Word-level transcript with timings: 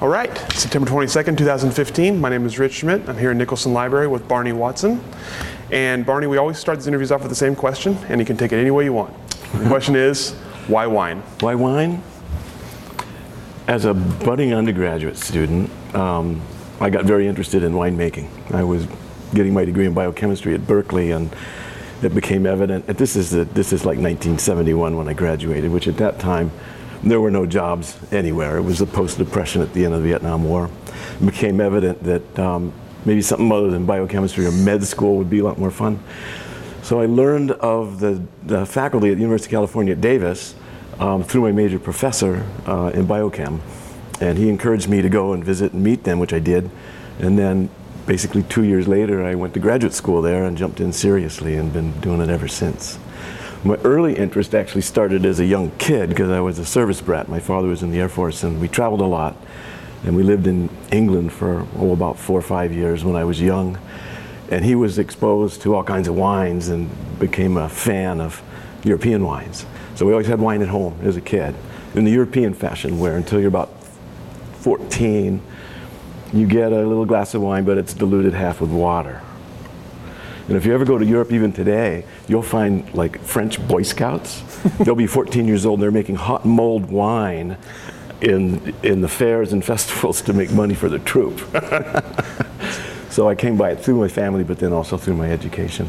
All 0.00 0.08
right, 0.08 0.34
September 0.54 0.88
22nd, 0.88 1.36
2015. 1.36 2.18
My 2.18 2.30
name 2.30 2.46
is 2.46 2.58
Rich 2.58 2.72
Schmidt. 2.72 3.06
I'm 3.06 3.18
here 3.18 3.32
in 3.32 3.36
Nicholson 3.36 3.74
Library 3.74 4.08
with 4.08 4.26
Barney 4.26 4.52
Watson. 4.52 4.98
And 5.70 6.06
Barney, 6.06 6.26
we 6.26 6.38
always 6.38 6.58
start 6.58 6.78
these 6.78 6.86
interviews 6.86 7.12
off 7.12 7.20
with 7.20 7.28
the 7.28 7.34
same 7.34 7.54
question, 7.54 7.98
and 8.08 8.18
you 8.18 8.24
can 8.24 8.38
take 8.38 8.50
it 8.52 8.56
any 8.56 8.70
way 8.70 8.84
you 8.84 8.94
want. 8.94 9.14
The 9.52 9.68
question 9.68 9.96
is, 9.96 10.32
why 10.68 10.86
wine? 10.86 11.18
Why 11.40 11.54
wine? 11.54 12.02
As 13.68 13.84
a 13.84 13.92
budding 13.92 14.54
undergraduate 14.54 15.18
student, 15.18 15.70
um, 15.94 16.40
I 16.80 16.88
got 16.88 17.04
very 17.04 17.28
interested 17.28 17.62
in 17.62 17.74
winemaking. 17.74 18.54
I 18.54 18.64
was 18.64 18.86
getting 19.34 19.52
my 19.52 19.66
degree 19.66 19.84
in 19.84 19.92
biochemistry 19.92 20.54
at 20.54 20.66
Berkeley, 20.66 21.10
and 21.10 21.30
it 22.00 22.14
became 22.14 22.46
evident. 22.46 22.86
This 22.86 23.16
is 23.16 23.32
this 23.32 23.74
is 23.74 23.84
like 23.84 23.98
1971 23.98 24.96
when 24.96 25.08
I 25.08 25.12
graduated, 25.12 25.70
which 25.70 25.86
at 25.88 25.98
that 25.98 26.18
time 26.18 26.52
there 27.02 27.20
were 27.20 27.30
no 27.30 27.46
jobs 27.46 27.98
anywhere. 28.12 28.58
It 28.58 28.62
was 28.62 28.78
the 28.78 28.86
post-depression 28.86 29.62
at 29.62 29.72
the 29.72 29.84
end 29.84 29.94
of 29.94 30.02
the 30.02 30.08
Vietnam 30.08 30.44
War. 30.44 30.70
It 31.20 31.26
became 31.26 31.60
evident 31.60 32.02
that 32.04 32.38
um, 32.38 32.72
maybe 33.04 33.22
something 33.22 33.50
other 33.50 33.70
than 33.70 33.86
biochemistry 33.86 34.46
or 34.46 34.52
med 34.52 34.84
school 34.84 35.16
would 35.16 35.30
be 35.30 35.38
a 35.38 35.44
lot 35.44 35.58
more 35.58 35.70
fun. 35.70 35.98
So 36.82 37.00
I 37.00 37.06
learned 37.06 37.52
of 37.52 38.00
the, 38.00 38.22
the 38.42 38.66
faculty 38.66 39.10
at 39.10 39.14
the 39.14 39.22
University 39.22 39.48
of 39.48 39.58
California 39.58 39.92
at 39.92 40.00
Davis 40.00 40.54
um, 40.98 41.22
through 41.22 41.42
my 41.42 41.52
major 41.52 41.78
professor 41.78 42.46
uh, 42.66 42.90
in 42.94 43.06
biochem. 43.06 43.60
And 44.20 44.36
he 44.36 44.48
encouraged 44.48 44.88
me 44.88 45.00
to 45.00 45.08
go 45.08 45.32
and 45.32 45.44
visit 45.44 45.72
and 45.72 45.82
meet 45.82 46.04
them, 46.04 46.18
which 46.18 46.32
I 46.32 46.38
did. 46.38 46.70
And 47.18 47.38
then 47.38 47.70
basically 48.06 48.42
two 48.42 48.64
years 48.64 48.88
later, 48.88 49.24
I 49.24 49.34
went 49.34 49.54
to 49.54 49.60
graduate 49.60 49.94
school 49.94 50.20
there 50.20 50.44
and 50.44 50.56
jumped 50.56 50.80
in 50.80 50.92
seriously 50.92 51.56
and 51.56 51.72
been 51.72 51.98
doing 52.00 52.20
it 52.20 52.28
ever 52.28 52.48
since. 52.48 52.98
My 53.62 53.76
early 53.84 54.16
interest 54.16 54.54
actually 54.54 54.80
started 54.80 55.26
as 55.26 55.38
a 55.38 55.44
young 55.44 55.70
kid 55.72 56.08
because 56.08 56.30
I 56.30 56.40
was 56.40 56.58
a 56.58 56.64
service 56.64 57.02
brat. 57.02 57.28
My 57.28 57.40
father 57.40 57.68
was 57.68 57.82
in 57.82 57.90
the 57.90 58.00
Air 58.00 58.08
Force 58.08 58.42
and 58.42 58.58
we 58.58 58.68
traveled 58.68 59.02
a 59.02 59.06
lot. 59.06 59.36
And 60.02 60.16
we 60.16 60.22
lived 60.22 60.46
in 60.46 60.70
England 60.90 61.30
for 61.30 61.66
oh, 61.76 61.92
about 61.92 62.18
four 62.18 62.38
or 62.38 62.42
five 62.42 62.72
years 62.72 63.04
when 63.04 63.16
I 63.16 63.24
was 63.24 63.38
young. 63.38 63.78
And 64.50 64.64
he 64.64 64.74
was 64.74 64.98
exposed 64.98 65.60
to 65.62 65.74
all 65.74 65.84
kinds 65.84 66.08
of 66.08 66.14
wines 66.14 66.68
and 66.68 66.88
became 67.18 67.58
a 67.58 67.68
fan 67.68 68.18
of 68.22 68.42
European 68.82 69.24
wines. 69.24 69.66
So 69.94 70.06
we 70.06 70.12
always 70.12 70.26
had 70.26 70.40
wine 70.40 70.62
at 70.62 70.68
home 70.68 70.98
as 71.02 71.18
a 71.18 71.20
kid 71.20 71.54
in 71.94 72.04
the 72.04 72.10
European 72.10 72.54
fashion, 72.54 72.98
where 72.98 73.18
until 73.18 73.40
you're 73.40 73.48
about 73.48 73.68
14, 74.60 75.42
you 76.32 76.46
get 76.46 76.72
a 76.72 76.86
little 76.86 77.04
glass 77.04 77.34
of 77.34 77.42
wine, 77.42 77.64
but 77.64 77.76
it's 77.76 77.92
diluted 77.92 78.32
half 78.32 78.62
with 78.62 78.70
water. 78.70 79.20
And 80.50 80.56
if 80.56 80.66
you 80.66 80.74
ever 80.74 80.84
go 80.84 80.98
to 80.98 81.06
Europe, 81.06 81.30
even 81.30 81.52
today, 81.52 82.04
you'll 82.26 82.42
find 82.42 82.92
like 82.92 83.20
French 83.20 83.64
Boy 83.68 83.82
Scouts. 83.82 84.42
They'll 84.80 84.96
be 84.96 85.06
14 85.06 85.46
years 85.46 85.64
old. 85.64 85.78
and 85.78 85.84
They're 85.84 85.92
making 85.92 86.16
hot 86.16 86.44
mulled 86.44 86.90
wine 86.90 87.56
in 88.20 88.74
in 88.82 89.00
the 89.00 89.08
fairs 89.08 89.52
and 89.52 89.64
festivals 89.74 90.20
to 90.22 90.32
make 90.32 90.50
money 90.50 90.74
for 90.74 90.88
the 90.88 90.98
troop. 90.98 91.38
so 93.10 93.28
I 93.28 93.36
came 93.36 93.56
by 93.56 93.70
it 93.70 93.78
through 93.78 94.00
my 94.00 94.08
family, 94.08 94.42
but 94.42 94.58
then 94.58 94.72
also 94.72 94.96
through 94.96 95.14
my 95.14 95.30
education. 95.30 95.88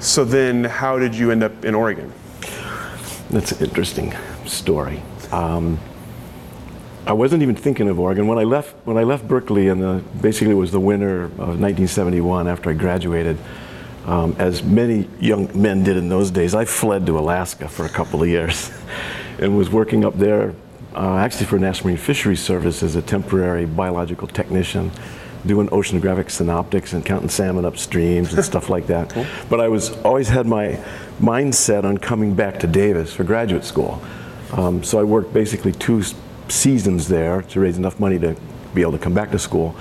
So 0.00 0.22
then, 0.22 0.64
how 0.64 0.98
did 0.98 1.14
you 1.14 1.30
end 1.30 1.42
up 1.42 1.64
in 1.64 1.74
Oregon? 1.74 2.12
That's 3.30 3.52
an 3.52 3.66
interesting 3.66 4.14
story. 4.44 5.00
Um, 5.32 5.80
I 7.06 7.12
wasn't 7.12 7.42
even 7.42 7.54
thinking 7.54 7.88
of 7.88 7.98
Oregon 7.98 8.26
when 8.26 8.38
I 8.38 8.44
left. 8.44 8.74
When 8.84 8.98
I 8.98 9.04
left 9.04 9.26
Berkeley, 9.26 9.68
and 9.68 10.20
basically 10.20 10.52
it 10.52 10.56
was 10.56 10.70
the 10.70 10.80
winter 10.80 11.24
of 11.24 11.58
1971 11.58 12.46
after 12.46 12.70
I 12.70 12.74
graduated. 12.74 13.38
Um, 14.06 14.34
as 14.38 14.62
many 14.62 15.08
young 15.20 15.50
men 15.60 15.82
did 15.82 15.96
in 15.96 16.08
those 16.08 16.30
days, 16.30 16.54
I 16.54 16.64
fled 16.64 17.06
to 17.06 17.18
Alaska 17.18 17.68
for 17.68 17.84
a 17.84 17.88
couple 17.88 18.22
of 18.22 18.28
years, 18.28 18.70
and 19.38 19.56
was 19.56 19.70
working 19.70 20.04
up 20.04 20.16
there, 20.18 20.54
uh, 20.94 21.16
actually 21.16 21.46
for 21.46 21.58
National 21.58 21.88
Marine 21.88 21.98
Fisheries 21.98 22.40
Service 22.40 22.82
as 22.82 22.96
a 22.96 23.02
temporary 23.02 23.66
biological 23.66 24.26
technician, 24.26 24.90
doing 25.46 25.68
oceanographic 25.68 26.30
synoptics 26.30 26.92
and 26.92 27.04
counting 27.04 27.28
salmon 27.28 27.64
up 27.64 27.76
streams 27.76 28.32
and 28.34 28.44
stuff 28.44 28.68
like 28.68 28.86
that. 28.86 29.10
Cool. 29.14 29.26
But 29.48 29.60
I 29.60 29.68
was 29.68 29.90
always 30.02 30.28
had 30.28 30.46
my 30.46 30.78
mindset 31.20 31.84
on 31.84 31.98
coming 31.98 32.34
back 32.34 32.58
to 32.60 32.66
Davis 32.66 33.12
for 33.12 33.24
graduate 33.24 33.64
school. 33.64 34.02
Um, 34.52 34.82
so 34.82 34.98
I 34.98 35.04
worked 35.04 35.32
basically 35.32 35.72
two 35.72 36.02
seasons 36.50 37.08
there 37.08 37.42
to 37.42 37.60
raise 37.60 37.78
enough 37.78 37.98
money 38.00 38.18
to 38.18 38.36
be 38.74 38.82
able 38.82 38.92
to 38.92 38.98
come 38.98 39.14
back 39.14 39.30
to 39.30 39.38
school. 39.38 39.74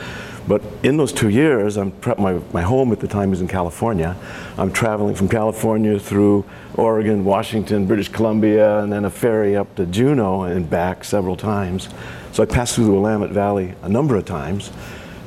But 0.48 0.64
in 0.82 0.98
those 0.98 1.14
two 1.14 1.30
years, 1.30 1.78
I'm 1.78 1.94
my, 2.18 2.40
my 2.54 2.62
home 2.62 2.92
at 2.92 3.00
the 3.00 3.08
time 3.08 3.30
was 3.30 3.42
in 3.42 3.48
California. 3.48 4.16
I'm 4.58 4.72
traveling 4.72 5.14
from 5.14 5.30
California 5.30 6.00
through 6.00 6.44
Oregon, 6.76 7.24
Washington, 7.24 7.86
British 7.86 8.10
Columbia, 8.10 8.80
and 8.80 8.92
then 8.92 9.06
a 9.06 9.12
ferry 9.12 9.56
up 9.56 9.76
to 9.76 9.86
Juneau 9.86 10.44
and 10.44 10.68
back 10.68 11.04
several 11.04 11.36
times. 11.36 11.90
So 12.32 12.42
I 12.42 12.48
passed 12.48 12.76
through 12.76 12.86
the 12.86 12.92
Willamette 12.92 13.30
Valley 13.30 13.76
a 13.84 13.90
number 13.90 14.16
of 14.16 14.26
times 14.26 14.72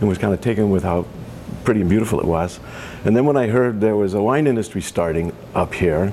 and 0.00 0.08
was 0.08 0.18
kind 0.18 0.34
of 0.34 0.40
taken 0.40 0.70
with 0.70 0.82
how 0.82 1.06
pretty 1.64 1.82
and 1.82 1.90
beautiful 1.90 2.18
it 2.18 2.26
was. 2.26 2.58
And 3.04 3.16
then 3.16 3.24
when 3.24 3.36
I 3.36 3.46
heard 3.46 3.80
there 3.80 3.96
was 3.96 4.14
a 4.14 4.22
wine 4.22 4.46
industry 4.46 4.80
starting 4.80 5.32
up 5.54 5.74
here, 5.74 6.12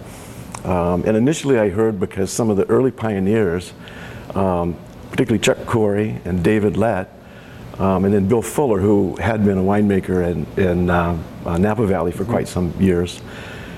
um, 0.63 1.03
and 1.05 1.15
initially 1.15 1.57
I 1.57 1.69
heard 1.69 1.99
because 1.99 2.31
some 2.31 2.49
of 2.49 2.57
the 2.57 2.69
early 2.69 2.91
pioneers 2.91 3.73
um, 4.35 4.77
particularly 5.11 5.39
Chuck 5.39 5.65
Coury 5.65 6.19
and 6.25 6.43
David 6.43 6.77
Lett, 6.77 7.11
um, 7.79 8.03
and 8.03 8.13
then 8.13 8.27
Bill 8.27 8.41
Fuller, 8.41 8.79
who 8.79 9.15
had 9.15 9.45
been 9.45 9.57
a 9.57 9.63
winemaker 9.63 10.29
in, 10.29 10.45
in 10.61 10.89
uh, 10.89 11.17
uh, 11.45 11.57
Napa 11.57 11.85
Valley 11.85 12.11
for 12.11 12.25
quite 12.25 12.47
some 12.47 12.73
years, 12.79 13.21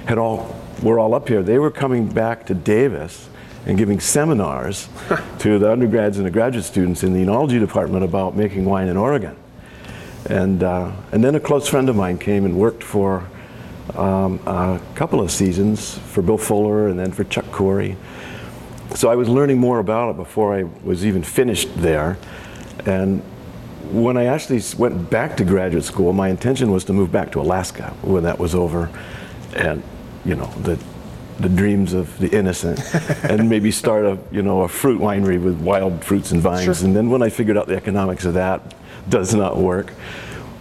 had 0.06 0.18
all 0.18 0.56
were 0.82 0.98
all 0.98 1.14
up 1.14 1.28
here. 1.28 1.44
They 1.44 1.60
were 1.60 1.70
coming 1.70 2.08
back 2.08 2.48
to 2.48 2.56
Davis 2.56 3.30
and 3.66 3.78
giving 3.78 4.00
seminars 4.00 4.90
to 5.40 5.60
the 5.60 5.72
undergrads 5.72 6.18
and 6.18 6.26
the 6.26 6.32
graduate 6.32 6.66
students 6.66 7.04
in 7.04 7.14
the 7.14 7.24
enology 7.24 7.60
department 7.60 8.04
about 8.04 8.36
making 8.36 8.66
wine 8.66 8.88
in 8.88 8.98
Oregon. 8.98 9.36
And, 10.30 10.64
uh, 10.64 10.92
and 11.12 11.24
then 11.24 11.36
a 11.36 11.40
close 11.40 11.68
friend 11.68 11.90
of 11.90 11.96
mine 11.96 12.18
came 12.18 12.46
and 12.46 12.58
worked 12.58 12.84
for 12.84 13.28
um, 13.96 14.40
a 14.46 14.80
couple 14.96 15.22
of 15.22 15.32
seasons 15.32 15.98
for 15.98 16.22
Bill 16.22 16.38
Fuller 16.38 16.88
and 16.88 16.98
then 16.98 17.12
for 17.12 17.24
Chuck 17.24 17.52
Coury 17.52 17.98
so 18.96 19.10
I 19.10 19.16
was 19.16 19.30
learning 19.30 19.58
more 19.58 19.80
about 19.80 20.12
it 20.12 20.18
before 20.18 20.54
I 20.54 20.64
was 20.84 21.06
even 21.06 21.24
finished 21.24 21.70
there. 21.76 22.18
And 22.86 23.22
when 23.92 24.18
I 24.18 24.26
actually 24.26 24.62
went 24.78 25.10
back 25.10 25.38
to 25.38 25.44
graduate 25.44 25.84
school, 25.84 26.14
my 26.14 26.30
intention 26.30 26.72
was 26.72 26.84
to 26.86 26.94
move 26.94 27.12
back 27.12 27.32
to 27.34 27.42
Alaska 27.42 27.94
when 28.02 28.24
that 28.24 28.40
was 28.40 28.56
over. 28.56 28.90
And, 29.56 29.84
you 30.26 30.36
know, 30.36 30.48
the, 30.62 30.82
the 31.40 31.50
dreams 31.50 31.94
of 31.94 32.18
the 32.20 32.30
innocent 32.30 32.80
and 33.24 33.50
maybe 33.50 33.72
start 33.72 34.06
a, 34.06 34.18
you 34.32 34.42
know, 34.42 34.62
a 34.62 34.68
fruit 34.68 35.00
winery 35.00 35.42
with 35.42 35.60
wild 35.60 36.04
fruits 36.04 36.32
and 36.32 36.42
vines. 36.42 36.78
Sure. 36.78 36.86
And 36.86 36.96
then 36.96 37.10
when 37.10 37.22
I 37.22 37.30
figured 37.30 37.58
out 37.58 37.68
the 37.68 37.76
economics 37.76 38.26
of 38.26 38.34
that 38.36 38.76
does 39.10 39.34
not 39.34 39.58
work. 39.58 39.94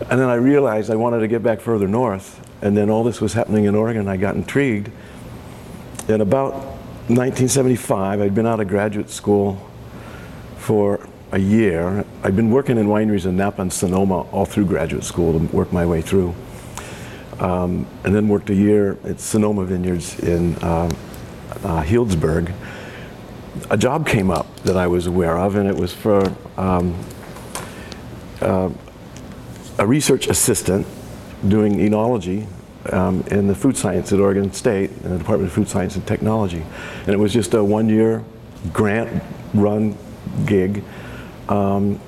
And 0.09 0.19
then 0.19 0.29
I 0.29 0.35
realized 0.35 0.91
I 0.91 0.97
wanted 0.97 1.21
to 1.21 1.29
get 1.29 1.43
back 1.43 1.61
further 1.61 1.87
north. 1.87 2.47
And 2.63 2.77
then 2.77 2.91
all 2.91 3.05
this 3.05 3.21
was 3.21 3.33
happening 3.33 3.65
in 3.65 3.75
Oregon. 3.75 4.09
I 4.09 4.17
got 4.17 4.35
intrigued. 4.35 4.91
And 6.09 6.23
about 6.23 6.80
1975, 7.17 8.21
I'd 8.21 8.37
been 8.37 8.47
out 8.47 8.61
of 8.61 8.69
graduate 8.69 9.11
school 9.11 9.61
for 10.59 11.09
a 11.33 11.39
year. 11.39 12.05
I'd 12.23 12.37
been 12.37 12.53
working 12.53 12.79
in 12.79 12.87
wineries 12.87 13.27
in 13.27 13.37
Napa 13.37 13.63
and 13.63 13.73
Sonoma 13.73 14.21
all 14.31 14.45
through 14.45 14.67
graduate 14.67 15.03
school 15.03 15.33
to 15.33 15.45
work 15.47 15.73
my 15.73 15.85
way 15.85 16.03
through. 16.03 16.37
Um, 17.41 17.85
and 18.05 18.15
then 18.15 18.29
worked 18.29 18.49
a 18.51 18.55
year 18.55 18.97
at 19.03 19.19
Sonoma 19.19 19.65
Vineyards 19.65 20.21
in 20.21 20.55
uh, 20.57 20.89
uh, 21.65 21.83
Healdsburg. 21.83 22.53
A 23.71 23.77
job 23.77 24.07
came 24.07 24.31
up 24.31 24.61
that 24.61 24.77
I 24.77 24.87
was 24.87 25.09
aware 25.09 25.37
of, 25.37 25.57
and 25.57 25.69
it 25.69 25.75
was 25.75 25.93
for 25.93 26.33
um, 26.57 26.97
uh, 28.41 28.71
a 29.79 29.87
research 29.87 30.29
assistant 30.29 30.87
doing 31.49 31.79
enology 31.79 32.47
um, 32.93 33.23
in 33.31 33.47
the 33.47 33.55
food 33.55 33.77
science 33.77 34.13
at 34.13 34.21
Oregon 34.21 34.53
State 34.53 34.91
in 35.05 35.11
the 35.11 35.19
Department 35.19 35.49
of 35.49 35.55
Food 35.55 35.69
Science 35.69 35.97
and 35.97 36.07
Technology. 36.07 36.65
And 37.01 37.09
it 37.09 37.19
was 37.19 37.33
just 37.33 37.55
a 37.55 37.63
one 37.63 37.89
year 37.89 38.25
grant 38.73 39.23
run 39.55 39.97
gig. 40.47 40.83
Um, 41.49 42.01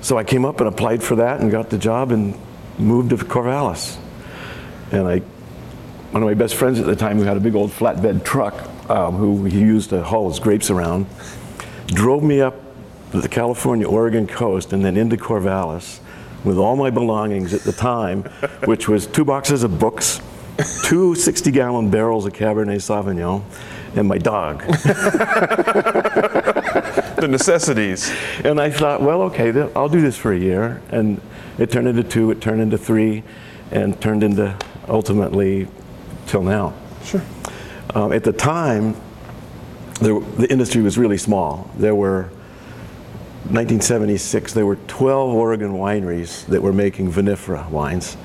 so 0.00 0.18
I 0.18 0.24
came 0.24 0.44
up 0.44 0.60
and 0.60 0.68
applied 0.68 1.02
for 1.02 1.16
that 1.16 1.40
and 1.40 1.50
got 1.50 1.70
the 1.70 1.78
job 1.78 2.12
and 2.12 2.38
moved 2.78 3.10
to 3.10 3.16
Corvallis. 3.16 3.96
And 4.92 5.08
I, 5.08 5.18
one 6.10 6.22
of 6.22 6.28
my 6.28 6.34
best 6.34 6.54
friends 6.54 6.78
at 6.78 6.86
the 6.86 6.96
time 6.96 7.18
who 7.18 7.24
had 7.24 7.36
a 7.36 7.40
big 7.40 7.54
old 7.54 7.70
flatbed 7.70 8.24
truck 8.24 8.54
um, 8.90 9.16
who 9.16 9.44
he 9.44 9.60
used 9.60 9.90
to 9.90 10.02
haul 10.02 10.28
his 10.28 10.38
grapes 10.38 10.70
around, 10.70 11.06
drove 11.86 12.22
me 12.22 12.40
up 12.40 12.56
the 13.12 13.28
California 13.28 13.88
Oregon 13.88 14.26
coast 14.26 14.72
and 14.72 14.84
then 14.84 14.96
into 14.96 15.16
Corvallis 15.16 16.00
with 16.44 16.58
all 16.58 16.76
my 16.76 16.90
belongings 16.90 17.52
at 17.54 17.62
the 17.62 17.72
time, 17.72 18.22
which 18.64 18.88
was 18.88 19.06
two 19.06 19.24
boxes 19.24 19.64
of 19.64 19.78
books, 19.78 20.20
two 20.84 21.14
60 21.14 21.50
gallon 21.50 21.90
barrels 21.90 22.26
of 22.26 22.32
Cabernet 22.32 22.76
Sauvignon, 22.76 23.42
and 23.96 24.06
my 24.08 24.18
dog. 24.18 24.62
the 27.16 27.28
necessities. 27.28 28.12
And 28.44 28.60
I 28.60 28.70
thought, 28.70 29.00
well, 29.00 29.22
okay, 29.22 29.50
I'll 29.74 29.88
do 29.88 30.00
this 30.00 30.16
for 30.16 30.32
a 30.32 30.38
year. 30.38 30.82
And 30.90 31.20
it 31.58 31.70
turned 31.70 31.88
into 31.88 32.02
two, 32.02 32.30
it 32.30 32.40
turned 32.40 32.60
into 32.60 32.76
three, 32.78 33.22
and 33.70 34.00
turned 34.00 34.22
into 34.22 34.56
ultimately 34.88 35.68
till 36.26 36.42
now. 36.42 36.74
Sure. 37.04 37.22
Um, 37.94 38.12
at 38.12 38.24
the 38.24 38.32
time, 38.32 38.96
there, 40.00 40.18
the 40.18 40.50
industry 40.50 40.82
was 40.82 40.98
really 40.98 41.18
small. 41.18 41.70
There 41.76 41.94
were, 41.94 42.30
1976, 43.50 44.54
there 44.54 44.64
were 44.64 44.76
12 44.88 45.34
Oregon 45.34 45.72
wineries 45.72 46.46
that 46.46 46.62
were 46.62 46.72
making 46.72 47.12
vinifera 47.12 47.68
wines. 47.68 48.16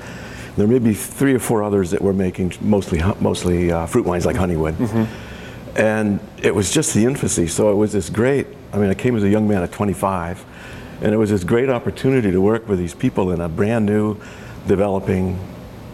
There 0.56 0.66
may 0.66 0.78
be 0.78 0.94
three 0.94 1.34
or 1.34 1.38
four 1.38 1.62
others 1.62 1.90
that 1.90 2.00
were 2.00 2.14
making 2.14 2.54
mostly, 2.60 3.02
mostly 3.20 3.70
uh, 3.70 3.86
fruit 3.86 4.06
wines 4.06 4.24
like 4.24 4.36
Honeywood. 4.36 4.76
And 5.76 6.20
it 6.42 6.54
was 6.54 6.72
just 6.72 6.94
the 6.94 7.04
infancy, 7.04 7.46
so 7.46 7.70
it 7.70 7.74
was 7.74 7.92
this 7.92 8.08
great, 8.10 8.46
I 8.72 8.78
mean, 8.78 8.90
I 8.90 8.94
came 8.94 9.14
as 9.14 9.22
a 9.22 9.28
young 9.28 9.46
man 9.46 9.62
at 9.62 9.70
25, 9.70 10.44
and 11.02 11.14
it 11.14 11.16
was 11.16 11.30
this 11.30 11.44
great 11.44 11.68
opportunity 11.68 12.30
to 12.30 12.40
work 12.40 12.68
with 12.68 12.78
these 12.78 12.94
people 12.94 13.30
in 13.30 13.40
a 13.40 13.48
brand 13.48 13.86
new, 13.86 14.16
developing 14.66 15.38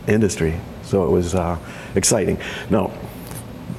industry. 0.07 0.59
So 0.83 1.05
it 1.05 1.11
was 1.11 1.35
uh, 1.35 1.59
exciting. 1.95 2.39
Now, 2.71 2.93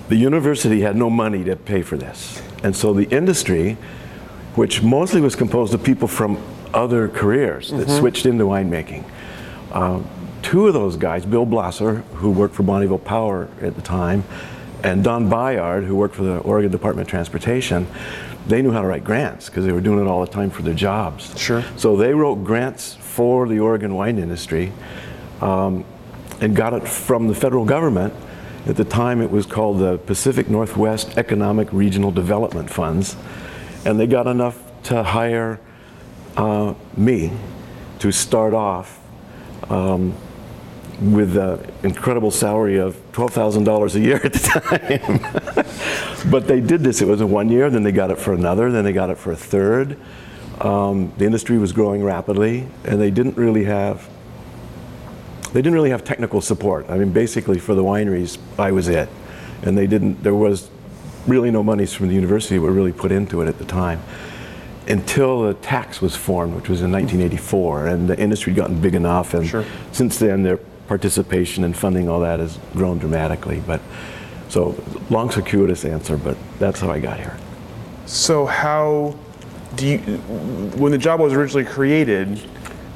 the 0.09 0.17
university 0.17 0.81
had 0.81 0.95
no 0.95 1.09
money 1.09 1.43
to 1.45 1.55
pay 1.55 1.81
for 1.81 1.97
this. 1.97 2.41
And 2.63 2.75
so 2.75 2.93
the 2.93 3.07
industry, 3.09 3.77
which 4.57 4.81
mostly 4.81 5.21
was 5.21 5.35
composed 5.35 5.71
of 5.75 5.83
people 5.83 6.07
from 6.07 6.35
other 6.73 7.07
careers 7.07 7.69
that 7.69 7.87
switched 7.89 8.25
into 8.25 8.43
winemaking, 8.43 9.03
uh, 9.71 10.01
two 10.41 10.65
of 10.65 10.73
those 10.73 10.97
guys, 10.97 11.25
Bill 11.25 11.45
Blosser, 11.45 12.01
who 12.15 12.31
worked 12.31 12.55
for 12.55 12.63
Bonneville 12.63 12.97
Power 12.97 13.47
at 13.61 13.75
the 13.75 13.83
time, 13.83 14.23
and 14.83 15.03
Don 15.03 15.29
Byard, 15.29 15.85
who 15.85 15.95
worked 15.95 16.15
for 16.15 16.23
the 16.23 16.39
Oregon 16.39 16.71
Department 16.71 17.07
of 17.07 17.09
Transportation, 17.11 17.85
they 18.47 18.63
knew 18.63 18.71
how 18.71 18.81
to 18.81 18.87
write 18.87 19.03
grants 19.03 19.45
because 19.45 19.63
they 19.63 19.71
were 19.71 19.81
doing 19.81 20.03
it 20.03 20.07
all 20.09 20.21
the 20.21 20.31
time 20.31 20.49
for 20.49 20.63
their 20.63 20.73
jobs. 20.73 21.39
Sure. 21.39 21.63
So 21.75 21.95
they 21.95 22.13
wrote 22.15 22.43
grants 22.43 22.95
for 22.95 23.47
the 23.47 23.59
Oregon 23.59 23.93
wine 23.93 24.17
industry 24.17 24.71
um, 25.39 25.85
and 26.41 26.55
got 26.55 26.73
it 26.73 26.87
from 26.87 27.27
the 27.27 27.35
federal 27.35 27.63
government. 27.63 28.11
At 28.65 28.75
the 28.75 28.85
time, 28.85 29.21
it 29.21 29.29
was 29.29 29.45
called 29.45 29.79
the 29.79 29.99
Pacific 29.99 30.49
Northwest 30.49 31.15
Economic 31.17 31.71
Regional 31.71 32.09
Development 32.09 32.69
Funds. 32.69 33.15
And 33.87 33.97
they 33.97 34.05
got 34.05 34.27
enough 34.27 34.61
to 34.83 35.01
hire 35.01 35.61
uh, 36.35 36.73
me 36.97 37.31
to 37.99 38.11
start 38.11 38.53
off 38.53 38.99
um, 39.69 40.13
with 40.99 41.37
an 41.37 41.71
incredible 41.83 42.29
salary 42.29 42.79
of 42.79 42.97
$12,000 43.13 43.95
a 43.95 43.99
year 44.01 44.19
at 44.21 44.33
the 44.33 44.39
time. 46.23 46.29
but 46.29 46.49
they 46.49 46.59
did 46.59 46.81
this. 46.81 47.01
It 47.01 47.07
was 47.07 47.21
a 47.21 47.27
one 47.27 47.47
year, 47.47 47.69
then 47.69 47.83
they 47.83 47.93
got 47.93 48.11
it 48.11 48.19
for 48.19 48.33
another, 48.33 48.69
then 48.73 48.83
they 48.83 48.91
got 48.91 49.09
it 49.09 49.17
for 49.17 49.31
a 49.31 49.37
third. 49.37 49.97
Um, 50.59 51.13
the 51.17 51.23
industry 51.23 51.57
was 51.57 51.71
growing 51.71 52.03
rapidly, 52.03 52.67
and 52.83 52.99
they 52.99 53.09
didn't 53.09 53.37
really 53.37 53.63
have 53.63 54.09
they 55.53 55.61
didn't 55.61 55.75
really 55.75 55.91
have 55.91 56.03
technical 56.03 56.41
support. 56.41 56.89
I 56.89 56.97
mean, 56.97 57.13
basically 57.13 57.57
for 57.57 57.73
the 57.73 57.83
wineries, 57.83 58.37
I 58.59 58.71
was 58.73 58.89
it, 58.89 59.07
and 59.61 59.77
they 59.77 59.87
didn't. 59.87 60.21
There 60.21 60.35
was 60.35 60.69
really 61.27 61.51
no 61.51 61.61
monies 61.63 61.93
from 61.93 62.07
the 62.07 62.15
university 62.15 62.57
were 62.57 62.71
really 62.71 62.93
put 62.93 63.11
into 63.11 63.41
it 63.41 63.47
at 63.47 63.57
the 63.57 63.65
time 63.65 64.01
until 64.87 65.43
the 65.43 65.53
tax 65.55 66.01
was 66.01 66.15
formed, 66.15 66.55
which 66.55 66.69
was 66.69 66.81
in 66.81 66.91
1984, 66.91 67.87
and 67.87 68.09
the 68.09 68.17
industry 68.17 68.53
had 68.53 68.57
gotten 68.57 68.79
big 68.79 68.95
enough, 68.95 69.33
and 69.33 69.45
Sure. 69.45 69.65
since 69.91 70.17
then 70.17 70.43
their 70.43 70.57
participation 70.87 71.65
and 71.65 71.75
funding, 71.75 72.07
all 72.07 72.21
that 72.21 72.39
has 72.39 72.57
grown 72.73 72.97
dramatically. 72.97 73.61
But 73.67 73.81
so 74.47 74.81
long 75.09 75.29
circuitous 75.29 75.83
answer, 75.83 76.15
but 76.15 76.37
that's 76.57 76.79
how 76.79 76.89
I 76.89 76.99
got 76.99 77.17
here. 77.17 77.35
So 78.05 78.45
how 78.45 79.15
do 79.75 79.85
you, 79.85 79.97
when 80.77 80.93
the 80.93 80.97
job 80.97 81.19
was 81.19 81.33
originally 81.33 81.65
created, 81.65 82.39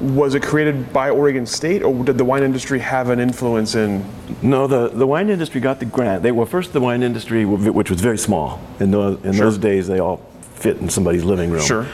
was 0.02 0.34
it 0.34 0.42
created 0.42 0.92
by 0.92 1.10
Oregon 1.10 1.46
State, 1.46 1.82
or 1.82 2.04
did 2.04 2.18
the 2.18 2.24
wine 2.24 2.42
industry 2.42 2.80
have 2.80 3.08
an 3.08 3.20
influence 3.20 3.76
in? 3.76 4.04
No, 4.42 4.66
the, 4.66 4.88
the 4.88 5.06
wine 5.06 5.30
industry 5.30 5.60
got 5.60 5.78
the 5.78 5.84
grant. 5.86 6.22
They 6.22 6.32
were 6.32 6.44
first 6.44 6.72
the 6.72 6.80
wine 6.80 7.02
industry, 7.02 7.44
which 7.44 7.88
was 7.88 8.00
very 8.00 8.18
small. 8.18 8.60
In 8.80 8.90
those, 8.90 9.24
in 9.24 9.32
Sure. 9.32 9.44
those 9.46 9.58
days, 9.58 9.86
they 9.86 10.00
all 10.00 10.20
fit 10.54 10.78
in 10.78 10.88
somebody's 10.88 11.22
living 11.24 11.50
room. 11.50 11.62
Sure. 11.62 11.86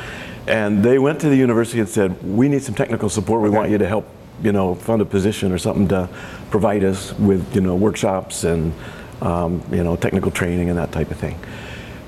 And 0.47 0.83
they 0.83 0.99
went 0.99 1.21
to 1.21 1.29
the 1.29 1.37
university 1.37 1.81
and 1.81 1.89
said, 1.89 2.17
"We 2.23 2.49
need 2.49 2.63
some 2.63 2.75
technical 2.75 3.11
support. 3.11 3.43
We 3.43 3.51
want 3.51 3.71
you 3.71 3.77
to 3.79 3.87
help, 3.87 4.07
you 4.43 4.53
know, 4.53 4.75
fund 4.75 5.03
a 5.03 5.05
position 5.05 5.53
or 5.53 5.59
something 5.59 5.89
to 5.89 6.09
provide 6.51 6.85
us 6.85 7.13
with, 7.19 7.55
you 7.55 7.61
know, 7.61 7.75
workshops 7.77 8.45
and, 8.45 8.73
um, 9.21 9.63
you 9.71 9.85
know, 9.85 9.97
technical 9.97 10.31
training 10.31 10.71
and 10.71 10.79
that 10.79 10.93
type 10.93 11.11
of 11.11 11.19
thing." 11.19 11.37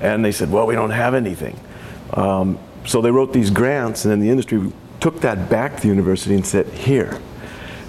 And 0.01 0.25
they 0.25 0.31
said, 0.31 0.51
"Well, 0.51 0.65
we 0.65 0.73
don't 0.73 0.89
have 0.89 1.13
anything." 1.13 1.55
Um, 2.15 2.57
so 2.85 3.01
they 3.01 3.11
wrote 3.11 3.31
these 3.33 3.51
grants, 3.51 4.03
and 4.05 4.11
then 4.11 4.19
the 4.19 4.31
industry 4.31 4.59
took 5.01 5.19
that 5.21 5.49
back 5.49 5.75
to 5.75 5.81
the 5.81 5.87
university 5.89 6.35
and 6.35 6.45
said, 6.45 6.67
"Here." 6.67 7.19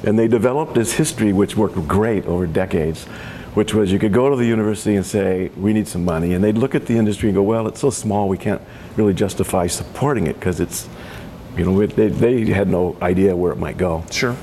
And 0.05 0.19
they 0.19 0.27
developed 0.27 0.75
this 0.75 0.93
history, 0.93 1.33
which 1.33 1.57
worked 1.57 1.87
great 1.87 2.27
over 2.27 2.47
decades, 2.47 3.07
which 3.55 3.75
was 3.75 3.93
you 3.93 3.99
could 3.99 4.13
go 4.13 4.31
to 4.31 4.37
the 4.37 4.47
university 4.47 4.97
and 4.97 5.05
say, 5.05 5.51
we 5.57 5.73
need 5.73 5.87
some 5.87 6.05
money. 6.05 6.35
And 6.35 6.43
they'd 6.43 6.59
look 6.59 6.75
at 6.75 6.87
the 6.87 6.97
industry 6.97 7.29
and 7.29 7.37
go, 7.37 7.43
well, 7.43 7.69
it's 7.69 7.81
so 7.81 7.91
small, 7.91 8.29
we 8.29 8.39
can't 8.39 8.63
really 8.97 9.15
justify 9.15 9.67
supporting 9.67 10.27
it 10.27 10.35
because 10.35 10.59
it's, 10.59 10.89
you 11.57 11.65
know, 11.65 11.81
it, 11.81 11.95
they, 11.95 12.09
they 12.09 12.45
had 12.47 12.69
no 12.69 12.97
idea 13.01 13.37
where 13.37 13.53
it 13.53 13.59
might 13.59 13.77
go. 13.77 14.05
Sure. 14.11 14.37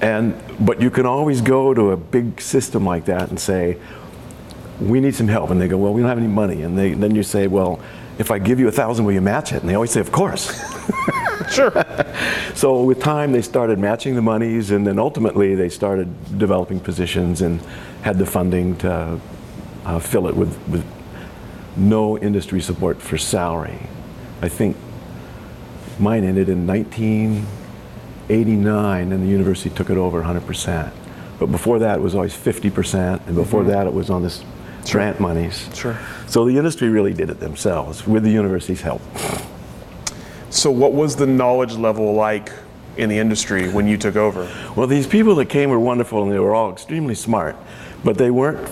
And, 0.00 0.40
but 0.58 0.80
you 0.80 0.90
can 0.90 1.06
always 1.06 1.42
go 1.42 1.74
to 1.74 1.90
a 1.92 1.96
big 1.96 2.40
system 2.40 2.84
like 2.84 3.04
that 3.04 3.28
and 3.28 3.38
say, 3.38 3.78
we 4.80 5.00
need 5.00 5.14
some 5.14 5.28
help. 5.28 5.50
And 5.50 5.60
they 5.60 5.68
go, 5.68 5.76
well, 5.76 5.92
we 5.92 6.00
don't 6.00 6.08
have 6.08 6.18
any 6.18 6.26
money. 6.26 6.62
And 6.62 6.76
they, 6.76 6.94
then 6.94 7.14
you 7.14 7.22
say, 7.22 7.46
well, 7.46 7.80
if 8.18 8.30
I 8.30 8.38
give 8.38 8.58
you 8.58 8.66
a 8.68 8.72
thousand, 8.72 9.04
will 9.04 9.12
you 9.12 9.20
match 9.20 9.52
it? 9.52 9.60
And 9.60 9.68
they 9.68 9.74
always 9.74 9.90
say, 9.90 10.00
of 10.00 10.10
course. 10.10 10.58
Sure. 11.50 11.72
So 12.54 12.82
with 12.82 13.00
time, 13.00 13.32
they 13.32 13.42
started 13.42 13.78
matching 13.78 14.16
the 14.16 14.22
monies, 14.22 14.70
and 14.70 14.86
then 14.86 14.98
ultimately 14.98 15.54
they 15.54 15.70
started 15.70 16.38
developing 16.38 16.78
positions 16.78 17.40
and 17.40 17.62
had 18.02 18.18
the 18.18 18.26
funding 18.26 18.76
to 18.78 19.18
uh, 19.86 19.98
fill 19.98 20.26
it 20.26 20.36
with, 20.36 20.58
with 20.68 20.84
no 21.76 22.18
industry 22.18 22.60
support 22.60 23.00
for 23.00 23.16
salary. 23.16 23.78
I 24.42 24.48
think 24.48 24.76
mine 25.98 26.24
ended 26.24 26.50
in 26.50 26.66
1989, 26.66 29.12
and 29.12 29.22
the 29.22 29.28
university 29.28 29.70
took 29.70 29.88
it 29.88 29.96
over 29.96 30.22
100%. 30.22 30.92
But 31.38 31.46
before 31.46 31.78
that, 31.78 31.98
it 31.98 32.02
was 32.02 32.14
always 32.14 32.34
50%, 32.34 33.26
and 33.26 33.36
before 33.36 33.64
that, 33.64 33.86
it 33.86 33.94
was 33.94 34.10
on 34.10 34.22
this 34.22 34.44
grant 34.90 35.18
monies. 35.20 35.66
Sure. 35.74 35.96
So 36.26 36.44
the 36.44 36.58
industry 36.58 36.90
really 36.90 37.14
did 37.14 37.30
it 37.30 37.40
themselves 37.40 38.06
with 38.06 38.22
the 38.22 38.30
university's 38.30 38.82
help. 38.82 39.00
So 40.50 40.72
what 40.72 40.92
was 40.92 41.14
the 41.14 41.26
knowledge 41.26 41.74
level 41.74 42.12
like 42.12 42.50
in 42.96 43.08
the 43.08 43.18
industry 43.18 43.68
when 43.70 43.86
you 43.86 43.96
took 43.96 44.16
over? 44.16 44.50
Well, 44.74 44.88
these 44.88 45.06
people 45.06 45.36
that 45.36 45.46
came 45.46 45.70
were 45.70 45.78
wonderful 45.78 46.24
and 46.24 46.32
they 46.32 46.40
were 46.40 46.54
all 46.54 46.72
extremely 46.72 47.14
smart, 47.14 47.56
but 48.04 48.18
they 48.18 48.32
weren't, 48.32 48.68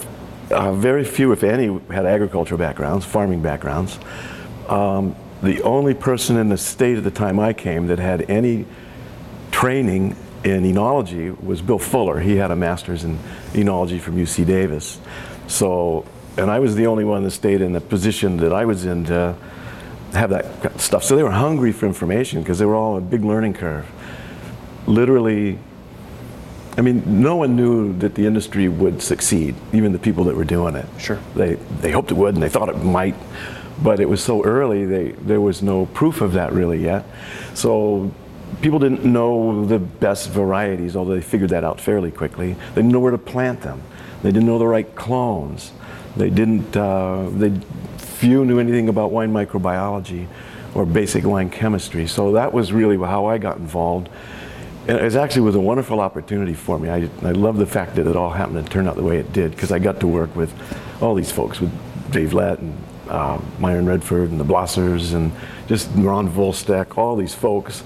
uh, 0.50 0.72
very 0.72 1.04
few, 1.04 1.30
if 1.30 1.44
any, 1.44 1.80
had 1.88 2.04
agricultural 2.04 2.58
backgrounds, 2.58 3.04
farming 3.04 3.42
backgrounds. 3.42 3.96
Um, 4.68 5.14
the 5.40 5.62
only 5.62 5.94
person 5.94 6.36
in 6.36 6.48
the 6.48 6.58
state 6.58 6.98
at 6.98 7.04
the 7.04 7.12
time 7.12 7.38
I 7.38 7.52
came 7.52 7.86
that 7.86 8.00
had 8.00 8.28
any 8.28 8.66
training 9.52 10.16
in 10.42 10.64
enology 10.64 11.40
was 11.42 11.62
Bill 11.62 11.78
Fuller. 11.78 12.18
He 12.18 12.36
had 12.36 12.50
a 12.50 12.56
master's 12.56 13.04
in 13.04 13.18
enology 13.52 14.00
from 14.00 14.16
UC 14.16 14.46
Davis. 14.46 15.00
So, 15.46 16.04
and 16.36 16.50
I 16.50 16.58
was 16.58 16.74
the 16.74 16.88
only 16.88 17.04
one 17.04 17.22
the 17.22 17.30
state 17.30 17.60
in 17.60 17.72
the 17.72 17.80
position 17.80 18.36
that 18.38 18.52
I 18.52 18.64
was 18.64 18.84
in 18.84 19.04
to 19.04 19.36
have 20.14 20.30
that 20.30 20.80
stuff. 20.80 21.04
So 21.04 21.16
they 21.16 21.22
were 21.22 21.30
hungry 21.30 21.72
for 21.72 21.86
information 21.86 22.42
because 22.42 22.58
they 22.58 22.66
were 22.66 22.74
all 22.74 22.94
on 22.94 22.98
a 22.98 23.04
big 23.04 23.24
learning 23.24 23.54
curve. 23.54 23.86
Literally, 24.86 25.58
I 26.76 26.80
mean, 26.80 27.22
no 27.22 27.36
one 27.36 27.56
knew 27.56 27.92
that 27.98 28.14
the 28.14 28.26
industry 28.26 28.68
would 28.68 29.02
succeed, 29.02 29.54
even 29.72 29.92
the 29.92 29.98
people 29.98 30.24
that 30.24 30.36
were 30.36 30.44
doing 30.44 30.76
it. 30.76 30.86
Sure. 30.98 31.18
They, 31.34 31.54
they 31.54 31.90
hoped 31.90 32.10
it 32.10 32.14
would 32.14 32.34
and 32.34 32.42
they 32.42 32.48
thought 32.48 32.68
it 32.68 32.76
might, 32.76 33.16
but 33.82 34.00
it 34.00 34.08
was 34.08 34.22
so 34.22 34.44
early, 34.44 34.84
they, 34.84 35.10
there 35.12 35.40
was 35.40 35.62
no 35.62 35.86
proof 35.86 36.20
of 36.20 36.32
that 36.34 36.52
really 36.52 36.82
yet. 36.82 37.04
So 37.54 38.12
people 38.62 38.78
didn't 38.78 39.04
know 39.04 39.66
the 39.66 39.78
best 39.78 40.30
varieties, 40.30 40.96
although 40.96 41.14
they 41.14 41.20
figured 41.20 41.50
that 41.50 41.64
out 41.64 41.80
fairly 41.80 42.10
quickly. 42.10 42.52
They 42.52 42.82
didn't 42.82 42.92
know 42.92 43.00
where 43.00 43.12
to 43.12 43.18
plant 43.18 43.62
them. 43.62 43.82
They 44.22 44.30
didn't 44.30 44.46
know 44.46 44.58
the 44.58 44.66
right 44.66 44.94
clones. 44.94 45.72
They 46.16 46.30
didn't, 46.30 46.76
uh, 46.76 47.28
they, 47.30 47.52
few 48.18 48.44
knew 48.44 48.58
anything 48.58 48.88
about 48.88 49.12
wine 49.12 49.32
microbiology 49.32 50.26
or 50.74 50.84
basic 50.84 51.24
wine 51.24 51.50
chemistry. 51.50 52.06
So 52.08 52.32
that 52.32 52.52
was 52.52 52.72
really 52.72 52.96
how 52.96 53.26
I 53.26 53.38
got 53.38 53.58
involved. 53.58 54.08
And 54.88 54.98
it 54.98 55.14
actually 55.14 55.42
was 55.42 55.54
a 55.54 55.60
wonderful 55.60 56.00
opportunity 56.00 56.54
for 56.54 56.78
me. 56.78 56.88
I, 56.88 57.08
I 57.22 57.32
love 57.32 57.58
the 57.58 57.66
fact 57.66 57.94
that 57.94 58.06
it 58.06 58.16
all 58.16 58.30
happened 58.30 58.58
and 58.58 58.70
turned 58.70 58.88
out 58.88 58.96
the 58.96 59.04
way 59.04 59.18
it 59.18 59.32
did 59.32 59.52
because 59.52 59.70
I 59.70 59.78
got 59.78 60.00
to 60.00 60.08
work 60.08 60.34
with 60.34 60.52
all 61.00 61.14
these 61.14 61.30
folks, 61.30 61.60
with 61.60 61.70
Dave 62.10 62.32
Lett 62.32 62.58
and 62.58 62.76
uh, 63.08 63.40
Myron 63.60 63.86
Redford 63.86 64.30
and 64.30 64.40
the 64.40 64.44
Blossers 64.44 65.14
and 65.14 65.30
just 65.68 65.88
Ron 65.94 66.28
Vuylsteke, 66.28 66.98
all 66.98 67.14
these 67.14 67.34
folks 67.34 67.84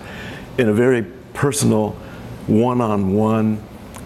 in 0.57 0.69
a 0.69 0.73
very 0.73 1.03
personal, 1.35 1.91
one-on-one 2.47 3.63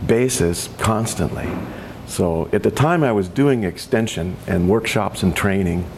basis 0.07 0.69
constantly. 0.79 1.49
So 2.07 2.49
at 2.53 2.63
the 2.63 2.71
time 2.71 3.03
I 3.03 3.13
was 3.13 3.29
doing 3.29 3.65
extension 3.65 4.37
and 4.47 4.69
workshops 4.69 5.23
and 5.23 5.35
training, 5.35 5.89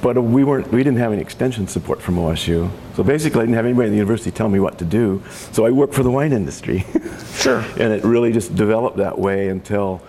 but 0.00 0.20
we 0.20 0.44
weren't 0.44 0.70
we 0.72 0.78
didn't 0.78 0.98
have 0.98 1.12
any 1.12 1.20
extension 1.20 1.66
support 1.68 2.00
from 2.00 2.16
OSU. 2.16 2.70
So 2.94 3.02
basically 3.02 3.40
I 3.40 3.42
didn't 3.44 3.56
have 3.56 3.66
anybody 3.66 3.86
in 3.86 3.92
the 3.92 3.98
university 3.98 4.30
tell 4.30 4.48
me 4.48 4.60
what 4.60 4.78
to 4.78 4.84
do. 4.84 5.22
So 5.52 5.66
I 5.66 5.70
worked 5.70 5.94
for 5.94 6.02
the 6.02 6.10
wine 6.10 6.32
industry. 6.32 6.84
Sure. 7.36 7.62
and 7.78 7.92
it 7.92 8.02
really 8.02 8.32
just 8.32 8.56
developed 8.56 8.96
that 8.96 9.18
way 9.18 9.48
until 9.48 10.02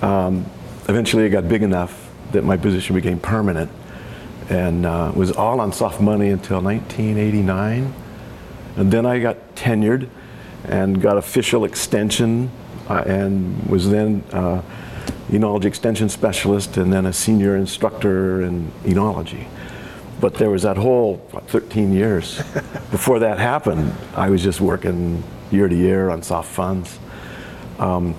um, 0.00 0.46
eventually 0.88 1.24
it 1.24 1.28
got 1.28 1.46
big 1.46 1.62
enough 1.62 2.10
that 2.32 2.42
my 2.42 2.56
position 2.56 2.94
became 2.94 3.20
permanent 3.20 3.70
and 4.48 4.86
uh, 4.86 5.12
was 5.14 5.30
all 5.30 5.60
on 5.60 5.72
soft 5.72 6.00
money 6.00 6.30
until 6.30 6.60
1989. 6.62 7.94
And 8.76 8.90
then 8.90 9.04
I 9.04 9.18
got 9.18 9.54
tenured 9.54 10.08
and 10.64 11.00
got 11.02 11.18
official 11.18 11.64
extension 11.64 12.50
and 13.00 13.66
was 13.66 13.88
then 13.90 14.22
uh, 14.32 14.62
enology 15.28 15.64
extension 15.64 16.08
specialist 16.08 16.76
and 16.76 16.92
then 16.92 17.06
a 17.06 17.12
senior 17.12 17.56
instructor 17.56 18.42
in 18.42 18.70
enology. 18.84 19.46
But 20.20 20.34
there 20.34 20.50
was 20.50 20.62
that 20.62 20.76
whole 20.76 21.16
what, 21.30 21.48
13 21.48 21.92
years 21.92 22.36
before 22.90 23.18
that 23.20 23.38
happened. 23.38 23.92
I 24.14 24.30
was 24.30 24.42
just 24.42 24.60
working 24.60 25.24
year 25.50 25.68
to 25.68 25.74
year 25.74 26.10
on 26.10 26.22
soft 26.22 26.50
funds. 26.50 26.98
Um, 27.78 28.14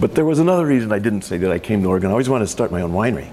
but 0.00 0.14
there 0.14 0.24
was 0.24 0.38
another 0.38 0.66
reason 0.66 0.90
I 0.90 0.98
didn't 0.98 1.22
say 1.22 1.36
that 1.38 1.50
I 1.52 1.58
came 1.58 1.82
to 1.82 1.88
Oregon. 1.88 2.08
I 2.08 2.12
always 2.12 2.28
wanted 2.28 2.46
to 2.46 2.50
start 2.50 2.72
my 2.72 2.82
own 2.82 2.92
winery. 2.92 3.30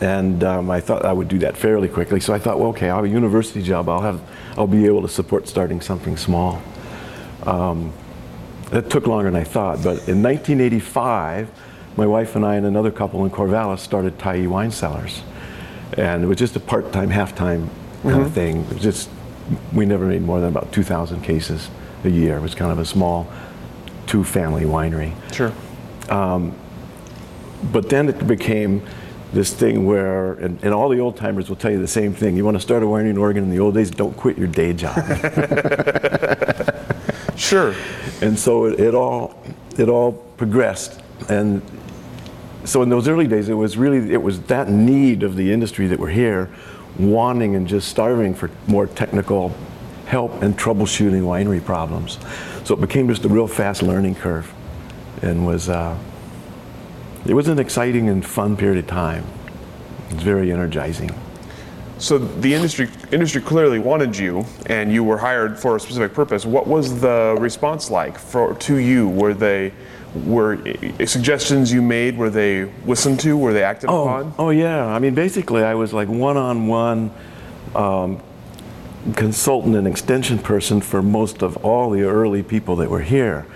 And 0.00 0.42
um, 0.44 0.70
I 0.70 0.80
thought 0.80 1.04
I 1.04 1.12
would 1.12 1.28
do 1.28 1.38
that 1.38 1.56
fairly 1.56 1.88
quickly. 1.88 2.20
So 2.20 2.34
I 2.34 2.38
thought, 2.38 2.58
well, 2.58 2.70
okay, 2.70 2.90
I'll 2.90 2.96
have 2.96 3.04
a 3.04 3.08
university 3.08 3.62
job. 3.62 3.88
I'll 3.88 4.00
have, 4.00 4.20
I'll 4.56 4.66
be 4.66 4.86
able 4.86 5.02
to 5.02 5.08
support 5.08 5.48
starting 5.48 5.80
something 5.80 6.16
small. 6.16 6.62
Um, 7.44 7.92
it 8.72 8.90
took 8.90 9.06
longer 9.06 9.30
than 9.30 9.40
I 9.40 9.44
thought. 9.44 9.76
But 9.78 10.08
in 10.08 10.22
1985, 10.22 11.50
my 11.96 12.06
wife 12.06 12.36
and 12.36 12.44
I 12.44 12.54
and 12.56 12.66
another 12.66 12.90
couple 12.90 13.24
in 13.24 13.30
Corvallis 13.30 13.78
started 13.80 14.18
Tyee 14.18 14.48
Wine 14.48 14.70
Cellars. 14.70 15.22
And 15.98 16.24
it 16.24 16.26
was 16.26 16.38
just 16.38 16.56
a 16.56 16.60
part-time, 16.60 17.10
half-time 17.10 17.68
kind 17.68 17.78
Mm-hmm. 18.16 18.20
of 18.22 18.32
thing. 18.32 18.56
It 18.64 18.68
was 18.74 18.82
just, 18.82 19.08
we 19.72 19.84
never 19.86 20.06
made 20.06 20.22
more 20.22 20.40
than 20.40 20.48
about 20.48 20.72
2,000 20.72 21.20
cases 21.22 21.68
a 22.04 22.08
year. 22.08 22.36
It 22.36 22.40
was 22.40 22.54
kind 22.54 22.72
of 22.72 22.78
a 22.78 22.84
small 22.84 23.30
two-family 24.06 24.64
winery. 24.64 25.12
Sure. 25.32 25.52
But 26.08 27.88
then 27.90 28.08
it 28.08 28.26
became 28.26 28.82
this 29.32 29.52
thing 29.54 29.86
where, 29.86 30.32
and, 30.32 30.58
and 30.64 30.74
all 30.74 30.88
the 30.88 30.98
old 30.98 31.16
timers 31.16 31.48
will 31.48 31.56
tell 31.56 31.70
you 31.70 31.78
the 31.80 31.86
same 31.86 32.12
thing. 32.12 32.36
You 32.36 32.44
want 32.44 32.56
to 32.56 32.60
start 32.60 32.82
a 32.82 32.86
winery 32.86 33.10
in 33.10 33.18
Oregon 33.18 33.44
in 33.44 33.50
the 33.50 33.60
old 33.60 33.74
days, 33.74 33.90
don't 33.90 34.16
quit 34.16 34.36
your 34.38 34.48
day 34.48 34.72
job. 34.72 34.96
Sure. 37.36 37.74
And 38.22 38.38
so 38.38 38.66
it, 38.66 38.80
it 38.80 38.94
all, 38.94 39.38
it 39.76 39.88
all 39.88 40.12
progressed. 40.12 41.00
And 41.28 41.60
so 42.64 42.82
in 42.82 42.88
those 42.88 43.08
early 43.08 43.26
days, 43.26 43.48
it 43.48 43.54
was 43.54 43.76
really, 43.76 44.12
it 44.12 44.22
was 44.22 44.40
that 44.42 44.68
need 44.70 45.24
of 45.24 45.36
the 45.36 45.52
industry 45.52 45.88
that 45.88 45.98
were 45.98 46.08
here, 46.08 46.48
wanting 46.98 47.56
and 47.56 47.66
just 47.66 47.88
starving 47.88 48.34
for 48.34 48.48
more 48.68 48.86
technical 48.86 49.54
help 50.06 50.42
and 50.42 50.56
troubleshooting 50.56 51.22
winery 51.22 51.64
problems. 51.64 52.18
So 52.64 52.74
it 52.74 52.80
became 52.80 53.08
just 53.08 53.24
a 53.24 53.28
real 53.28 53.48
fast 53.48 53.82
learning 53.82 54.14
curve 54.14 54.52
and 55.22 55.44
was, 55.44 55.68
uh, 55.68 55.98
it 57.26 57.34
was 57.34 57.48
an 57.48 57.58
exciting 57.58 58.08
and 58.08 58.24
fun 58.24 58.56
period 58.56 58.78
of 58.78 58.86
time. 58.86 59.24
It's 60.10 60.22
very 60.22 60.52
energizing. 60.52 61.10
So 62.02 62.18
the 62.18 62.52
industry 62.52 62.88
industry 63.12 63.40
clearly 63.40 63.78
wanted 63.78 64.18
you, 64.18 64.44
and 64.66 64.92
you 64.92 65.04
were 65.04 65.16
hired 65.16 65.56
for 65.56 65.76
a 65.76 65.80
specific 65.80 66.12
purpose. 66.12 66.44
What 66.44 66.66
was 66.66 67.00
the 67.00 67.36
response 67.38 67.92
like 67.92 68.18
for 68.18 68.54
to 68.54 68.76
you? 68.78 69.08
Were 69.08 69.34
they 69.34 69.72
were 70.12 70.58
suggestions 71.06 71.72
you 71.72 71.80
made? 71.80 72.18
Were 72.18 72.28
they 72.28 72.64
listened 72.86 73.20
to? 73.20 73.36
Were 73.36 73.52
they 73.52 73.62
acted 73.62 73.88
upon? 73.88 74.34
Oh 74.36 74.50
yeah. 74.50 74.84
I 74.84 74.98
mean, 74.98 75.14
basically, 75.14 75.62
I 75.62 75.74
was 75.74 75.92
like 75.92 76.08
one-on-one 76.08 77.12
um, 77.76 78.20
consultant 79.14 79.76
and 79.76 79.86
extension 79.86 80.40
person 80.40 80.80
for 80.80 81.04
most 81.04 81.40
of 81.40 81.56
all 81.64 81.90
the 81.90 82.02
early 82.02 82.42
people 82.42 82.74
that 82.76 82.90
were 82.90 83.02
here. 83.02 83.46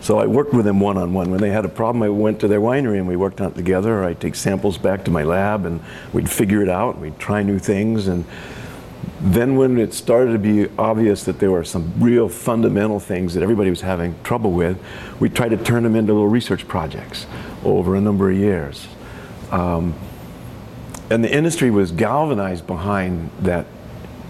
So 0.00 0.18
I 0.18 0.26
worked 0.26 0.52
with 0.52 0.64
them 0.64 0.78
one-on-one. 0.78 1.30
When 1.30 1.40
they 1.40 1.50
had 1.50 1.64
a 1.64 1.68
problem, 1.68 2.02
I 2.02 2.08
went 2.08 2.38
to 2.40 2.48
their 2.48 2.60
winery 2.60 2.98
and 2.98 3.08
we 3.08 3.16
worked 3.16 3.40
on 3.40 3.50
it 3.50 3.54
together. 3.54 4.04
I'd 4.04 4.20
take 4.20 4.34
samples 4.34 4.78
back 4.78 5.04
to 5.06 5.10
my 5.10 5.24
lab 5.24 5.66
and 5.66 5.80
we'd 6.12 6.30
figure 6.30 6.62
it 6.62 6.68
out. 6.68 6.98
We'd 6.98 7.18
try 7.18 7.42
new 7.42 7.58
things. 7.58 8.06
And 8.06 8.24
then 9.20 9.56
when 9.56 9.78
it 9.78 9.94
started 9.94 10.32
to 10.32 10.38
be 10.38 10.68
obvious 10.78 11.24
that 11.24 11.40
there 11.40 11.50
were 11.50 11.64
some 11.64 11.92
real 11.98 12.28
fundamental 12.28 13.00
things 13.00 13.34
that 13.34 13.42
everybody 13.42 13.70
was 13.70 13.80
having 13.80 14.14
trouble 14.22 14.52
with, 14.52 14.78
we 15.18 15.28
tried 15.28 15.48
to 15.48 15.56
turn 15.56 15.82
them 15.82 15.96
into 15.96 16.12
little 16.12 16.28
research 16.28 16.68
projects 16.68 17.26
over 17.64 17.96
a 17.96 18.00
number 18.00 18.30
of 18.30 18.36
years. 18.36 18.86
Um, 19.50 19.94
and 21.10 21.24
the 21.24 21.32
industry 21.34 21.70
was 21.70 21.92
galvanized 21.92 22.66
behind 22.66 23.30
that 23.40 23.66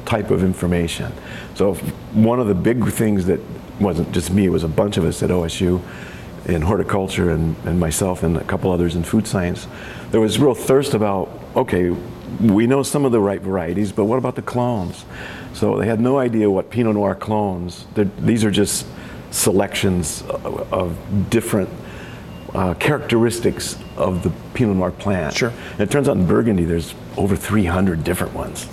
type 0.04 0.30
of 0.30 0.42
information. 0.42 1.12
So 1.54 1.74
one 2.12 2.38
of 2.38 2.46
the 2.46 2.54
big 2.54 2.86
things 2.92 3.26
that 3.26 3.40
wasn't 3.80 4.12
just 4.12 4.30
me, 4.30 4.46
it 4.46 4.50
was 4.50 4.64
a 4.64 4.68
bunch 4.68 4.96
of 4.96 5.04
us 5.04 5.22
at 5.22 5.30
OSU 5.30 5.80
in 6.46 6.62
horticulture 6.62 7.30
and, 7.30 7.56
and 7.64 7.78
myself 7.80 8.22
and 8.22 8.36
a 8.36 8.44
couple 8.44 8.70
others 8.70 8.94
in 8.94 9.02
food 9.02 9.26
science. 9.26 9.66
There 10.10 10.20
was 10.20 10.38
real 10.38 10.54
thirst 10.54 10.94
about, 10.94 11.28
okay, 11.56 11.90
we 12.40 12.66
know 12.66 12.82
some 12.82 13.04
of 13.04 13.12
the 13.12 13.20
right 13.20 13.40
varieties, 13.40 13.92
but 13.92 14.04
what 14.04 14.18
about 14.18 14.36
the 14.36 14.42
clones? 14.42 15.04
So 15.54 15.76
they 15.78 15.86
had 15.86 16.00
no 16.00 16.18
idea 16.18 16.50
what 16.50 16.70
Pinot 16.70 16.94
Noir 16.94 17.14
clones, 17.14 17.86
they're- 17.94 18.10
these 18.18 18.44
are 18.44 18.50
just 18.50 18.86
selections 19.30 20.22
of, 20.22 20.72
of 20.72 21.30
different 21.30 21.68
uh, 22.54 22.74
characteristics 22.74 23.76
of 23.96 24.22
the 24.22 24.30
Pinot 24.54 24.76
Noir 24.76 24.90
plant. 24.92 25.34
Sure. 25.34 25.52
And 25.72 25.80
it 25.80 25.90
turns 25.90 26.08
out 26.08 26.16
in 26.16 26.26
Burgundy, 26.26 26.64
there's 26.64 26.94
over 27.16 27.36
300 27.36 28.04
different 28.04 28.34
ones. 28.34 28.66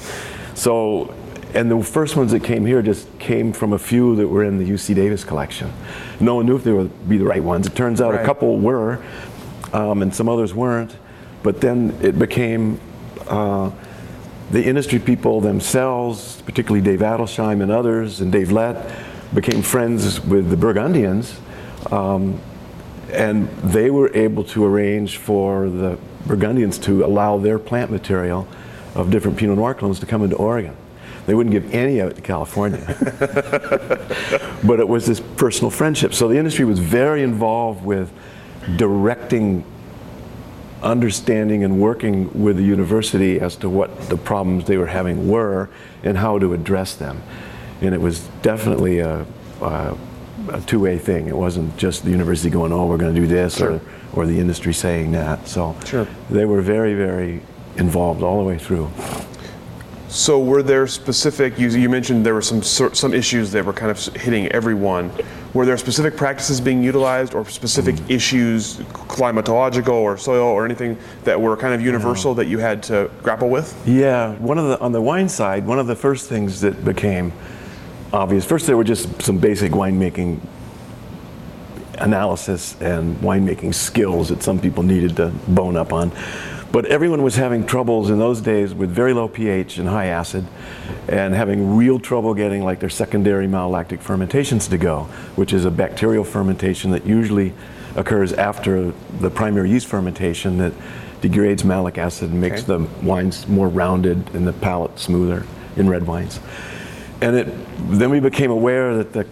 So, 0.53 1.13
and 1.53 1.69
the 1.69 1.81
first 1.83 2.15
ones 2.15 2.31
that 2.31 2.43
came 2.43 2.65
here 2.65 2.81
just 2.81 3.07
came 3.19 3.53
from 3.53 3.73
a 3.73 3.79
few 3.79 4.15
that 4.15 4.27
were 4.27 4.43
in 4.43 4.57
the 4.57 4.65
UC 4.69 4.95
Davis 4.95 5.23
collection. 5.23 5.71
No 6.19 6.35
one 6.35 6.45
knew 6.45 6.55
if 6.55 6.63
they 6.63 6.71
would 6.71 7.07
be 7.07 7.17
the 7.17 7.25
right 7.25 7.43
ones. 7.43 7.67
It 7.67 7.75
turns 7.75 8.01
out 8.01 8.13
Right. 8.13 8.21
a 8.21 8.25
couple 8.25 8.57
were, 8.57 8.99
um, 9.71 10.01
and 10.01 10.13
some 10.13 10.27
others 10.27 10.53
weren't. 10.53 10.95
But 11.43 11.61
then 11.61 11.95
it 12.01 12.17
became 12.17 12.79
uh, 13.27 13.69
the 14.51 14.63
industry 14.63 14.99
people 14.99 15.41
themselves, 15.41 16.41
particularly 16.45 16.81
Dave 16.81 16.99
Adelsheim 17.01 17.61
and 17.61 17.71
others, 17.71 18.21
and 18.21 18.31
Dave 18.31 18.51
Lett, 18.51 18.89
became 19.33 19.61
friends 19.61 20.21
with 20.21 20.49
the 20.49 20.57
Burgundians. 20.57 21.39
Um, 21.91 22.39
and 23.11 23.47
they 23.63 23.91
were 23.91 24.11
able 24.15 24.43
to 24.45 24.65
arrange 24.65 25.17
for 25.17 25.69
the 25.69 25.97
Burgundians 26.25 26.77
to 26.79 27.05
allow 27.05 27.37
their 27.37 27.59
plant 27.59 27.91
material 27.91 28.47
of 28.95 29.11
different 29.11 29.37
Pinot 29.37 29.57
Noir 29.57 29.73
clones 29.73 29.99
to 29.99 30.05
come 30.05 30.23
into 30.23 30.35
Oregon. 30.35 30.75
They 31.25 31.33
wouldn't 31.33 31.53
give 31.53 31.73
any 31.73 31.99
of 31.99 32.09
it 32.11 32.15
to 32.15 32.21
California. 32.21 32.83
but 34.63 34.79
it 34.79 34.87
was 34.87 35.05
this 35.05 35.19
personal 35.19 35.69
friendship. 35.71 36.13
So 36.13 36.27
the 36.27 36.37
industry 36.37 36.65
was 36.65 36.79
very 36.79 37.23
involved 37.23 37.83
with 37.85 38.11
directing, 38.75 39.63
understanding, 40.81 41.63
and 41.63 41.79
working 41.79 42.43
with 42.43 42.57
the 42.57 42.63
university 42.63 43.39
as 43.39 43.55
to 43.57 43.69
what 43.69 43.97
the 44.09 44.17
problems 44.17 44.65
they 44.65 44.77
were 44.77 44.87
having 44.87 45.27
were 45.29 45.69
and 46.03 46.17
how 46.17 46.39
to 46.39 46.53
address 46.53 46.95
them. 46.95 47.21
And 47.81 47.93
it 47.95 48.01
was 48.01 48.19
definitely 48.41 48.99
a, 48.99 49.25
a, 49.61 49.97
a 50.49 50.61
two-way 50.61 50.97
thing. 50.97 51.27
It 51.27 51.37
wasn't 51.37 51.75
just 51.77 52.03
the 52.03 52.11
university 52.11 52.49
going, 52.49 52.71
"Oh, 52.71 52.85
we're 52.85 52.97
going 52.97 53.13
to 53.13 53.19
do 53.21 53.27
this," 53.27 53.57
Sure. 53.57 53.73
or, 53.73 54.23
or 54.23 54.25
the 54.25 54.39
industry 54.39 54.73
saying 54.73 55.11
that. 55.13 55.47
So 55.47 55.75
Sure. 55.85 56.07
they 56.29 56.45
were 56.45 56.61
very, 56.61 56.93
very 56.95 57.41
involved 57.77 58.23
all 58.23 58.37
the 58.39 58.43
way 58.47 58.57
through. 58.57 58.89
So 60.13 60.39
were 60.39 60.61
there 60.61 60.85
specific? 60.85 61.57
You, 61.57 61.69
you 61.69 61.89
mentioned 61.89 62.23
there 62.23 62.35
were 62.35 62.41
some 62.43 62.61
some 62.61 63.15
issues 63.15 63.51
that 63.53 63.65
were 63.65 63.73
kind 63.73 63.89
of 63.89 63.97
hitting 64.15 64.45
everyone. 64.49 65.11
Were 65.55 65.65
there 65.65 65.75
specific 65.75 66.15
practices 66.15 66.61
being 66.61 66.83
utilized, 66.83 67.33
or 67.33 67.49
specific 67.49 67.95
mm-hmm. 67.95 68.11
issues, 68.11 68.77
climatological 68.77 69.89
or 69.89 70.15
soil, 70.19 70.45
or 70.45 70.65
anything 70.65 70.99
that 71.23 71.41
were 71.41 71.57
kind 71.57 71.73
of 71.73 71.79
mm-hmm. 71.79 71.87
universal 71.87 72.35
that 72.35 72.45
you 72.45 72.59
had 72.59 72.83
to 72.83 73.09
grapple 73.23 73.49
with? 73.49 73.75
Yeah, 73.87 74.35
one 74.35 74.59
of 74.59 74.67
the 74.67 74.79
on 74.79 74.91
the 74.91 75.01
wine 75.01 75.27
side, 75.29 75.65
one 75.65 75.79
of 75.79 75.87
the 75.87 75.95
first 75.95 76.29
things 76.29 76.61
that 76.61 76.85
became 76.85 77.33
obvious. 78.13 78.45
First, 78.45 78.67
there 78.67 78.77
were 78.77 78.83
just 78.83 79.19
some 79.19 79.39
basic 79.39 79.71
winemaking 79.71 80.39
analysis 81.97 82.79
and 82.81 83.15
winemaking 83.17 83.73
skills 83.73 84.29
that 84.29 84.43
some 84.43 84.59
people 84.59 84.83
needed 84.83 85.15
to 85.15 85.29
bone 85.47 85.75
up 85.75 85.91
on. 85.91 86.11
But 86.73 86.87
everyone 86.87 87.21
was 87.21 87.35
having 87.35 87.67
troubles 87.67 88.09
in 88.09 88.17
those 88.17 88.41
days 88.41 88.73
with 88.73 88.89
very 88.89 89.13
low 89.13 89.27
pH 89.27 89.77
and 89.77 89.87
high 89.87 90.07
acid, 90.07 90.43
and 91.07 91.35
having 91.35 91.77
real 91.77 91.99
trouble 91.99 92.33
getting 92.33 92.63
like 92.63 92.79
their 92.79 92.89
secondary 92.89 93.45
malolactic 93.45 94.01
fermentations 94.01 94.67
to 94.69 94.79
go, 94.79 95.03
which 95.35 95.53
is 95.53 95.65
a 95.65 95.69
bacterial 95.71 96.23
fermentation 96.23 96.89
that 96.89 97.05
usually 97.05 97.53
occurs 97.95 98.33
after 98.33 98.91
the 99.19 99.29
primary 99.29 99.69
yeast 99.69 99.85
fermentation 99.85 100.57
that 100.57 100.73
degrades 101.21 101.63
malic 101.63 101.99
acid 101.99 102.31
and 102.31 102.41
makes 102.41 102.67
Okay. 102.67 102.83
the 102.83 103.05
wines 103.05 103.47
more 103.47 103.69
rounded 103.69 104.33
and 104.33 104.47
the 104.47 104.53
palate 104.53 104.97
smoother 104.97 105.45
in 105.77 105.87
red 105.87 106.07
wines. 106.07 106.39
and 107.21 107.35
it, 107.35 107.47
then 107.91 108.09
we 108.09 108.19
became 108.19 108.49
aware 108.49 108.97
that 108.97 109.13
the, 109.13 109.27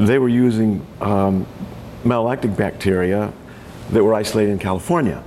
they 0.00 0.18
were 0.18 0.28
using 0.28 0.84
um, 1.00 1.46
malolactic 2.04 2.56
bacteria 2.56 3.32
that 3.92 4.02
were 4.02 4.14
isolated 4.14 4.50
in 4.50 4.58
California. 4.58 5.22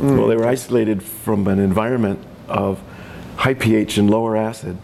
Mm. 0.00 0.18
Well, 0.18 0.28
they 0.28 0.36
were 0.36 0.46
isolated 0.46 1.02
from 1.02 1.46
an 1.46 1.58
environment 1.58 2.24
of 2.48 2.82
high 3.36 3.54
pH 3.54 3.98
and 3.98 4.10
lower 4.10 4.36
acid, 4.36 4.76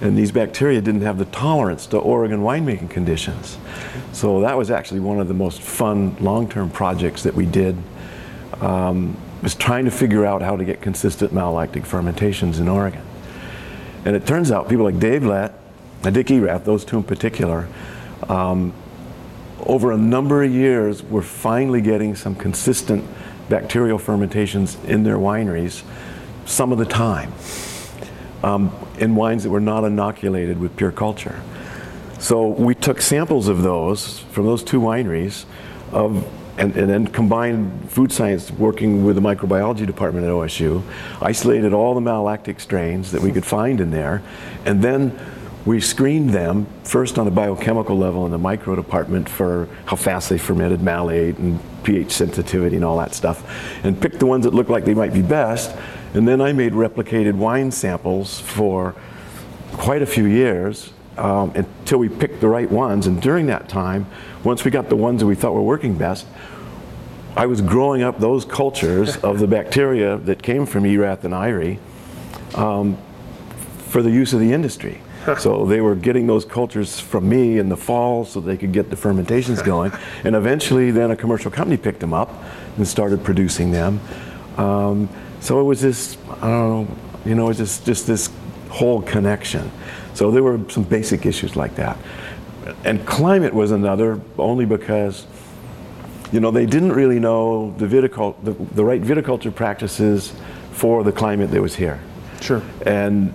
and 0.00 0.16
these 0.16 0.32
bacteria 0.32 0.80
didn't 0.80 1.02
have 1.02 1.18
the 1.18 1.24
tolerance 1.26 1.86
to 1.86 1.98
Oregon 1.98 2.40
winemaking 2.40 2.90
conditions. 2.90 3.58
So 4.12 4.40
that 4.40 4.56
was 4.56 4.70
actually 4.70 5.00
one 5.00 5.20
of 5.20 5.28
the 5.28 5.34
most 5.34 5.60
fun 5.62 6.16
long-term 6.20 6.70
projects 6.70 7.22
that 7.22 7.34
we 7.34 7.46
did. 7.46 7.76
Um, 8.60 9.16
was 9.42 9.54
trying 9.54 9.84
to 9.84 9.90
figure 9.90 10.24
out 10.24 10.42
how 10.42 10.56
to 10.56 10.64
get 10.64 10.80
consistent 10.80 11.32
malolactic 11.32 11.84
fermentations 11.84 12.58
in 12.58 12.68
Oregon. 12.68 13.02
And 14.04 14.16
it 14.16 14.26
turns 14.26 14.50
out 14.50 14.68
people 14.68 14.84
like 14.84 14.98
Dave 14.98 15.24
Lett 15.24 15.52
and 16.04 16.14
Dick 16.14 16.30
Erath, 16.30 16.64
those 16.64 16.84
two 16.84 16.96
in 16.96 17.02
particular, 17.02 17.68
um, 18.28 18.72
over 19.60 19.92
a 19.92 19.96
number 19.96 20.42
of 20.42 20.50
years, 20.50 21.02
were 21.02 21.22
finally 21.22 21.80
getting 21.80 22.14
some 22.14 22.34
consistent 22.34 23.04
bacterial 23.48 23.98
fermentations 23.98 24.76
in 24.84 25.02
their 25.02 25.16
wineries 25.16 25.82
some 26.44 26.72
of 26.72 26.78
the 26.78 26.84
time 26.84 27.32
um, 28.42 28.72
in 28.98 29.14
wines 29.14 29.42
that 29.42 29.50
were 29.50 29.60
not 29.60 29.84
inoculated 29.84 30.58
with 30.58 30.76
pure 30.76 30.92
culture. 30.92 31.40
So 32.18 32.46
we 32.48 32.74
took 32.74 33.00
samples 33.00 33.48
of 33.48 33.62
those 33.62 34.20
from 34.30 34.46
those 34.46 34.62
two 34.62 34.80
wineries 34.80 35.44
of, 35.92 36.26
and, 36.58 36.74
and, 36.76 36.88
then 36.88 37.06
combined 37.06 37.90
food 37.90 38.10
science 38.10 38.50
working 38.50 39.04
with 39.04 39.16
the 39.16 39.22
microbiology 39.22 39.86
department 39.86 40.26
at 40.26 40.32
OSU, 40.32 40.82
isolated 41.20 41.74
all 41.74 41.94
the 41.94 42.00
malolactic 42.00 42.60
strains 42.60 43.12
that 43.12 43.20
we 43.20 43.30
could 43.30 43.44
find 43.44 43.80
in 43.80 43.90
there, 43.90 44.22
and 44.64 44.82
then 44.82 45.18
we 45.66 45.80
screened 45.80 46.30
them 46.30 46.66
first 46.84 47.18
on 47.18 47.26
a 47.26 47.30
biochemical 47.30 47.98
level 47.98 48.24
in 48.24 48.30
the 48.30 48.38
micro 48.38 48.76
department 48.76 49.28
for 49.28 49.68
how 49.84 49.96
fast 49.96 50.30
they 50.30 50.38
fermented 50.38 50.80
malate 50.80 51.36
and 51.38 51.60
pH 51.86 52.12
sensitivity 52.12 52.76
and 52.76 52.84
all 52.84 52.98
that 52.98 53.14
stuff, 53.14 53.48
and 53.84 54.00
picked 54.00 54.18
the 54.18 54.26
ones 54.26 54.44
that 54.44 54.52
looked 54.52 54.68
like 54.68 54.84
they 54.84 54.94
might 54.94 55.14
be 55.14 55.22
best. 55.22 55.74
And 56.12 56.26
then 56.26 56.40
I 56.40 56.52
made 56.52 56.72
replicated 56.72 57.34
wine 57.34 57.70
samples 57.70 58.40
for 58.40 58.94
quite 59.72 60.02
a 60.02 60.06
few 60.06 60.24
years 60.24 60.92
um, 61.16 61.52
until 61.54 61.98
we 61.98 62.08
picked 62.08 62.40
the 62.40 62.48
right 62.48 62.70
ones. 62.70 63.06
And 63.06 63.22
during 63.22 63.46
that 63.46 63.68
time, 63.68 64.06
once 64.44 64.64
we 64.64 64.70
got 64.70 64.88
the 64.88 64.96
ones 64.96 65.20
that 65.20 65.26
we 65.26 65.34
thought 65.34 65.54
were 65.54 65.62
working 65.62 65.96
best, 65.96 66.26
I 67.36 67.46
was 67.46 67.60
growing 67.60 68.02
up 68.02 68.18
those 68.18 68.44
cultures 68.44 69.16
of 69.22 69.38
the 69.38 69.46
bacteria 69.46 70.16
that 70.18 70.42
came 70.42 70.66
from 70.66 70.84
Erath 70.84 71.24
and 71.24 71.34
Eyrie 71.34 71.78
um, 72.54 72.98
for 73.88 74.02
the 74.02 74.10
use 74.10 74.32
of 74.32 74.40
the 74.40 74.52
industry. 74.52 75.00
so 75.38 75.66
they 75.66 75.80
were 75.80 75.94
getting 75.94 76.26
those 76.26 76.44
cultures 76.44 77.00
from 77.00 77.28
me 77.28 77.58
in 77.58 77.68
the 77.68 77.76
fall 77.76 78.24
so 78.24 78.40
they 78.40 78.56
could 78.56 78.72
get 78.72 78.90
the 78.90 78.96
fermentations 78.96 79.62
going. 79.72 79.92
and 80.24 80.34
eventually, 80.34 80.90
then 80.90 81.10
a 81.10 81.16
commercial 81.16 81.50
company 81.50 81.76
picked 81.76 82.00
them 82.00 82.14
up 82.14 82.32
and 82.76 82.86
started 82.86 83.24
producing 83.24 83.70
them. 83.70 84.00
Um, 84.56 85.08
so 85.40 85.60
it 85.60 85.64
was 85.64 85.80
this, 85.80 86.16
I 86.28 86.40
don't 86.40 86.70
know, 86.70 86.96
you 87.24 87.34
know, 87.34 87.44
it 87.44 87.48
was 87.48 87.58
just, 87.58 87.86
just 87.86 88.06
this 88.06 88.30
whole 88.70 89.02
connection. 89.02 89.70
So 90.14 90.30
there 90.30 90.42
were 90.42 90.60
some 90.68 90.82
basic 90.82 91.26
issues 91.26 91.56
like 91.56 91.74
that. 91.76 91.98
And 92.84 93.04
climate 93.06 93.54
was 93.54 93.70
another, 93.70 94.20
only 94.38 94.64
because, 94.64 95.26
you 96.32 96.40
know, 96.40 96.50
they 96.50 96.66
didn't 96.66 96.92
really 96.92 97.20
know 97.20 97.74
the, 97.78 97.86
viticult- 97.86 98.42
the, 98.42 98.52
the 98.74 98.84
right 98.84 99.00
viticulture 99.00 99.54
practices 99.54 100.32
for 100.72 101.04
the 101.04 101.12
climate 101.12 101.50
that 101.50 101.60
was 101.60 101.76
here. 101.76 102.00
Sure. 102.40 102.62
And 102.84 103.32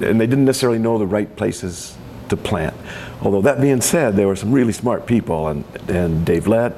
and 0.00 0.20
they 0.20 0.26
didn't 0.26 0.44
necessarily 0.44 0.78
know 0.78 0.98
the 0.98 1.06
right 1.06 1.34
places 1.36 1.96
to 2.28 2.36
plant. 2.36 2.74
Although 3.20 3.42
that 3.42 3.60
being 3.60 3.80
said, 3.80 4.16
there 4.16 4.26
were 4.26 4.36
some 4.36 4.52
really 4.52 4.72
smart 4.72 5.06
people, 5.06 5.48
and, 5.48 5.64
and 5.88 6.24
Dave 6.24 6.46
Lett 6.46 6.74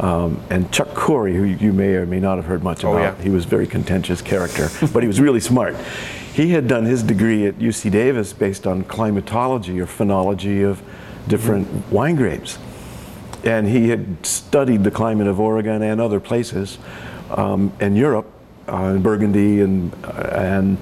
um, 0.00 0.42
and 0.50 0.70
Chuck 0.72 0.94
Coury, 0.94 1.34
who 1.34 1.44
you 1.44 1.72
may 1.72 1.94
or 1.94 2.06
may 2.06 2.20
not 2.20 2.36
have 2.36 2.44
heard 2.44 2.62
much 2.62 2.84
oh, 2.84 2.92
about. 2.92 3.16
Yeah. 3.16 3.24
He 3.24 3.30
was 3.30 3.44
a 3.44 3.48
very 3.48 3.66
contentious 3.66 4.20
character, 4.20 4.68
but 4.92 5.02
he 5.02 5.06
was 5.06 5.20
really 5.20 5.40
smart. 5.40 5.76
He 6.34 6.50
had 6.50 6.68
done 6.68 6.84
his 6.84 7.02
degree 7.02 7.46
at 7.46 7.54
UC 7.54 7.90
Davis 7.90 8.32
based 8.32 8.66
on 8.66 8.84
climatology 8.84 9.80
or 9.80 9.86
phenology 9.86 10.68
of 10.68 10.82
different 11.28 11.66
mm-hmm. 11.66 11.94
wine 11.94 12.16
grapes. 12.16 12.58
And 13.42 13.66
he 13.66 13.88
had 13.88 14.26
studied 14.26 14.84
the 14.84 14.90
climate 14.90 15.28
of 15.28 15.40
Oregon 15.40 15.82
and 15.82 16.00
other 16.00 16.20
places 16.20 16.78
um, 17.30 17.72
in 17.80 17.96
Europe, 17.96 18.26
uh, 18.68 18.92
in 18.94 19.02
Burgundy, 19.02 19.60
and, 19.60 19.94
uh, 20.04 20.30
and 20.34 20.78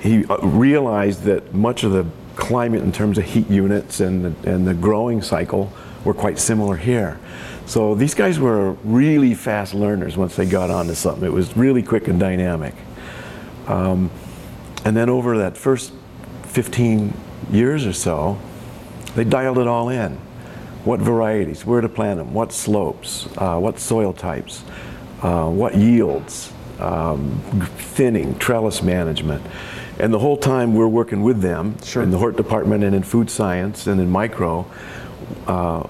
he 0.00 0.24
uh, 0.26 0.38
realized 0.38 1.22
that 1.24 1.54
much 1.54 1.84
of 1.84 1.92
the 1.92 2.06
climate 2.36 2.82
in 2.82 2.92
terms 2.92 3.18
of 3.18 3.24
heat 3.24 3.48
units 3.48 4.00
and 4.00 4.24
the, 4.24 4.50
and 4.50 4.66
the 4.66 4.74
growing 4.74 5.22
cycle 5.22 5.72
were 6.04 6.14
quite 6.14 6.38
similar 6.38 6.76
here. 6.76 7.18
So 7.66 7.94
these 7.94 8.14
guys 8.14 8.38
were 8.38 8.72
really 8.84 9.34
fast 9.34 9.74
learners 9.74 10.16
once 10.16 10.36
they 10.36 10.46
got 10.46 10.70
onto 10.70 10.94
something. 10.94 11.24
It 11.24 11.32
was 11.32 11.56
really 11.56 11.82
quick 11.82 12.08
and 12.08 12.20
dynamic. 12.20 12.74
Um, 13.66 14.10
and 14.84 14.96
then 14.96 15.08
over 15.08 15.38
that 15.38 15.56
first 15.56 15.92
15 16.42 17.14
years 17.50 17.86
or 17.86 17.94
so, 17.94 18.38
they 19.14 19.24
dialed 19.24 19.58
it 19.58 19.66
all 19.66 19.88
in. 19.88 20.18
What 20.84 21.00
varieties, 21.00 21.64
where 21.64 21.80
to 21.80 21.88
plant 21.88 22.18
them, 22.18 22.34
what 22.34 22.52
slopes, 22.52 23.26
uh, 23.38 23.58
what 23.58 23.78
soil 23.78 24.12
types, 24.12 24.62
uh, 25.22 25.48
what 25.48 25.74
yields, 25.74 26.52
um, 26.78 27.40
thinning, 27.78 28.38
trellis 28.38 28.82
management. 28.82 29.42
And 29.98 30.12
the 30.12 30.18
whole 30.18 30.36
time 30.36 30.74
we're 30.74 30.88
working 30.88 31.22
with 31.22 31.40
them 31.40 31.76
sure. 31.82 32.02
in 32.02 32.10
the 32.10 32.18
Hort 32.18 32.36
department 32.36 32.82
and 32.84 32.94
in 32.94 33.02
food 33.02 33.30
science 33.30 33.86
and 33.86 34.00
in 34.00 34.10
micro 34.10 34.66
uh, 35.46 35.86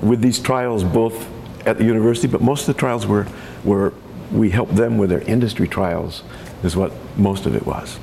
with 0.00 0.20
these 0.20 0.38
trials 0.38 0.84
both 0.84 1.28
at 1.66 1.78
the 1.78 1.84
university, 1.84 2.28
but 2.28 2.40
most 2.40 2.68
of 2.68 2.74
the 2.74 2.80
trials 2.80 3.06
were, 3.06 3.26
were 3.64 3.92
we 4.30 4.50
helped 4.50 4.76
them 4.76 4.98
with 4.98 5.10
their 5.10 5.22
industry 5.22 5.66
trials 5.66 6.22
is 6.62 6.76
what 6.76 6.92
most 7.16 7.46
of 7.46 7.54
it 7.54 7.66
was. 7.66 7.98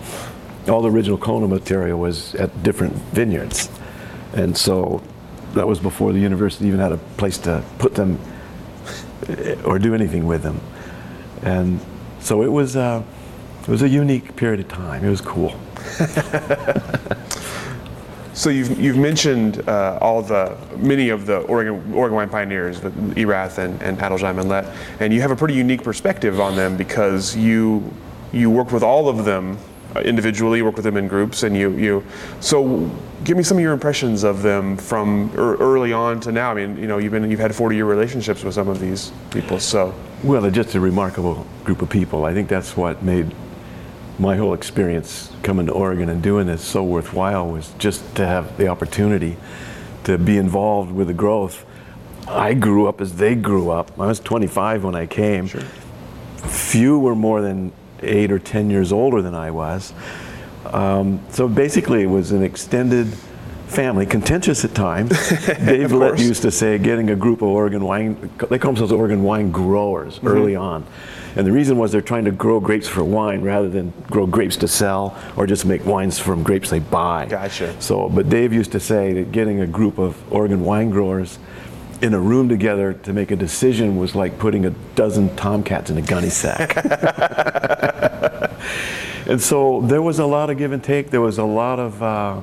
All 0.67 0.81
the 0.81 0.89
original 0.89 1.17
clonal 1.17 1.49
material 1.49 1.99
was 1.99 2.35
at 2.35 2.63
different 2.63 2.93
vineyards. 3.13 3.69
And 4.33 4.57
so 4.57 5.01
that 5.53 5.67
was 5.67 5.79
before 5.79 6.11
the 6.11 6.19
university 6.19 6.67
even 6.67 6.79
had 6.79 6.91
a 6.91 6.97
place 7.17 7.37
to 7.39 7.63
put 7.77 7.95
them 7.95 8.19
or 9.63 9.79
do 9.79 9.93
anything 9.93 10.25
with 10.27 10.43
them. 10.43 10.59
And 11.43 11.79
so 12.19 12.41
it 12.41 12.51
was, 12.51 12.75
uh, 12.75 13.03
it 13.65 13.71
was 13.71 13.81
a 13.81 13.89
unique 13.89 14.35
period 14.35 14.59
of 14.59 14.67
time. 14.67 15.03
It 15.03 15.09
was 15.09 15.21
cool. 15.21 15.59
so 18.33 18.51
you've, 18.51 18.79
you've 18.79 18.97
mentioned 18.97 19.67
uh, 19.67 19.97
all 20.01 20.21
the 20.21 20.55
many 20.77 21.09
of 21.09 21.25
the 21.25 21.39
Oregon, 21.39 21.93
Oregon 21.93 22.15
wine 22.15 22.29
pioneers, 22.29 22.79
the 22.79 22.91
Erath 23.17 23.57
and, 23.57 23.81
and 23.81 23.97
Adelsheim 23.97 24.39
and 24.39 24.49
Lett, 24.49 24.71
and 24.99 25.11
you 25.11 25.19
have 25.21 25.31
a 25.31 25.35
pretty 25.35 25.55
unique 25.55 25.83
perspective 25.83 26.39
on 26.39 26.55
them 26.55 26.77
because 26.77 27.35
you 27.35 27.91
you 28.31 28.51
worked 28.51 28.71
with 28.71 28.83
all 28.83 29.09
of 29.09 29.25
them 29.25 29.57
individually, 30.03 30.61
work 30.61 30.75
with 30.75 30.83
them 30.83 30.97
in 30.97 31.07
groups, 31.07 31.43
and 31.43 31.55
you 31.55 31.71
you. 31.71 32.03
So, 32.41 32.89
give 33.23 33.37
me 33.37 33.43
some 33.43 33.57
of 33.57 33.63
your 33.63 33.73
impressions 33.73 34.23
of 34.23 34.41
them 34.41 34.77
from 34.77 35.31
er, 35.35 35.55
early 35.55 35.93
on 35.93 36.19
to 36.21 36.31
now. 36.31 36.51
I 36.51 36.53
mean, 36.53 36.77
you 36.77 36.87
know, 36.87 36.97
you've 36.97 37.13
been 37.13 37.29
you've 37.31 37.39
had 37.39 37.55
40 37.55 37.75
year 37.75 37.85
relationships 37.85 38.43
with 38.43 38.53
some 38.53 38.67
of 38.67 38.79
these 38.79 39.11
people, 39.31 39.59
so. 39.59 39.93
Well, 40.23 40.41
they're 40.41 40.51
just 40.51 40.75
a 40.75 40.79
remarkable 40.79 41.45
group 41.63 41.81
of 41.81 41.89
people. 41.89 42.25
I 42.25 42.33
think 42.33 42.49
that's 42.49 42.75
what 42.75 43.01
made 43.03 43.33
my 44.17 44.37
whole 44.37 44.53
experience 44.53 45.31
coming 45.43 45.65
to 45.65 45.71
Oregon 45.71 46.09
and 46.09 46.21
doing 46.21 46.47
this 46.47 46.63
so 46.63 46.83
worthwhile 46.83 47.47
was 47.47 47.73
just 47.77 48.15
to 48.15 48.25
have 48.25 48.57
the 48.57 48.67
opportunity 48.67 49.37
to 50.05 50.17
be 50.17 50.37
involved 50.37 50.91
with 50.91 51.07
the 51.07 51.13
growth. 51.13 51.65
I 52.27 52.53
grew 52.53 52.87
up 52.87 53.01
as 53.01 53.15
they 53.15 53.35
grew 53.35 53.69
up. 53.69 53.99
I 53.99 54.07
was 54.07 54.19
25 54.19 54.83
when 54.83 54.95
I 54.95 55.05
came. 55.05 55.47
Sure. 55.47 55.61
Few 55.61 56.99
were 56.99 57.15
more 57.15 57.41
than 57.41 57.71
eight 58.01 58.31
or 58.31 58.39
10 58.39 58.69
years 58.69 58.91
older 58.91 59.21
than 59.21 59.35
I 59.35 59.51
was. 59.51 59.93
Um, 60.65 61.19
so 61.29 61.47
basically, 61.47 62.03
it 62.03 62.09
was 62.09 62.31
an 62.31 62.43
extended 62.43 63.07
family, 63.67 64.05
contentious 64.05 64.63
at 64.63 64.73
times. 64.73 65.09
Dave 65.45 65.91
Lett 65.91 66.19
used 66.19 66.41
to 66.43 66.51
say, 66.51 66.77
getting 66.77 67.09
a 67.09 67.15
group 67.15 67.41
of 67.41 67.49
Oregon 67.49 67.83
wine, 67.83 68.31
they 68.49 68.57
call 68.57 68.71
themselves 68.71 68.91
Oregon 68.91 69.23
wine 69.23 69.51
growers 69.51 70.15
mm-hmm. 70.15 70.27
early 70.27 70.55
on. 70.55 70.85
And 71.35 71.45
the 71.45 71.51
reason 71.51 71.77
was 71.77 71.91
they're 71.91 72.01
trying 72.01 72.25
to 72.25 72.31
grow 72.31 72.59
grapes 72.59 72.87
for 72.87 73.03
wine 73.03 73.41
rather 73.41 73.69
than 73.69 73.91
grow 74.09 74.25
grapes 74.25 74.55
to 74.57 74.67
sell 74.67 75.17
or 75.35 75.45
just 75.45 75.65
make 75.65 75.85
wines 75.85 76.17
from 76.17 76.43
grapes 76.43 76.69
they 76.69 76.79
buy. 76.79 77.25
Gotcha. 77.25 77.79
So, 77.81 78.07
but 78.07 78.29
Dave 78.29 78.53
used 78.53 78.71
to 78.71 78.79
say 78.79 79.11
that 79.13 79.33
getting 79.33 79.59
a 79.59 79.67
group 79.67 79.97
of 79.97 80.31
Oregon 80.31 80.63
wine 80.63 80.91
growers 80.91 81.37
in 82.01 82.13
a 82.13 82.19
room 82.19 82.47
together 82.47 82.93
to 82.93 83.13
make 83.13 83.31
a 83.31 83.35
decision 83.35 83.97
was 83.97 84.15
like 84.15 84.39
putting 84.39 84.65
a 84.65 84.69
dozen 84.95 85.35
tomcats 85.35 85.89
in 85.89 85.97
a 85.97 86.01
gunny 86.01 86.29
sack. 86.29 86.75
and 89.27 89.41
so 89.41 89.81
there 89.81 90.01
was 90.01 90.19
a 90.19 90.25
lot 90.25 90.49
of 90.49 90.57
give 90.57 90.71
and 90.71 90.83
take. 90.83 91.09
There 91.09 91.21
was 91.21 91.37
a 91.37 91.43
lot 91.43 91.79
of 91.79 92.01
uh, 92.01 92.41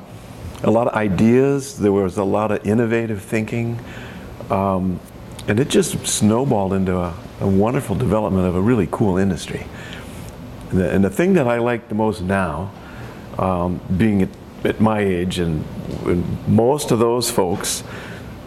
a 0.64 0.70
lot 0.70 0.86
of 0.86 0.94
ideas. 0.94 1.78
There 1.78 1.92
was 1.92 2.18
a 2.18 2.24
lot 2.24 2.50
of 2.50 2.66
innovative 2.66 3.22
thinking, 3.22 3.78
um, 4.50 5.00
and 5.48 5.60
it 5.60 5.68
just 5.68 6.06
snowballed 6.06 6.72
into 6.72 6.98
a, 6.98 7.14
a, 7.42 7.48
wonderful 7.48 7.96
development 7.96 8.46
of 8.46 8.54
a 8.54 8.60
really 8.60 8.88
cool 8.90 9.16
industry. 9.16 9.66
And 10.70 10.80
the, 10.80 10.90
and 10.90 11.04
the, 11.04 11.10
thing 11.10 11.34
that 11.34 11.46
I 11.46 11.58
like 11.58 11.88
the 11.88 11.94
most 11.94 12.22
now, 12.22 12.72
um, 13.38 13.80
being 13.96 14.28
at 14.64 14.80
my 14.80 15.00
age, 15.00 15.38
and, 15.38 15.64
and 16.04 16.48
most 16.48 16.90
of 16.90 16.98
those 16.98 17.30
folks, 17.30 17.82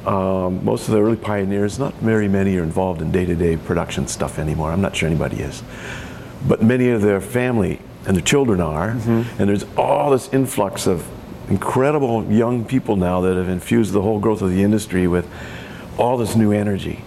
um, 0.06 0.64
most 0.64 0.88
of 0.88 0.94
the 0.94 1.02
early 1.02 1.18
pioneers, 1.18 1.80
not 1.80 1.94
very 1.96 2.28
many 2.28 2.58
are 2.58 2.64
involved 2.64 3.02
in 3.02 3.12
day-to-day 3.12 3.58
production 3.58 4.08
stuff 4.08 4.40
anymore. 4.40 4.72
I'm 4.72 4.82
not 4.82 4.96
sure 4.96 5.08
anybody 5.08 5.38
is, 5.38 5.64
but 6.48 6.62
many 6.62 6.90
of 6.90 7.02
their 7.02 7.20
family 7.20 7.82
and 8.06 8.16
their 8.16 8.24
children 8.24 8.62
are, 8.62 8.90
and 8.90 9.50
there's 9.50 9.66
all 9.78 10.12
this 10.12 10.32
influx 10.32 10.86
of 10.86 11.08
incredible 11.50 12.24
young 12.32 12.66
people 12.66 12.96
now 12.96 13.22
that 13.22 13.36
have 13.36 13.50
infused 13.50 13.94
the 13.94 14.02
whole 14.02 14.20
growth 14.20 14.42
of 14.42 14.52
the 14.52 14.64
industry 14.64 15.08
with 15.08 15.28
all 15.98 16.18
this 16.18 16.36
new 16.36 16.52
energy, 16.52 17.04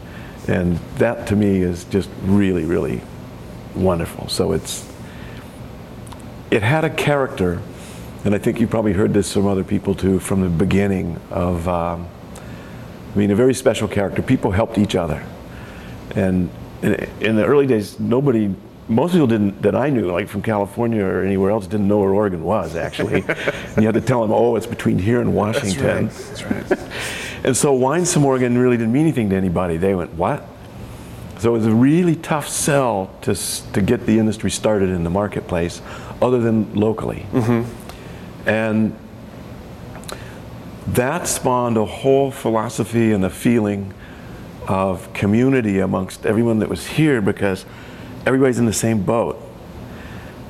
and 0.49 0.79
that 0.97 1.27
to 1.29 1.37
me 1.37 1.61
is 1.61 1.85
just 1.85 2.09
really, 2.23 2.65
really 2.65 3.03
wonderful. 3.75 4.29
So 4.29 4.53
it's 4.53 4.91
it 6.51 6.63
had 6.63 6.85
a 6.85 6.91
character, 6.91 7.61
and 8.25 8.35
I 8.35 8.39
think 8.39 8.59
you 8.59 8.67
probably 8.67 8.95
heard 8.95 9.13
this 9.13 9.33
from 9.33 9.47
other 9.47 9.65
people 9.65 9.95
too, 9.95 10.19
from 10.19 10.41
the 10.41 10.49
beginning 10.49 11.21
of. 11.31 11.69
Um, 11.69 12.09
I 13.15 13.19
mean, 13.19 13.31
a 13.31 13.35
very 13.35 13.55
special 13.55 13.89
character. 13.89 14.23
People 14.23 14.51
helped 14.51 14.79
each 14.79 14.95
other, 14.95 15.25
and 16.15 16.51
in, 16.83 16.95
in 17.21 17.37
the 17.37 17.45
early 17.45 17.67
days, 17.67 17.99
nobody, 17.99 18.55
most 18.87 19.13
people 19.13 19.27
didn't 19.27 19.63
that 19.63 19.75
I 19.75 19.91
knew, 19.91 20.11
like 20.11 20.29
from 20.29 20.43
California 20.43 21.05
or 21.05 21.23
anywhere 21.25 21.51
else, 21.51 21.67
didn't 21.67 21.89
know 21.89 21.99
where 21.99 22.13
Oregon 22.13 22.45
was 22.45 22.77
actually. 22.77 23.25
and 23.27 23.77
you 23.79 23.85
had 23.85 23.95
to 23.95 24.01
tell 24.01 24.23
them, 24.23 24.31
oh, 24.31 24.57
it's 24.57 24.67
between 24.67 24.99
here 24.99 25.21
and 25.21 25.35
Washington. 25.35 26.07
That's 26.07 26.43
right. 26.45 26.67
That's 26.67 26.83
right. 26.83 27.28
And 27.45 27.57
so 27.57 28.05
from 28.13 28.25
Oregon 28.25 28.59
really 28.59 28.77
didn't 28.77 28.93
mean 28.93 29.03
anything 29.03 29.31
to 29.31 29.37
anybody. 29.37 29.77
They 29.77 29.95
went, 29.95 30.15
what? 30.15 30.45
So 31.39 31.51
it 31.51 31.59
was 31.59 31.67
a 31.67 31.75
really 31.75 32.17
tough 32.17 32.49
sell 32.49 33.15
to, 33.23 33.35
to 33.73 33.81
get 33.81 34.07
the 34.07 34.19
industry 34.19 34.51
started 34.51 34.89
in 34.89 35.05
the 35.05 35.11
marketplace, 35.11 35.81
other 36.21 36.41
than 36.41 36.75
locally. 36.75 37.27
Mm-hmm. 37.33 38.49
And 38.49 38.97
that 40.89 41.29
spawned 41.29 41.77
a 41.77 41.85
whole 41.85 42.31
philosophy 42.31 43.13
and 43.13 43.25
a 43.25 43.31
feeling 43.31 43.95
of 44.67 45.13
community 45.13 45.79
amongst 45.79 46.27
everyone 46.27 46.59
that 46.59 46.69
was 46.69 46.87
here 46.87 47.21
because 47.21 47.65
everybody's 48.27 48.59
in 48.59 48.67
the 48.67 48.73
same 48.73 49.03
boat. 49.03 49.41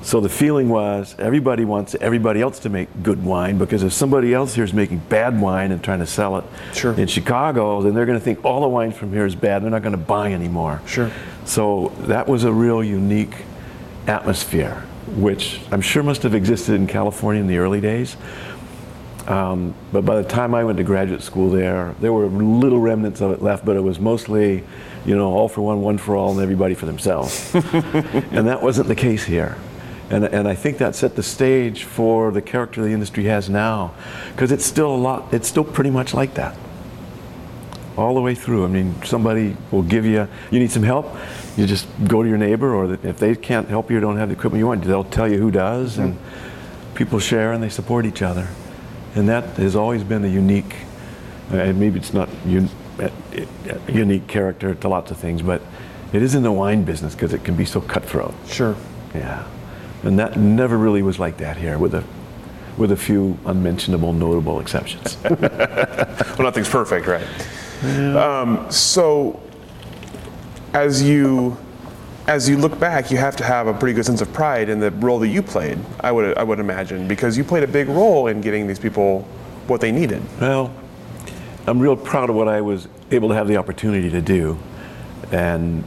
So 0.02 0.20
the 0.20 0.28
feeling 0.28 0.68
was 0.68 1.14
everybody 1.18 1.64
wants 1.64 1.94
everybody 2.00 2.40
else 2.40 2.58
to 2.60 2.68
make 2.70 2.88
good 3.02 3.22
wine 3.24 3.58
because 3.58 3.82
if 3.82 3.92
somebody 3.92 4.32
else 4.32 4.54
here 4.54 4.64
is 4.64 4.72
making 4.72 4.98
bad 5.08 5.38
wine 5.40 5.72
and 5.72 5.82
trying 5.82 5.98
to 5.98 6.06
sell 6.06 6.38
it 6.38 6.44
Sure. 6.72 6.94
in 6.94 7.08
Chicago, 7.08 7.82
then 7.82 7.94
they're 7.94 8.06
going 8.06 8.18
to 8.18 8.24
think 8.24 8.44
all 8.44 8.60
the 8.60 8.68
wine 8.68 8.92
from 8.92 9.12
here 9.12 9.26
is 9.26 9.34
bad. 9.34 9.62
They're 9.62 9.70
not 9.70 9.82
going 9.82 9.92
to 9.92 9.98
buy 9.98 10.32
anymore. 10.32 10.80
Sure. 10.86 11.10
So 11.44 11.92
that 12.02 12.28
was 12.28 12.44
a 12.44 12.52
real 12.52 12.82
unique 12.82 13.34
atmosphere, 14.06 14.82
which 15.16 15.60
I'm 15.70 15.80
sure 15.80 16.02
must 16.02 16.22
have 16.22 16.34
existed 16.34 16.74
in 16.74 16.86
California 16.86 17.40
in 17.42 17.48
the 17.48 17.58
early 17.58 17.80
days. 17.80 18.16
Um, 19.26 19.74
but 19.92 20.06
by 20.06 20.22
the 20.22 20.26
time 20.26 20.54
I 20.54 20.64
went 20.64 20.78
to 20.78 20.84
graduate 20.84 21.20
school 21.20 21.50
there, 21.50 21.94
there 22.00 22.14
were 22.14 22.26
little 22.28 22.80
remnants 22.80 23.20
of 23.20 23.30
it 23.32 23.42
left, 23.42 23.62
but 23.66 23.76
it 23.76 23.82
was 23.82 24.00
mostly, 24.00 24.64
you 25.04 25.14
know, 25.16 25.30
all 25.32 25.48
for 25.48 25.60
one, 25.60 25.82
one 25.82 25.98
for 25.98 26.16
all, 26.16 26.30
and 26.32 26.40
everybody 26.40 26.72
for 26.74 26.86
themselves. 26.86 27.54
and 27.54 28.46
that 28.46 28.62
wasn't 28.62 28.88
the 28.88 28.94
case 28.94 29.24
here. 29.24 29.58
And, 30.10 30.24
and 30.24 30.48
I 30.48 30.54
think 30.54 30.78
that 30.78 30.94
set 30.94 31.16
the 31.16 31.22
stage 31.22 31.84
for 31.84 32.30
the 32.30 32.40
character 32.40 32.82
the 32.82 32.90
industry 32.92 33.24
has 33.24 33.50
now, 33.50 33.94
because 34.32 34.52
it's 34.52 34.64
still 34.64 34.94
a 34.94 34.96
lot, 34.96 35.34
it's 35.34 35.48
still 35.48 35.64
pretty 35.64 35.90
much 35.90 36.14
like 36.14 36.34
that. 36.34 36.56
All 37.96 38.14
the 38.14 38.22
way 38.22 38.34
through. 38.34 38.64
I 38.64 38.68
mean, 38.68 38.94
somebody 39.02 39.56
will 39.70 39.82
give 39.82 40.06
you, 40.06 40.28
you 40.50 40.60
need 40.60 40.70
some 40.70 40.84
help, 40.84 41.14
you 41.56 41.66
just 41.66 41.86
go 42.06 42.22
to 42.22 42.28
your 42.28 42.38
neighbor, 42.38 42.72
or 42.72 42.94
if 43.02 43.18
they 43.18 43.34
can't 43.34 43.68
help 43.68 43.90
you 43.90 43.98
or 43.98 44.00
don't 44.00 44.16
have 44.16 44.28
the 44.28 44.34
equipment 44.34 44.60
you 44.60 44.66
want, 44.66 44.84
they'll 44.84 45.04
tell 45.04 45.30
you 45.30 45.38
who 45.38 45.50
does, 45.50 45.98
and 45.98 46.16
people 46.94 47.18
share 47.18 47.52
and 47.52 47.62
they 47.62 47.68
support 47.68 48.06
each 48.06 48.22
other. 48.22 48.48
And 49.14 49.28
that 49.28 49.44
has 49.56 49.74
always 49.76 50.04
been 50.04 50.24
a 50.24 50.28
unique, 50.28 50.76
uh, 51.52 51.56
and 51.56 51.80
maybe 51.80 51.98
it's 51.98 52.14
not 52.14 52.28
un, 52.46 52.70
uh, 53.00 53.04
uh, 53.04 53.78
unique 53.88 54.26
character 54.26 54.74
to 54.74 54.88
lots 54.88 55.10
of 55.10 55.16
things, 55.16 55.42
but 55.42 55.60
it 56.12 56.22
is 56.22 56.34
in 56.34 56.42
the 56.42 56.52
wine 56.52 56.84
business 56.84 57.14
because 57.14 57.34
it 57.34 57.44
can 57.44 57.56
be 57.56 57.64
so 57.64 57.80
cutthroat. 57.80 58.34
Sure. 58.46 58.76
Yeah, 59.14 59.44
and 60.02 60.18
that 60.18 60.36
never 60.36 60.76
really 60.76 61.02
was 61.02 61.18
like 61.18 61.38
that 61.38 61.56
here, 61.56 61.78
with 61.78 61.94
a 61.94 62.04
with 62.76 62.92
a 62.92 62.96
few 62.96 63.36
unmentionable, 63.44 64.12
notable 64.12 64.60
exceptions. 64.60 65.16
Well, 66.38 66.44
nothing's 66.44 66.68
perfect, 66.68 67.08
right? 67.08 67.26
Um, 68.14 68.70
so, 68.70 69.40
as 70.72 71.02
you 71.02 71.56
as 72.28 72.48
you 72.48 72.58
look 72.58 72.78
back, 72.78 73.10
you 73.10 73.16
have 73.16 73.34
to 73.36 73.44
have 73.44 73.66
a 73.66 73.74
pretty 73.74 73.94
good 73.94 74.04
sense 74.04 74.20
of 74.20 74.32
pride 74.32 74.68
in 74.68 74.78
the 74.78 74.92
role 74.92 75.18
that 75.18 75.28
you 75.28 75.42
played. 75.42 75.78
I 76.00 76.12
would 76.12 76.38
I 76.38 76.44
would 76.44 76.60
imagine 76.60 77.08
because 77.08 77.36
you 77.36 77.42
played 77.42 77.64
a 77.64 77.66
big 77.66 77.88
role 77.88 78.28
in 78.28 78.40
getting 78.40 78.68
these 78.68 78.78
people 78.78 79.22
what 79.66 79.80
they 79.80 79.90
needed. 79.90 80.22
Well, 80.40 80.72
I'm 81.66 81.80
real 81.80 81.96
proud 81.96 82.30
of 82.30 82.36
what 82.36 82.46
I 82.46 82.60
was 82.60 82.86
able 83.10 83.28
to 83.30 83.34
have 83.34 83.48
the 83.48 83.56
opportunity 83.56 84.10
to 84.10 84.20
do, 84.20 84.58
and 85.32 85.82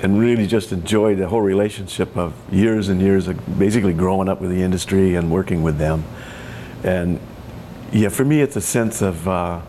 and 0.00 0.18
really 0.18 0.46
just 0.46 0.72
enjoy 0.72 1.14
the 1.14 1.28
whole 1.28 1.40
relationship 1.40 2.16
of 2.16 2.34
years 2.52 2.88
and 2.88 3.00
years 3.00 3.26
of 3.26 3.58
basically 3.58 3.92
growing 3.92 4.28
up 4.28 4.40
with 4.40 4.50
the 4.50 4.62
industry 4.62 5.16
and 5.16 5.30
working 5.30 5.62
with 5.62 5.78
them. 5.78 6.04
And 6.84 7.20
yeah, 7.92 8.08
for 8.08 8.24
me, 8.24 8.40
it's 8.40 8.56
a 8.56 8.60
sense 8.60 9.02
of 9.02 9.26
uh, 9.26 9.60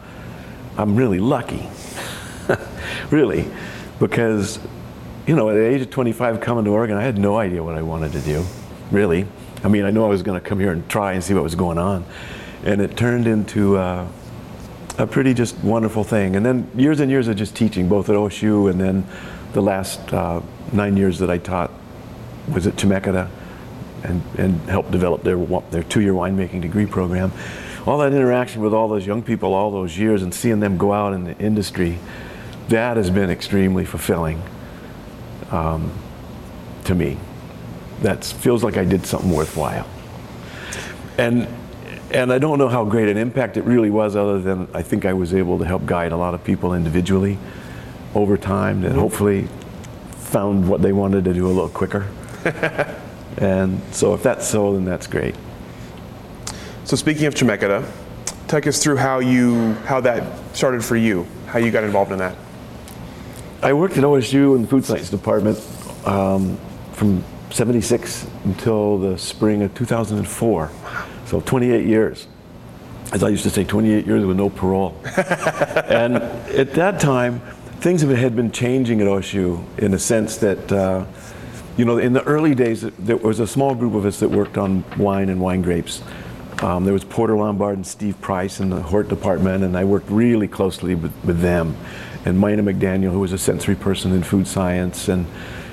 I'm 0.77 0.95
really 0.95 1.19
lucky, 1.19 1.67
really, 3.11 3.49
because 3.99 4.59
you 5.25 5.35
know, 5.35 5.49
at 5.49 5.53
the 5.53 5.65
age 5.65 5.81
of 5.81 5.89
25 5.91 6.41
coming 6.41 6.65
to 6.65 6.71
Oregon, 6.71 6.97
I 6.97 7.03
had 7.03 7.17
no 7.17 7.37
idea 7.37 7.63
what 7.63 7.75
I 7.75 7.81
wanted 7.81 8.11
to 8.13 8.21
do, 8.21 8.43
really. 8.91 9.27
I 9.63 9.67
mean, 9.67 9.85
I 9.85 9.91
knew 9.91 10.03
I 10.03 10.07
was 10.07 10.23
going 10.23 10.41
to 10.41 10.47
come 10.47 10.59
here 10.59 10.71
and 10.71 10.87
try 10.89 11.13
and 11.13 11.23
see 11.23 11.33
what 11.33 11.43
was 11.43 11.55
going 11.55 11.77
on. 11.77 12.05
And 12.63 12.81
it 12.81 12.97
turned 12.97 13.27
into 13.27 13.77
uh, 13.77 14.07
a 14.97 15.05
pretty 15.05 15.33
just 15.33 15.57
wonderful 15.59 16.03
thing. 16.03 16.35
And 16.35 16.45
then 16.45 16.69
years 16.75 16.99
and 16.99 17.11
years 17.11 17.27
of 17.27 17.35
just 17.35 17.55
teaching, 17.55 17.87
both 17.87 18.09
at 18.09 18.15
OSU 18.15 18.71
and 18.71 18.81
then 18.81 19.07
the 19.53 19.61
last 19.61 20.13
uh, 20.13 20.41
nine 20.71 20.97
years 20.97 21.19
that 21.19 21.29
I 21.29 21.37
taught 21.37 21.71
was 22.53 22.67
at 22.67 22.75
Chemeketa 22.75 23.29
and, 24.03 24.21
and 24.37 24.59
helped 24.69 24.91
develop 24.91 25.23
their, 25.23 25.37
their 25.71 25.83
two-year 25.83 26.13
winemaking 26.13 26.61
degree 26.61 26.85
program. 26.85 27.31
All 27.85 27.97
that 27.99 28.13
interaction 28.13 28.61
with 28.61 28.73
all 28.73 28.87
those 28.87 29.05
young 29.05 29.23
people 29.23 29.53
all 29.53 29.71
those 29.71 29.97
years 29.97 30.21
and 30.21 30.33
seeing 30.33 30.59
them 30.59 30.77
go 30.77 30.93
out 30.93 31.13
in 31.13 31.23
the 31.23 31.37
industry, 31.37 31.97
that 32.69 32.97
has 32.97 33.09
been 33.09 33.29
extremely 33.29 33.85
fulfilling 33.85 34.41
um, 35.49 35.91
to 36.83 36.93
me. 36.93 37.17
That 38.01 38.23
feels 38.23 38.63
like 38.63 38.77
I 38.77 38.85
did 38.85 39.05
something 39.05 39.31
worthwhile. 39.31 39.87
And 41.17 41.47
and 42.11 42.33
I 42.33 42.39
don't 42.39 42.57
know 42.57 42.69
how 42.69 42.85
great 42.85 43.07
an 43.07 43.17
impact 43.17 43.55
it 43.55 43.63
really 43.65 43.91
was, 43.91 44.15
other 44.15 44.39
than 44.39 44.67
I 44.73 44.81
think 44.81 45.05
I 45.05 45.13
was 45.13 45.31
able 45.31 45.59
to 45.59 45.65
help 45.65 45.85
guide 45.85 46.11
a 46.11 46.17
lot 46.17 46.33
of 46.33 46.43
people 46.43 46.73
individually 46.73 47.37
over 48.15 48.37
time 48.37 48.81
that 48.81 48.93
hopefully 48.93 49.47
found 50.17 50.67
what 50.67 50.81
they 50.81 50.93
wanted 50.93 51.25
to 51.25 51.33
do 51.33 51.47
a 51.47 51.49
little 51.49 51.69
quicker. 51.69 52.07
and 53.37 53.81
so 53.91 54.13
if 54.13 54.23
that's 54.23 54.47
so, 54.47 54.73
then 54.73 54.85
that's 54.85 55.07
great. 55.07 55.35
So 56.85 56.95
speaking 56.95 57.25
of 57.25 57.35
Chemeketa, 57.35 57.89
take 58.47 58.67
us 58.67 58.81
through 58.81 58.97
how 58.97 59.19
you 59.19 59.73
how 59.85 60.01
that 60.01 60.55
started 60.55 60.83
for 60.83 60.95
you, 60.95 61.27
how 61.47 61.59
you 61.59 61.71
got 61.71 61.83
involved 61.83 62.11
in 62.11 62.17
that. 62.19 62.35
I 63.61 63.73
worked 63.73 63.97
at 63.97 64.03
OSU 64.03 64.55
in 64.55 64.63
the 64.63 64.67
food 64.67 64.85
science 64.85 65.09
department 65.09 65.59
um, 66.05 66.57
from 66.93 67.23
76 67.51 68.25
until 68.45 68.97
the 68.97 69.17
spring 69.17 69.61
of 69.63 69.73
2004. 69.75 70.71
So 71.25 71.41
28 71.41 71.85
years. 71.85 72.27
As 73.11 73.23
I 73.23 73.29
used 73.29 73.43
to 73.43 73.49
say, 73.49 73.63
28 73.63 74.05
years 74.05 74.25
with 74.25 74.37
no 74.37 74.49
parole. 74.49 74.99
and 75.05 76.17
at 76.17 76.73
that 76.73 76.99
time, 76.99 77.41
things 77.79 78.01
had 78.01 78.35
been 78.35 78.51
changing 78.51 78.99
at 78.99 79.07
OSU 79.07 79.63
in 79.77 79.91
the 79.91 79.99
sense 79.99 80.37
that, 80.37 80.71
uh, 80.71 81.05
you 81.77 81.85
know, 81.85 81.97
in 81.97 82.11
the 82.11 82.23
early 82.23 82.53
days, 82.53 82.81
there 82.81 83.15
was 83.15 83.39
a 83.39 83.47
small 83.47 83.73
group 83.73 83.93
of 83.93 84.05
us 84.05 84.19
that 84.19 84.29
worked 84.29 84.57
on 84.57 84.83
wine 84.97 85.29
and 85.29 85.39
wine 85.39 85.61
grapes. 85.61 86.01
Um, 86.61 86.83
there 86.83 86.93
was 86.93 87.05
Porter 87.05 87.37
Lombard 87.37 87.77
and 87.77 87.87
Steve 87.87 88.19
Price 88.19 88.59
in 88.59 88.69
the 88.69 88.81
Hort 88.81 89.07
department, 89.07 89.63
and 89.63 89.77
I 89.77 89.85
worked 89.85 90.09
really 90.09 90.47
closely 90.47 90.93
with, 90.93 91.13
with 91.23 91.39
them. 91.39 91.77
And 92.25 92.37
Mina 92.37 92.63
McDaniel, 92.63 93.11
who 93.13 93.21
was 93.21 93.31
a 93.31 93.37
sensory 93.37 93.75
person 93.75 94.11
in 94.11 94.23
food 94.23 94.45
science, 94.45 95.07
and, 95.07 95.25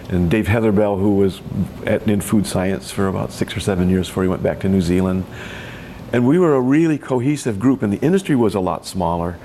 and 0.09 0.31
Dave 0.31 0.47
Heatherbell, 0.47 1.01
who 1.01 1.17
was 1.17 1.41
at, 1.87 2.09
in 2.09 2.21
food 2.21 2.47
science 2.47 2.93
for 2.93 3.09
about 3.09 3.33
six 3.33 3.57
or 3.57 3.61
seven 3.61 3.91
years 3.91 4.07
before 4.07 4.23
he 4.23 4.29
went 4.29 4.45
back 4.45 4.61
to 4.61 4.69
New 4.69 4.81
Zealand. 4.81 5.25
And 6.13 6.25
we 6.25 6.39
were 6.39 6.55
a 6.55 6.61
really 6.61 6.99
cohesive 6.99 7.59
group, 7.59 7.83
and 7.83 7.93
the 7.93 7.99
industry 7.99 8.37
was 8.37 8.55
a 8.55 8.61
lot 8.61 8.87
smaller. 8.87 9.41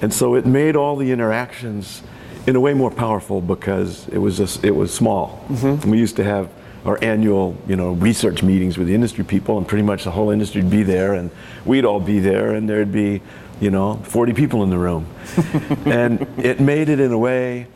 And 0.00 0.12
so 0.12 0.34
it 0.34 0.46
made 0.46 0.76
all 0.76 0.96
the 0.96 1.10
interactions 1.10 2.02
in 2.46 2.56
a 2.56 2.60
way 2.60 2.72
more 2.72 2.90
powerful 2.90 3.40
because 3.40 4.08
it 4.08 4.18
was 4.18 4.36
just, 4.36 4.64
it 4.64 4.70
was 4.70 4.92
small. 4.92 5.44
Mm-hmm. 5.48 5.82
And 5.82 5.90
we 5.90 5.98
used 5.98 6.16
to 6.16 6.24
have 6.24 6.48
our 6.84 6.98
annual, 7.02 7.56
you 7.66 7.76
know, 7.76 7.92
research 7.92 8.42
meetings 8.42 8.78
with 8.78 8.86
the 8.86 8.94
industry 8.94 9.24
people, 9.24 9.58
and 9.58 9.66
pretty 9.66 9.82
much 9.82 10.04
the 10.04 10.10
whole 10.10 10.30
industry 10.30 10.62
would 10.62 10.70
be 10.70 10.82
there, 10.82 11.14
and 11.14 11.30
we'd 11.64 11.84
all 11.84 12.00
be 12.00 12.20
there, 12.20 12.54
and 12.54 12.68
there'd 12.68 12.92
be, 12.92 13.20
you 13.60 13.70
know, 13.70 13.96
40 14.04 14.32
people 14.32 14.62
in 14.62 14.70
the 14.70 14.78
room. 14.78 15.06
and 15.84 16.26
it 16.38 16.60
made 16.60 16.88
it 16.88 17.00
in 17.00 17.12
a 17.12 17.18
way 17.18 17.66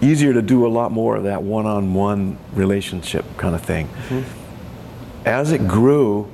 easier 0.00 0.32
to 0.32 0.42
do 0.42 0.66
a 0.66 0.68
lot 0.68 0.90
more 0.90 1.16
of 1.16 1.24
that 1.24 1.42
one-on-one 1.42 2.38
relationship 2.54 3.24
kind 3.36 3.54
of 3.54 3.62
thing. 3.62 3.86
Mm-hmm. 3.86 5.28
As 5.28 5.52
it 5.52 5.66
grew, 5.68 6.30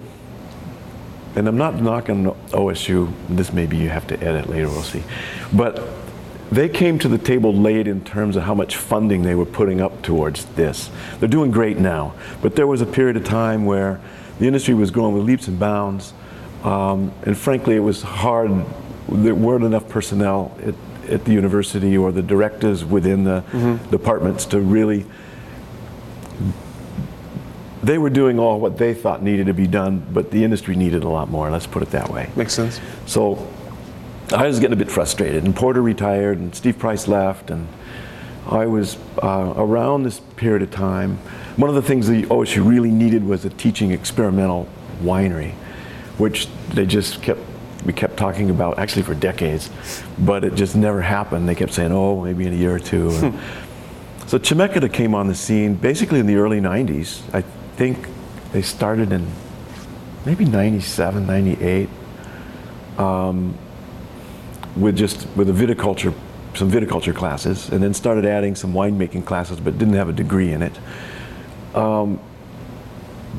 and 1.36 1.48
I'm 1.48 1.56
not 1.56 1.80
knocking 1.80 2.26
OSU. 2.50 3.12
This 3.28 3.52
maybe 3.52 3.76
you 3.76 3.88
have 3.88 4.06
to 4.08 4.20
edit 4.22 4.48
later. 4.48 4.68
We'll 4.68 4.82
see, 4.82 5.02
but 5.52 5.82
they 6.52 6.68
came 6.68 6.98
to 6.98 7.08
the 7.08 7.16
table 7.16 7.54
late 7.54 7.88
in 7.88 8.04
terms 8.04 8.36
of 8.36 8.42
how 8.42 8.54
much 8.54 8.76
funding 8.76 9.22
they 9.22 9.34
were 9.34 9.46
putting 9.46 9.80
up 9.80 10.02
towards 10.02 10.44
this. 10.44 10.90
They're 11.18 11.28
doing 11.28 11.50
great 11.50 11.78
now, 11.78 12.14
but 12.42 12.56
there 12.56 12.66
was 12.66 12.82
a 12.82 12.86
period 12.86 13.16
of 13.16 13.24
time 13.24 13.64
where 13.64 14.00
the 14.38 14.46
industry 14.46 14.74
was 14.74 14.90
growing 14.90 15.14
with 15.14 15.24
leaps 15.24 15.48
and 15.48 15.58
bounds, 15.58 16.12
um, 16.62 17.10
and 17.22 17.36
frankly, 17.36 17.76
it 17.76 17.80
was 17.80 18.02
hard. 18.02 18.50
There 19.08 19.34
weren't 19.34 19.64
enough 19.64 19.88
personnel 19.88 20.54
at, 20.62 20.74
at 21.10 21.24
the 21.24 21.32
university 21.32 21.96
or 21.96 22.12
the 22.12 22.22
directors 22.22 22.84
within 22.84 23.24
the 23.24 23.42
mm-hmm. 23.52 23.90
departments 23.90 24.44
to 24.46 24.60
really. 24.60 25.06
They 27.82 27.98
were 27.98 28.10
doing 28.10 28.38
all 28.38 28.60
what 28.60 28.78
they 28.78 28.94
thought 28.94 29.22
needed 29.22 29.46
to 29.46 29.54
be 29.54 29.66
done, 29.66 30.06
but 30.12 30.30
the 30.30 30.44
industry 30.44 30.76
needed 30.76 31.02
a 31.02 31.08
lot 31.08 31.28
more. 31.28 31.50
Let's 31.50 31.66
put 31.66 31.82
it 31.82 31.90
that 31.90 32.08
way. 32.10 32.30
Makes 32.36 32.54
sense. 32.54 32.80
So 33.06 33.48
I 34.32 34.46
was 34.46 34.60
getting 34.60 34.74
a 34.74 34.76
bit 34.76 34.90
frustrated, 34.90 35.44
and 35.44 35.54
Porter 35.54 35.82
retired, 35.82 36.38
and 36.38 36.54
Steve 36.54 36.78
Price 36.78 37.08
left, 37.08 37.50
and 37.50 37.66
I 38.46 38.66
was 38.66 38.96
uh, 39.22 39.54
around 39.56 40.04
this 40.04 40.20
period 40.36 40.62
of 40.62 40.70
time. 40.70 41.16
One 41.56 41.68
of 41.68 41.76
the 41.76 41.82
things 41.82 42.08
the 42.08 42.22
OSU 42.24 42.66
really 42.66 42.90
needed 42.90 43.24
was 43.24 43.44
a 43.44 43.50
teaching 43.50 43.90
experimental 43.90 44.68
winery, 45.02 45.52
which 46.18 46.48
they 46.70 46.86
just 46.86 47.22
kept 47.22 47.40
we 47.84 47.92
kept 47.92 48.16
talking 48.16 48.48
about 48.48 48.78
actually 48.78 49.02
for 49.02 49.14
decades, 49.14 49.68
but 50.20 50.44
it 50.44 50.54
just 50.54 50.76
never 50.76 51.02
happened. 51.02 51.48
They 51.48 51.56
kept 51.56 51.72
saying, 51.72 51.90
"Oh, 51.90 52.22
maybe 52.22 52.46
in 52.46 52.52
a 52.52 52.56
year 52.56 52.74
or 52.74 52.78
two. 52.78 53.10
so 54.28 54.38
Chemeketa 54.38 54.92
came 54.92 55.16
on 55.16 55.26
the 55.26 55.34
scene 55.34 55.74
basically 55.74 56.20
in 56.20 56.26
the 56.26 56.36
early 56.36 56.60
'90s. 56.60 57.22
I 57.34 57.42
think 57.76 58.08
they 58.52 58.62
started 58.62 59.12
in 59.12 59.26
maybe 60.24 60.44
'97, 60.44 61.26
'98. 61.26 61.88
Um, 62.98 63.56
with 64.76 64.96
just 64.96 65.26
with 65.36 65.50
a 65.50 65.52
viticulture, 65.52 66.14
some 66.54 66.70
viticulture 66.70 67.14
classes, 67.14 67.68
and 67.70 67.82
then 67.82 67.94
started 67.94 68.24
adding 68.24 68.54
some 68.54 68.72
winemaking 68.72 69.24
classes, 69.24 69.60
but 69.60 69.78
didn't 69.78 69.94
have 69.94 70.08
a 70.08 70.12
degree 70.12 70.52
in 70.52 70.62
it. 70.62 70.78
Um, 71.74 72.20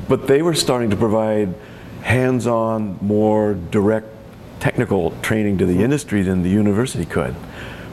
but 0.08 0.26
they 0.26 0.42
were 0.42 0.54
starting 0.54 0.90
to 0.90 0.96
provide 0.96 1.54
hands-on, 2.02 2.98
more 3.00 3.54
direct 3.54 4.08
technical 4.60 5.10
training 5.22 5.58
to 5.58 5.66
the 5.66 5.82
industry 5.82 6.22
than 6.22 6.42
the 6.42 6.48
university 6.48 7.04
could. 7.04 7.34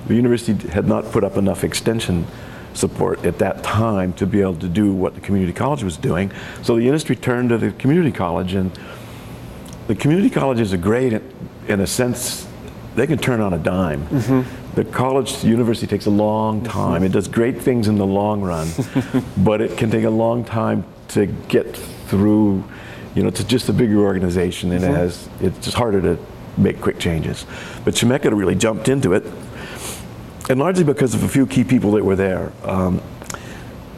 The 0.08 0.16
university 0.16 0.68
had 0.70 0.88
not 0.88 1.12
put 1.12 1.24
up 1.24 1.38
enough 1.38 1.64
extension 1.64 2.26
support 2.74 3.24
at 3.26 3.40
that 3.40 3.64
time 3.64 4.14
to 4.14 4.26
be 4.26 4.42
able 4.42 4.56
to 4.56 4.68
do 4.68 4.94
what 4.94 5.16
the 5.16 5.22
community 5.22 5.54
college 5.54 5.84
was 5.84 5.98
doing. 5.98 6.32
So 6.64 6.76
the 6.76 6.86
industry 6.86 7.16
turned 7.16 7.50
to 7.50 7.58
the 7.58 7.72
community 7.72 8.12
college, 8.12 8.54
and 8.54 8.72
the 9.88 9.96
community 9.96 10.30
colleges 10.30 10.74
are 10.74 10.78
great 10.78 11.22
in 11.68 11.80
a 11.80 11.88
sense 11.88 12.48
they 12.96 13.08
can 13.08 13.18
turn 13.18 13.40
on 13.40 13.54
a 13.54 13.58
dime. 13.58 14.06
Mm-hmm. 14.08 14.76
The 14.76 14.86
college, 14.86 15.38
the 15.38 15.48
university 15.48 15.88
takes 15.88 16.06
a 16.06 16.12
long 16.12 16.64
time. 16.64 16.96
Mm-hmm. 16.96 17.06
It 17.06 17.12
does 17.12 17.28
great 17.28 17.62
things 17.62 17.88
in 17.88 17.98
the 17.98 18.06
long 18.06 18.42
run, 18.42 18.68
but 19.38 19.62
it 19.62 19.78
can 19.78 19.90
take 19.90 20.04
a 20.04 20.10
long 20.10 20.44
time 20.44 20.86
to 21.10 21.26
get 21.26 21.76
through. 21.76 22.64
You 23.16 23.24
know, 23.24 23.30
it's 23.30 23.44
just 23.44 23.70
a 23.70 23.74
bigger 23.74 24.00
organization, 24.00 24.72
and 24.72 24.84
mm-hmm. 24.84 24.94
it 24.94 24.98
has 24.98 25.30
it's 25.42 25.60
just 25.60 25.78
harder 25.78 26.02
to 26.02 26.18
make 26.58 26.82
quick 26.82 27.00
changes. 27.00 27.46
But 27.84 27.94
Chemeketa 27.96 28.38
really 28.38 28.56
jumped 28.56 28.90
into 28.90 29.14
it, 29.14 29.26
and 30.52 30.60
largely 30.60 30.84
because 30.84 31.14
of 31.14 31.24
a 31.24 31.28
few 31.28 31.48
key 31.48 31.64
people 31.64 31.92
that 31.92 32.04
were 32.04 32.16
there. 32.16 32.52
Um, 32.64 33.02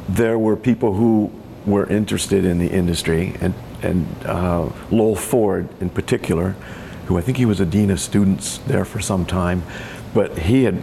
there 0.07 0.37
were 0.37 0.55
people 0.55 0.93
who 0.93 1.31
were 1.65 1.87
interested 1.87 2.45
in 2.45 2.59
the 2.59 2.69
industry, 2.69 3.35
and 3.41 3.53
and 3.81 4.07
uh, 4.25 4.69
Lowell 4.91 5.15
Ford 5.15 5.67
in 5.81 5.89
particular 5.89 6.55
who 7.05 7.17
I 7.17 7.21
think 7.21 7.37
he 7.37 7.45
was 7.45 7.59
a 7.59 7.65
dean 7.65 7.89
of 7.91 7.99
students 7.99 8.59
there 8.59 8.85
for 8.85 8.99
some 8.99 9.25
time, 9.25 9.63
but 10.13 10.37
he 10.37 10.63
had 10.63 10.79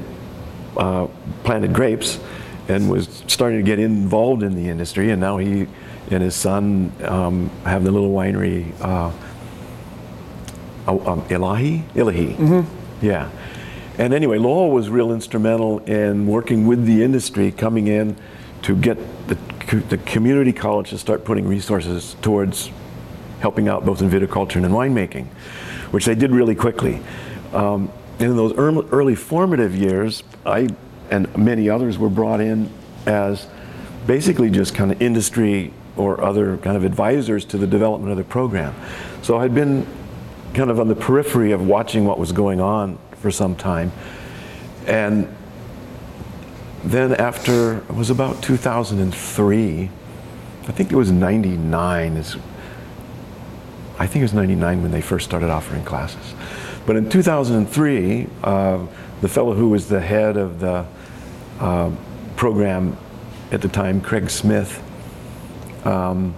uh, 0.76 1.06
planted 1.44 1.72
grapes 1.72 2.20
and 2.68 2.90
was 2.90 3.24
starting 3.26 3.58
to 3.58 3.64
get 3.64 3.78
involved 3.78 4.42
in 4.42 4.54
the 4.54 4.68
industry, 4.68 5.10
and 5.10 5.20
now 5.20 5.38
he 5.38 5.66
and 6.10 6.22
his 6.22 6.34
son 6.34 6.92
um, 7.02 7.48
have 7.64 7.84
the 7.84 7.90
little 7.90 8.12
winery, 8.12 8.72
uh, 8.80 9.10
oh, 10.86 11.12
um, 11.12 11.22
Illahe? 11.22 11.82
Illahe. 11.94 12.36
Mm-hmm. 12.36 13.06
Yeah. 13.06 13.30
And 14.00 14.12
anyway, 14.12 14.38
Lowell 14.38 14.70
was 14.70 14.88
real 14.88 15.12
instrumental 15.12 15.78
in 15.80 16.26
working 16.26 16.66
with 16.66 16.86
the 16.86 17.04
industry, 17.04 17.52
coming 17.52 17.86
in 17.86 18.16
to 18.62 18.74
get 18.74 18.96
the, 19.28 19.36
the 19.88 19.98
community 19.98 20.52
college 20.52 20.90
to 20.90 20.98
start 20.98 21.24
putting 21.24 21.46
resources 21.46 22.16
towards 22.22 22.70
helping 23.40 23.68
out 23.68 23.84
both 23.84 24.02
in 24.02 24.10
viticulture 24.10 24.56
and 24.56 24.64
in 24.64 24.72
winemaking 24.72 25.26
which 25.90 26.04
they 26.04 26.14
did 26.14 26.30
really 26.30 26.54
quickly. 26.54 27.00
Um, 27.52 27.92
and 28.18 28.30
in 28.30 28.36
those 28.36 28.54
early 28.54 29.14
formative 29.14 29.74
years, 29.74 30.22
I 30.44 30.68
and 31.10 31.36
many 31.36 31.68
others 31.68 31.98
were 31.98 32.08
brought 32.08 32.40
in 32.40 32.70
as 33.06 33.48
basically 34.06 34.50
just 34.50 34.74
kind 34.74 34.92
of 34.92 35.02
industry 35.02 35.72
or 35.96 36.22
other 36.22 36.56
kind 36.58 36.76
of 36.76 36.84
advisors 36.84 37.44
to 37.46 37.58
the 37.58 37.66
development 37.66 38.12
of 38.12 38.18
the 38.18 38.24
program. 38.24 38.74
So 39.22 39.38
I'd 39.38 39.54
been 39.54 39.86
kind 40.54 40.70
of 40.70 40.78
on 40.78 40.86
the 40.86 40.94
periphery 40.94 41.50
of 41.52 41.66
watching 41.66 42.04
what 42.04 42.18
was 42.18 42.30
going 42.30 42.60
on 42.60 42.98
for 43.20 43.30
some 43.30 43.54
time. 43.54 43.92
And 44.86 45.34
then 46.84 47.14
after, 47.14 47.78
it 47.78 47.94
was 47.94 48.10
about 48.10 48.42
2003, 48.42 49.90
I 50.68 50.72
think 50.72 50.92
it 50.92 50.96
was 50.96 51.10
99 51.10 52.16
is 52.16 52.36
I 54.00 54.06
think 54.06 54.22
it 54.22 54.24
was 54.24 54.32
99 54.32 54.80
when 54.80 54.92
they 54.92 55.02
first 55.02 55.26
started 55.26 55.50
offering 55.50 55.84
classes. 55.84 56.34
But 56.86 56.96
in 56.96 57.10
2003, 57.10 58.26
uh, 58.42 58.86
the 59.20 59.28
fellow 59.28 59.52
who 59.52 59.68
was 59.68 59.88
the 59.88 60.00
head 60.00 60.38
of 60.38 60.58
the 60.58 60.86
uh, 61.58 61.90
program 62.34 62.96
at 63.52 63.60
the 63.60 63.68
time, 63.68 64.00
Craig 64.00 64.30
Smith, 64.30 64.82
um, 65.84 66.34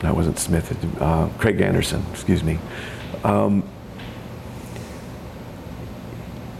that 0.00 0.16
wasn't 0.16 0.40
Smith, 0.40 0.76
uh, 1.00 1.28
Craig 1.38 1.60
Anderson, 1.60 2.04
excuse 2.10 2.42
me. 2.42 2.58
Um, 3.22 3.62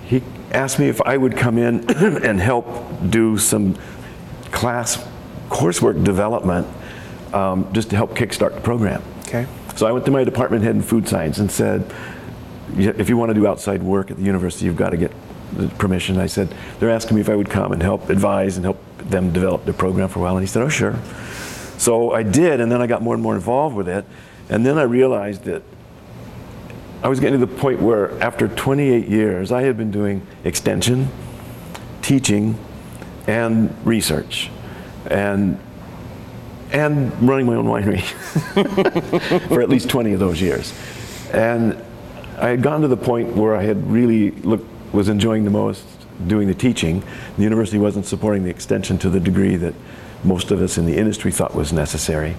he 0.07 0.23
asked 0.53 0.79
me 0.79 0.89
if 0.89 1.01
I 1.03 1.17
would 1.17 1.37
come 1.37 1.59
in 1.59 1.89
and 2.25 2.41
help 2.41 2.67
do 3.11 3.37
some 3.39 3.77
class 4.53 5.05
coursework 5.49 6.03
development 6.05 6.67
um, 7.35 7.73
just 7.73 7.91
to 7.91 7.97
help 7.97 8.17
kickstart 8.17 8.55
the 8.55 8.61
program. 8.61 9.03
Okay. 9.23 9.47
So 9.75 9.87
I 9.87 9.93
went 9.93 10.05
to 10.07 10.11
my 10.11 10.25
department 10.25 10.65
head 10.65 10.77
in 10.77 10.83
food 10.83 11.09
science 11.09 11.39
and 11.39 11.51
said, 11.51 11.93
if 12.77 13.09
you 13.09 13.17
want 13.17 13.31
to 13.31 13.35
do 13.35 13.47
outside 13.47 13.83
work 13.83 14.11
at 14.11 14.17
the 14.17 14.23
university, 14.23 14.65
you've 14.65 14.77
got 14.77 14.91
to 14.91 14.97
get 14.97 15.13
permission. 15.79 16.19
I 16.19 16.27
said, 16.27 16.55
they're 16.79 16.91
asking 16.91 17.17
me 17.17 17.21
if 17.21 17.29
I 17.29 17.37
would 17.37 17.51
come 17.51 17.73
and 17.73 17.83
help 17.83 18.09
advise 18.09 18.57
and 18.57 18.65
help 18.65 18.79
them 18.99 19.33
develop 19.33 19.65
the 19.65 19.73
program 19.73 20.09
for 20.09 20.21
a 20.21 20.23
while. 20.23 20.37
And 20.37 20.43
he 20.43 20.47
said, 20.47 20.63
oh, 20.63 20.69
sure. 20.69 20.97
So 21.79 22.13
I 22.13 22.23
did, 22.23 22.61
and 22.61 22.73
then 22.73 22.81
I 22.81 22.87
got 22.87 23.03
more 23.03 23.15
and 23.15 23.23
more 23.23 23.35
involved 23.35 23.77
with 23.77 23.89
it. 23.89 24.05
And 24.49 24.65
then 24.65 24.79
I 24.79 24.83
realized 24.83 25.45
that 25.45 25.63
I 27.07 27.09
was 27.09 27.21
getting 27.21 27.39
to 27.39 27.47
the 27.47 27.57
point 27.61 27.81
where 27.81 28.21
after 28.21 28.49
28 28.49 29.07
years, 29.07 29.53
I 29.53 29.63
had 29.63 29.77
been 29.77 29.93
doing 29.93 30.27
extension, 30.43 31.09
teaching, 32.03 32.59
and 33.29 33.73
research. 33.87 34.51
And 35.09 35.57
and 36.73 37.13
running 37.23 37.47
my 37.47 37.55
own 37.55 37.67
winery 37.67 38.03
for 39.49 39.63
at 39.63 39.69
least 39.69 39.89
20 39.89 40.15
of 40.15 40.19
those 40.19 40.43
years. 40.43 40.75
And 41.33 41.81
I 42.39 42.49
had 42.49 42.61
gone 42.61 42.81
to 42.81 42.89
the 42.89 42.97
point 42.97 43.37
where 43.37 43.55
I 43.55 43.63
had 43.63 43.89
really 43.89 44.33
looked, 44.33 44.69
was 44.93 45.09
enjoying 45.09 45.45
the 45.45 45.51
most 45.51 45.85
doing 46.27 46.49
the 46.49 46.55
teaching. 46.55 47.05
The 47.37 47.45
university 47.45 47.79
wasn't 47.79 48.07
supporting 48.07 48.43
the 48.43 48.51
extension 48.51 48.99
to 48.99 49.11
the 49.11 49.21
degree 49.21 49.55
that 49.55 49.75
most 50.25 50.51
of 50.51 50.61
us 50.61 50.77
in 50.77 50.87
the 50.87 50.97
industry 50.97 51.31
thought 51.31 51.55
was 51.55 51.73
necessary. 51.73 52.35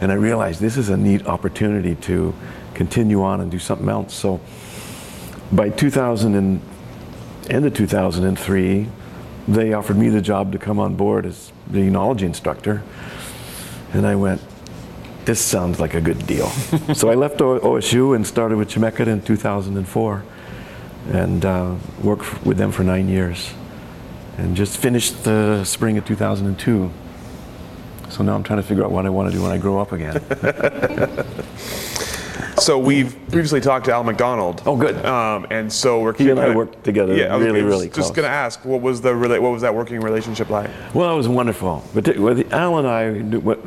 And 0.00 0.12
I 0.12 0.14
realized 0.14 0.60
this 0.60 0.76
is 0.76 0.88
a 0.88 0.96
neat 0.96 1.26
opportunity 1.26 1.96
to 1.96 2.32
continue 2.74 3.22
on 3.22 3.40
and 3.40 3.50
do 3.50 3.58
something 3.58 3.88
else. 3.88 4.14
So 4.14 4.40
by 5.52 5.70
2000 5.70 6.34
and 6.34 6.60
end 7.48 7.66
of 7.66 7.74
2003, 7.74 8.88
they 9.46 9.72
offered 9.72 9.96
me 9.96 10.08
the 10.08 10.22
job 10.22 10.52
to 10.52 10.58
come 10.58 10.78
on 10.78 10.96
board 10.96 11.26
as 11.26 11.52
the 11.66 11.80
enology 11.80 12.22
instructor. 12.22 12.82
And 13.92 14.06
I 14.06 14.16
went, 14.16 14.40
this 15.24 15.40
sounds 15.40 15.80
like 15.80 15.94
a 15.94 16.00
good 16.00 16.26
deal. 16.26 16.48
so 16.94 17.10
I 17.10 17.14
left 17.14 17.38
OSU 17.38 18.16
and 18.16 18.26
started 18.26 18.58
with 18.58 18.70
Chemeketa 18.70 19.08
in 19.08 19.22
2004 19.22 20.24
and 21.12 21.44
uh, 21.44 21.74
worked 22.02 22.44
with 22.44 22.56
them 22.56 22.72
for 22.72 22.82
nine 22.82 23.08
years 23.08 23.52
and 24.38 24.56
just 24.56 24.78
finished 24.78 25.24
the 25.24 25.64
spring 25.64 25.98
of 25.98 26.04
2002. 26.04 26.90
So 28.08 28.22
now 28.22 28.34
I'm 28.34 28.42
trying 28.42 28.60
to 28.60 28.62
figure 28.62 28.84
out 28.84 28.90
what 28.90 29.06
I 29.06 29.10
want 29.10 29.30
to 29.30 29.36
do 29.36 29.42
when 29.42 29.52
I 29.52 29.58
grow 29.58 29.78
up 29.78 29.92
again. 29.92 30.22
So 32.64 32.78
we've 32.78 33.14
previously 33.28 33.60
talked 33.60 33.84
to 33.84 33.92
Al 33.92 34.04
McDonald. 34.04 34.62
Oh, 34.64 34.74
good. 34.74 35.04
Um, 35.04 35.46
and 35.50 35.70
so 35.70 36.00
we're 36.00 36.14
he 36.14 36.30
and 36.30 36.40
I 36.40 36.56
worked 36.56 36.82
together. 36.82 37.14
Yeah, 37.14 37.36
really, 37.36 37.62
was, 37.62 37.74
really 37.74 37.88
close. 37.90 38.06
Just 38.06 38.14
going 38.14 38.24
to 38.24 38.34
ask, 38.34 38.64
what 38.64 38.80
was 38.80 39.02
the 39.02 39.14
what 39.14 39.52
was 39.52 39.60
that 39.60 39.74
working 39.74 40.00
relationship 40.00 40.48
like? 40.48 40.70
Well, 40.94 41.12
it 41.12 41.16
was 41.16 41.28
wonderful. 41.28 41.84
But 41.92 42.08
Al 42.54 42.78
and 42.78 42.88
I, 42.88 43.10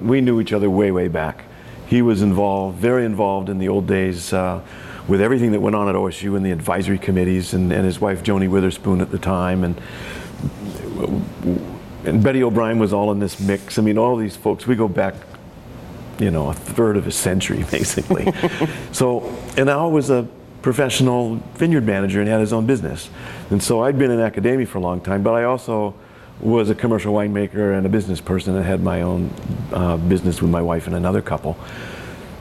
we 0.01 0.19
knew 0.21 0.41
each 0.41 0.51
other 0.51 0.71
way, 0.71 0.89
way 0.89 1.10
back, 1.10 1.43
he 1.86 2.01
was 2.01 2.23
involved, 2.23 2.79
very 2.79 3.05
involved 3.05 3.49
in 3.49 3.60
the 3.60 3.69
old 3.69 3.86
days 3.86 4.33
uh, 4.33 4.62
with 5.07 5.21
everything 5.21 5.51
that 5.51 5.60
went 5.60 5.75
on 5.75 5.88
at 5.88 5.93
OSU 5.93 6.36
and 6.36 6.43
the 6.43 6.51
advisory 6.51 6.97
committees, 6.97 7.53
and, 7.53 7.71
and 7.71 7.86
his 7.86 8.01
wife 8.01 8.23
Joni 8.23 8.49
Witherspoon 8.49 8.99
at 8.99 9.12
the 9.12 9.19
time, 9.19 9.63
and 9.63 9.79
and 12.03 12.23
Betty 12.23 12.41
O'Brien 12.41 12.79
was 12.79 12.93
all 12.93 13.12
in 13.12 13.19
this 13.19 13.39
mix. 13.39 13.77
I 13.77 13.83
mean, 13.83 13.99
all 13.99 14.15
these 14.15 14.36
folks. 14.36 14.65
We 14.65 14.75
go 14.75 14.88
back, 14.88 15.13
you 16.19 16.32
know, 16.32 16.49
a 16.49 16.53
third 16.53 16.97
of 16.97 17.08
a 17.08 17.12
century 17.12 17.63
basically. 17.71 18.32
so, 18.91 19.36
and 19.58 19.69
Al 19.69 19.91
was 19.91 20.10
a 20.10 20.27
professional 20.62 21.36
vineyard 21.56 21.86
manager 21.86 22.19
and 22.19 22.30
had 22.30 22.39
his 22.39 22.53
own 22.53 22.65
business, 22.65 23.10
and 23.49 23.62
so 23.62 23.84
I'd 23.84 23.97
been 23.97 24.12
in 24.12 24.19
academia 24.19 24.65
for 24.65 24.77
a 24.80 24.82
long 24.82 25.01
time, 25.01 25.23
but 25.23 25.34
I 25.34 25.43
also 25.43 25.93
was 26.39 26.69
a 26.69 26.75
commercial 26.75 27.13
winemaker 27.13 27.75
and 27.75 27.86
a 27.86 27.89
business 27.89 28.21
person 28.21 28.56
and 28.56 28.63
had 28.63 28.82
my 28.82 29.01
own 29.01 29.32
uh, 29.71 29.97
business 29.97 30.41
with 30.41 30.51
my 30.51 30.62
wife 30.62 30.86
and 30.88 30.95
another 30.95 31.21
couple. 31.21 31.58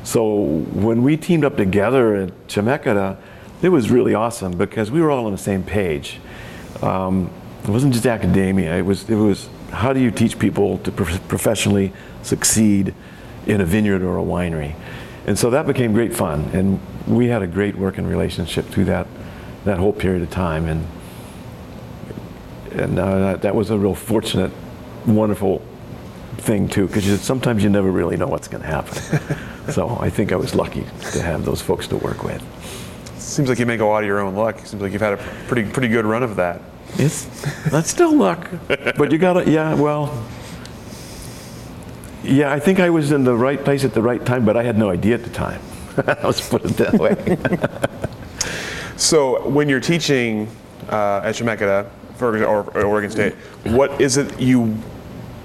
So 0.05 0.45
when 0.73 1.03
we 1.03 1.17
teamed 1.17 1.45
up 1.45 1.57
together 1.57 2.15
at 2.15 2.47
Chemeketa, 2.47 3.17
it 3.63 3.71
was 3.71 3.91
really 3.91 4.15
awesome 4.15 4.57
because 4.57 4.91
we 4.91 5.01
were 5.01 5.11
all 5.11 5.27
on 5.27 5.33
the 5.33 5.39
same 5.39 5.63
page. 5.63 6.21
Um, 6.83 7.31
it 7.65 7.71
wasn't 7.71 7.95
just 7.95 8.07
academia. 8.07 8.77
It 8.77 8.83
was 8.83 9.09
it 9.09 9.17
was 9.17 9.49
how 9.73 9.93
do 9.93 10.01
you 10.01 10.11
teach 10.11 10.39
people 10.39 10.79
to 10.79 10.93
pro- 10.93 11.19
professionally 11.27 11.93
succeed 12.23 12.95
in 13.47 13.61
a 13.61 13.65
vineyard 13.65 14.03
or 14.03 14.19
a 14.19 14.23
winery, 14.23 14.75
and 15.27 15.39
so 15.39 15.51
that 15.51 15.67
became 15.67 15.93
great 15.93 16.15
fun. 16.15 16.51
And 16.53 16.81
we 17.07 17.29
had 17.29 17.43
a 17.43 17.47
great 17.47 17.77
working 17.77 18.07
relationship 18.07 18.67
through 18.67 18.87
that 18.87 19.07
that 19.65 19.79
whole 19.79 19.93
period 19.93 20.23
of 20.23 20.31
time. 20.31 20.67
And 20.67 20.87
and 22.73 22.99
uh, 22.99 23.37
that, 23.37 23.55
was 23.55 23.71
a 23.71 23.79
real 23.79 23.95
fortunate, 23.95 24.51
wonderful 25.07 25.63
thing 26.37 26.69
too, 26.69 26.87
because 26.87 27.21
sometimes 27.21 27.63
you 27.63 27.71
never 27.71 27.91
really 27.91 28.17
know 28.17 28.27
what's 28.27 28.49
going 28.49 28.63
to 28.63 28.69
happen. 28.69 29.73
so 29.73 29.97
I 29.99 30.11
think 30.11 30.33
I 30.33 30.37
was 30.37 30.55
lucky 30.55 30.85
to 31.13 31.23
have 31.23 31.45
those 31.45 31.63
folks 31.63 31.89
to 31.89 31.97
work 31.97 32.23
with. 32.23 32.43
Seems 33.19 33.49
like 33.49 33.59
you 33.59 33.67
make 33.67 33.81
a 33.81 33.85
lot 33.85 34.03
of 34.03 34.07
your 34.07 34.21
own 34.21 34.35
luck. 34.35 34.59
Seems 34.61 34.83
like 34.83 34.93
you've 34.93 35.01
had 35.01 35.15
a 35.15 35.17
pretty 35.49 35.69
pretty 35.69 35.89
good 35.89 36.05
run 36.05 36.23
of 36.23 36.37
that. 36.37 36.61
It's 36.95 37.25
that's 37.71 37.91
still 37.91 38.15
luck, 38.15 38.49
but 38.69 39.11
you 39.11 39.19
gotta 39.19 39.51
yeah 39.51 39.75
well. 39.75 40.25
Yeah, 42.27 42.53
I 42.53 42.59
think 42.59 42.81
I 42.81 42.91
was 42.91 43.13
in 43.13 43.23
the 43.23 43.37
right 43.37 43.63
place 43.63 43.85
at 43.85 43.95
the 43.95 44.03
right 44.03 44.25
time, 44.25 44.45
but 44.45 44.57
I 44.57 44.65
had 44.65 44.77
no 44.77 44.91
idea 44.91 45.15
at 45.15 45.23
the 45.23 45.31
time. 45.31 45.61
Let's 45.97 46.47
put 46.47 46.65
it 46.65 46.77
that 46.77 46.95
way. 46.95 47.39
so 48.97 49.49
when 49.49 49.69
you're 49.69 49.81
teaching 49.81 50.49
uh, 50.89 51.21
at 51.25 51.37
Chemeketa, 51.37 51.89
for 52.17 52.45
or, 52.45 52.85
Oregon 52.85 53.11
State, 53.11 53.35
what 53.65 54.01
is 54.01 54.17
it 54.17 54.41
you, 54.41 54.77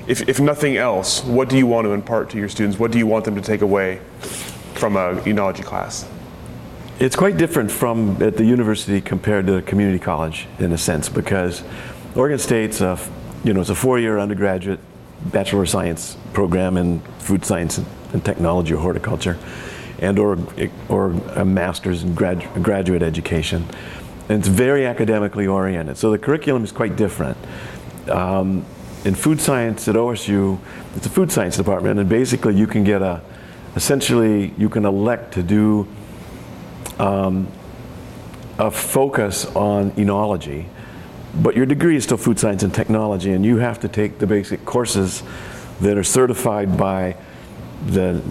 if, 0.08 0.28
if 0.28 0.40
nothing 0.40 0.78
else, 0.78 1.24
what 1.24 1.50
do 1.50 1.58
you 1.58 1.68
want 1.68 1.86
to 1.86 1.92
impart 1.92 2.30
to 2.32 2.38
your 2.38 2.50
students? 2.50 2.80
What 2.80 2.92
do 2.92 2.98
you 2.98 3.06
want 3.06 3.26
them 3.26 3.36
to 3.36 3.42
take 3.42 3.62
away 3.62 4.02
from 4.74 4.96
a 4.96 5.16
enology 5.22 5.64
class? 5.64 6.08
It's 7.00 7.16
quite 7.16 7.38
different 7.38 7.72
from 7.72 8.22
at 8.22 8.38
the 8.38 8.46
university 8.46 9.02
compared 9.02 9.48
to 9.48 9.58
a 9.58 9.62
community 9.62 10.00
college 10.00 10.48
in 10.60 10.72
a 10.72 10.78
sense 10.78 11.10
because 11.10 11.64
Oregon 12.16 12.40
State's 12.40 12.82
a, 12.82 12.98
you 13.44 13.54
know, 13.54 13.62
it's 13.62 13.70
a 13.70 13.76
four-year 13.76 14.18
undergraduate 14.18 14.80
bachelor 15.26 15.64
of 15.64 15.70
science 15.70 16.18
program 16.34 16.78
in 16.78 17.00
food 17.20 17.46
science 17.46 17.80
and 18.14 18.26
technology 18.26 18.74
or 18.74 18.78
horticulture 18.78 19.38
and 20.00 20.18
or, 20.18 20.38
or 20.90 21.12
a 21.36 21.46
master's 21.46 22.04
in 22.04 22.16
grad, 22.16 22.48
graduate 22.64 23.04
education 23.04 23.68
and 24.32 24.40
it's 24.40 24.48
very 24.48 24.86
academically 24.86 25.46
oriented. 25.46 25.98
So 25.98 26.10
the 26.10 26.18
curriculum 26.18 26.64
is 26.64 26.72
quite 26.72 26.96
different. 26.96 27.38
Um, 28.10 28.66
in 29.04 29.14
food 29.14 29.42
science 29.42 29.90
at 29.90 29.96
OSU, 29.96 30.58
it's 30.96 31.06
a 31.06 31.10
food 31.10 31.32
science 31.32 31.58
department, 31.58 32.00
and 32.00 32.08
basically 32.08 32.56
you 32.56 32.66
can 32.66 32.86
get 32.86 33.02
a, 33.02 33.22
essentially 33.76 34.54
you 34.58 34.70
can 34.70 34.86
elect 34.86 35.34
to 35.34 35.44
do 35.44 35.86
um, 36.98 37.48
a 38.58 38.72
focus 38.72 39.46
on 39.48 39.92
enology, 39.92 40.68
but 41.36 41.56
your 41.56 41.66
degree 41.66 41.96
is 41.96 42.04
still 42.04 42.18
food 42.18 42.40
science 42.40 42.64
and 42.64 42.74
technology, 42.74 43.32
and 43.32 43.46
you 43.46 43.58
have 43.58 43.80
to 43.82 43.88
take 43.88 44.20
the 44.20 44.28
basic 44.28 44.66
courses 44.66 45.24
that 45.80 45.98
are 45.98 46.04
certified 46.04 46.78
by 46.78 47.16
the 47.86 48.22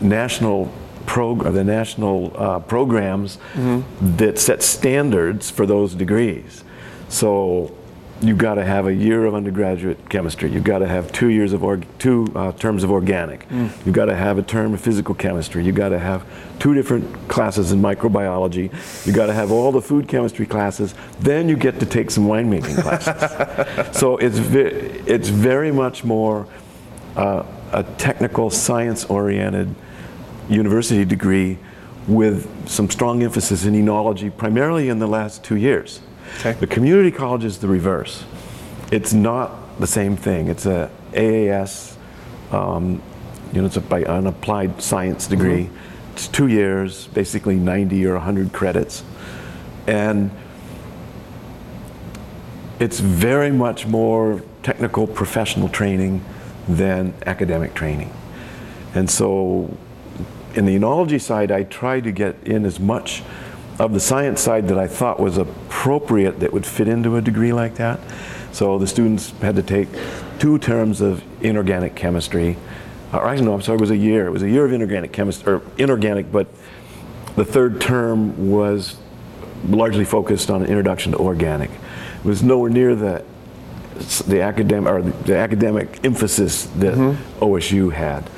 national 0.00 0.72
prog- 1.06 1.52
the 1.52 1.64
national 1.64 2.32
uh, 2.36 2.58
programs 2.60 3.38
mm-hmm. 3.54 4.16
that 4.16 4.38
set 4.38 4.62
standards 4.62 5.50
for 5.50 5.66
those 5.66 5.94
degrees. 5.94 6.64
So 7.08 7.74
you've 8.22 8.38
got 8.38 8.54
to 8.54 8.64
have 8.64 8.86
a 8.86 8.94
year 8.94 9.24
of 9.24 9.34
undergraduate 9.34 10.08
chemistry. 10.08 10.50
You've 10.50 10.64
got 10.64 10.80
to 10.80 10.88
have 10.88 11.10
two 11.12 11.28
years 11.28 11.52
of 11.52 11.64
org- 11.64 11.86
two 11.98 12.30
uh, 12.34 12.52
terms 12.52 12.84
of 12.84 12.90
organic. 12.90 13.48
Mm. 13.48 13.70
You've 13.86 13.94
got 13.94 14.06
to 14.06 14.16
have 14.16 14.38
a 14.38 14.42
term 14.42 14.74
of 14.74 14.80
physical 14.80 15.14
chemistry. 15.14 15.64
You've 15.64 15.74
got 15.74 15.90
to 15.90 15.98
have 15.98 16.24
two 16.58 16.74
different 16.74 17.28
classes 17.28 17.72
in 17.72 17.80
microbiology. 17.80 18.70
You've 19.06 19.16
got 19.16 19.26
to 19.26 19.32
have 19.32 19.50
all 19.50 19.72
the 19.72 19.80
food 19.80 20.08
chemistry 20.08 20.46
classes. 20.46 20.94
Then 21.20 21.48
you 21.48 21.56
get 21.56 21.80
to 21.80 21.86
take 21.86 22.10
some 22.10 22.26
winemaking 22.26 22.82
classes. 22.82 23.96
so 23.98 24.16
it's 24.18 24.38
ve- 24.38 25.02
it's 25.06 25.28
very 25.28 25.72
much 25.72 26.04
more 26.04 26.46
uh, 27.16 27.44
a 27.72 27.82
technical, 27.98 28.50
science-oriented 28.50 29.74
university 30.48 31.04
degree 31.04 31.58
with 32.08 32.68
some 32.68 32.90
strong 32.90 33.22
emphasis 33.22 33.64
in 33.64 33.74
enology, 33.74 34.36
primarily 34.36 34.88
in 34.88 34.98
the 34.98 35.06
last 35.06 35.44
two 35.44 35.56
years. 35.56 36.00
Okay. 36.38 36.52
The 36.52 36.66
community 36.66 37.10
college 37.10 37.44
is 37.44 37.58
the 37.58 37.68
reverse. 37.68 38.24
It's 38.90 39.12
not 39.12 39.78
the 39.78 39.86
same 39.86 40.16
thing. 40.16 40.48
It's 40.48 40.66
a 40.66 40.90
AAS, 41.12 41.96
um, 42.52 43.02
you 43.52 43.60
know, 43.60 43.66
it's 43.66 43.76
a, 43.76 43.80
by 43.80 44.00
an 44.00 44.26
applied 44.26 44.80
science 44.80 45.26
degree. 45.26 45.64
Mm-hmm. 45.64 46.12
It's 46.12 46.28
two 46.28 46.48
years, 46.48 47.06
basically 47.08 47.56
90 47.56 48.06
or 48.06 48.14
100 48.14 48.52
credits. 48.52 49.02
And 49.86 50.30
it's 52.78 53.00
very 53.00 53.50
much 53.50 53.86
more 53.86 54.42
technical 54.62 55.06
professional 55.06 55.68
training 55.68 56.24
than 56.68 57.14
academic 57.26 57.74
training. 57.74 58.12
And 58.94 59.08
so 59.08 59.76
in 60.54 60.66
the 60.66 60.76
enology 60.76 61.20
side, 61.20 61.50
I 61.50 61.64
try 61.64 62.00
to 62.00 62.10
get 62.10 62.36
in 62.44 62.64
as 62.64 62.80
much 62.80 63.22
of 63.80 63.94
the 63.94 64.00
science 64.00 64.42
side 64.42 64.68
that 64.68 64.78
I 64.78 64.86
thought 64.86 65.18
was 65.18 65.38
appropriate 65.38 66.40
that 66.40 66.52
would 66.52 66.66
fit 66.66 66.86
into 66.86 67.16
a 67.16 67.22
degree 67.22 67.54
like 67.54 67.76
that. 67.76 67.98
So 68.52 68.78
the 68.78 68.86
students 68.86 69.30
had 69.40 69.56
to 69.56 69.62
take 69.62 69.88
two 70.38 70.58
terms 70.58 71.00
of 71.00 71.24
inorganic 71.42 71.94
chemistry. 71.94 72.58
Or 73.10 73.24
I 73.24 73.36
know, 73.36 73.54
I'm 73.54 73.62
sorry, 73.62 73.78
it 73.78 73.80
was 73.80 73.90
a 73.90 73.96
year. 73.96 74.26
It 74.26 74.30
was 74.32 74.42
a 74.42 74.50
year 74.50 74.66
of 74.66 74.72
inorganic 74.74 75.12
chemistry, 75.12 75.54
or 75.54 75.62
inorganic, 75.78 76.30
but 76.30 76.46
the 77.36 77.44
third 77.44 77.80
term 77.80 78.50
was 78.50 78.96
largely 79.66 80.04
focused 80.04 80.50
on 80.50 80.62
an 80.62 80.68
introduction 80.68 81.12
to 81.12 81.18
organic. 81.18 81.70
It 81.70 82.24
was 82.24 82.42
nowhere 82.42 82.70
near 82.70 82.94
the 82.94 83.24
the 84.26 84.40
academic 84.40 84.90
or 84.92 85.02
the, 85.02 85.10
the 85.24 85.36
academic 85.36 86.04
emphasis 86.04 86.64
that 86.76 86.94
mm-hmm. 86.94 87.44
OSU 87.44 87.92
had. 87.92 88.28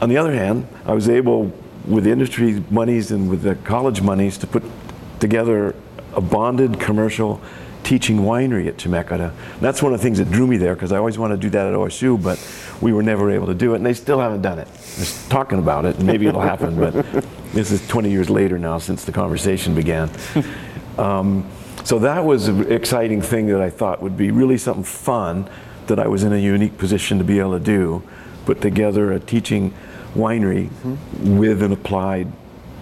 On 0.00 0.08
the 0.08 0.16
other 0.16 0.32
hand, 0.32 0.66
I 0.84 0.92
was 0.92 1.08
able, 1.08 1.52
with 1.86 2.06
industry 2.06 2.62
monies 2.70 3.10
and 3.10 3.28
with 3.28 3.42
the 3.42 3.56
college 3.56 4.00
monies, 4.02 4.38
to 4.38 4.46
put 4.46 4.62
together 5.20 5.74
a 6.14 6.20
bonded 6.20 6.78
commercial 6.78 7.40
teaching 7.82 8.18
winery 8.18 8.68
at 8.68 8.76
Chemeketa. 8.76 9.32
That's 9.60 9.82
one 9.82 9.92
of 9.92 10.00
the 10.00 10.02
things 10.02 10.18
that 10.18 10.30
drew 10.30 10.46
me 10.46 10.56
there 10.56 10.74
because 10.74 10.92
I 10.92 10.98
always 10.98 11.18
wanted 11.18 11.36
to 11.36 11.40
do 11.42 11.50
that 11.50 11.66
at 11.66 11.74
OSU, 11.74 12.22
but 12.22 12.38
we 12.80 12.92
were 12.92 13.02
never 13.02 13.30
able 13.30 13.46
to 13.46 13.54
do 13.54 13.72
it, 13.72 13.76
and 13.76 13.86
they 13.86 13.94
still 13.94 14.20
haven't 14.20 14.42
done 14.42 14.58
it. 14.58 14.68
Just 14.74 15.30
talking 15.30 15.58
about 15.58 15.84
it, 15.84 15.96
and 15.96 16.06
maybe 16.06 16.26
it'll 16.26 16.40
happen, 16.40 16.76
but 16.76 16.92
this 17.52 17.70
is 17.70 17.86
20 17.88 18.10
years 18.10 18.30
later 18.30 18.58
now 18.58 18.78
since 18.78 19.04
the 19.04 19.12
conversation 19.12 19.74
began. 19.74 20.10
Um, 20.98 21.48
so 21.84 21.98
that 22.00 22.22
was 22.22 22.48
an 22.48 22.70
exciting 22.70 23.22
thing 23.22 23.46
that 23.46 23.62
I 23.62 23.70
thought 23.70 24.02
would 24.02 24.14
be 24.14 24.30
really 24.30 24.58
something 24.58 24.84
fun 24.84 25.48
that 25.86 25.98
I 25.98 26.06
was 26.06 26.22
in 26.22 26.32
a 26.32 26.38
unique 26.38 26.76
position 26.76 27.16
to 27.16 27.24
be 27.24 27.38
able 27.38 27.58
to 27.58 27.64
do, 27.64 28.02
put 28.44 28.60
together 28.60 29.10
a 29.12 29.18
teaching 29.18 29.72
winery 30.14 30.68
mm-hmm. 30.68 31.38
with 31.38 31.62
an 31.62 31.72
applied 31.72 32.30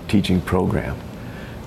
teaching 0.09 0.41
program. 0.41 0.97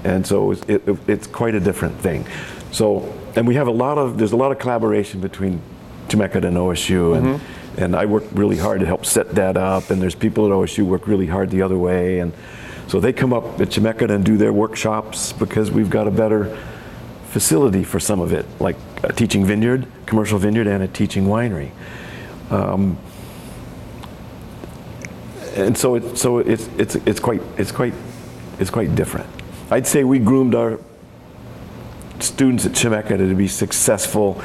And 0.03 0.26
so 0.28 0.51
it, 0.51 0.70
it, 0.70 0.97
it's 1.07 1.28
quite 1.28 1.55
a 1.55 1.59
different 1.59 1.97
thing. 1.99 2.26
So, 2.72 3.14
and 3.36 3.47
we 3.47 3.55
have 3.55 3.68
a 3.68 3.72
lot 3.72 3.97
of, 3.97 4.18
there's 4.18 4.34
a 4.34 4.38
lot 4.38 4.51
of 4.51 4.59
collaboration 4.59 5.22
between 5.22 5.61
Chemeketa 6.07 6.45
and 6.45 6.57
OSU. 6.57 7.18
And, 7.18 7.26
mm-hmm. 7.26 7.82
and 7.82 7.95
I 7.95 8.05
work 8.05 8.24
really 8.34 8.57
hard 8.57 8.82
to 8.82 8.86
help 8.86 9.05
set 9.05 9.30
that 9.36 9.55
up. 9.55 9.89
And 9.89 10.01
there's 10.01 10.16
people 10.16 10.45
at 10.45 10.51
OSU 10.51 10.84
work 10.84 11.07
really 11.07 11.28
hard 11.28 11.49
the 11.49 11.61
other 11.61 11.78
way. 11.78 12.20
And 12.20 12.34
so 12.88 12.99
they 12.99 13.14
come 13.14 13.32
up 13.34 13.61
at 13.61 13.70
Chemeketa 13.70 14.11
and 14.11 14.26
do 14.26 14.38
their 14.38 14.51
workshops 14.51 15.32
because 15.32 15.72
we've 15.72 15.89
got 15.89 16.07
a 16.07 16.11
better 16.11 16.57
facility 17.28 17.84
for 17.84 17.99
some 17.99 18.20
of 18.20 18.34
it, 18.34 18.45
like 18.59 18.76
a 19.03 19.11
teaching 19.11 19.45
vineyard, 19.45 19.88
commercial 20.05 20.38
vineyard, 20.38 20.68
and 20.68 20.84
a 20.84 20.88
teaching 20.88 21.26
winery. 21.26 21.72
Um, 22.51 22.97
and 25.56 25.78
so 25.78 25.95
it, 25.95 26.18
so 26.18 26.39
it's, 26.39 26.68
it's, 26.78 26.95
it's 26.95 27.20
quite 27.20 27.41
it's 27.58 27.72
quite 27.72 27.93
it's 28.60 28.70
quite 28.70 28.95
different. 28.95 29.28
I'd 29.72 29.88
say 29.88 30.04
we 30.04 30.20
groomed 30.20 30.56
our 30.56 30.80
students 32.20 32.66
at 32.66 32.74
Chemeketa 32.74 33.30
to 33.30 33.36
be 33.36 33.47
successful, 33.47 34.41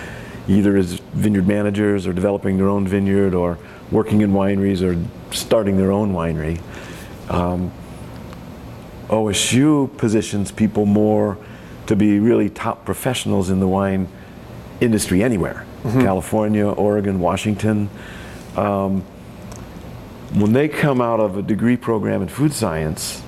either 0.48 0.76
as 0.76 0.94
vineyard 1.12 1.46
managers 1.46 2.06
or 2.06 2.12
developing 2.12 2.56
their 2.56 2.68
own 2.68 2.86
vineyard 2.86 3.34
or 3.34 3.58
working 3.90 4.20
in 4.22 4.32
wineries 4.32 4.82
or 4.82 4.98
starting 5.34 5.76
their 5.76 5.92
own 5.92 6.12
winery. 6.12 6.60
Um, 7.30 7.72
OSU 9.08 9.96
positions 9.96 10.52
people 10.52 10.84
more 10.86 11.38
to 11.86 11.96
be 11.96 12.18
really 12.18 12.50
top 12.50 12.84
professionals 12.84 13.48
in 13.48 13.60
the 13.60 13.68
wine 13.68 14.08
industry 14.80 15.22
anywhere 15.22 15.64
California, 15.82 16.66
Oregon, 16.68 17.20
Washington. 17.20 17.88
Um, 18.56 19.04
when 20.34 20.52
they 20.52 20.68
come 20.68 21.00
out 21.00 21.20
of 21.20 21.36
a 21.36 21.42
degree 21.42 21.76
program 21.76 22.22
in 22.22 22.28
food 22.28 22.52
science, 22.52 23.22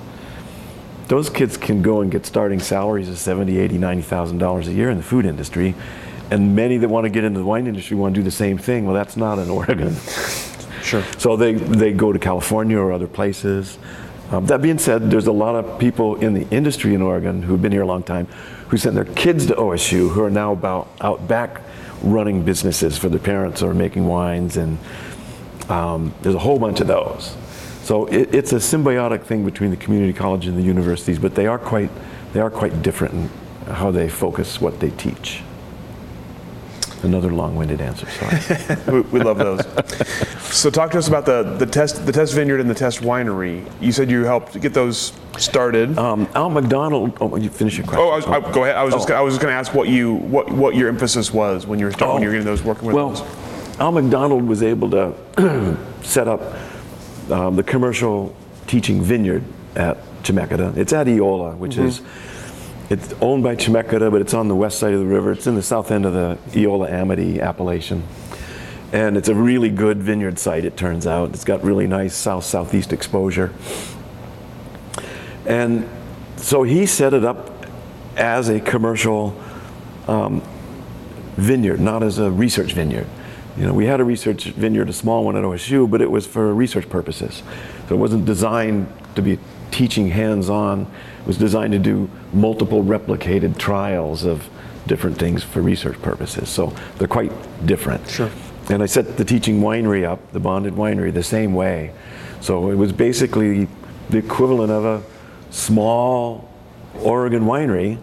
those 1.07 1.29
kids 1.29 1.57
can 1.57 1.81
go 1.81 2.01
and 2.01 2.11
get 2.11 2.25
starting 2.25 2.59
salaries 2.59 3.09
of 3.09 3.17
70, 3.17 3.57
80, 3.57 3.77
90,000 3.77 4.37
dollars 4.37 4.67
a 4.67 4.73
year 4.73 4.89
in 4.89 4.97
the 4.97 5.03
food 5.03 5.25
industry. 5.25 5.75
And 6.29 6.55
many 6.55 6.77
that 6.77 6.87
want 6.87 7.03
to 7.03 7.09
get 7.09 7.25
into 7.25 7.39
the 7.39 7.45
wine 7.45 7.67
industry 7.67 7.97
want 7.97 8.15
to 8.15 8.21
do 8.21 8.23
the 8.23 8.31
same 8.31 8.57
thing. 8.57 8.85
Well, 8.85 8.95
that's 8.95 9.17
not 9.17 9.37
in 9.37 9.49
Oregon. 9.61 9.95
Sure. 10.81 11.03
So 11.17 11.35
they, 11.35 11.53
they 11.53 11.91
go 11.91 12.13
to 12.13 12.19
California 12.19 12.77
or 12.77 12.93
other 12.93 13.07
places. 13.07 13.77
Um, 14.31 14.45
that 14.45 14.61
being 14.61 14.77
said, 14.77 15.11
there's 15.11 15.27
a 15.27 15.31
lot 15.33 15.55
of 15.55 15.77
people 15.77 16.15
in 16.15 16.33
the 16.33 16.47
industry 16.49 16.93
in 16.93 17.01
Oregon 17.01 17.43
who've 17.43 17.61
been 17.61 17.73
here 17.73 17.81
a 17.81 17.85
long 17.85 18.03
time 18.03 18.27
who 18.69 18.77
sent 18.77 18.95
their 18.95 19.03
kids 19.03 19.47
to 19.47 19.55
OSU 19.55 20.09
who 20.11 20.23
are 20.23 20.29
now 20.29 20.53
about 20.53 20.87
out 21.01 21.27
back 21.27 21.61
running 22.01 22.43
businesses 22.43 22.97
for 22.97 23.09
their 23.09 23.19
parents 23.19 23.61
or 23.61 23.73
making 23.73 24.07
wines. 24.07 24.55
And 24.55 24.77
um, 25.71 26.13
there's 26.21 26.35
a 26.35 26.39
whole 26.39 26.59
bunch 26.59 26.81
of 26.81 26.87
those. 26.87 27.35
So 27.83 28.05
it, 28.07 28.33
it's 28.35 28.53
a 28.53 28.57
symbiotic 28.57 29.23
thing 29.23 29.43
between 29.45 29.71
the 29.71 29.77
community 29.77 30.13
college 30.13 30.45
and 30.45 30.57
the 30.57 30.61
universities, 30.61 31.17
but 31.17 31.33
they 31.35 31.47
are 31.47 31.57
quite, 31.57 31.89
they 32.33 32.39
are 32.39 32.49
quite 32.51 32.81
different 32.81 33.13
in 33.13 33.29
how 33.73 33.89
they 33.91 34.09
focus 34.09 34.59
what 34.61 34.79
they 34.79 34.89
teach. 34.91 35.41
Another 37.03 37.31
long-winded 37.31 37.81
answer, 37.81 38.05
sorry. 38.11 38.77
we, 38.87 39.01
we 39.01 39.19
love 39.21 39.39
those. 39.39 39.65
so 40.53 40.69
talk 40.69 40.91
to 40.91 40.99
us 40.99 41.07
about 41.07 41.25
the, 41.25 41.41
the 41.57 41.65
test 41.65 42.05
the 42.05 42.11
test 42.11 42.35
vineyard 42.35 42.59
and 42.59 42.69
the 42.69 42.75
test 42.75 42.99
winery. 42.99 43.67
You 43.81 43.91
said 43.91 44.11
you 44.11 44.23
helped 44.23 44.59
get 44.61 44.75
those 44.75 45.11
started. 45.39 45.97
Um, 45.97 46.27
Al 46.35 46.51
McDonald, 46.51 47.17
oh, 47.19 47.35
you 47.37 47.49
finish 47.49 47.75
your 47.77 47.87
question. 47.87 48.05
oh, 48.05 48.09
I 48.09 48.15
was, 48.17 48.25
I, 48.27 48.51
go 48.53 48.65
ahead. 48.65 48.75
I 48.75 48.83
was 48.83 48.93
just 48.93 49.05
Oh. 49.05 49.07
gonna- 49.07 49.19
I 49.19 49.23
was 49.23 49.33
just 49.33 49.41
going 49.41 49.51
to 49.51 49.57
ask 49.57 49.73
what 49.73 49.87
you 49.89 50.13
what 50.15 50.51
what 50.51 50.75
your 50.75 50.89
emphasis 50.89 51.33
was 51.33 51.65
when 51.65 51.79
you 51.79 51.85
were 51.85 51.91
starting 51.91 52.13
when 52.13 52.21
you 52.21 52.29
were 52.29 52.33
getting 52.33 52.45
those 52.45 52.61
working 52.61 52.85
with 52.85 52.95
Well, 52.95 53.09
those. 53.09 53.50
Al 53.81 53.91
McDonald 53.91 54.47
was 54.47 54.61
able 54.61 54.91
to 54.91 55.75
set 56.03 56.27
up 56.27 56.39
um, 57.31 57.55
the 57.55 57.63
commercial 57.63 58.35
teaching 58.67 59.01
vineyard 59.01 59.43
at 59.75 59.97
Chemeketa. 60.21 60.77
It's 60.77 60.93
at 60.93 61.07
Eola, 61.07 61.55
which 61.55 61.77
is 61.79 62.03
it's 62.91 63.11
owned 63.21 63.41
by 63.41 63.55
Chemeketa, 63.55 64.11
but 64.11 64.21
it's 64.21 64.35
on 64.35 64.49
the 64.49 64.55
west 64.55 64.77
side 64.77 64.93
of 64.93 64.99
the 64.99 65.07
river. 65.07 65.31
It's 65.31 65.47
in 65.47 65.55
the 65.55 65.63
south 65.63 65.89
end 65.89 66.05
of 66.05 66.13
the 66.13 66.37
Eola 66.55 66.91
Amity 66.91 67.41
appellation. 67.41 68.03
And 68.93 69.17
it's 69.17 69.29
a 69.29 69.33
really 69.33 69.69
good 69.71 69.97
vineyard 69.97 70.37
site, 70.37 70.63
it 70.63 70.77
turns 70.77 71.07
out. 71.07 71.31
It's 71.31 71.43
got 71.43 71.63
really 71.63 71.87
nice 71.87 72.15
south 72.15 72.43
southeast 72.45 72.93
exposure. 72.93 73.51
And 75.47 75.89
so 76.35 76.61
he 76.61 76.85
set 76.85 77.15
it 77.15 77.25
up 77.25 77.65
as 78.15 78.47
a 78.47 78.59
commercial 78.59 79.35
um, 80.07 80.43
vineyard, 81.35 81.79
not 81.79 82.03
as 82.03 82.19
a 82.19 82.29
research 82.29 82.73
vineyard. 82.73 83.07
You 83.61 83.67
know, 83.67 83.73
we 83.73 83.85
had 83.85 83.99
a 83.99 84.03
research 84.03 84.45
vineyard, 84.45 84.89
a 84.89 84.93
small 84.93 85.23
one 85.23 85.35
at 85.35 85.43
OSU, 85.43 85.87
but 85.87 86.01
it 86.01 86.09
was 86.09 86.25
for 86.25 86.51
research 86.51 86.89
purposes. 86.89 87.43
So 87.87 87.93
it 87.93 87.99
wasn't 87.99 88.25
designed 88.25 88.91
to 89.13 89.21
be 89.21 89.37
teaching 89.69 90.09
hands-on. 90.09 90.81
It 91.19 91.27
was 91.27 91.37
designed 91.37 91.71
to 91.73 91.77
do 91.77 92.09
multiple 92.33 92.83
replicated 92.83 93.59
trials 93.59 94.25
of 94.25 94.49
different 94.87 95.19
things 95.19 95.43
for 95.43 95.61
research 95.61 96.01
purposes. 96.01 96.49
So 96.49 96.73
they're 96.97 97.07
quite 97.07 97.31
different. 97.67 98.09
Sure. 98.09 98.31
And 98.71 98.81
I 98.81 98.87
set 98.87 99.17
the 99.17 99.25
teaching 99.25 99.61
winery 99.61 100.05
up, 100.05 100.31
the 100.31 100.39
bonded 100.39 100.73
winery, 100.73 101.13
the 101.13 101.21
same 101.21 101.53
way. 101.53 101.93
So 102.39 102.71
it 102.71 102.75
was 102.75 102.91
basically 102.91 103.67
the 104.09 104.17
equivalent 104.17 104.71
of 104.71 104.85
a 104.85 105.03
small 105.51 106.49
Oregon 106.95 107.43
winery 107.43 107.99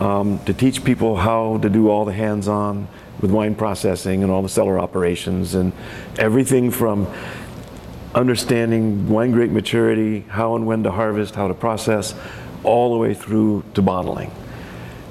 um, 0.00 0.38
to 0.44 0.54
teach 0.54 0.84
people 0.84 1.16
how 1.16 1.58
to 1.62 1.68
do 1.68 1.88
all 1.88 2.04
the 2.04 2.12
hands-on 2.12 2.86
with 3.20 3.30
wine 3.30 3.54
processing 3.54 4.22
and 4.22 4.30
all 4.30 4.42
the 4.42 4.48
cellar 4.48 4.78
operations 4.78 5.54
and 5.54 5.72
everything 6.18 6.70
from 6.70 7.06
understanding 8.14 9.08
wine 9.08 9.32
grape 9.32 9.50
maturity, 9.50 10.20
how 10.28 10.54
and 10.56 10.66
when 10.66 10.82
to 10.82 10.90
harvest, 10.90 11.34
how 11.34 11.48
to 11.48 11.54
process, 11.54 12.14
all 12.62 12.92
the 12.92 12.98
way 12.98 13.14
through 13.14 13.64
to 13.74 13.82
bottling, 13.82 14.30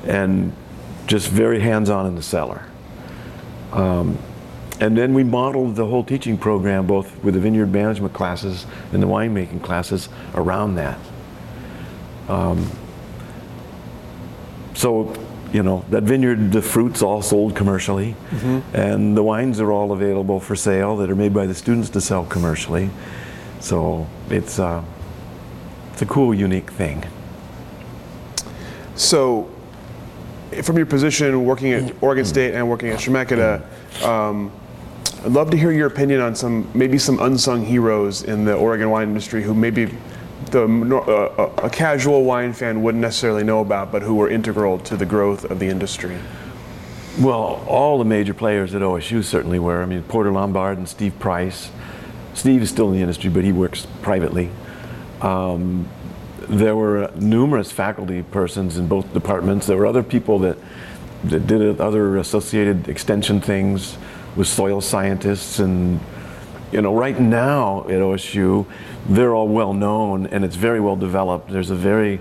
and 0.06 0.54
just 1.08 1.30
very 1.30 1.60
hands-on 1.60 2.06
in 2.06 2.16
the 2.16 2.22
cellar. 2.22 2.66
Um, 3.72 4.18
and 4.80 4.98
then 4.98 5.14
we 5.14 5.24
modeled 5.24 5.76
the 5.76 5.86
whole 5.86 6.04
teaching 6.04 6.38
program, 6.38 6.88
both 6.88 7.24
with 7.24 7.36
the 7.36 7.40
vineyard 7.40 7.72
management 7.72 8.14
classes 8.14 8.66
and 8.92 9.04
the 9.04 9.08
winemaking 9.08 9.62
classes, 9.62 10.10
around 10.34 10.76
that. 10.76 10.98
Um, 12.28 12.70
so, 14.74 15.14
you 15.54 15.62
know, 15.62 15.86
that 15.92 16.04
vineyard, 16.04 16.52
the 16.52 16.62
fruit's 16.64 17.04
all 17.04 17.22
sold 17.22 17.56
commercially, 17.56 18.16
and 18.74 19.16
the 19.16 19.22
wines 19.22 19.60
are 19.60 19.72
all 19.72 19.92
available 19.92 20.40
for 20.40 20.56
sale 20.56 20.98
that 20.98 21.12
are 21.12 21.16
made 21.16 21.34
by 21.34 21.46
the 21.46 21.54
students 21.54 21.92
to 21.92 22.02
sell 22.02 22.26
commercially. 22.26 22.90
So 23.60 24.08
it's 24.30 24.58
uh, 24.58 24.84
it's 25.94 26.02
a 26.02 26.08
cool, 26.08 26.34
unique 26.34 26.72
thing. 26.72 27.06
So, 28.96 29.48
from 30.64 30.78
your 30.78 30.88
position 30.88 31.46
working 31.46 31.72
at 31.72 31.96
Oregon 32.02 32.26
State 32.26 32.56
and 32.56 32.68
working 32.68 32.90
at 32.90 33.00
Chemeketa, 33.00 33.62
um, 34.04 34.52
I'd 35.24 35.32
love 35.32 35.52
to 35.52 35.58
hear 35.58 35.72
your 35.72 35.88
opinion 35.88 36.20
on 36.20 36.36
some 36.36 36.68
maybe 36.74 36.98
some 36.98 37.20
unsung 37.20 37.64
heroes 37.64 38.24
in 38.24 38.44
the 38.44 38.56
Oregon 38.56 38.90
wine 38.90 39.10
industry 39.10 39.44
who 39.44 39.54
maybe 39.54 39.96
the 40.52 40.64
uh, 40.64 41.52
a 41.62 41.66
a 41.66 41.70
casual 41.70 42.24
wine 42.24 42.54
fan 42.54 42.82
wouldn't 42.82 43.02
necessarily 43.02 43.44
know 43.44 43.62
about, 43.62 43.92
but 43.92 44.02
who 44.02 44.16
were 44.16 44.30
integral 44.30 44.80
to 44.80 44.96
the 44.96 45.06
growth 45.06 45.46
of 45.46 45.60
the 45.60 45.68
industry. 45.68 46.18
Well, 47.20 47.64
all 47.68 48.00
the 48.00 48.06
major 48.06 48.34
players 48.34 48.74
at 48.74 48.82
OSU 48.82 49.24
certainly 49.24 49.60
were. 49.60 49.84
I 49.84 49.86
mean, 49.86 50.02
Porter 50.04 50.32
Lombard 50.32 50.78
and 50.78 50.90
Steve 50.90 51.18
Price. 51.20 51.72
Steve 52.34 52.64
is 52.64 52.70
still 52.70 52.88
in 52.88 52.96
the 52.96 53.02
industry, 53.02 53.30
but 53.30 53.44
he 53.44 53.52
works 53.52 53.86
privately. 54.02 54.50
Um, 55.22 55.88
there 56.50 56.76
were 56.76 57.12
numerous 57.16 57.72
faculty 57.72 58.24
persons 58.24 58.78
in 58.78 58.88
both 58.88 59.14
departments. 59.14 59.68
There 59.68 59.78
were 59.78 59.86
other 59.86 60.04
people 60.04 60.40
that, 60.40 60.58
that 61.26 61.46
did 61.46 61.80
other 61.80 62.18
associated 62.18 62.90
extension 62.90 63.40
things 63.40 63.98
with 64.36 64.48
soil 64.48 64.82
scientists 64.82 65.60
and 65.60 66.00
you 66.74 66.82
know, 66.82 66.96
right 66.96 67.20
now 67.20 67.82
at 67.82 68.02
OSU, 68.02 68.66
they're 69.08 69.36
all 69.36 69.48
well 69.48 69.74
known 69.74 70.26
and 70.28 70.44
it's 70.44 70.56
very 70.56 70.80
well 70.80 70.96
developed. 70.96 71.52
There's 71.52 71.70
a 71.70 71.76
very 71.76 72.20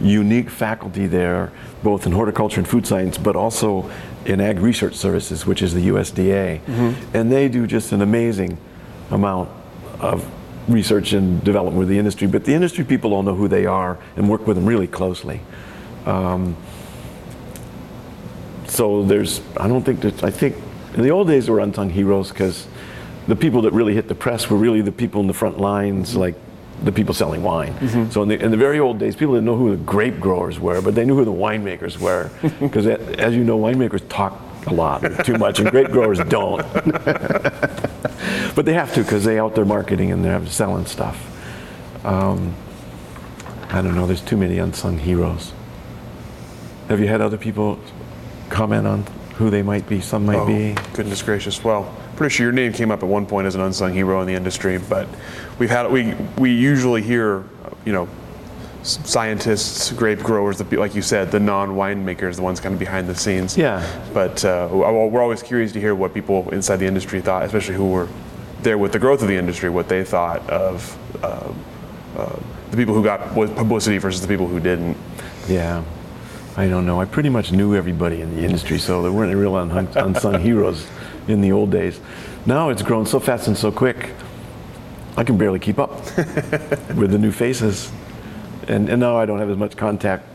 unique 0.00 0.48
faculty 0.48 1.06
there, 1.06 1.52
both 1.82 2.06
in 2.06 2.12
horticulture 2.12 2.58
and 2.58 2.66
food 2.66 2.86
science, 2.86 3.18
but 3.18 3.36
also 3.36 3.90
in 4.24 4.40
Ag 4.40 4.60
Research 4.60 4.94
Services, 4.94 5.44
which 5.44 5.60
is 5.60 5.74
the 5.74 5.88
USDA. 5.88 6.60
And 7.12 7.30
they 7.30 7.48
do 7.48 7.66
just 7.66 7.92
an 7.92 8.00
amazing 8.00 8.56
amount 9.10 9.50
of 10.00 10.26
research 10.68 11.12
and 11.12 11.44
development 11.44 11.78
with 11.78 11.88
the 11.88 11.98
industry. 11.98 12.26
But 12.26 12.44
the 12.44 12.54
industry 12.54 12.84
people 12.84 13.12
all 13.12 13.22
know 13.22 13.34
who 13.34 13.46
they 13.46 13.66
are 13.66 13.98
and 14.16 14.28
work 14.28 14.46
with 14.46 14.56
them 14.56 14.64
really 14.64 14.86
closely. 14.86 15.42
Um, 16.06 16.56
so 18.68 19.04
there's, 19.04 19.42
I 19.58 19.68
don't 19.68 19.84
think 19.84 20.00
that, 20.00 20.24
I 20.24 20.30
think 20.30 20.56
in 20.94 21.02
the 21.02 21.10
old 21.10 21.28
days 21.28 21.44
there 21.46 21.54
were 21.54 21.60
unsung 21.60 21.90
heroes 21.90 22.30
because 22.30 22.66
the 23.28 23.36
people 23.36 23.62
that 23.62 23.72
really 23.72 23.94
hit 23.94 24.08
the 24.08 24.14
press 24.14 24.48
were 24.50 24.56
really 24.56 24.80
the 24.82 24.92
people 24.92 25.20
in 25.20 25.26
the 25.26 25.34
front 25.34 25.58
lines, 25.58 26.16
like 26.16 26.34
the 26.82 26.92
people 26.92 27.14
selling 27.14 27.42
wine. 27.42 28.10
So 28.10 28.22
in 28.22 28.28
the, 28.28 28.42
in 28.42 28.50
the 28.50 28.56
very 28.56 28.80
old 28.80 28.98
days, 28.98 29.14
people 29.14 29.34
didn't 29.34 29.46
know 29.46 29.56
who 29.56 29.70
the 29.70 29.76
grape 29.84 30.18
growers 30.18 30.58
were, 30.58 30.80
but 30.82 30.94
they 30.96 31.04
knew 31.04 31.14
who 31.16 31.24
the 31.24 31.30
winemakers 31.32 31.98
were. 31.98 32.30
Because 32.60 32.86
as 32.86 33.36
you 33.36 33.44
know, 33.44 33.58
winemakers 33.58 34.02
talk 34.08 34.40
a 34.66 34.74
lot, 34.74 35.02
too 35.24 35.34
much, 35.38 35.60
and 35.60 35.70
grape 35.70 35.90
growers 35.90 36.18
don't. 36.20 36.62
but 38.54 38.64
they 38.64 38.72
have 38.72 38.92
to 38.94 39.02
because 39.02 39.24
they 39.24 39.38
out 39.38 39.54
there 39.54 39.64
marketing 39.64 40.10
and 40.12 40.24
they're 40.24 40.44
selling 40.46 40.86
stuff. 40.86 41.16
Um, 42.04 42.54
I 43.68 43.80
don't 43.82 43.94
know, 43.94 44.06
there's 44.06 44.20
too 44.20 44.36
many 44.36 44.58
unsung 44.58 44.98
heroes. 44.98 45.52
Have 46.88 47.00
you 47.00 47.06
had 47.08 47.20
other 47.20 47.38
people 47.38 47.78
comment 48.50 48.86
on 48.86 49.04
who 49.36 49.50
they 49.50 49.62
might 49.62 49.88
be, 49.88 50.00
some 50.00 50.26
might 50.26 50.36
Oh, 50.38 50.46
be? 50.46 50.74
goodness 50.94 51.22
gracious. 51.22 51.62
Well, 51.64 51.94
pretty 52.16 52.34
sure 52.34 52.46
your 52.46 52.52
name 52.52 52.72
came 52.72 52.90
up 52.90 53.02
at 53.02 53.08
one 53.08 53.26
point 53.26 53.46
as 53.46 53.54
an 53.54 53.60
unsung 53.60 53.92
hero 53.92 54.20
in 54.20 54.26
the 54.26 54.34
industry, 54.34 54.78
but 54.78 55.08
we've 55.58 55.70
had 55.70 55.90
we 55.90 56.14
we 56.38 56.52
usually 56.52 57.02
hear, 57.02 57.44
you 57.84 57.92
know, 57.92 58.08
scientists, 58.82 59.92
grape 59.92 60.20
growers, 60.20 60.58
the, 60.58 60.76
like 60.76 60.94
you 60.94 61.02
said, 61.02 61.30
the 61.30 61.40
non-winemakers, 61.40 62.36
the 62.36 62.42
ones 62.42 62.60
kind 62.60 62.72
of 62.72 62.78
behind 62.78 63.08
the 63.08 63.14
scenes. 63.14 63.56
Yeah. 63.56 63.86
But 64.12 64.44
uh, 64.44 64.68
we're 64.72 65.22
always 65.22 65.42
curious 65.42 65.72
to 65.72 65.80
hear 65.80 65.94
what 65.94 66.12
people 66.12 66.50
inside 66.50 66.76
the 66.76 66.86
industry 66.86 67.20
thought, 67.20 67.44
especially 67.44 67.74
who 67.74 67.90
were 67.90 68.08
there 68.62 68.78
with 68.78 68.92
the 68.92 68.98
growth 68.98 69.22
of 69.22 69.28
the 69.28 69.36
industry, 69.36 69.70
what 69.70 69.88
they 69.88 70.04
thought 70.04 70.48
of 70.50 70.98
uh, 71.22 71.52
uh, 72.16 72.36
the 72.70 72.76
people 72.76 72.94
who 72.94 73.02
got 73.02 73.34
publicity 73.34 73.98
versus 73.98 74.20
the 74.20 74.28
people 74.28 74.48
who 74.48 74.60
didn't. 74.60 74.96
Yeah, 75.48 75.84
I 76.56 76.68
don't 76.68 76.86
know. 76.86 77.00
I 77.00 77.04
pretty 77.04 77.28
much 77.28 77.52
knew 77.52 77.74
everybody 77.74 78.20
in 78.20 78.34
the 78.36 78.44
industry, 78.44 78.78
so 78.78 79.02
there 79.02 79.12
weren't 79.12 79.30
any 79.30 79.40
real 79.40 79.56
unsung 79.56 80.40
heroes 80.40 80.86
in 81.28 81.40
the 81.40 81.52
old 81.52 81.70
days. 81.70 82.00
Now 82.46 82.70
it's 82.70 82.82
grown 82.82 83.06
so 83.06 83.20
fast 83.20 83.46
and 83.46 83.56
so 83.56 83.70
quick. 83.70 84.10
I 85.16 85.24
can 85.24 85.36
barely 85.36 85.58
keep 85.58 85.78
up 85.78 85.90
with 86.96 87.10
the 87.10 87.18
new 87.18 87.32
faces. 87.32 87.92
And, 88.68 88.88
and 88.88 89.00
now 89.00 89.16
I 89.16 89.26
don't 89.26 89.38
have 89.38 89.50
as 89.50 89.56
much 89.56 89.76
contact 89.76 90.26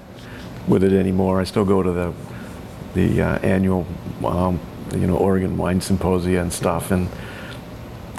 with 0.68 0.84
it 0.84 0.94
anymore. 0.94 1.40
I 1.40 1.46
still 1.46 1.66
go 1.66 1.82
to 1.82 1.92
the, 1.92 2.14
the 2.94 3.22
uh, 3.22 3.40
annual, 3.40 3.88
um, 4.24 4.60
you 4.94 5.08
know, 5.08 5.18
Oregon 5.18 5.58
Wine 5.58 5.82
Symposia 5.82 6.42
and 6.42 6.52
stuff. 6.52 6.92
And 6.92 7.10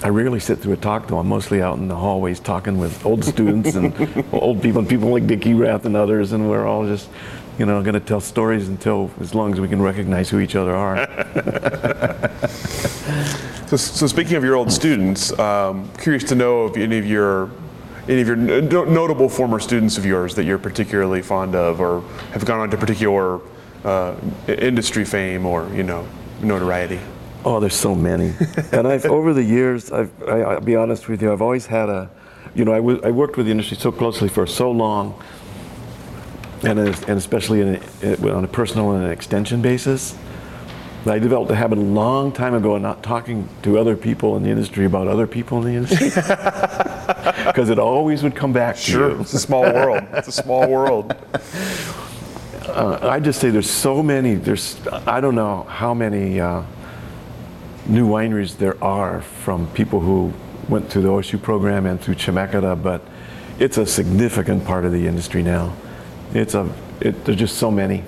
I 0.03 0.09
rarely 0.09 0.41
sit 0.41 0.59
through 0.59 0.75
a 0.75 0.77
talk 0.77 1.09
though. 1.09 1.19
I'm 1.19 1.29
mostly 1.29 1.62
out 1.62 1.79
in 1.79 1.89
the 1.89 1.97
hallways 1.97 2.41
talking 2.41 2.79
with 2.79 3.05
old 3.05 3.25
students 3.25 3.75
and 3.75 3.95
old 4.33 4.62
people 4.62 4.81
and 4.81 4.89
people 4.89 5.11
like 5.11 5.27
Dick 5.27 5.47
Erath 5.47 5.85
and 5.85 5.97
others. 5.97 6.33
And 6.33 6.49
we're 6.49 6.66
all 6.66 6.87
just, 6.87 7.09
you 7.59 7.66
know, 7.66 7.82
going 7.82 7.94
to 7.94 8.00
tell 8.00 8.20
stories 8.20 8.68
until 8.68 9.11
as 9.20 9.34
long 9.34 9.52
as 9.52 9.61
we 9.61 9.68
can 9.68 9.82
recognize 9.82 10.30
who 10.30 10.38
each 10.38 10.54
other 10.56 10.74
are. 10.74 11.09
So, 13.68 13.76
so 13.76 14.06
speaking 14.06 14.36
of 14.36 14.44
your 14.44 14.56
old 14.56 14.72
students, 14.72 15.38
um, 15.38 15.90
curious 15.98 16.24
to 16.24 16.34
know 16.34 16.64
if 16.64 16.76
any 16.78 16.96
of 16.96 17.04
your 17.04 17.50
any 18.09 18.22
of 18.22 18.26
your 18.26 18.36
no- 18.36 18.84
notable 18.84 19.28
former 19.28 19.61
students 19.61 19.98
of 19.98 20.06
yours 20.06 20.34
that 20.36 20.44
you're 20.44 20.56
particularly 20.56 21.20
fond 21.20 21.54
of, 21.54 21.78
or 21.78 22.00
have 22.32 22.46
gone 22.46 22.61
on 22.61 22.70
to 22.70 22.78
particular 22.78 23.40
uh, 23.84 24.14
industry 24.46 25.04
fame 25.04 25.44
or 25.44 25.68
you 25.74 25.82
know 25.82 26.09
notoriety. 26.40 26.98
Oh, 27.44 27.61
there's 27.61 27.74
so 27.74 27.94
many. 27.94 28.32
and 28.72 28.88
I've 28.88 29.04
over 29.18 29.34
the 29.34 29.44
years, 29.44 29.92
I've, 29.92 30.11
I, 30.22 30.40
I'll 30.40 30.61
be 30.62 30.74
honest 30.74 31.06
with 31.06 31.20
you, 31.20 31.30
I've 31.30 31.42
always 31.42 31.66
had 31.66 31.90
a, 31.90 32.09
you 32.54 32.64
know, 32.64 32.72
I 32.72 32.78
w- 32.78 33.02
I 33.04 33.11
worked 33.11 33.36
with 33.36 33.44
the 33.44 33.52
industry 33.52 33.76
so 33.76 33.92
closely 33.92 34.30
for 34.30 34.46
so 34.46 34.70
long, 34.70 35.22
and, 36.64 36.78
as- 36.78 37.02
and 37.04 37.18
especially 37.18 37.61
in 37.61 37.80
a, 38.02 38.34
on 38.34 38.44
a 38.44 38.48
personal 38.48 38.92
and 38.92 39.04
an 39.04 39.11
extension 39.11 39.62
basis. 39.62 40.16
I 41.06 41.18
developed 41.18 41.50
a 41.50 41.54
habit 41.54 41.78
a 41.78 41.80
long 41.80 42.32
time 42.32 42.52
ago 42.54 42.74
of 42.74 42.82
not 42.82 43.02
talking 43.02 43.48
to 43.62 43.78
other 43.78 43.96
people 43.96 44.36
in 44.36 44.42
the 44.42 44.50
industry 44.50 44.84
about 44.84 45.09
other 45.09 45.26
people 45.26 45.64
in 45.64 45.72
the 45.72 45.78
industry. 45.78 46.11
Because 47.46 47.70
it 47.70 47.78
always 47.78 48.22
would 48.22 48.34
come 48.36 48.52
back 48.52 48.76
to 48.76 48.92
you. 48.92 49.20
it's 49.20 49.32
a 49.32 49.38
small 49.38 49.62
world. 49.62 50.02
It's 50.12 50.28
a 50.28 50.32
small 50.32 50.68
world. 50.68 51.14
Uh, 52.66 52.98
I 53.02 53.18
just 53.20 53.40
say 53.40 53.48
there's 53.48 53.70
so 53.70 54.02
many. 54.02 54.34
There's 54.34 54.76
I 55.06 55.20
don't 55.22 55.34
know 55.34 55.62
how 55.64 55.94
many 55.94 56.38
uh, 56.38 56.62
new 57.86 58.06
wineries 58.06 58.59
there 58.59 58.82
are 58.84 59.22
from 59.22 59.66
people 59.68 60.00
who 60.00 60.32
went 60.68 60.90
through 60.90 61.02
the 61.02 61.09
OSU 61.09 61.40
program 61.40 61.86
and 61.86 61.98
through 61.98 62.16
Chemeketa, 62.16 62.80
but 62.80 63.00
it's 63.59 63.78
a 63.78 63.86
significant 63.86 64.64
part 64.66 64.84
of 64.84 64.92
the 64.92 65.06
industry 65.06 65.42
now. 65.42 65.74
It's 66.35 66.55
a 66.55 66.70
it, 67.01 67.24
there's 67.24 67.39
just 67.39 67.57
so 67.57 67.70
many, 67.70 68.05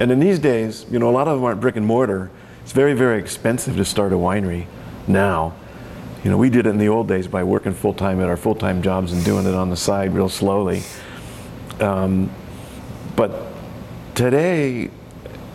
and 0.00 0.10
in 0.10 0.20
these 0.20 0.38
days, 0.38 0.86
you 0.90 0.98
know, 0.98 1.10
a 1.10 1.12
lot 1.12 1.28
of 1.28 1.36
them 1.36 1.44
aren't 1.44 1.60
brick 1.60 1.76
and 1.76 1.86
mortar. 1.86 2.30
It's 2.62 2.72
very 2.72 2.94
very 2.94 3.18
expensive 3.18 3.76
to 3.76 3.84
start 3.84 4.12
a 4.12 4.16
winery 4.16 4.66
now. 5.06 5.54
You 6.22 6.30
know, 6.30 6.38
we 6.38 6.48
did 6.48 6.66
it 6.66 6.70
in 6.70 6.78
the 6.78 6.88
old 6.88 7.06
days 7.06 7.28
by 7.28 7.44
working 7.44 7.74
full 7.74 7.92
time 7.92 8.20
at 8.20 8.28
our 8.28 8.36
full 8.36 8.54
time 8.54 8.80
jobs 8.80 9.12
and 9.12 9.22
doing 9.24 9.46
it 9.46 9.54
on 9.54 9.68
the 9.68 9.76
side 9.76 10.14
real 10.14 10.30
slowly. 10.30 10.82
Um, 11.80 12.30
but 13.14 13.46
today, 14.14 14.90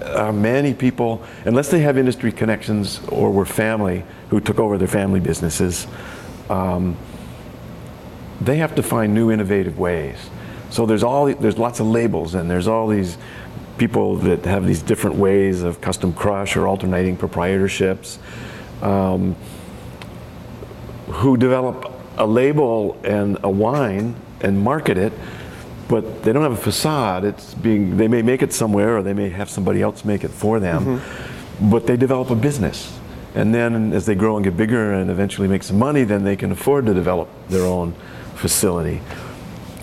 uh, 0.03 0.31
many 0.31 0.73
people, 0.73 1.23
unless 1.45 1.69
they 1.69 1.79
have 1.79 1.97
industry 1.97 2.31
connections 2.31 3.01
or 3.07 3.31
were 3.31 3.45
family 3.45 4.03
who 4.29 4.39
took 4.39 4.59
over 4.59 4.77
their 4.77 4.87
family 4.87 5.19
businesses, 5.19 5.87
um, 6.49 6.95
they 8.41 8.57
have 8.57 8.75
to 8.75 8.83
find 8.83 9.13
new 9.13 9.31
innovative 9.31 9.79
ways. 9.79 10.17
So 10.69 10.85
there's 10.85 11.03
all 11.03 11.25
there's 11.33 11.57
lots 11.57 11.79
of 11.79 11.87
labels 11.87 12.35
and 12.35 12.49
there's 12.49 12.67
all 12.67 12.87
these 12.87 13.17
people 13.77 14.17
that 14.17 14.45
have 14.45 14.65
these 14.65 14.81
different 14.81 15.15
ways 15.15 15.63
of 15.63 15.81
custom 15.81 16.13
crush 16.13 16.55
or 16.55 16.67
alternating 16.67 17.17
proprietorships. 17.17 18.17
Um, 18.83 19.35
who 21.09 21.37
develop 21.37 21.91
a 22.17 22.25
label 22.25 22.99
and 23.03 23.37
a 23.43 23.49
wine 23.49 24.15
and 24.41 24.61
market 24.61 24.97
it, 24.97 25.11
but 25.87 26.23
they 26.23 26.31
don't 26.31 26.43
have 26.43 26.51
a 26.51 26.55
facade. 26.55 27.25
It's 27.25 27.53
being 27.55 27.97
they 27.97 28.07
may 28.07 28.21
make 28.21 28.41
it 28.41 28.53
somewhere 28.53 28.97
or 28.97 29.03
they 29.03 29.13
may 29.13 29.29
have 29.29 29.49
somebody 29.49 29.81
else 29.81 30.05
make 30.05 30.23
it 30.23 30.29
for 30.29 30.59
them, 30.59 31.01
but 31.59 31.87
they 31.87 31.97
develop 31.97 32.29
a 32.29 32.35
business. 32.35 32.97
And 33.35 33.53
then 33.53 33.93
as 33.93 34.05
they 34.05 34.15
grow 34.15 34.37
and 34.37 34.43
get 34.43 34.55
bigger 34.57 34.93
and 34.93 35.09
eventually 35.09 35.47
make 35.47 35.63
some 35.63 35.77
money, 35.79 36.03
then 36.03 36.23
they 36.23 36.35
can 36.35 36.51
afford 36.51 36.85
to 36.87 36.93
develop 36.93 37.27
their 37.47 37.65
own 37.65 37.93
facility. 38.35 39.01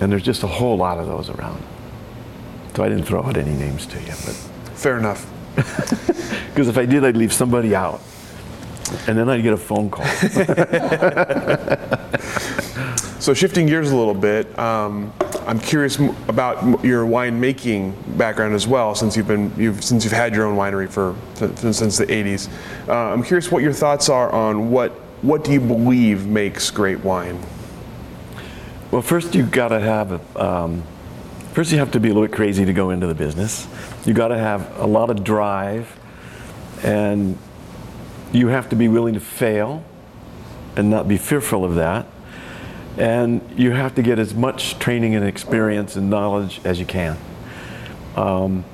And 0.00 0.10
there's 0.12 0.22
just 0.22 0.42
a 0.42 0.46
whole 0.46 0.76
lot 0.76 0.98
of 0.98 1.06
those 1.06 1.30
around. 1.30 1.62
So 2.74 2.84
I 2.84 2.88
didn't 2.88 3.04
throw 3.04 3.22
out 3.22 3.36
any 3.36 3.54
names 3.54 3.86
to 3.86 3.98
you, 4.00 4.06
but 4.08 4.34
Fair 4.74 4.98
enough. 4.98 5.26
because 5.56 6.68
if 6.68 6.76
I 6.76 6.84
did, 6.84 7.04
I'd 7.04 7.16
leave 7.16 7.32
somebody 7.32 7.74
out. 7.74 8.00
And 9.08 9.16
then 9.18 9.28
I'd 9.28 9.42
get 9.42 9.52
a 9.54 9.56
phone 9.56 9.90
call. 9.90 10.04
So 13.18 13.34
shifting 13.34 13.66
gears 13.66 13.90
a 13.90 13.96
little 13.96 14.14
bit, 14.14 14.56
um, 14.56 15.12
I'm 15.48 15.58
curious 15.58 15.98
m- 15.98 16.14
about 16.28 16.58
m- 16.62 16.76
your 16.84 17.04
winemaking 17.04 17.92
background 18.16 18.54
as 18.54 18.68
well, 18.68 18.94
since 18.94 19.16
you've 19.16 19.26
been 19.26 19.52
you've 19.56 19.82
since 19.82 20.04
you've 20.04 20.12
had 20.12 20.32
your 20.32 20.46
own 20.46 20.56
winery 20.56 20.88
for 20.88 21.16
since, 21.34 21.78
since 21.78 21.96
the 21.98 22.06
80s. 22.06 22.48
Uh, 22.86 22.92
I'm 23.12 23.24
curious 23.24 23.50
what 23.50 23.64
your 23.64 23.72
thoughts 23.72 24.08
are 24.08 24.30
on 24.30 24.70
what 24.70 24.92
what 25.22 25.42
do 25.42 25.52
you 25.52 25.58
believe 25.58 26.26
makes 26.28 26.70
great 26.70 27.00
wine? 27.02 27.40
Well, 28.92 29.02
first 29.02 29.34
you 29.34 29.42
got 29.42 29.68
to 29.68 29.80
have, 29.80 30.36
um, 30.36 30.84
first 31.54 31.72
you 31.72 31.78
have 31.78 31.90
to 31.90 32.00
be 32.00 32.10
a 32.10 32.14
little 32.14 32.28
bit 32.28 32.34
crazy 32.34 32.64
to 32.64 32.72
go 32.72 32.90
into 32.90 33.08
the 33.08 33.16
business. 33.16 33.66
You 34.04 34.14
got 34.14 34.28
to 34.28 34.38
have 34.38 34.78
a 34.78 34.86
lot 34.86 35.10
of 35.10 35.24
drive, 35.24 35.98
and 36.84 37.36
you 38.32 38.46
have 38.46 38.68
to 38.68 38.76
be 38.76 38.86
willing 38.86 39.14
to 39.14 39.20
fail, 39.20 39.84
and 40.76 40.88
not 40.88 41.08
be 41.08 41.16
fearful 41.16 41.64
of 41.64 41.74
that. 41.74 42.06
And 42.96 43.40
you 43.58 43.72
have 43.72 43.96
to 43.96 44.02
get 44.02 44.20
as 44.20 44.34
much 44.34 44.78
training 44.78 45.16
and 45.16 45.24
experience 45.26 45.96
and 45.96 46.08
knowledge 46.08 46.60
as 46.64 46.78
you 46.78 46.86
can. 46.86 47.18
Um, 48.14 48.64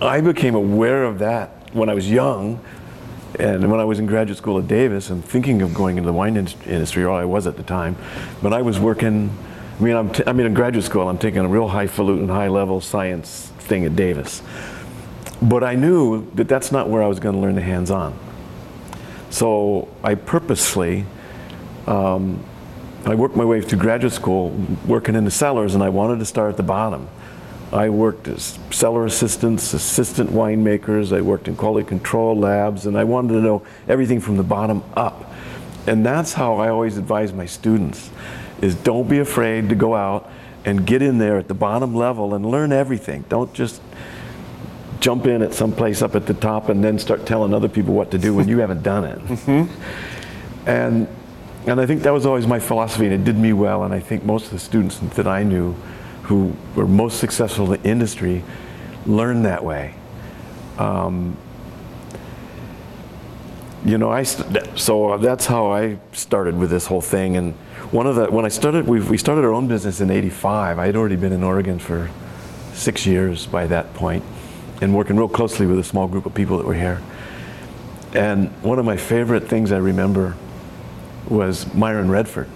I 0.00 0.20
became 0.20 0.54
aware 0.54 1.02
of 1.04 1.18
that 1.18 1.74
when 1.74 1.88
I 1.88 1.94
was 1.94 2.08
young, 2.08 2.60
and 3.38 3.70
when 3.70 3.80
I 3.80 3.84
was 3.84 3.98
in 3.98 4.06
graduate 4.06 4.38
school 4.38 4.58
at 4.58 4.66
Davis 4.66 5.10
and 5.10 5.24
thinking 5.24 5.62
of 5.62 5.72
going 5.72 5.96
into 5.96 6.06
the 6.06 6.12
wine 6.12 6.36
industry, 6.36 7.04
or 7.04 7.10
I 7.10 7.24
was 7.24 7.46
at 7.46 7.56
the 7.56 7.62
time, 7.62 7.96
but 8.42 8.52
I 8.52 8.62
was 8.62 8.78
working. 8.78 9.30
I 9.78 9.82
mean, 9.82 9.94
I'm 9.94 10.12
t- 10.12 10.24
I 10.26 10.32
mean, 10.32 10.46
in 10.46 10.54
graduate 10.54 10.84
school, 10.84 11.08
I'm 11.08 11.18
taking 11.18 11.40
a 11.40 11.48
real 11.48 11.68
highfalutin, 11.68 12.28
high-level 12.28 12.80
science 12.80 13.52
thing 13.60 13.84
at 13.84 13.94
Davis, 13.94 14.42
but 15.40 15.62
I 15.62 15.76
knew 15.76 16.28
that 16.34 16.48
that's 16.48 16.72
not 16.72 16.88
where 16.88 17.02
I 17.02 17.06
was 17.06 17.20
going 17.20 17.36
to 17.36 17.40
learn 17.40 17.54
the 17.54 17.62
hands-on. 17.62 18.18
So 19.30 19.88
I 20.02 20.16
purposely, 20.16 21.04
um, 21.86 22.42
I 23.04 23.14
worked 23.14 23.36
my 23.36 23.44
way 23.44 23.60
through 23.60 23.78
graduate 23.78 24.12
school, 24.12 24.50
working 24.84 25.14
in 25.14 25.24
the 25.24 25.30
cellars, 25.30 25.74
and 25.74 25.84
I 25.84 25.90
wanted 25.90 26.18
to 26.18 26.24
start 26.24 26.50
at 26.50 26.56
the 26.56 26.64
bottom. 26.64 27.08
I 27.72 27.90
worked 27.90 28.28
as 28.28 28.58
cellar 28.70 29.04
assistants, 29.04 29.74
assistant 29.74 30.30
winemakers. 30.30 31.16
I 31.16 31.20
worked 31.20 31.48
in 31.48 31.56
quality 31.56 31.86
control 31.86 32.36
labs, 32.36 32.86
and 32.86 32.96
I 32.96 33.04
wanted 33.04 33.34
to 33.34 33.40
know 33.40 33.62
everything 33.86 34.20
from 34.20 34.36
the 34.36 34.42
bottom 34.42 34.82
up. 34.96 35.30
And 35.86 36.04
that's 36.04 36.32
how 36.32 36.56
I 36.56 36.70
always 36.70 36.96
advise 36.96 37.32
my 37.32 37.46
students: 37.46 38.10
is 38.62 38.74
don't 38.74 39.08
be 39.08 39.18
afraid 39.18 39.68
to 39.68 39.74
go 39.74 39.94
out 39.94 40.30
and 40.64 40.86
get 40.86 41.02
in 41.02 41.18
there 41.18 41.38
at 41.38 41.48
the 41.48 41.54
bottom 41.54 41.94
level 41.94 42.34
and 42.34 42.44
learn 42.44 42.72
everything. 42.72 43.24
Don't 43.28 43.52
just 43.52 43.82
jump 45.00 45.26
in 45.26 45.42
at 45.42 45.54
some 45.54 45.72
place 45.72 46.02
up 46.02 46.16
at 46.16 46.26
the 46.26 46.34
top 46.34 46.68
and 46.68 46.82
then 46.82 46.98
start 46.98 47.24
telling 47.24 47.54
other 47.54 47.68
people 47.68 47.94
what 47.94 48.10
to 48.10 48.18
do 48.18 48.34
when 48.34 48.48
you 48.48 48.58
haven't 48.64 48.82
done 48.82 49.04
it. 49.04 49.18
Mm-hmm. 49.18 50.68
And 50.68 51.08
and 51.66 51.78
I 51.78 51.84
think 51.84 52.02
that 52.02 52.14
was 52.14 52.24
always 52.24 52.46
my 52.46 52.60
philosophy, 52.60 53.04
and 53.04 53.14
it 53.14 53.24
did 53.24 53.36
me 53.36 53.52
well. 53.52 53.82
And 53.84 53.92
I 53.92 54.00
think 54.00 54.24
most 54.24 54.46
of 54.46 54.52
the 54.52 54.58
students 54.58 54.98
that 55.16 55.26
I 55.26 55.42
knew 55.42 55.76
who 56.28 56.54
were 56.74 56.86
most 56.86 57.18
successful 57.18 57.72
in 57.72 57.82
the 57.82 57.88
industry 57.88 58.44
learned 59.06 59.46
that 59.46 59.64
way. 59.64 59.94
Um, 60.76 61.36
you 63.84 63.96
know, 63.96 64.10
I 64.10 64.24
st- 64.24 64.78
so 64.78 65.16
that's 65.16 65.46
how 65.46 65.72
I 65.72 65.98
started 66.12 66.58
with 66.58 66.68
this 66.68 66.86
whole 66.86 67.00
thing. 67.00 67.36
And 67.36 67.54
one 67.90 68.06
of 68.06 68.16
the 68.16 68.26
when 68.26 68.44
I 68.44 68.48
started, 68.48 68.86
we 68.86 69.00
we 69.00 69.16
started 69.16 69.44
our 69.44 69.54
own 69.54 69.68
business 69.68 70.00
in 70.00 70.10
'85. 70.10 70.78
I 70.78 70.86
had 70.86 70.96
already 70.96 71.16
been 71.16 71.32
in 71.32 71.42
Oregon 71.42 71.78
for 71.78 72.10
six 72.74 73.06
years 73.06 73.46
by 73.46 73.66
that 73.68 73.94
point, 73.94 74.22
and 74.82 74.94
working 74.94 75.16
real 75.16 75.28
closely 75.28 75.66
with 75.66 75.78
a 75.78 75.84
small 75.84 76.08
group 76.08 76.26
of 76.26 76.34
people 76.34 76.58
that 76.58 76.66
were 76.66 76.74
here. 76.74 77.00
And 78.14 78.50
one 78.62 78.78
of 78.78 78.84
my 78.84 78.98
favorite 78.98 79.48
things 79.48 79.72
I 79.72 79.78
remember 79.78 80.36
was 81.26 81.72
Myron 81.72 82.10
Redford, 82.10 82.48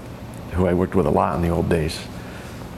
who 0.53 0.67
I 0.67 0.75
worked 0.75 0.95
with 0.95 1.07
a 1.07 1.11
lot 1.11 1.37
in 1.37 1.43
the 1.43 1.51
old 1.51 1.71
days. 1.71 1.99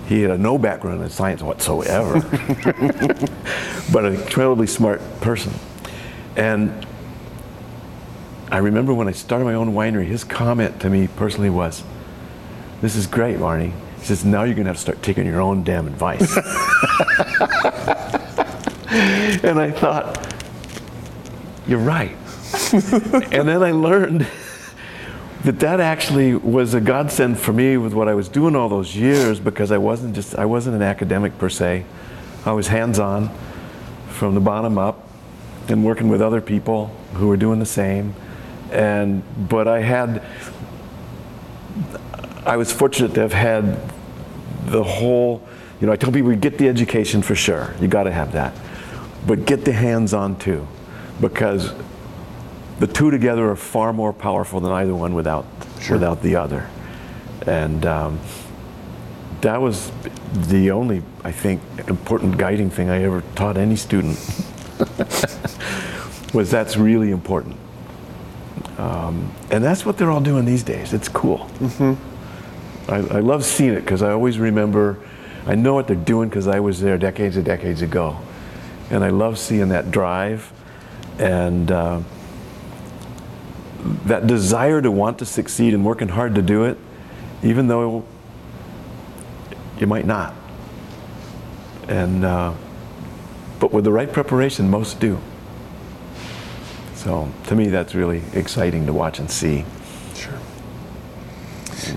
He 0.07 0.23
had 0.23 0.39
no 0.39 0.59
background 0.59 1.03
in 1.03 1.09
science 1.09 1.43
whatsoever, 1.43 2.21
but 3.93 4.05
an 4.05 4.15
incredibly 4.15 4.67
smart 4.67 5.01
person. 5.21 5.53
And 6.37 6.87
I 8.51 8.59
remember 8.59 8.93
when 8.93 9.09
I 9.09 9.13
started 9.13 9.47
my 9.47 9.55
own 9.55 9.73
winery, 9.73 10.05
his 10.07 10.23
comment 10.23 10.81
to 10.81 10.91
me 10.91 11.09
personally 11.09 11.49
was, 11.51 11.83
This 12.83 12.97
is 12.97 13.07
great, 13.07 13.41
Barney. 13.41 13.73
He 13.99 14.05
says, 14.05 14.25
Now 14.25 14.43
you're 14.43 14.55
going 14.55 14.67
to 14.67 14.71
have 14.71 14.77
to 14.77 14.83
start 14.83 15.03
taking 15.03 15.27
your 15.27 15.41
own 15.41 15.65
damn 15.65 15.87
advice. 15.87 16.37
and 19.43 19.59
I 19.59 19.71
thought, 19.71 20.35
You're 21.67 21.79
right. 21.79 22.17
and 23.33 23.49
then 23.49 23.63
I 23.63 23.71
learned 23.73 24.27
that 25.45 25.61
that 25.61 25.79
actually 25.79 26.35
was 26.35 26.73
a 26.73 26.81
godsend 26.81 27.39
for 27.39 27.53
me 27.53 27.77
with 27.77 27.93
what 27.93 28.09
I 28.09 28.15
was 28.15 28.29
doing 28.29 28.57
all 28.57 28.71
those 28.71 28.97
years 28.97 29.39
because 29.39 29.71
I 29.71 29.79
wasn't 29.79 30.15
just 30.15 30.35
I 30.37 30.47
wasn't 30.47 30.77
an 30.77 30.83
academic 30.83 31.37
per 31.37 31.51
se. 31.51 31.85
I 32.47 32.53
was 32.53 32.69
hands-on 32.69 33.31
from 34.09 34.35
the 34.35 34.41
bottom 34.41 34.79
up 34.79 35.07
and 35.69 35.85
working 35.85 36.09
with 36.09 36.23
other 36.23 36.41
people 36.41 36.87
who 37.15 37.29
were 37.29 37.37
doing 37.37 37.59
the 37.59 37.67
same. 37.67 38.15
And 38.73 39.23
but 39.49 39.69
I 39.69 39.81
had 39.81 40.23
I 42.47 42.57
was 42.57 42.73
fortunate 42.73 43.15
to 43.15 43.21
have 43.21 43.33
had 43.35 43.79
the 44.67 44.83
whole 44.83 45.47
you 45.81 45.87
know, 45.87 45.93
I 45.93 45.97
tell 45.97 46.11
people 46.11 46.35
get 46.37 46.57
the 46.57 46.69
education 46.69 47.21
for 47.21 47.35
sure. 47.35 47.75
You 47.81 47.89
got 47.89 48.05
to 48.05 48.13
have 48.13 48.33
that. 48.33 48.55
But 49.27 49.45
get 49.45 49.67
the 49.67 49.73
hands 49.73 50.15
on 50.15 50.39
too 50.39 50.67
because 51.21 51.75
the 52.79 52.87
two 52.87 53.11
together 53.11 53.49
are 53.51 53.57
far 53.57 53.93
more 53.93 54.13
powerful 54.13 54.61
than 54.61 54.73
either 54.73 54.95
one 54.95 55.15
without 55.15 55.47
sure. 55.81 55.97
without 55.97 56.23
the 56.23 56.37
other. 56.37 56.69
And 57.47 57.85
um, 57.87 58.21
that 59.43 59.61
was 59.61 59.93
the 60.49 60.71
only, 60.71 61.03
I 61.23 61.33
think, 61.33 61.61
important 61.89 62.39
guiding 62.39 62.71
thing 62.71 62.91
I 62.91 63.03
ever 63.03 63.23
taught 63.35 63.57
any 63.57 63.77
student. 63.77 64.19
was 66.35 66.51
that's 66.51 66.77
really 66.77 67.11
important. 67.11 67.57
Um, 68.79 69.33
and 69.51 69.63
that's 69.63 69.87
what 69.87 69.99
they're 69.99 70.11
all 70.11 70.21
doing 70.21 70.45
these 70.45 70.65
days. 70.65 70.93
It's 70.93 71.09
cool. 71.09 71.39
Mm-hmm. 71.61 72.91
I, 72.91 72.97
I 72.97 73.21
love 73.21 73.45
seeing 73.45 73.75
it 73.75 73.81
because 73.83 74.03
I 74.03 74.11
always 74.11 74.39
remember, 74.39 74.99
I 75.47 75.55
know 75.55 75.75
what 75.75 75.87
they're 75.87 75.97
doing 75.97 76.29
because 76.29 76.49
I 76.49 76.61
was 76.61 76.81
there 76.81 76.99
decades 76.99 77.37
and 77.37 77.45
decades 77.45 77.83
ago. 77.83 78.19
And 78.91 79.05
I 79.05 79.11
love 79.11 79.39
seeing 79.39 79.69
that 79.69 79.91
drive 79.91 80.53
and 81.19 81.71
uh, 81.71 82.01
that 84.07 84.27
desire 84.27 84.81
to 84.81 84.91
want 84.91 85.19
to 85.19 85.27
succeed 85.27 85.75
and 85.75 85.85
working 85.85 86.09
hard 86.09 86.35
to 86.35 86.43
do 86.43 86.65
it, 86.65 86.79
even 87.43 87.67
though 87.67 88.05
you 89.79 89.87
might 89.87 90.07
not. 90.07 90.35
And 91.89 92.25
uh, 92.25 92.55
but 93.61 93.73
with 93.73 93.85
the 93.85 93.93
right 93.93 94.11
preparation, 94.11 94.71
most 94.71 95.01
do. 95.01 95.19
So 96.95 97.31
to 97.47 97.55
me, 97.55 97.69
that's 97.69 97.95
really 97.95 98.23
exciting 98.33 98.87
to 98.87 98.93
watch 98.93 99.19
and 99.19 99.31
see. 99.31 99.65
Sure. 100.15 100.39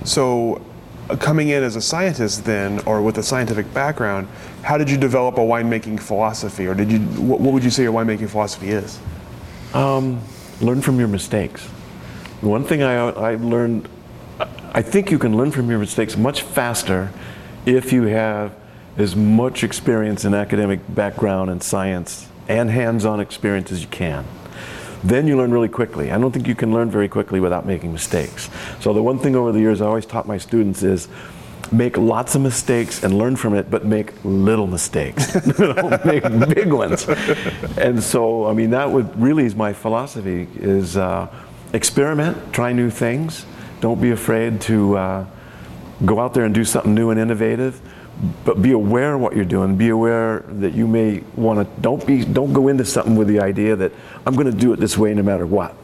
So, 0.03 0.61
uh, 1.09 1.15
coming 1.15 1.49
in 1.49 1.63
as 1.63 1.77
a 1.77 1.81
scientist, 1.81 2.43
then, 2.43 2.81
or 2.85 3.01
with 3.01 3.17
a 3.17 3.23
scientific 3.23 3.73
background, 3.73 4.27
how 4.63 4.77
did 4.77 4.89
you 4.89 4.97
develop 4.97 5.37
a 5.37 5.41
winemaking 5.41 6.01
philosophy, 6.01 6.67
or 6.67 6.73
did 6.73 6.91
you? 6.91 6.99
What, 6.99 7.39
what 7.39 7.53
would 7.53 7.63
you 7.63 7.69
say 7.69 7.83
your 7.83 7.93
winemaking 7.93 8.29
philosophy 8.29 8.69
is? 8.69 8.99
Um, 9.73 10.21
learn 10.59 10.81
from 10.81 10.99
your 10.99 11.07
mistakes. 11.07 11.69
One 12.41 12.63
thing 12.63 12.83
I, 12.83 12.93
I 12.93 13.35
learned, 13.35 13.89
I 14.71 14.83
think 14.83 15.09
you 15.09 15.17
can 15.17 15.35
learn 15.35 15.51
from 15.51 15.69
your 15.69 15.79
mistakes 15.79 16.15
much 16.15 16.43
faster 16.43 17.11
if 17.65 17.91
you 17.91 18.03
have 18.03 18.53
as 18.95 19.15
much 19.15 19.63
experience 19.63 20.23
in 20.23 20.35
academic 20.35 20.79
background 20.93 21.49
and 21.49 21.63
science 21.63 22.27
and 22.47 22.69
hands-on 22.69 23.19
experience 23.19 23.71
as 23.71 23.81
you 23.81 23.87
can. 23.87 24.23
Then 25.03 25.27
you 25.27 25.35
learn 25.35 25.51
really 25.51 25.67
quickly. 25.67 26.11
I 26.11 26.19
don't 26.19 26.31
think 26.31 26.47
you 26.47 26.55
can 26.55 26.71
learn 26.71 26.91
very 26.91 27.07
quickly 27.07 27.39
without 27.39 27.65
making 27.65 27.91
mistakes. 27.91 28.49
So 28.81 28.93
the 28.93 29.01
one 29.01 29.17
thing 29.17 29.35
over 29.35 29.51
the 29.51 29.59
years 29.59 29.81
I 29.81 29.87
always 29.87 30.05
taught 30.05 30.27
my 30.27 30.37
students 30.37 30.83
is 30.83 31.07
make 31.71 31.97
lots 31.97 32.35
of 32.35 32.41
mistakes 32.41 33.03
and 33.03 33.17
learn 33.17 33.35
from 33.35 33.55
it, 33.55 33.69
but 33.69 33.83
make 33.83 34.13
little 34.23 34.67
mistakes. 34.67 35.33
not 35.59 36.05
make 36.05 36.23
big 36.53 36.71
ones. 36.71 37.07
And 37.77 38.01
so, 38.01 38.45
I 38.45 38.53
mean, 38.53 38.69
that 38.71 38.91
would 38.91 39.19
really 39.19 39.45
is 39.45 39.55
my 39.55 39.73
philosophy 39.73 40.47
is 40.55 40.97
uh, 40.97 41.27
experiment, 41.77 42.51
try 42.51 42.73
new 42.73 42.89
things. 42.89 43.45
Don't 43.79 44.01
be 44.01 44.11
afraid 44.11 44.59
to 44.61 44.97
uh, 44.97 45.25
go 46.05 46.19
out 46.19 46.33
there 46.33 46.43
and 46.43 46.53
do 46.53 46.65
something 46.65 46.93
new 46.93 47.11
and 47.11 47.19
innovative. 47.19 47.79
But 48.43 48.63
be 48.63 48.71
aware 48.71 49.13
of 49.13 49.21
what 49.21 49.35
you're 49.35 49.45
doing. 49.45 49.77
Be 49.77 49.89
aware 49.89 50.43
that 50.47 50.73
you 50.73 50.87
may 50.87 51.23
want 51.35 51.59
to. 51.59 51.81
Don't 51.81 52.05
be. 52.05 52.25
Don't 52.25 52.51
go 52.51 52.67
into 52.67 52.83
something 52.83 53.15
with 53.15 53.27
the 53.27 53.39
idea 53.39 53.75
that 53.75 53.91
I'm 54.25 54.33
going 54.33 54.51
to 54.51 54.57
do 54.57 54.73
it 54.73 54.79
this 54.79 54.97
way 54.97 55.13
no 55.13 55.21
matter 55.21 55.45
what. 55.45 55.75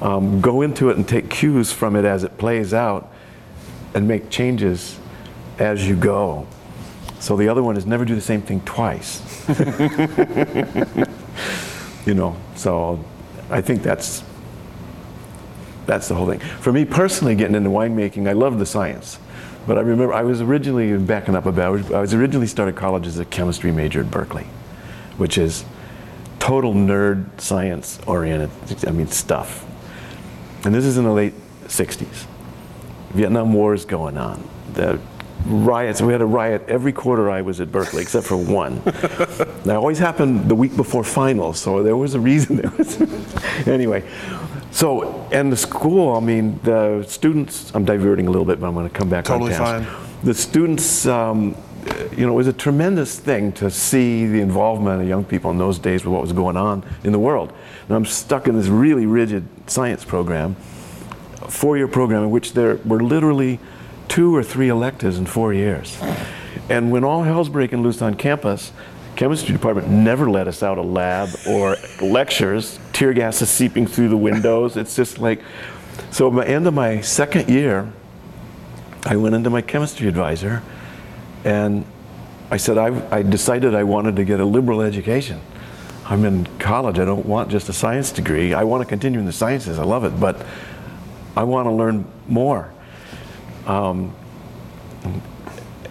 Um, 0.00 0.40
go 0.40 0.62
into 0.62 0.88
it 0.90 0.96
and 0.96 1.06
take 1.06 1.30
cues 1.30 1.72
from 1.72 1.96
it 1.96 2.04
as 2.04 2.22
it 2.22 2.38
plays 2.38 2.72
out, 2.72 3.12
and 3.92 4.06
make 4.06 4.30
changes 4.30 5.00
as 5.58 5.86
you 5.86 5.96
go. 5.96 6.46
So 7.18 7.36
the 7.36 7.48
other 7.48 7.62
one 7.62 7.76
is 7.76 7.86
never 7.86 8.04
do 8.04 8.14
the 8.14 8.20
same 8.20 8.42
thing 8.42 8.60
twice. 8.60 9.20
you 12.06 12.14
know. 12.14 12.36
So 12.54 13.04
I 13.50 13.60
think 13.60 13.82
that's 13.82 14.22
that's 15.86 16.08
the 16.08 16.14
whole 16.14 16.26
thing. 16.26 16.38
For 16.38 16.72
me 16.72 16.84
personally, 16.84 17.34
getting 17.34 17.56
into 17.56 17.70
winemaking, 17.70 18.28
I 18.28 18.32
love 18.32 18.58
the 18.58 18.66
science. 18.66 19.18
But 19.66 19.78
I 19.78 19.82
remember 19.82 20.12
I 20.12 20.22
was 20.22 20.40
originally, 20.40 20.96
backing 20.98 21.36
up 21.36 21.46
about, 21.46 21.92
I 21.92 22.00
was 22.00 22.14
originally 22.14 22.48
started 22.48 22.74
college 22.74 23.06
as 23.06 23.18
a 23.18 23.24
chemistry 23.24 23.70
major 23.70 24.00
at 24.00 24.10
Berkeley, 24.10 24.46
which 25.16 25.38
is 25.38 25.64
total 26.40 26.74
nerd 26.74 27.40
science 27.40 28.00
oriented, 28.06 28.50
I 28.86 28.90
mean, 28.90 29.06
stuff. 29.06 29.64
And 30.64 30.74
this 30.74 30.84
is 30.84 30.98
in 30.98 31.04
the 31.04 31.12
late 31.12 31.34
60s. 31.64 32.26
Vietnam 33.10 33.52
War 33.52 33.74
is 33.74 33.84
going 33.84 34.16
on. 34.16 34.48
The 34.72 34.98
riots, 35.46 36.00
we 36.00 36.12
had 36.12 36.22
a 36.22 36.26
riot 36.26 36.64
every 36.68 36.92
quarter 36.92 37.30
I 37.30 37.42
was 37.42 37.60
at 37.60 37.70
Berkeley, 37.70 38.02
except 38.02 38.26
for 38.26 38.36
one. 38.36 38.80
that 38.84 39.76
always 39.76 39.98
happened 39.98 40.48
the 40.48 40.54
week 40.54 40.76
before 40.76 41.04
finals, 41.04 41.60
so 41.60 41.82
there 41.82 41.96
was 41.96 42.14
a 42.14 42.20
reason. 42.20 42.56
There 42.56 42.70
was 42.70 43.00
anyway, 43.66 44.02
so, 44.72 45.28
and 45.30 45.52
the 45.52 45.56
school, 45.56 46.16
I 46.16 46.20
mean, 46.20 46.58
the 46.64 47.04
students, 47.06 47.70
I'm 47.74 47.84
diverting 47.84 48.26
a 48.26 48.30
little 48.30 48.46
bit, 48.46 48.58
but 48.58 48.66
I'm 48.66 48.74
going 48.74 48.88
to 48.88 48.94
come 48.94 49.10
back 49.10 49.26
totally 49.26 49.52
on 49.54 49.60
task. 49.60 49.88
fine. 49.88 50.08
The 50.24 50.34
students, 50.34 51.06
um, 51.06 51.54
you 52.16 52.24
know, 52.26 52.32
it 52.32 52.36
was 52.36 52.46
a 52.46 52.54
tremendous 52.54 53.18
thing 53.18 53.52
to 53.52 53.70
see 53.70 54.26
the 54.26 54.40
involvement 54.40 55.02
of 55.02 55.06
young 55.06 55.24
people 55.24 55.50
in 55.50 55.58
those 55.58 55.78
days 55.78 56.04
with 56.04 56.12
what 56.14 56.22
was 56.22 56.32
going 56.32 56.56
on 56.56 56.84
in 57.04 57.12
the 57.12 57.18
world. 57.18 57.52
And 57.86 57.96
I'm 57.96 58.06
stuck 58.06 58.48
in 58.48 58.56
this 58.56 58.68
really 58.68 59.04
rigid 59.04 59.46
science 59.66 60.06
program, 60.06 60.54
four-year 61.48 61.88
program 61.88 62.22
in 62.22 62.30
which 62.30 62.54
there 62.54 62.76
were 62.76 63.02
literally 63.02 63.60
two 64.08 64.34
or 64.34 64.42
three 64.42 64.70
electives 64.70 65.18
in 65.18 65.26
four 65.26 65.52
years. 65.52 65.98
And 66.70 66.90
when 66.90 67.04
all 67.04 67.24
hell's 67.24 67.50
breaking 67.50 67.82
loose 67.82 68.00
on 68.00 68.14
campus, 68.14 68.72
chemistry 69.16 69.52
department 69.52 69.88
never 69.88 70.30
let 70.30 70.48
us 70.48 70.62
out 70.62 70.78
of 70.78 70.86
lab 70.86 71.28
or 71.46 71.76
lectures. 72.00 72.78
Tear 72.92 73.12
gas 73.12 73.42
is 73.42 73.50
seeping 73.50 73.86
through 73.86 74.08
the 74.08 74.16
windows. 74.16 74.76
It's 74.76 74.96
just 74.96 75.18
like, 75.18 75.42
so 76.10 76.28
at 76.28 76.46
the 76.46 76.50
end 76.50 76.66
of 76.66 76.74
my 76.74 77.00
second 77.00 77.48
year, 77.48 77.92
I 79.04 79.16
went 79.16 79.34
into 79.34 79.50
my 79.50 79.62
chemistry 79.62 80.08
advisor 80.08 80.62
and 81.44 81.84
I 82.50 82.56
said, 82.56 82.78
I, 82.78 83.16
I 83.16 83.22
decided 83.22 83.74
I 83.74 83.82
wanted 83.84 84.16
to 84.16 84.24
get 84.24 84.38
a 84.40 84.44
liberal 84.44 84.82
education. 84.82 85.40
I'm 86.04 86.24
in 86.24 86.46
college. 86.58 86.98
I 86.98 87.04
don't 87.04 87.26
want 87.26 87.50
just 87.50 87.68
a 87.68 87.72
science 87.72 88.12
degree. 88.12 88.54
I 88.54 88.64
want 88.64 88.82
to 88.82 88.88
continue 88.88 89.18
in 89.18 89.26
the 89.26 89.32
sciences. 89.32 89.78
I 89.78 89.84
love 89.84 90.04
it, 90.04 90.18
but 90.20 90.44
I 91.36 91.44
want 91.44 91.66
to 91.66 91.72
learn 91.72 92.04
more. 92.28 92.70
Um, 93.66 94.14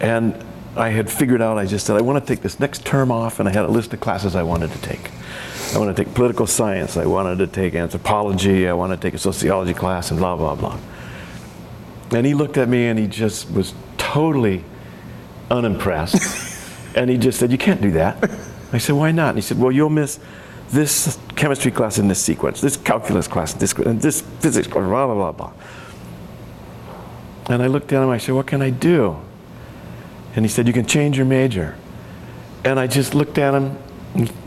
and 0.00 0.44
I 0.76 0.88
had 0.88 1.10
figured 1.10 1.42
out, 1.42 1.58
I 1.58 1.66
just 1.66 1.86
said, 1.86 1.96
I 1.96 2.00
want 2.00 2.24
to 2.24 2.26
take 2.26 2.42
this 2.42 2.58
next 2.58 2.86
term 2.86 3.10
off, 3.10 3.40
and 3.40 3.48
I 3.48 3.52
had 3.52 3.64
a 3.64 3.68
list 3.68 3.92
of 3.92 4.00
classes 4.00 4.34
I 4.34 4.42
wanted 4.42 4.70
to 4.72 4.78
take. 4.80 5.10
I 5.74 5.78
want 5.78 5.94
to 5.94 6.04
take 6.04 6.14
political 6.14 6.46
science, 6.46 6.96
I 6.96 7.06
wanted 7.06 7.38
to 7.38 7.46
take 7.46 7.74
anthropology, 7.74 8.68
I 8.68 8.72
wanted 8.72 8.96
to 8.96 9.02
take 9.02 9.14
a 9.14 9.18
sociology 9.18 9.74
class, 9.74 10.10
and 10.10 10.18
blah, 10.18 10.36
blah, 10.36 10.54
blah. 10.54 10.78
And 12.12 12.26
he 12.26 12.34
looked 12.34 12.58
at 12.58 12.68
me 12.68 12.86
and 12.86 12.98
he 12.98 13.06
just 13.06 13.50
was 13.50 13.74
totally 13.96 14.64
unimpressed. 15.50 16.56
and 16.96 17.08
he 17.08 17.16
just 17.16 17.38
said, 17.38 17.50
You 17.50 17.58
can't 17.58 17.80
do 17.80 17.92
that. 17.92 18.30
I 18.72 18.78
said, 18.78 18.94
Why 18.96 19.12
not? 19.12 19.30
And 19.30 19.38
he 19.38 19.42
said, 19.42 19.58
Well, 19.58 19.72
you'll 19.72 19.90
miss 19.90 20.20
this 20.70 21.18
chemistry 21.36 21.70
class 21.70 21.98
in 21.98 22.08
this 22.08 22.22
sequence, 22.22 22.60
this 22.60 22.76
calculus 22.76 23.28
class 23.28 23.52
this, 23.54 23.72
and 23.74 24.00
this 24.00 24.20
physics 24.40 24.66
class, 24.66 24.86
blah, 24.86 25.06
blah, 25.06 25.14
blah, 25.14 25.32
blah. 25.32 25.52
And 27.48 27.62
I 27.62 27.66
looked 27.66 27.92
at 27.92 28.02
him, 28.02 28.10
I 28.10 28.18
said, 28.18 28.34
What 28.34 28.46
can 28.46 28.60
I 28.60 28.70
do? 28.70 29.16
And 30.34 30.44
he 30.44 30.48
said, 30.48 30.66
You 30.66 30.72
can 30.72 30.86
change 30.86 31.16
your 31.16 31.26
major. 31.26 31.76
And 32.64 32.78
I 32.78 32.86
just 32.86 33.14
looked 33.14 33.38
at 33.38 33.54
him, 33.54 33.76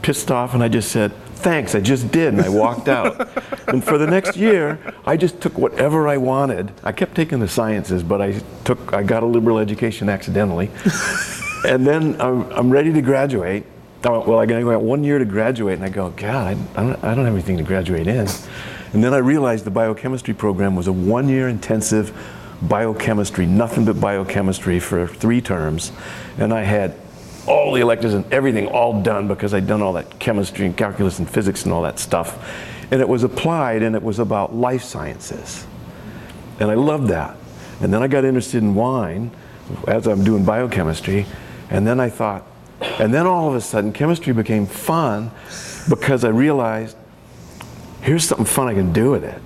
pissed 0.01 0.31
off, 0.31 0.53
and 0.53 0.63
I 0.63 0.67
just 0.67 0.91
said, 0.91 1.13
Thanks, 1.35 1.75
I 1.75 1.81
just 1.81 2.11
did. 2.11 2.33
And 2.33 2.41
I 2.41 2.49
walked 2.49 2.87
out. 2.87 3.29
and 3.67 3.83
for 3.83 3.97
the 3.97 4.07
next 4.07 4.35
year, 4.35 4.79
I 5.05 5.17
just 5.17 5.41
took 5.41 5.57
whatever 5.57 6.07
I 6.07 6.17
wanted. 6.17 6.71
I 6.83 6.91
kept 6.91 7.13
taking 7.13 7.39
the 7.39 7.47
sciences, 7.47 8.03
but 8.03 8.21
I 8.21 8.41
took, 8.63 8.93
I 8.93 9.03
got 9.03 9.21
a 9.21 9.25
liberal 9.25 9.59
education 9.59 10.09
accidentally. 10.09 10.71
and 11.67 11.85
then 11.85 12.19
I'm, 12.19 12.49
I'm, 12.51 12.69
ready 12.71 12.91
to 12.93 13.01
graduate. 13.01 13.65
I 14.03 14.09
went, 14.09 14.27
well, 14.27 14.39
I 14.39 14.45
got 14.45 14.81
one 14.81 15.03
year 15.03 15.19
to 15.19 15.25
graduate, 15.25 15.75
and 15.75 15.83
I 15.83 15.89
go, 15.89 16.09
God, 16.11 16.57
I, 16.75 16.83
don't, 16.83 17.03
I 17.03 17.13
don't 17.13 17.25
have 17.25 17.33
anything 17.33 17.57
to 17.57 17.63
graduate 17.63 18.07
in. 18.07 18.27
And 18.93 19.03
then 19.03 19.13
I 19.13 19.17
realized 19.17 19.65
the 19.65 19.71
biochemistry 19.71 20.33
program 20.33 20.75
was 20.75 20.87
a 20.87 20.93
one 20.93 21.27
year 21.27 21.49
intensive 21.49 22.13
biochemistry, 22.67 23.45
nothing 23.45 23.85
but 23.85 23.99
biochemistry 23.99 24.79
for 24.79 25.07
three 25.07 25.41
terms. 25.41 25.91
And 26.37 26.53
I 26.53 26.63
had 26.63 26.95
all 27.47 27.73
the 27.73 27.81
electives 27.81 28.13
and 28.13 28.31
everything 28.33 28.67
all 28.67 29.01
done 29.01 29.27
because 29.27 29.53
I'd 29.53 29.67
done 29.67 29.81
all 29.81 29.93
that 29.93 30.19
chemistry 30.19 30.65
and 30.65 30.75
calculus 30.75 31.19
and 31.19 31.29
physics 31.29 31.63
and 31.63 31.73
all 31.73 31.83
that 31.83 31.99
stuff. 31.99 32.49
And 32.91 33.01
it 33.01 33.09
was 33.09 33.23
applied 33.23 33.83
and 33.83 33.95
it 33.95 34.03
was 34.03 34.19
about 34.19 34.55
life 34.55 34.83
sciences. 34.83 35.65
And 36.59 36.71
I 36.71 36.75
loved 36.75 37.07
that. 37.09 37.35
And 37.81 37.93
then 37.93 38.01
I 38.01 38.07
got 38.07 38.23
interested 38.23 38.63
in 38.63 38.73
wine 38.75 39.31
as 39.87 40.07
I'm 40.07 40.23
doing 40.23 40.45
biochemistry. 40.45 41.25
And 41.69 41.85
then 41.85 41.99
I 41.99 42.09
thought, 42.09 42.45
and 42.99 43.13
then 43.13 43.25
all 43.25 43.49
of 43.49 43.55
a 43.55 43.61
sudden, 43.61 43.91
chemistry 43.91 44.33
became 44.33 44.65
fun 44.65 45.31
because 45.89 46.23
I 46.23 46.29
realized 46.29 46.95
here's 48.01 48.23
something 48.23 48.45
fun 48.45 48.67
I 48.67 48.73
can 48.73 48.93
do 48.93 49.11
with 49.11 49.23
it. 49.23 49.41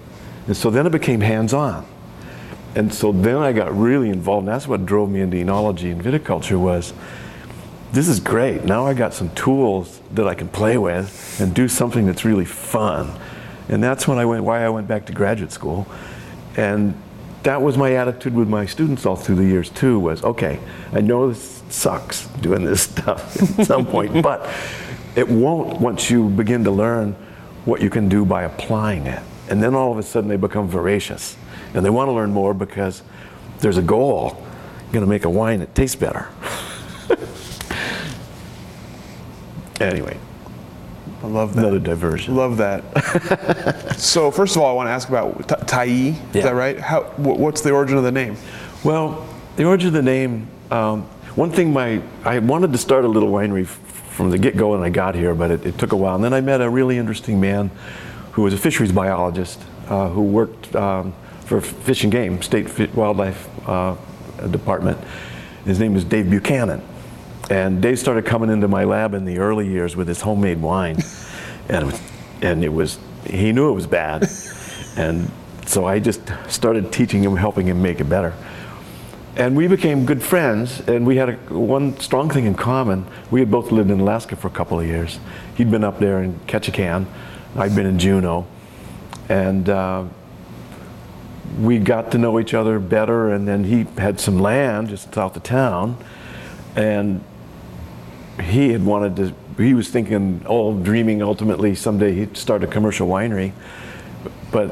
And 0.47 0.55
so 0.55 0.69
then 0.69 0.85
it 0.85 0.91
became 0.91 1.21
hands 1.21 1.53
on. 1.53 1.85
And 2.75 2.93
so 2.93 3.11
then 3.11 3.37
I 3.37 3.51
got 3.51 3.75
really 3.75 4.09
involved. 4.09 4.47
And 4.47 4.53
that's 4.53 4.67
what 4.67 4.85
drove 4.85 5.09
me 5.09 5.21
into 5.21 5.37
enology 5.37 5.91
and 5.91 6.01
viticulture 6.01 6.59
was 6.59 6.93
this 7.91 8.07
is 8.07 8.19
great. 8.19 8.63
Now 8.63 8.85
I 8.85 8.93
got 8.93 9.13
some 9.13 9.33
tools 9.33 9.99
that 10.11 10.27
I 10.27 10.35
can 10.35 10.47
play 10.47 10.77
with 10.77 11.39
and 11.41 11.53
do 11.53 11.67
something 11.67 12.05
that's 12.05 12.23
really 12.23 12.45
fun. 12.45 13.11
And 13.67 13.83
that's 13.83 14.07
when 14.07 14.17
I 14.17 14.25
went 14.25 14.43
why 14.43 14.63
I 14.63 14.69
went 14.69 14.87
back 14.87 15.05
to 15.07 15.13
graduate 15.13 15.51
school. 15.51 15.87
And 16.55 16.93
that 17.43 17.61
was 17.61 17.77
my 17.77 17.93
attitude 17.93 18.33
with 18.33 18.47
my 18.47 18.65
students 18.65 19.05
all 19.05 19.15
through 19.15 19.35
the 19.35 19.45
years 19.45 19.69
too 19.69 19.99
was 19.99 20.23
okay, 20.23 20.59
I 20.91 21.01
know 21.01 21.29
this 21.29 21.63
sucks 21.69 22.27
doing 22.41 22.63
this 22.65 22.81
stuff 22.91 23.59
at 23.59 23.65
some 23.65 23.85
point, 23.85 24.21
but 24.23 24.47
it 25.15 25.27
won't 25.27 25.79
once 25.79 26.09
you 26.11 26.29
begin 26.29 26.63
to 26.65 26.71
learn 26.71 27.13
what 27.65 27.81
you 27.81 27.89
can 27.89 28.07
do 28.09 28.25
by 28.25 28.43
applying 28.43 29.07
it. 29.07 29.23
And 29.49 29.63
then 29.63 29.73
all 29.73 29.91
of 29.91 29.97
a 29.97 30.03
sudden 30.03 30.29
they 30.29 30.37
become 30.37 30.67
voracious 30.67 31.35
and 31.73 31.85
they 31.85 31.89
want 31.89 32.07
to 32.07 32.11
learn 32.13 32.31
more 32.31 32.53
because 32.53 33.01
there's 33.59 33.77
a 33.77 33.81
goal. 33.81 34.37
You're 34.85 34.93
going 34.93 35.05
to 35.05 35.09
make 35.09 35.25
a 35.25 35.29
wine 35.29 35.59
that 35.59 35.75
tastes 35.75 35.95
better. 35.95 36.27
anyway, 39.79 40.17
I 41.23 41.27
love 41.27 41.53
that. 41.55 41.61
another 41.61 41.79
diversion. 41.79 42.35
Love 42.35 42.57
that. 42.57 43.93
so 43.97 44.31
first 44.31 44.55
of 44.55 44.61
all, 44.61 44.69
I 44.69 44.73
want 44.73 44.87
to 44.87 44.91
ask 44.91 45.09
about 45.09 45.47
Ta- 45.47 45.55
Tai. 45.57 45.83
Is 45.85 46.15
Yeah. 46.33 46.41
that 46.43 46.55
right? 46.55 46.79
How? 46.79 47.01
wh- 47.03 47.39
What's 47.39 47.61
the 47.61 47.71
origin 47.71 47.97
of 47.97 48.03
the 48.03 48.11
name? 48.11 48.35
Well, 48.83 49.25
the 49.55 49.65
origin 49.65 49.87
of 49.87 49.93
the 49.93 50.01
name, 50.01 50.47
um, 50.71 51.03
one 51.35 51.51
thing 51.51 51.71
my, 51.73 52.01
I 52.23 52.39
wanted 52.39 52.71
to 52.71 52.77
start 52.77 53.05
a 53.05 53.07
little 53.07 53.29
winery 53.31 53.63
f- 53.63 53.69
from 54.11 54.29
the 54.29 54.37
get-go 54.37 54.71
when 54.71 54.81
I 54.81 54.89
got 54.89 55.15
here, 55.15 55.33
but 55.35 55.51
it, 55.51 55.65
it 55.65 55.77
took 55.77 55.91
a 55.91 55.95
while. 55.95 56.15
And 56.15 56.23
then 56.23 56.33
I 56.33 56.41
met 56.41 56.61
a 56.61 56.69
really 56.69 56.97
interesting 56.97 57.39
man 57.39 57.71
who 58.33 58.41
was 58.43 58.53
a 58.53 58.57
fisheries 58.57 58.91
biologist 58.91 59.59
uh, 59.89 60.09
who 60.09 60.21
worked 60.21 60.75
um, 60.75 61.13
for 61.49 61.59
Fish 61.61 62.03
and 62.03 62.11
Game, 62.11 62.43
State 62.43 62.93
Wildlife 62.93 63.49
uh, 63.67 63.95
Department. 64.51 64.99
His 65.65 65.79
name 65.79 65.95
is 65.95 66.03
Dave 66.03 66.29
Buchanan. 66.29 66.83
And 67.49 67.81
Dave 67.81 67.97
started 67.97 68.23
coming 68.23 68.51
into 68.51 68.67
my 68.67 68.83
lab 68.83 69.15
in 69.15 69.25
the 69.25 69.39
early 69.39 69.67
years 69.67 69.95
with 69.95 70.07
his 70.07 70.21
homemade 70.21 70.61
wine. 70.61 70.97
and, 71.69 71.81
it 71.81 71.85
was, 71.85 72.01
and 72.43 72.63
it 72.63 72.69
was, 72.69 72.99
he 73.25 73.51
knew 73.51 73.67
it 73.67 73.73
was 73.73 73.87
bad. 73.87 74.29
and 74.95 75.31
so 75.65 75.85
I 75.85 75.97
just 75.97 76.21
started 76.47 76.93
teaching 76.93 77.23
him, 77.23 77.35
helping 77.35 77.65
him 77.65 77.81
make 77.81 77.99
it 77.99 78.07
better. 78.07 78.35
And 79.35 79.57
we 79.57 79.67
became 79.67 80.05
good 80.05 80.21
friends, 80.21 80.81
and 80.81 81.07
we 81.07 81.15
had 81.15 81.29
a, 81.29 81.35
one 81.51 81.99
strong 81.99 82.29
thing 82.29 82.45
in 82.45 82.53
common. 82.53 83.07
We 83.31 83.39
had 83.39 83.49
both 83.49 83.71
lived 83.71 83.89
in 83.89 83.99
Alaska 83.99 84.35
for 84.35 84.49
a 84.49 84.51
couple 84.51 84.79
of 84.79 84.85
years. 84.85 85.17
He'd 85.55 85.71
been 85.71 85.83
up 85.83 85.97
there 85.97 86.21
in 86.21 86.39
Ketchikan, 86.41 87.07
I'd 87.55 87.75
been 87.75 87.87
in 87.87 87.97
Juneau. 87.97 88.45
And 89.29 89.67
uh, 89.67 90.05
we 91.57 91.79
got 91.79 92.11
to 92.11 92.17
know 92.17 92.39
each 92.39 92.53
other 92.53 92.79
better, 92.79 93.29
and 93.29 93.47
then 93.47 93.63
he 93.63 93.85
had 93.97 94.19
some 94.19 94.39
land 94.39 94.89
just 94.89 95.13
south 95.13 95.35
of 95.35 95.43
town. 95.43 95.97
And 96.75 97.23
he 98.41 98.69
had 98.69 98.85
wanted 98.85 99.15
to, 99.17 99.61
he 99.61 99.73
was 99.73 99.89
thinking, 99.89 100.43
oh, 100.45 100.77
dreaming 100.77 101.21
ultimately 101.21 101.75
someday 101.75 102.13
he'd 102.13 102.37
start 102.37 102.63
a 102.63 102.67
commercial 102.67 103.07
winery. 103.07 103.51
But 104.51 104.71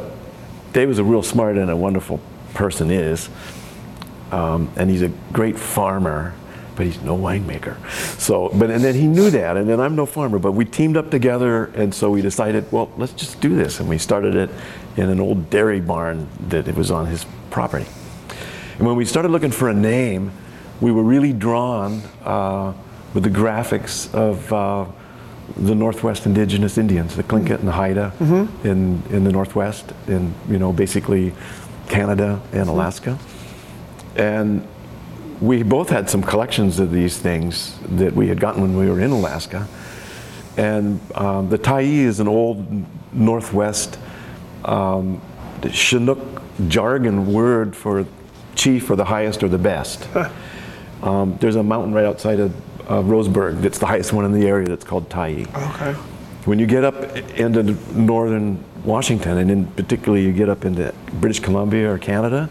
Dave 0.73 0.87
was 0.87 0.99
a 0.99 1.03
real 1.03 1.23
smart 1.23 1.57
and 1.57 1.69
a 1.69 1.75
wonderful 1.75 2.19
person, 2.53 2.91
is. 2.91 3.29
Um, 4.31 4.71
and 4.75 4.89
he's 4.89 5.01
a 5.01 5.11
great 5.31 5.57
farmer, 5.57 6.33
but 6.77 6.85
he's 6.85 7.01
no 7.01 7.17
winemaker. 7.17 7.75
So, 8.19 8.49
but 8.53 8.69
and 8.69 8.83
then 8.83 8.95
he 8.95 9.07
knew 9.07 9.29
that, 9.31 9.57
and 9.57 9.67
then 9.67 9.81
I'm 9.81 9.95
no 9.95 10.05
farmer. 10.05 10.39
But 10.39 10.53
we 10.53 10.63
teamed 10.63 10.95
up 10.95 11.11
together, 11.11 11.65
and 11.75 11.93
so 11.93 12.11
we 12.11 12.21
decided, 12.21 12.71
well, 12.71 12.89
let's 12.97 13.13
just 13.13 13.41
do 13.41 13.55
this, 13.55 13.79
and 13.81 13.89
we 13.89 13.97
started 13.97 14.35
it 14.35 14.49
in 14.95 15.09
an 15.09 15.19
old 15.19 15.49
dairy 15.49 15.81
barn 15.81 16.29
that 16.47 16.67
it 16.67 16.75
was 16.75 16.91
on 16.91 17.07
his 17.07 17.25
property. 17.49 17.87
And 18.77 18.87
when 18.87 18.95
we 18.95 19.05
started 19.05 19.31
looking 19.31 19.51
for 19.51 19.69
a 19.69 19.73
name, 19.73 20.31
we 20.79 20.91
were 20.91 21.03
really 21.03 21.33
drawn 21.33 22.03
uh, 22.23 22.73
with 23.13 23.23
the 23.23 23.29
graphics 23.29 24.13
of 24.13 24.53
uh, 24.53 24.85
the 25.55 25.73
Northwest 25.73 26.27
indigenous 26.27 26.77
Indians, 26.77 27.15
the 27.15 27.23
Tlingit 27.23 27.59
and 27.59 27.67
the 27.67 27.71
Haida 27.71 28.13
in, 28.63 29.01
in 29.09 29.23
the 29.23 29.31
Northwest, 29.31 29.91
in 30.07 30.35
you 30.47 30.59
know 30.59 30.71
basically 30.71 31.33
Canada 31.89 32.39
and 32.51 32.69
Alaska. 32.69 33.17
And 34.15 34.67
we 35.41 35.63
both 35.63 35.89
had 35.89 36.09
some 36.09 36.21
collections 36.21 36.79
of 36.79 36.91
these 36.91 37.17
things 37.17 37.77
that 37.89 38.13
we 38.13 38.27
had 38.27 38.39
gotten 38.39 38.61
when 38.61 38.77
we 38.77 38.89
were 38.89 38.99
in 38.99 39.11
Alaska. 39.11 39.67
And 40.57 40.99
um, 41.13 41.49
the 41.49 41.59
Tyee 41.59 41.99
is 41.99 42.19
an 42.19 42.27
old 42.27 42.65
Northwest 43.13 43.99
um, 44.65 45.21
Chinook 45.71 46.19
jargon 46.67 47.31
word 47.31 47.75
for 47.75 48.05
chief 48.55 48.89
or 48.89 48.95
the 48.95 49.05
highest 49.05 49.43
or 49.43 49.47
the 49.47 49.57
best. 49.57 50.07
um, 51.03 51.37
there's 51.39 51.55
a 51.55 51.63
mountain 51.63 51.93
right 51.93 52.05
outside 52.05 52.39
of 52.39 52.55
uh, 52.89 53.01
Roseburg 53.01 53.61
that's 53.61 53.77
the 53.77 53.85
highest 53.85 54.13
one 54.13 54.25
in 54.25 54.31
the 54.31 54.47
area 54.47 54.67
that's 54.67 54.85
called 54.85 55.09
Tyee. 55.09 55.47
Okay. 55.73 55.93
When 56.45 56.57
you 56.57 56.65
get 56.65 56.83
up 56.83 56.95
into 57.37 57.75
northern 57.93 58.63
Washington, 58.83 59.37
and 59.37 59.51
in 59.51 59.67
particularly 59.67 60.25
you 60.25 60.31
get 60.31 60.49
up 60.49 60.65
into 60.65 60.93
British 61.13 61.41
Columbia 61.41 61.91
or 61.91 61.97
Canada, 61.97 62.49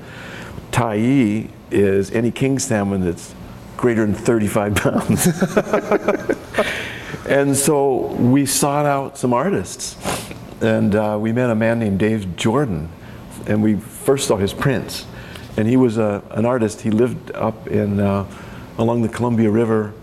Tyee 0.70 1.48
is 1.70 2.10
any 2.10 2.30
king 2.30 2.58
salmon 2.58 3.04
that's 3.04 3.34
greater 3.76 4.06
than 4.06 4.14
35 4.14 4.74
pounds. 4.74 5.26
and 7.28 7.56
so 7.56 8.06
we 8.14 8.46
sought 8.46 8.86
out 8.86 9.18
some 9.18 9.32
artists, 9.32 9.96
and 10.60 10.94
uh, 10.94 11.18
we 11.20 11.32
met 11.32 11.50
a 11.50 11.54
man 11.54 11.78
named 11.78 11.98
Dave 11.98 12.36
Jordan, 12.36 12.88
and 13.46 13.62
we 13.62 13.76
first 13.76 14.28
saw 14.28 14.36
his 14.36 14.52
prints. 14.52 15.06
And 15.56 15.66
he 15.66 15.76
was 15.76 15.96
a, 15.96 16.22
an 16.30 16.44
artist. 16.44 16.82
He 16.82 16.90
lived 16.90 17.30
up 17.32 17.68
in 17.68 17.98
uh, 17.98 18.26
along 18.78 19.02
the 19.02 19.08
Columbia 19.08 19.50
River 19.50 19.94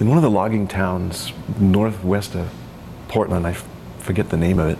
in 0.00 0.08
one 0.08 0.18
of 0.18 0.22
the 0.22 0.30
logging 0.30 0.68
towns 0.68 1.32
northwest 1.58 2.34
of 2.34 2.52
Portland. 3.08 3.46
I 3.46 3.52
f- 3.52 3.66
forget 3.98 4.28
the 4.28 4.36
name 4.36 4.58
of 4.58 4.70
it. 4.70 4.78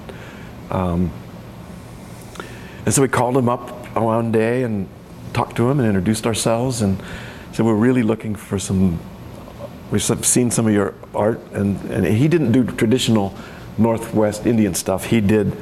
Um, 0.70 1.10
and 2.84 2.92
so 2.92 3.00
we 3.00 3.08
called 3.08 3.36
him 3.36 3.48
up 3.48 3.70
one 3.96 4.32
day 4.32 4.62
and 4.62 4.88
talked 5.34 5.56
to 5.56 5.68
him 5.68 5.78
and 5.80 5.86
introduced 5.88 6.26
ourselves 6.26 6.80
and 6.80 7.02
said 7.52 7.66
we're 7.66 7.74
really 7.74 8.02
looking 8.02 8.34
for 8.34 8.58
some. 8.58 8.98
We've 9.90 10.02
seen 10.02 10.50
some 10.50 10.66
of 10.66 10.72
your 10.72 10.94
art, 11.14 11.40
and, 11.52 11.78
and 11.90 12.06
he 12.06 12.26
didn't 12.26 12.52
do 12.52 12.64
traditional 12.64 13.34
Northwest 13.76 14.46
Indian 14.46 14.74
stuff. 14.74 15.04
He 15.06 15.20
did 15.20 15.56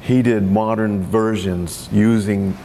he 0.00 0.22
did 0.22 0.42
modern 0.42 1.02
versions 1.02 1.88
using 1.92 2.56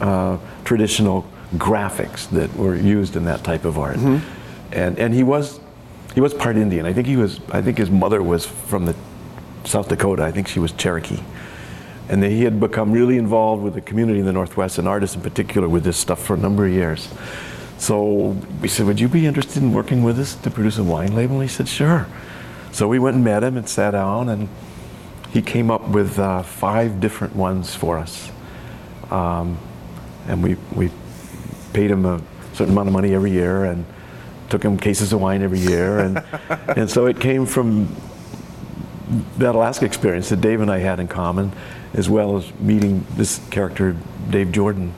uh, 0.00 0.38
traditional 0.64 1.26
graphics 1.56 2.28
that 2.30 2.54
were 2.56 2.76
used 2.76 3.16
in 3.16 3.24
that 3.24 3.42
type 3.44 3.64
of 3.64 3.78
art. 3.78 3.96
And 4.72 4.98
and 4.98 5.12
he 5.12 5.22
was 5.22 5.60
he 6.14 6.20
was 6.20 6.34
part 6.34 6.56
Indian. 6.56 6.86
I 6.86 6.92
think 6.92 7.06
he 7.06 7.16
was 7.16 7.40
I 7.50 7.62
think 7.62 7.78
his 7.78 7.90
mother 7.90 8.22
was 8.22 8.46
from 8.46 8.86
the 8.86 8.94
South 9.64 9.88
Dakota. 9.88 10.22
I 10.22 10.30
think 10.30 10.48
she 10.48 10.60
was 10.60 10.72
Cherokee. 10.72 11.20
And 12.08 12.22
he 12.22 12.44
had 12.44 12.60
become 12.60 12.92
really 12.92 13.16
involved 13.16 13.62
with 13.62 13.74
the 13.74 13.80
community 13.80 14.20
in 14.20 14.26
the 14.26 14.32
Northwest 14.32 14.78
and 14.78 14.86
artists 14.88 15.16
in 15.16 15.22
particular 15.22 15.68
with 15.68 15.84
this 15.84 15.96
stuff 15.96 16.22
for 16.22 16.34
a 16.34 16.38
number 16.38 16.66
of 16.66 16.72
years. 16.72 17.08
So 17.78 18.36
we 18.60 18.68
said, 18.68 18.86
Would 18.86 19.00
you 19.00 19.08
be 19.08 19.26
interested 19.26 19.62
in 19.62 19.72
working 19.72 20.02
with 20.02 20.18
us 20.18 20.34
to 20.36 20.50
produce 20.50 20.78
a 20.78 20.84
wine 20.84 21.14
label? 21.14 21.40
And 21.40 21.42
he 21.42 21.48
said, 21.48 21.68
Sure. 21.68 22.06
So 22.70 22.88
we 22.88 22.98
went 22.98 23.16
and 23.16 23.24
met 23.24 23.42
him 23.42 23.56
and 23.56 23.68
sat 23.68 23.90
down, 23.90 24.28
and 24.28 24.48
he 25.30 25.42
came 25.42 25.70
up 25.70 25.88
with 25.88 26.18
uh, 26.18 26.42
five 26.42 27.00
different 27.00 27.34
ones 27.34 27.74
for 27.74 27.98
us. 27.98 28.30
Um, 29.10 29.58
and 30.28 30.42
we, 30.42 30.56
we 30.74 30.90
paid 31.72 31.90
him 31.90 32.06
a 32.06 32.20
certain 32.54 32.72
amount 32.72 32.88
of 32.88 32.92
money 32.92 33.14
every 33.14 33.30
year 33.30 33.64
and 33.64 33.84
took 34.48 34.62
him 34.62 34.78
cases 34.78 35.12
of 35.12 35.20
wine 35.20 35.42
every 35.42 35.58
year. 35.58 35.98
And, 35.98 36.22
and 36.76 36.90
so 36.90 37.06
it 37.06 37.18
came 37.18 37.46
from 37.46 37.94
that 39.38 39.54
Alaska 39.54 39.84
experience 39.84 40.28
that 40.28 40.40
Dave 40.40 40.60
and 40.60 40.70
I 40.70 40.78
had 40.78 41.00
in 41.00 41.08
common, 41.08 41.52
as 41.94 42.08
well 42.08 42.36
as 42.36 42.52
meeting 42.60 43.06
this 43.16 43.40
character, 43.50 43.96
Dave 44.30 44.52
Jordan. 44.52 44.94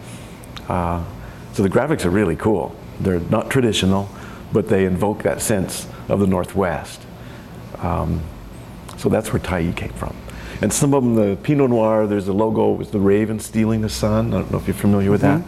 Uh, 0.69 1.05
so 1.53 1.63
the 1.63 1.69
graphics 1.69 2.05
are 2.05 2.11
really 2.11 2.37
cool. 2.37 2.75
They're 3.01 3.21
not 3.21 3.51
traditional, 3.51 4.09
but 4.53 4.69
they 4.69 4.85
invoke 4.85 5.23
that 5.25 5.43
sense 5.43 5.87
of 6.09 6.21
the 6.21 6.27
Northwest. 6.27 7.01
Um, 7.79 8.23
so 8.97 9.09
that's 9.09 9.33
where 9.33 9.41
Tyee 9.41 9.77
came 9.77 9.93
from. 9.93 10.17
And 10.63 10.73
some 10.73 10.95
of 10.95 11.03
them, 11.03 11.15
the 11.17 11.37
Pinot 11.43 11.71
Noir, 11.71 12.07
there's 12.07 12.29
a 12.29 12.33
logo, 12.33 12.75
it 12.75 12.79
was 12.79 12.91
the 12.91 13.01
raven 13.01 13.41
stealing 13.41 13.81
the 13.81 13.89
sun. 13.89 14.33
I 14.33 14.39
don't 14.39 14.51
know 14.53 14.59
if 14.59 14.67
you're 14.69 14.75
familiar 14.75 15.11
with 15.11 15.21
that. 15.23 15.41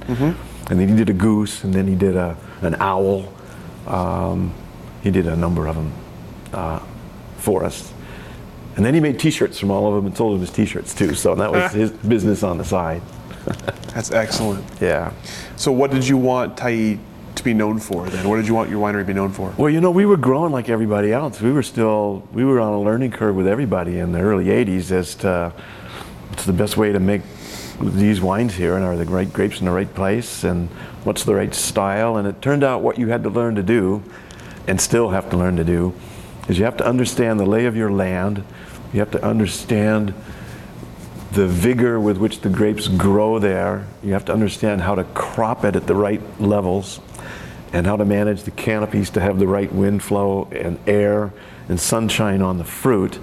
And 0.69 0.81
then 0.81 0.89
he 0.89 0.97
did 0.97 1.09
a 1.09 1.13
goose, 1.13 1.63
and 1.63 1.73
then 1.73 1.87
he 1.87 1.95
did 1.95 2.17
a, 2.17 2.37
an 2.61 2.75
owl. 2.81 3.33
Um, 3.87 4.53
he 5.03 5.13
did 5.13 5.29
a 5.29 5.37
number 5.37 5.69
of 5.69 5.77
them 5.77 5.93
uh, 6.53 6.81
for 7.39 7.63
us. 7.65 7.93
And 8.77 8.85
then 8.85 8.95
he 8.95 9.01
made 9.01 9.18
T-shirts 9.18 9.59
from 9.59 9.70
all 9.70 9.89
of 9.89 9.95
them 9.95 10.07
and 10.07 10.16
sold 10.16 10.37
them 10.37 10.43
as 10.43 10.51
T-shirts 10.51 10.95
too. 10.95 11.14
So 11.14 11.35
that 11.35 11.51
was 11.51 11.72
his 11.83 11.91
business 11.91 12.43
on 12.43 12.59
the 12.59 12.64
side. 12.64 13.03
That's 13.95 14.11
excellent. 14.11 14.64
Yeah. 14.81 15.12
So, 15.57 15.72
what 15.72 15.91
did 15.91 16.07
you 16.07 16.16
want 16.16 16.57
Tyee 16.57 16.99
to 17.37 17.45
be 17.45 17.55
known 17.55 17.79
for 17.79 18.09
then? 18.09 18.29
What 18.29 18.37
did 18.37 18.47
you 18.47 18.55
want 18.55 18.68
your 18.68 18.81
winery 18.83 19.01
to 19.01 19.05
be 19.05 19.14
known 19.14 19.33
for? 19.33 19.55
Well, 19.57 19.70
you 19.70 19.81
know, 19.81 19.91
we 19.91 20.05
were 20.05 20.16
growing 20.16 20.53
like 20.53 20.68
everybody 20.68 21.12
else. 21.12 21.41
We 21.41 21.53
were 21.53 21.62
still, 21.62 22.29
we 22.33 22.45
were 22.45 22.61
on 22.61 22.72
a 22.72 22.81
learning 22.81 23.12
curve 23.12 23.37
with 23.37 23.47
everybody 23.47 23.99
in 23.99 24.12
the 24.12 24.20
early 24.20 24.47
80s 24.47 24.91
as 24.91 25.14
to 25.16 25.53
what's 26.29 26.45
the 26.45 26.53
best 26.53 26.77
way 26.77 26.93
to 26.93 27.01
make 27.01 27.22
these 27.81 28.20
wines 28.20 28.55
here 28.55 28.74
and 28.74 28.85
are 28.85 28.97
the 28.97 29.05
right 29.05 29.31
grapes 29.33 29.61
in 29.61 29.66
the 29.66 29.72
right 29.72 29.93
place 29.95 30.45
and 30.45 30.68
what's 31.05 31.24
the 31.24 31.35
right 31.35 31.55
style. 31.55 32.16
And 32.16 32.27
it 32.27 32.43
turned 32.43 32.64
out 32.64 32.83
what 32.83 32.99
you 32.99 33.09
had 33.09 33.22
to 33.22 33.31
learn 33.31 33.55
to 33.55 33.62
do 33.62 34.03
and 34.66 34.81
still 34.81 35.11
have 35.11 35.31
to 35.31 35.37
learn 35.37 35.57
to 35.57 35.64
do 35.64 35.95
is 36.49 36.59
you 36.59 36.64
have 36.64 36.77
to 36.77 36.87
understand 36.87 37.41
the 37.41 37.47
lay 37.47 37.66
of 37.66 37.77
your 37.77 37.91
land. 37.91 38.45
You 38.93 39.01
have 39.01 39.11
to 39.12 39.24
understand 39.24 40.14
the 41.32 41.47
vigor 41.47 42.01
with 42.01 42.16
which 42.16 42.41
the 42.41 42.49
grapes 42.49 42.89
grow 42.89 43.39
there. 43.39 43.87
You 44.03 44.12
have 44.12 44.24
to 44.26 44.32
understand 44.32 44.80
how 44.80 44.95
to 44.95 45.05
crop 45.05 45.64
it 45.64 45.76
at 45.76 45.87
the 45.87 45.95
right 45.95 46.22
levels 46.41 47.01
and 47.72 47.87
how 47.87 47.97
to 47.97 48.05
manage 48.05 48.45
the 48.45 48.51
canopies 48.51 49.11
to 49.11 49.20
have 49.20 49.39
the 49.39 49.47
right 49.47 49.70
wind 49.72 50.03
flow 50.03 50.49
and 50.53 50.78
air 50.87 51.32
and 51.68 51.78
sunshine 51.78 52.41
on 52.41 52.59
the 52.59 52.64
fruit 52.64 53.18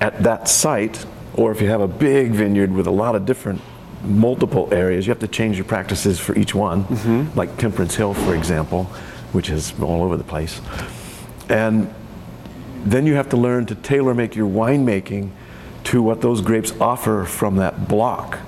at 0.00 0.22
that 0.22 0.48
site. 0.48 1.04
Or 1.34 1.52
if 1.52 1.60
you 1.60 1.68
have 1.68 1.80
a 1.80 1.88
big 1.88 2.30
vineyard 2.32 2.72
with 2.72 2.86
a 2.86 2.90
lot 2.90 3.14
of 3.14 3.26
different 3.26 3.60
multiple 4.02 4.68
areas, 4.72 5.06
you 5.06 5.10
have 5.10 5.20
to 5.20 5.28
change 5.28 5.56
your 5.56 5.64
practices 5.64 6.18
for 6.18 6.36
each 6.36 6.54
one, 6.54 6.84
mm-hmm. 6.84 7.38
like 7.38 7.56
Temperance 7.58 7.94
Hill, 7.94 8.14
for 8.14 8.34
example, 8.34 8.84
which 9.32 9.50
is 9.50 9.78
all 9.80 10.02
over 10.02 10.16
the 10.16 10.24
place. 10.24 10.60
And 11.48 11.92
then 12.84 13.06
you 13.06 13.14
have 13.14 13.28
to 13.30 13.36
learn 13.36 13.66
to 13.66 13.74
tailor 13.74 14.14
make 14.14 14.36
your 14.36 14.48
winemaking 14.48 15.30
to 15.84 16.02
what 16.02 16.20
those 16.20 16.40
grapes 16.40 16.72
offer 16.80 17.24
from 17.24 17.56
that 17.56 17.88
block. 17.88 18.38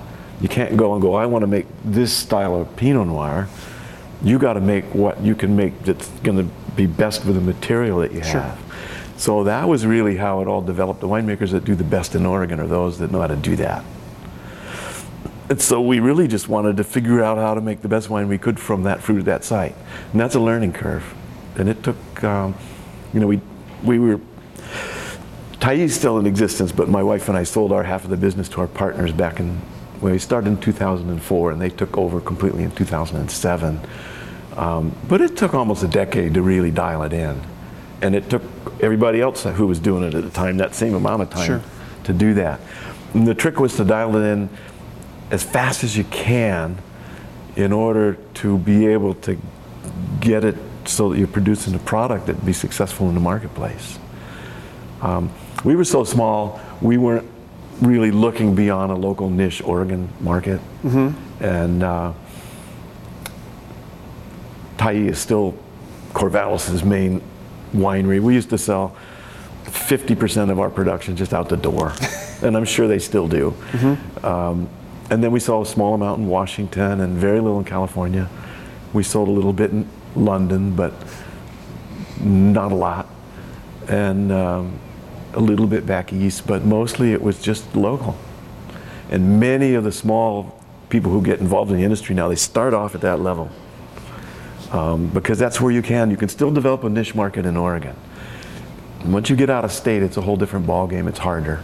You 0.40 0.48
can't 0.48 0.76
go 0.76 0.94
and 0.94 1.02
go, 1.02 1.14
I 1.14 1.26
want 1.26 1.42
to 1.42 1.46
make 1.46 1.66
this 1.84 2.12
style 2.12 2.54
of 2.54 2.74
Pinot 2.76 3.06
Noir. 3.06 3.48
You 4.22 4.38
got 4.38 4.54
to 4.54 4.60
make 4.60 4.94
what 4.94 5.20
you 5.22 5.34
can 5.34 5.56
make 5.56 5.82
that's 5.84 6.08
going 6.20 6.38
to 6.38 6.54
be 6.74 6.86
best 6.86 7.24
with 7.24 7.34
the 7.34 7.40
material 7.40 7.98
that 8.00 8.12
you 8.12 8.20
have. 8.20 8.58
So 9.16 9.44
that 9.44 9.68
was 9.68 9.84
really 9.84 10.16
how 10.16 10.40
it 10.40 10.48
all 10.48 10.62
developed. 10.62 11.00
The 11.00 11.08
winemakers 11.08 11.50
that 11.50 11.64
do 11.64 11.74
the 11.74 11.84
best 11.84 12.14
in 12.14 12.24
Oregon 12.24 12.58
are 12.58 12.66
those 12.66 12.98
that 12.98 13.10
know 13.10 13.20
how 13.20 13.26
to 13.26 13.36
do 13.36 13.54
that. 13.56 13.84
And 15.50 15.60
so 15.60 15.80
we 15.80 15.98
really 15.98 16.28
just 16.28 16.48
wanted 16.48 16.76
to 16.76 16.84
figure 16.84 17.22
out 17.22 17.36
how 17.36 17.54
to 17.54 17.60
make 17.60 17.82
the 17.82 17.88
best 17.88 18.08
wine 18.08 18.28
we 18.28 18.38
could 18.38 18.58
from 18.58 18.84
that 18.84 19.02
fruit 19.02 19.18
at 19.18 19.24
that 19.24 19.44
site. 19.44 19.74
And 20.12 20.20
that's 20.20 20.36
a 20.36 20.40
learning 20.40 20.72
curve. 20.72 21.14
And 21.56 21.68
it 21.68 21.82
took, 21.82 22.24
um, 22.24 22.54
you 23.12 23.20
know, 23.20 23.26
we, 23.26 23.40
we 23.82 23.98
were, 23.98 24.20
Tyee's 25.60 25.94
still 25.94 26.18
in 26.18 26.26
existence, 26.26 26.72
but 26.72 26.88
my 26.88 27.02
wife 27.02 27.28
and 27.28 27.36
I 27.36 27.44
sold 27.44 27.72
our 27.72 27.82
half 27.82 28.04
of 28.04 28.10
the 28.10 28.16
business 28.16 28.48
to 28.50 28.60
our 28.60 28.66
partners 28.66 29.12
back 29.12 29.40
in, 29.40 29.56
when 30.00 30.12
we 30.12 30.18
started 30.18 30.48
in 30.48 30.60
2004 30.60 31.50
and 31.52 31.60
they 31.60 31.70
took 31.70 31.96
over 31.98 32.20
completely 32.20 32.62
in 32.64 32.70
2007. 32.70 33.80
Um, 34.56 34.96
but 35.08 35.20
it 35.20 35.36
took 35.36 35.54
almost 35.54 35.82
a 35.82 35.88
decade 35.88 36.34
to 36.34 36.42
really 36.42 36.70
dial 36.70 37.02
it 37.02 37.12
in. 37.12 37.40
And 38.02 38.14
it 38.14 38.30
took 38.30 38.42
everybody 38.80 39.20
else 39.20 39.44
who 39.44 39.66
was 39.66 39.78
doing 39.78 40.02
it 40.02 40.14
at 40.14 40.24
the 40.24 40.30
time 40.30 40.56
that 40.56 40.74
same 40.74 40.94
amount 40.94 41.22
of 41.22 41.30
time 41.30 41.46
Sure. 41.46 41.62
to 42.04 42.12
do 42.12 42.34
that. 42.34 42.60
And 43.14 43.26
the 43.26 43.34
trick 43.34 43.60
was 43.60 43.76
to 43.76 43.84
dial 43.84 44.16
it 44.16 44.22
in 44.22 44.48
as 45.30 45.42
fast 45.42 45.84
as 45.84 45.96
you 45.96 46.04
can 46.04 46.78
in 47.56 47.72
order 47.72 48.14
to 48.34 48.58
be 48.58 48.86
able 48.86 49.14
to 49.14 49.38
get 50.20 50.44
it 50.44 50.56
so 50.90 51.10
that 51.10 51.18
you're 51.18 51.28
producing 51.28 51.74
a 51.74 51.78
product 51.78 52.26
that 52.26 52.44
be 52.44 52.52
successful 52.52 53.08
in 53.08 53.14
the 53.14 53.20
marketplace. 53.20 53.98
Um, 55.00 55.30
we 55.64 55.76
were 55.76 55.84
so 55.84 56.04
small, 56.04 56.60
we 56.80 56.98
weren't 56.98 57.28
really 57.80 58.10
looking 58.10 58.54
beyond 58.54 58.92
a 58.92 58.94
local 58.94 59.30
niche 59.30 59.62
Oregon 59.62 60.08
market. 60.20 60.60
And 61.40 61.82
uh, 61.82 62.12
Tyee 64.76 65.08
is 65.08 65.18
still 65.18 65.54
Corvallis's 66.12 66.84
main 66.84 67.22
winery. 67.72 68.20
We 68.20 68.34
used 68.34 68.50
to 68.50 68.58
sell 68.58 68.96
50% 69.64 70.50
of 70.50 70.58
our 70.58 70.70
production 70.70 71.16
just 71.16 71.32
out 71.32 71.48
the 71.48 71.56
door, 71.56 71.92
and 72.42 72.56
I'm 72.56 72.64
sure 72.64 72.88
they 72.88 72.98
still 72.98 73.28
do. 73.28 73.54
Um, 74.22 74.68
and 75.10 75.22
then 75.24 75.32
we 75.32 75.40
sold 75.40 75.66
a 75.66 75.70
small 75.70 75.94
amount 75.94 76.20
in 76.20 76.28
Washington 76.28 77.00
and 77.00 77.16
very 77.16 77.40
little 77.40 77.58
in 77.58 77.64
California. 77.64 78.28
We 78.92 79.02
sold 79.02 79.28
a 79.28 79.32
little 79.32 79.52
bit 79.52 79.70
in 79.70 79.88
London, 80.16 80.74
but 80.74 80.92
not 82.20 82.72
a 82.72 82.74
lot, 82.74 83.08
and 83.88 84.30
um, 84.32 84.78
a 85.34 85.40
little 85.40 85.66
bit 85.66 85.86
back 85.86 86.12
east, 86.12 86.46
but 86.46 86.64
mostly 86.64 87.12
it 87.12 87.22
was 87.22 87.40
just 87.40 87.74
local. 87.76 88.16
And 89.10 89.40
many 89.40 89.74
of 89.74 89.84
the 89.84 89.92
small 89.92 90.60
people 90.88 91.10
who 91.10 91.22
get 91.22 91.40
involved 91.40 91.70
in 91.70 91.76
the 91.76 91.84
industry 91.84 92.14
now, 92.14 92.28
they 92.28 92.36
start 92.36 92.74
off 92.74 92.94
at 92.94 93.00
that 93.00 93.20
level 93.20 93.50
um, 94.70 95.08
because 95.08 95.38
that's 95.38 95.60
where 95.60 95.72
you 95.72 95.82
can. 95.82 96.10
You 96.10 96.16
can 96.16 96.28
still 96.28 96.50
develop 96.50 96.84
a 96.84 96.88
niche 96.88 97.14
market 97.14 97.46
in 97.46 97.56
Oregon. 97.56 97.96
And 99.00 99.12
once 99.12 99.30
you 99.30 99.36
get 99.36 99.50
out 99.50 99.64
of 99.64 99.72
state, 99.72 100.02
it's 100.02 100.16
a 100.16 100.20
whole 100.20 100.36
different 100.36 100.66
ballgame. 100.66 101.08
It's 101.08 101.18
harder. 101.18 101.62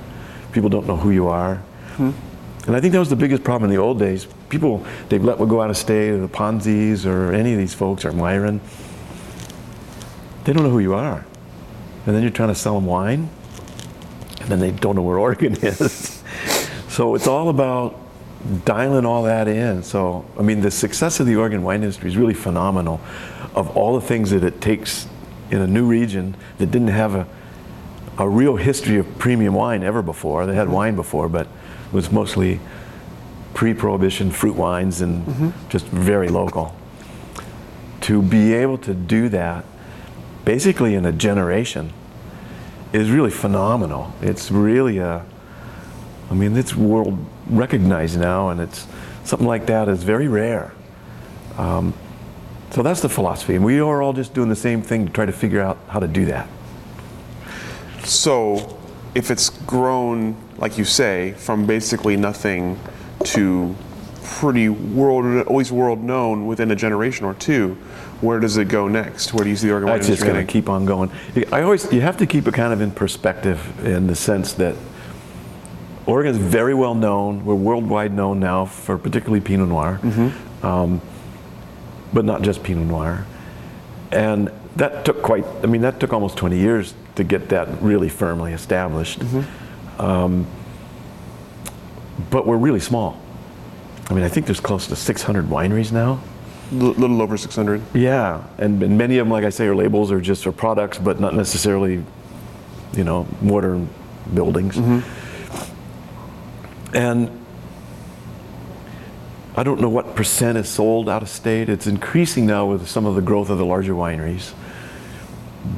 People 0.53 0.71
don't 0.71 0.87
know 0.87 0.97
who 0.97 1.11
you 1.11 1.29
are. 1.29 1.63
And 2.67 2.75
I 2.75 2.81
think 2.81 2.93
that 2.93 2.99
was 2.99 3.11
the 3.11 3.17
biggest 3.17 3.45
problem 3.45 3.71
in 3.71 3.77
the 3.77 3.81
old 3.81 3.99
days. 3.99 4.27
People, 4.49 4.85
they've 5.09 5.23
let 5.23 5.39
go 5.39 5.63
out 5.63 5.71
of 5.71 5.77
state, 5.77 6.11
the 6.17 6.29
Ponzi's, 6.29 7.07
or 7.07 7.33
any 7.33 7.53
of 7.53 7.59
these 7.59 7.75
folks, 7.75 8.05
or 8.05 8.13
Myron. 8.13 8.61
They 10.45 10.53
don't 10.53 10.65
know 10.65 10.71
who 10.71 10.81
you 10.81 10.95
are. 10.95 11.25
And 12.07 12.15
then 12.15 12.23
you're 12.23 12.33
trying 12.33 12.49
to 12.49 12.55
sell 12.55 12.75
them 12.75 12.87
wine, 12.87 13.29
and 14.41 14.49
then 14.49 14.59
they 14.59 14.73
don't 14.73 14.97
know 14.97 15.03
where 15.03 15.19
Oregon 15.27 15.57
is. 15.63 16.23
so 16.89 17.15
it's 17.15 17.27
all 17.27 17.49
about 17.49 18.01
dialing 18.65 19.07
all 19.07 19.25
that 19.25 19.49
in. 19.49 19.83
So, 19.83 20.25
I 20.39 20.43
mean, 20.43 20.61
the 20.61 20.71
success 20.71 21.21
of 21.21 21.27
the 21.27 21.37
Oregon 21.37 21.63
wine 21.63 21.83
industry 21.83 22.09
is 22.09 22.17
really 22.17 22.35
phenomenal 22.35 23.01
of 23.55 23.77
all 23.77 23.95
the 23.99 24.07
things 24.07 24.31
that 24.31 24.45
it 24.45 24.61
takes 24.61 25.07
in 25.51 25.61
a 25.61 25.67
new 25.67 25.87
region 25.87 26.37
that 26.59 26.71
didn't 26.71 26.89
have 26.89 27.15
a, 27.15 27.27
a 28.19 28.29
real 28.29 28.57
history 28.57 28.99
of 28.99 29.19
premium 29.19 29.55
wine 29.55 29.83
ever 29.83 30.03
before. 30.03 30.47
They 30.47 30.55
had 30.55 30.69
wine 30.69 30.97
before, 30.97 31.29
but 31.29 31.49
was 31.93 32.11
mostly 32.11 32.61
pre-prohibition 33.55 34.31
fruit 34.31 34.57
wines 34.57 35.01
and 35.01 35.53
just 35.69 35.87
very 35.87 36.29
local. 36.29 36.77
To 38.03 38.23
be 38.23 38.53
able 38.53 38.79
to 38.79 38.95
do 38.95 39.29
that 39.31 39.65
basically 40.45 40.95
in 40.95 41.05
a 41.05 41.13
generation 41.13 41.93
is 42.93 43.11
really 43.11 43.31
phenomenal. 43.31 44.15
It's 44.23 44.51
really 44.51 44.99
a, 44.99 45.27
I 46.31 46.35
mean, 46.35 46.57
it's 46.57 46.75
world 46.75 47.19
recognized 47.49 48.19
now, 48.19 48.49
and 48.49 48.61
it's 48.61 48.87
something 49.25 49.47
like 49.47 49.67
that 49.67 49.89
is 49.89 50.03
very 50.03 50.29
rare. 50.29 50.73
Um, 51.59 51.93
so 52.71 52.83
that's 52.83 53.01
the 53.01 53.09
philosophy, 53.09 53.57
and 53.57 53.65
we 53.65 53.81
are 53.81 54.03
all 54.03 54.13
just 54.13 54.35
doing 54.35 54.49
the 54.49 54.57
same 54.57 54.83
thing 54.83 55.07
to 55.07 55.13
try 55.13 55.27
to 55.27 55.33
figure 55.33 55.61
out 55.61 55.79
how 55.89 55.99
to 55.99 56.09
do 56.09 56.27
that. 56.27 56.49
So, 58.05 58.79
if 59.15 59.31
it's 59.31 59.51
grown, 59.51 60.37
like 60.59 60.79
you 60.79 60.85
say, 60.85 61.33
from 61.33 61.67
basically 61.67 62.17
nothing 62.17 62.79
to 63.25 63.75
pretty 64.23 64.69
world, 64.69 65.47
always 65.47 65.71
world 65.71 66.03
known 66.03 66.47
within 66.47 66.71
a 66.71 66.77
generation 66.77 67.25
or 67.27 67.35
two, 67.35 67.77
where 68.21 68.41
does 68.41 68.57
it 68.57 68.69
go 68.69 68.89
next? 68.89 69.35
Where 69.35 69.45
do 69.45 69.51
you 69.51 69.57
see 69.57 69.67
the 69.69 69.73
Oregon 69.73 69.89
wine 69.91 69.99
That's 69.99 70.09
just 70.09 70.25
going 70.25 70.45
to 70.45 70.51
keep 70.51 70.69
on 70.69 70.85
going. 70.87 71.11
I 71.53 71.63
always, 71.63 71.91
you 71.93 72.01
have 72.01 72.17
to 72.19 72.27
keep 72.27 72.49
it 72.49 72.55
kind 72.55 72.73
of 72.73 72.81
in 72.81 72.91
perspective 72.91 73.85
in 73.87 74.07
the 74.07 74.17
sense 74.17 74.55
that 74.55 74.75
Oregon 76.07 76.33
is 76.33 76.39
very 76.39 76.75
well 76.75 76.95
known. 76.95 77.45
We're 77.45 77.55
worldwide 77.55 78.13
known 78.15 78.41
now 78.41 78.65
for 78.65 78.97
particularly 78.97 79.41
Pinot 79.41 79.69
Noir, 79.69 80.01
um, 80.63 81.01
but 82.13 82.25
not 82.25 82.43
just 82.43 82.63
Pinot 82.63 82.87
Noir. 82.87 83.27
And 84.13 84.51
that 84.77 85.05
took 85.05 85.21
quite, 85.23 85.45
I 85.63 85.67
mean, 85.67 85.83
that 85.83 86.01
took 86.01 86.13
almost 86.13 86.37
20 86.37 86.59
years 86.59 86.95
to 87.17 87.25
get 87.25 87.49
that 87.51 87.69
really 87.83 88.09
firmly 88.09 88.53
established. 88.53 89.21
Um, 89.99 90.47
but 92.31 92.47
we're 92.47 92.57
really 92.57 92.81
small. 92.81 93.21
I 94.09 94.15
mean, 94.15 94.25
I 94.25 94.29
think 94.29 94.47
there's 94.47 94.61
close 94.61 94.87
to 94.89 94.97
600 94.97 95.47
wineries 95.47 95.93
now. 95.93 96.21
A 96.73 96.75
little 96.75 97.23
over 97.23 97.37
600. 97.37 97.83
Yeah, 97.95 98.43
and, 98.59 98.83
and 98.83 98.99
many 98.99 99.19
of 99.19 99.27
them, 99.27 99.33
like 99.33 99.45
I 99.45 99.51
say, 99.51 99.67
are 99.67 99.75
labels 99.75 100.11
or 100.11 100.21
just 100.21 100.45
for 100.45 100.53
products, 100.53 100.99
but 100.99 101.21
not 101.21 101.35
necessarily, 101.35 102.05
you 102.95 103.05
know, 103.05 103.27
modern 103.41 103.89
buildings. 104.35 104.77
And 106.93 107.31
I 109.57 109.63
don't 109.63 109.81
know 109.81 109.89
what 109.89 110.15
percent 110.17 110.59
is 110.59 110.69
sold 110.69 111.09
out 111.09 111.23
of 111.23 111.29
state. 111.29 111.69
It's 111.69 111.87
increasing 111.87 112.47
now 112.47 112.67
with 112.67 112.89
some 112.89 113.07
of 113.07 113.15
the 113.15 113.23
growth 113.23 113.49
of 113.49 113.59
the 113.59 113.65
larger 113.65 113.95
wineries. 113.95 114.53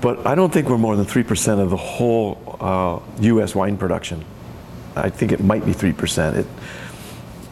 But 0.00 0.26
I 0.26 0.34
don't 0.34 0.52
think 0.52 0.68
we're 0.68 0.78
more 0.78 0.96
than 0.96 1.06
3% 1.06 1.60
of 1.60 1.70
the 1.70 1.76
whole 1.76 2.58
uh, 2.60 3.00
U.S. 3.20 3.54
wine 3.54 3.76
production. 3.76 4.24
I 4.94 5.10
think 5.10 5.32
it 5.32 5.40
might 5.42 5.64
be 5.64 5.72
3%. 5.72 6.36
It, 6.36 6.46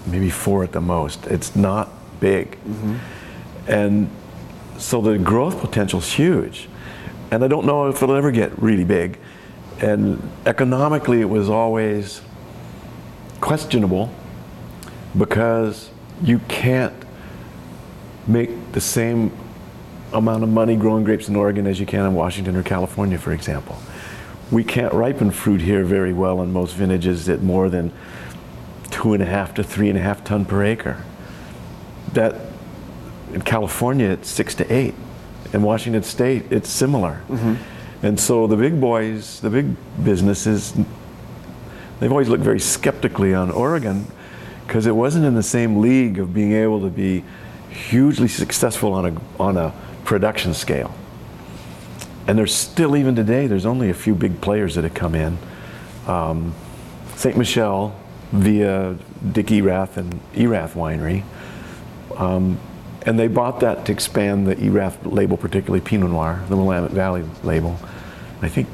maybe 0.06 0.30
4 0.30 0.64
at 0.64 0.72
the 0.72 0.80
most. 0.80 1.26
It's 1.26 1.56
not 1.56 1.88
big. 2.20 2.58
And 3.66 4.10
so 4.78 5.00
the 5.00 5.18
growth 5.18 5.60
potential 5.60 5.98
is 5.98 6.12
huge. 6.12 6.68
And 7.30 7.42
I 7.42 7.48
don't 7.48 7.66
know 7.66 7.88
if 7.88 8.02
it'll 8.02 8.14
ever 8.14 8.30
get 8.30 8.60
really 8.60 8.84
big. 8.84 9.18
And 9.80 10.22
economically, 10.46 11.20
it 11.20 11.28
was 11.28 11.48
always 11.48 12.22
questionable 13.40 14.10
because 15.16 15.90
you 16.22 16.38
can't 16.48 16.94
make 18.26 18.72
the 18.72 18.80
same 18.80 19.30
amount 20.16 20.42
of 20.42 20.48
money 20.48 20.76
growing 20.76 21.04
grapes 21.04 21.28
in 21.28 21.36
Oregon 21.36 21.66
as 21.66 21.78
you 21.78 21.86
can 21.86 22.06
in 22.06 22.14
Washington 22.14 22.56
or 22.56 22.62
California, 22.62 23.18
for 23.18 23.32
example. 23.32 23.76
We 24.50 24.64
can't 24.64 24.92
ripen 24.92 25.30
fruit 25.30 25.60
here 25.60 25.84
very 25.84 26.12
well 26.12 26.40
in 26.42 26.52
most 26.52 26.74
vintages 26.74 27.28
at 27.28 27.42
more 27.42 27.68
than 27.68 27.92
two 28.90 29.12
and 29.12 29.22
a 29.22 29.26
half 29.26 29.54
to 29.54 29.64
three 29.64 29.88
and 29.88 29.98
a 29.98 30.00
half 30.00 30.24
ton 30.24 30.44
per 30.44 30.64
acre. 30.64 31.04
That 32.12 32.36
in 33.32 33.42
California 33.42 34.08
it's 34.08 34.30
six 34.30 34.54
to 34.56 34.72
eight. 34.72 34.94
In 35.52 35.62
Washington 35.62 36.02
State 36.02 36.50
it's 36.50 36.70
similar. 36.70 37.22
Mm-hmm. 37.28 38.06
And 38.06 38.20
so 38.20 38.46
the 38.46 38.56
big 38.56 38.80
boys, 38.80 39.40
the 39.40 39.50
big 39.50 39.74
businesses, 40.04 40.74
they've 41.98 42.10
always 42.10 42.28
looked 42.28 42.44
very 42.44 42.60
skeptically 42.60 43.34
on 43.34 43.50
Oregon 43.50 44.06
because 44.66 44.86
it 44.86 44.94
wasn't 44.94 45.24
in 45.24 45.34
the 45.34 45.42
same 45.42 45.80
league 45.80 46.18
of 46.18 46.32
being 46.32 46.52
able 46.52 46.80
to 46.80 46.90
be 46.90 47.24
hugely 47.70 48.28
successful 48.28 48.92
on 48.92 49.06
a, 49.06 49.42
on 49.42 49.56
a 49.56 49.72
production 50.06 50.54
scale. 50.54 50.94
And 52.26 52.38
there's 52.38 52.54
still, 52.54 52.96
even 52.96 53.14
today, 53.14 53.46
there's 53.46 53.66
only 53.66 53.90
a 53.90 53.94
few 53.94 54.14
big 54.14 54.40
players 54.40 54.74
that 54.76 54.84
have 54.84 54.94
come 54.94 55.14
in. 55.14 55.38
Um, 56.06 56.54
Ste. 57.14 57.36
Michelle 57.36 57.94
via 58.32 58.96
Dick 59.32 59.50
Erath 59.50 59.96
and 59.96 60.20
Erath 60.34 60.74
Winery. 60.74 61.22
Um, 62.16 62.58
and 63.04 63.18
they 63.18 63.28
bought 63.28 63.60
that 63.60 63.86
to 63.86 63.92
expand 63.92 64.46
the 64.48 64.58
Erath 64.60 65.04
label, 65.06 65.36
particularly 65.36 65.80
Pinot 65.80 66.10
Noir, 66.10 66.42
the 66.48 66.56
Willamette 66.56 66.90
Valley 66.90 67.24
label. 67.44 67.78
I 68.42 68.48
think, 68.48 68.68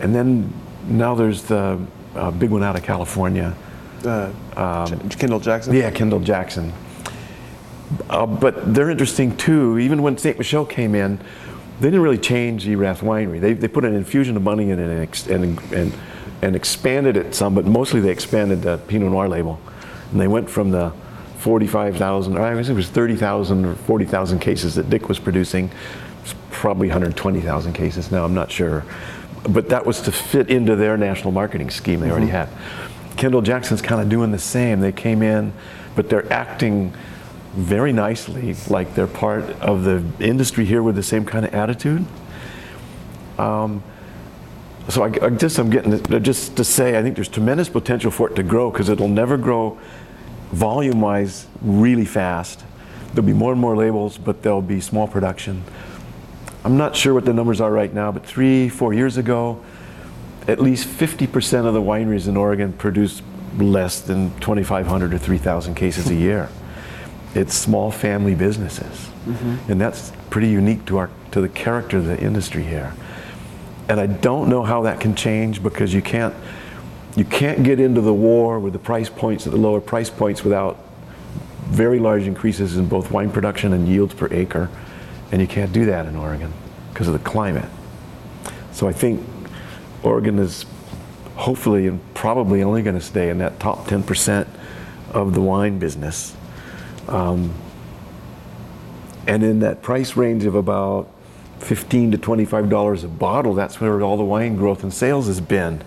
and 0.00 0.14
then 0.14 0.52
now 0.86 1.14
there's 1.14 1.42
the 1.44 1.80
uh, 2.14 2.30
big 2.30 2.50
one 2.50 2.62
out 2.62 2.76
of 2.76 2.82
California. 2.82 3.56
Uh, 4.04 4.86
J- 4.86 5.16
Kendall 5.16 5.40
Jackson. 5.40 5.74
Yeah, 5.74 5.90
Kendall 5.90 6.20
Jackson. 6.20 6.72
Uh, 8.08 8.26
but 8.26 8.74
they're 8.74 8.90
interesting 8.90 9.36
too. 9.36 9.78
Even 9.78 10.02
when 10.02 10.16
Ste. 10.16 10.38
Michelle 10.38 10.66
came 10.66 10.94
in, 10.94 11.18
they 11.80 11.86
didn't 11.86 12.02
really 12.02 12.18
change 12.18 12.68
Erath 12.68 13.00
Winery. 13.00 13.40
They, 13.40 13.54
they 13.54 13.68
put 13.68 13.84
an 13.84 13.94
infusion 13.94 14.36
of 14.36 14.42
money 14.42 14.70
in 14.70 14.78
it 14.78 14.90
and, 14.90 15.02
ex- 15.02 15.26
and, 15.26 15.58
and, 15.72 15.92
and 16.42 16.56
expanded 16.56 17.16
it 17.16 17.34
some, 17.34 17.54
but 17.54 17.64
mostly 17.64 18.00
they 18.00 18.10
expanded 18.10 18.62
the 18.62 18.78
Pinot 18.78 19.10
Noir 19.10 19.28
label. 19.28 19.58
And 20.12 20.20
they 20.20 20.28
went 20.28 20.48
from 20.50 20.70
the 20.70 20.92
45,000, 21.38 22.36
or 22.36 22.42
I 22.42 22.54
guess 22.54 22.68
it 22.68 22.74
was 22.74 22.88
30,000 22.88 23.64
or 23.64 23.74
40,000 23.74 24.38
cases 24.40 24.74
that 24.74 24.90
Dick 24.90 25.08
was 25.08 25.18
producing. 25.18 25.70
It's 26.22 26.34
probably 26.50 26.88
120,000 26.88 27.72
cases 27.72 28.12
now, 28.12 28.24
I'm 28.24 28.34
not 28.34 28.50
sure. 28.52 28.84
But 29.48 29.70
that 29.70 29.86
was 29.86 30.02
to 30.02 30.12
fit 30.12 30.50
into 30.50 30.76
their 30.76 30.98
national 30.98 31.32
marketing 31.32 31.70
scheme 31.70 32.00
they 32.00 32.10
already 32.10 32.26
had. 32.26 32.50
Kendall 33.16 33.40
Jackson's 33.40 33.80
kind 33.80 34.02
of 34.02 34.10
doing 34.10 34.32
the 34.32 34.38
same. 34.38 34.80
They 34.80 34.92
came 34.92 35.22
in, 35.22 35.54
but 35.96 36.10
they're 36.10 36.30
acting 36.30 36.92
very 37.52 37.92
nicely 37.92 38.54
like 38.68 38.94
they're 38.94 39.06
part 39.06 39.44
of 39.60 39.84
the 39.84 40.04
industry 40.20 40.64
here 40.64 40.82
with 40.82 40.94
the 40.94 41.02
same 41.02 41.24
kind 41.24 41.44
of 41.44 41.54
attitude. 41.54 42.04
Um, 43.38 43.82
so 44.88 45.02
I, 45.02 45.26
I 45.26 45.30
just 45.30 45.58
I'm 45.58 45.70
getting 45.70 46.22
just 46.22 46.56
to 46.56 46.64
say 46.64 46.98
I 46.98 47.02
think 47.02 47.16
there's 47.16 47.28
tremendous 47.28 47.68
potential 47.68 48.10
for 48.10 48.30
it 48.30 48.36
to 48.36 48.42
grow 48.42 48.70
because 48.70 48.88
it'll 48.88 49.08
never 49.08 49.36
grow 49.36 49.78
volume-wise 50.52 51.46
really 51.62 52.04
fast. 52.04 52.64
There'll 53.14 53.26
be 53.26 53.32
more 53.32 53.52
and 53.52 53.60
more 53.60 53.76
labels, 53.76 54.18
but 54.18 54.42
there'll 54.42 54.62
be 54.62 54.80
small 54.80 55.08
production. 55.08 55.64
I'm 56.64 56.76
not 56.76 56.94
sure 56.94 57.14
what 57.14 57.24
the 57.24 57.32
numbers 57.32 57.60
are 57.60 57.70
right 57.72 57.92
now, 57.92 58.12
but 58.12 58.26
three, 58.26 58.68
four 58.68 58.92
years 58.92 59.16
ago, 59.16 59.62
at 60.46 60.60
least 60.60 60.88
50% 60.88 61.66
of 61.66 61.74
the 61.74 61.80
wineries 61.80 62.28
in 62.28 62.36
Oregon 62.36 62.72
produced 62.72 63.22
less 63.58 64.00
than 64.00 64.30
2,500 64.40 65.14
or 65.14 65.18
3,000 65.18 65.74
cases 65.74 66.10
a 66.10 66.14
year. 66.14 66.48
It's 67.34 67.54
small 67.54 67.90
family 67.90 68.34
businesses, 68.34 69.08
mm-hmm. 69.26 69.70
and 69.70 69.80
that's 69.80 70.12
pretty 70.30 70.48
unique 70.48 70.84
to 70.86 70.98
our 70.98 71.10
to 71.32 71.40
the 71.40 71.48
character 71.48 71.98
of 71.98 72.06
the 72.06 72.20
industry 72.20 72.64
here. 72.64 72.94
And 73.88 74.00
I 74.00 74.06
don't 74.06 74.48
know 74.48 74.62
how 74.62 74.82
that 74.82 75.00
can 75.00 75.14
change 75.14 75.62
because 75.62 75.94
you 75.94 76.02
can't 76.02 76.34
you 77.16 77.24
can't 77.24 77.62
get 77.62 77.80
into 77.80 78.00
the 78.00 78.14
war 78.14 78.58
with 78.58 78.72
the 78.72 78.78
price 78.78 79.08
points 79.08 79.46
at 79.46 79.52
the 79.52 79.58
lower 79.58 79.80
price 79.80 80.10
points 80.10 80.44
without 80.44 80.78
very 81.66 81.98
large 82.00 82.26
increases 82.26 82.76
in 82.76 82.86
both 82.86 83.10
wine 83.10 83.30
production 83.30 83.72
and 83.72 83.88
yields 83.88 84.14
per 84.14 84.28
acre, 84.32 84.68
and 85.30 85.40
you 85.40 85.46
can't 85.46 85.72
do 85.72 85.84
that 85.86 86.06
in 86.06 86.16
Oregon 86.16 86.52
because 86.92 87.06
of 87.06 87.12
the 87.12 87.20
climate. 87.20 87.68
So 88.72 88.88
I 88.88 88.92
think 88.92 89.24
Oregon 90.02 90.38
is 90.38 90.66
hopefully 91.36 91.86
and 91.86 92.00
probably 92.14 92.62
only 92.62 92.82
going 92.82 92.96
to 92.96 93.04
stay 93.04 93.30
in 93.30 93.38
that 93.38 93.58
top 93.60 93.86
10% 93.86 94.46
of 95.12 95.34
the 95.34 95.40
wine 95.40 95.78
business. 95.78 96.36
Um, 97.10 97.52
and 99.26 99.42
in 99.42 99.60
that 99.60 99.82
price 99.82 100.16
range 100.16 100.44
of 100.44 100.54
about 100.54 101.08
15 101.58 102.12
to 102.12 102.18
25 102.18 102.70
dollars 102.70 103.04
a 103.04 103.08
bottle, 103.08 103.54
that's 103.54 103.80
where 103.80 104.00
all 104.00 104.16
the 104.16 104.24
wine 104.24 104.56
growth 104.56 104.82
and 104.82 104.92
sales 104.92 105.26
has 105.26 105.40
been 105.40 105.82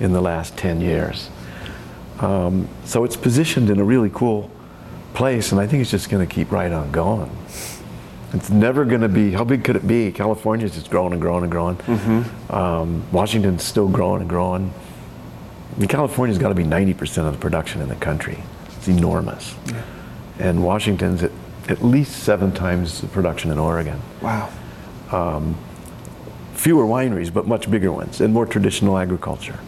in 0.00 0.12
the 0.12 0.20
last 0.20 0.56
10 0.56 0.80
years. 0.80 1.28
Um, 2.20 2.68
so 2.84 3.04
it's 3.04 3.16
positioned 3.16 3.70
in 3.70 3.78
a 3.78 3.84
really 3.84 4.10
cool 4.12 4.50
place, 5.14 5.52
and 5.52 5.60
I 5.60 5.66
think 5.66 5.82
it's 5.82 5.90
just 5.90 6.10
going 6.10 6.26
to 6.26 6.32
keep 6.32 6.50
right 6.50 6.72
on 6.72 6.90
going. 6.90 7.30
It's 8.32 8.50
never 8.50 8.84
going 8.84 9.00
to 9.00 9.08
be, 9.08 9.32
how 9.32 9.44
big 9.44 9.64
could 9.64 9.76
it 9.76 9.86
be? 9.86 10.12
California's 10.12 10.74
just 10.74 10.90
growing 10.90 11.12
and 11.12 11.20
growing 11.22 11.44
and 11.44 11.50
growing. 11.52 11.78
Um, 12.50 13.04
Washington's 13.10 13.62
still 13.64 13.88
growing 13.88 14.20
and 14.20 14.28
growing. 14.28 14.72
I 15.74 15.78
mean, 15.78 15.88
California's 15.88 16.38
got 16.38 16.48
to 16.48 16.54
be 16.54 16.64
90% 16.64 17.26
of 17.26 17.32
the 17.32 17.38
production 17.38 17.80
in 17.80 17.88
the 17.88 17.96
country. 17.96 18.38
It's 18.76 18.88
enormous. 18.88 19.54
And 20.38 20.64
Washington's 20.64 21.22
at, 21.22 21.32
at 21.68 21.84
least 21.84 22.22
seven 22.22 22.52
times 22.52 23.00
the 23.00 23.08
production 23.08 23.50
in 23.50 23.58
Oregon. 23.58 24.00
Wow. 24.22 24.50
Fewer 26.54 26.84
wineries, 26.84 27.32
but 27.32 27.46
much 27.46 27.70
bigger 27.70 27.92
ones, 27.92 28.20
and 28.20 28.34
more 28.34 28.46
traditional 28.46 28.98
agriculture. 28.98 29.58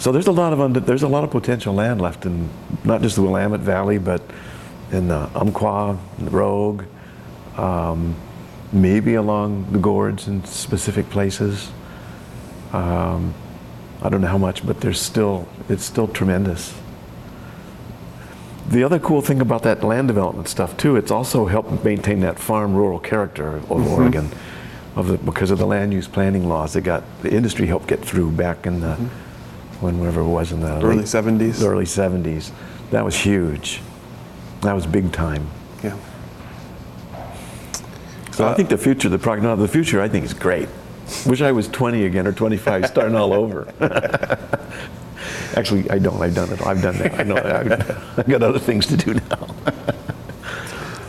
So 0.00 0.10
there's 0.10 0.26
a 0.26 0.32
lot 0.32 0.52
of 0.52 0.60
under, 0.60 0.80
there's 0.80 1.04
a 1.04 1.08
lot 1.08 1.22
of 1.22 1.30
potential 1.30 1.74
land 1.74 2.00
left 2.00 2.26
in 2.26 2.48
not 2.82 3.02
just 3.02 3.14
the 3.14 3.22
Willamette 3.22 3.60
Valley, 3.60 3.98
but 3.98 4.20
in 4.90 5.06
the 5.08 5.30
Umpqua, 5.34 5.96
the 6.18 6.30
Rogue, 6.30 6.84
um, 7.56 8.16
maybe 8.72 9.14
along 9.14 9.70
the 9.70 9.78
gorge 9.78 10.26
in 10.26 10.44
specific 10.44 11.08
places. 11.10 11.70
Um, 12.72 13.32
I 14.02 14.08
don't 14.08 14.20
know 14.20 14.26
how 14.26 14.38
much, 14.38 14.66
but 14.66 14.80
there's 14.80 15.00
still 15.00 15.46
it's 15.68 15.84
still 15.84 16.08
tremendous. 16.08 16.74
The 18.72 18.84
other 18.84 18.98
cool 18.98 19.20
thing 19.20 19.42
about 19.42 19.64
that 19.64 19.84
land 19.84 20.08
development 20.08 20.48
stuff 20.48 20.78
too, 20.78 20.96
it's 20.96 21.10
also 21.10 21.44
helped 21.44 21.84
maintain 21.84 22.20
that 22.20 22.38
farm 22.38 22.74
rural 22.74 22.98
character 22.98 23.56
of 23.56 23.64
mm-hmm. 23.64 23.86
Oregon, 23.86 24.30
of 24.96 25.08
the, 25.08 25.18
because 25.18 25.50
of 25.50 25.58
the 25.58 25.66
land 25.66 25.92
use 25.92 26.08
planning 26.08 26.48
laws 26.48 26.72
that 26.72 26.80
got 26.80 27.04
the 27.20 27.30
industry 27.30 27.66
helped 27.66 27.86
get 27.86 28.00
through 28.00 28.30
back 28.30 28.64
in 28.64 28.80
the 28.80 28.94
mm-hmm. 28.94 29.86
whenever 29.86 30.22
it 30.22 30.26
was 30.26 30.52
in 30.52 30.60
the 30.60 30.72
Early 30.78 30.96
late- 30.96 31.04
70s. 31.04 31.58
the 31.58 31.66
early 31.66 31.84
70s. 31.84 32.50
That 32.92 33.04
was 33.04 33.14
huge. 33.14 33.82
That 34.62 34.72
was 34.72 34.86
big 34.86 35.12
time. 35.12 35.46
Yeah. 35.84 35.98
So 38.30 38.46
I 38.46 38.52
uh, 38.52 38.54
think 38.54 38.70
the 38.70 38.78
future, 38.78 39.10
the 39.10 39.18
prognosis, 39.18 39.52
of 39.52 39.58
the 39.58 39.68
future, 39.68 40.00
I 40.00 40.08
think 40.08 40.24
is 40.24 40.32
great. 40.32 40.70
Wish 41.26 41.42
I 41.42 41.52
was 41.52 41.68
20 41.68 42.06
again 42.06 42.26
or 42.26 42.32
25, 42.32 42.86
starting 42.86 43.16
all 43.16 43.34
over. 43.34 43.70
Actually, 45.56 45.90
I 45.90 45.98
don't. 45.98 46.20
I've 46.20 46.34
done 46.34 46.50
it. 46.50 46.62
I've 46.66 46.82
done 46.82 46.98
that. 46.98 47.20
I 47.20 47.22
know. 47.22 47.36
I've, 47.36 48.18
I've 48.18 48.28
got 48.28 48.42
other 48.42 48.58
things 48.58 48.86
to 48.86 48.96
do 48.96 49.14
now. 49.14 49.48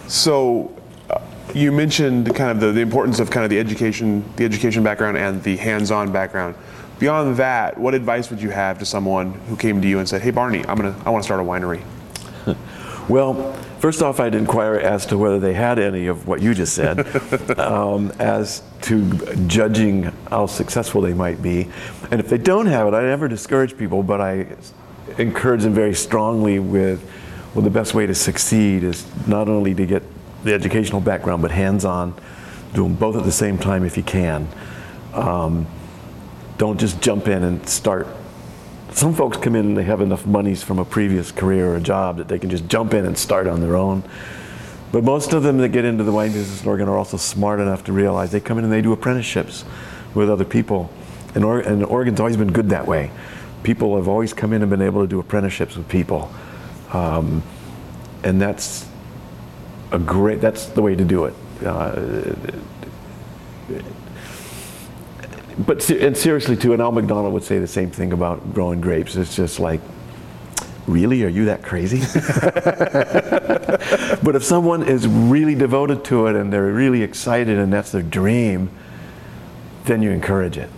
So 0.08 0.72
uh, 1.10 1.20
you 1.56 1.72
mentioned 1.72 2.36
kind 2.36 2.52
of 2.52 2.60
the, 2.60 2.72
the 2.72 2.82
importance 2.82 3.20
of 3.20 3.32
kind 3.32 3.44
of 3.44 3.50
the 3.50 3.60
education, 3.60 4.24
the 4.36 4.46
education 4.46 4.84
background 4.84 5.18
and 5.18 5.42
the 5.44 5.58
hands-on 5.58 6.12
background. 6.12 6.56
Beyond 7.00 7.38
that, 7.38 7.78
what 7.78 7.96
advice 7.96 8.30
would 8.30 8.42
you 8.42 8.50
have 8.50 8.78
to 8.80 8.86
someone 8.86 9.34
who 9.48 9.58
came 9.58 9.82
to 9.82 9.88
you 9.88 10.00
and 10.00 10.08
said, 10.08 10.22
"Hey, 10.22 10.32
Barney, 10.32 10.64
I'm 10.68 10.78
gonna, 10.78 10.96
I 11.06 11.10
want 11.10 11.24
to 11.24 11.26
start 11.26 11.40
a 11.40 11.44
winery." 11.44 11.82
Well, 13.10 13.54
first 13.80 14.02
off, 14.02 14.22
I'd 14.22 14.34
inquire 14.34 14.76
as 14.76 15.06
to 15.08 15.18
whether 15.18 15.40
they 15.40 15.54
had 15.54 15.78
any 15.78 16.08
of 16.08 16.26
what 16.26 16.42
you 16.42 16.54
just 16.54 16.74
said, 16.74 17.06
um, 17.60 18.12
as 18.18 18.64
to 18.84 19.12
judging 19.48 20.04
how 20.30 20.46
successful 20.46 21.02
they 21.02 21.14
might 21.14 21.42
be. 21.42 21.68
And 22.10 22.22
if 22.22 22.30
they 22.30 22.38
don't 22.38 22.68
have 22.68 22.88
it, 22.88 22.94
I 22.94 23.02
never 23.04 23.28
discourage 23.28 23.78
people, 23.78 24.04
but 24.04 24.22
I 24.22 24.48
encourage 25.18 25.64
them 25.64 25.74
very 25.74 25.94
strongly 25.94 26.60
with, 26.60 27.04
well, 27.54 27.64
the 27.64 27.70
best 27.70 27.94
way 27.94 28.08
to 28.08 28.16
succeed 28.16 28.84
is 28.84 29.06
not 29.28 29.50
only 29.50 29.74
to 29.76 29.86
get 29.86 30.04
the 30.46 30.54
educational 30.54 31.02
background, 31.02 31.42
but 31.42 31.52
hands-on, 31.52 32.14
do 32.74 32.84
them 32.84 32.96
both 32.96 33.16
at 33.18 33.24
the 33.24 33.32
same 33.32 33.58
time 33.58 33.84
if 33.84 33.98
you 33.98 34.04
can. 34.04 34.48
Um, 35.14 35.68
don't 36.58 36.80
just 36.80 37.02
jump 37.02 37.28
in 37.28 37.44
and 37.44 37.68
start 37.68 38.08
some 38.96 39.14
folks 39.14 39.38
come 39.38 39.56
in 39.56 39.66
and 39.68 39.78
they 39.78 39.84
have 39.84 40.02
enough 40.02 40.26
monies 40.26 40.64
from 40.64 40.80
a 40.80 40.86
previous 40.86 41.32
career 41.32 41.74
or 41.76 41.80
job 41.80 42.18
that 42.18 42.28
they 42.28 42.40
can 42.40 42.50
just 42.50 42.68
jump 42.68 42.94
in 42.94 43.06
and 43.06 43.18
start 43.18 43.48
on 43.48 43.60
their 43.62 43.76
own. 43.76 44.04
But 44.92 45.04
most 45.04 45.34
of 45.34 45.42
them 45.44 45.58
that 45.58 45.70
get 45.70 45.86
into 45.86 46.04
the 46.04 46.12
wine 46.12 46.32
business 46.32 46.62
in 46.62 46.68
Oregon 46.68 46.88
are 46.88 46.98
also 46.98 47.18
smart 47.18 47.60
enough 47.60 47.84
to 47.86 47.94
realize 47.94 48.32
they 48.32 48.40
come 48.40 48.58
in 48.60 48.64
and 48.64 48.72
they 48.72 48.82
do 48.82 48.92
apprenticeships 48.94 49.66
with 50.14 50.30
other 50.30 50.46
people. 50.46 50.92
And, 51.34 51.44
or- 51.44 51.62
and 51.62 51.84
Oregon's 51.84 52.20
always 52.20 52.38
been 52.38 52.52
good 52.52 52.70
that 52.70 52.88
way. 52.88 53.12
people 53.64 53.96
have 53.96 54.08
always 54.10 54.34
come 54.34 54.52
in 54.54 54.62
and 54.62 54.70
been 54.70 54.82
able 54.82 55.02
to 55.02 55.08
do 55.08 55.20
apprenticeships 55.20 55.76
with 55.78 55.88
people. 55.88 56.30
Um, 56.92 57.42
and 58.24 58.40
that's 58.42 58.86
a 59.92 59.98
great, 59.98 60.42
that's 60.42 60.66
the 60.68 60.82
way 60.82 60.96
to 60.96 61.04
do 61.06 61.26
it. 61.26 61.34
Uh, 61.66 62.06
but 65.58 65.88
and 65.90 66.18
seriously 66.18 66.56
too, 66.56 66.74
and 66.74 66.82
Al 66.82 66.92
McDonald 66.92 67.34
would 67.34 67.44
say 67.44 67.60
the 67.60 67.68
same 67.68 67.92
thing 67.92 68.12
about 68.12 68.54
growing 68.54 68.82
grapes. 68.82 69.16
It's 69.16 69.36
just 69.36 69.60
like, 69.60 69.82
really, 70.88 71.24
are 71.24 71.30
you 71.30 71.46
that 71.46 71.62
crazy? 71.62 72.00
but 74.24 74.36
if 74.36 74.44
someone 74.44 74.84
is 74.84 75.08
really 75.08 75.56
devoted 75.56 76.04
to 76.06 76.28
it 76.28 76.36
and 76.36 76.52
they're 76.52 76.72
really 76.72 77.04
excited 77.04 77.60
and 77.60 77.72
that's 77.72 77.92
their 77.92 78.02
dream, 78.02 78.70
then 79.86 80.02
you 80.02 80.10
encourage 80.10 80.58
it. 80.58 80.70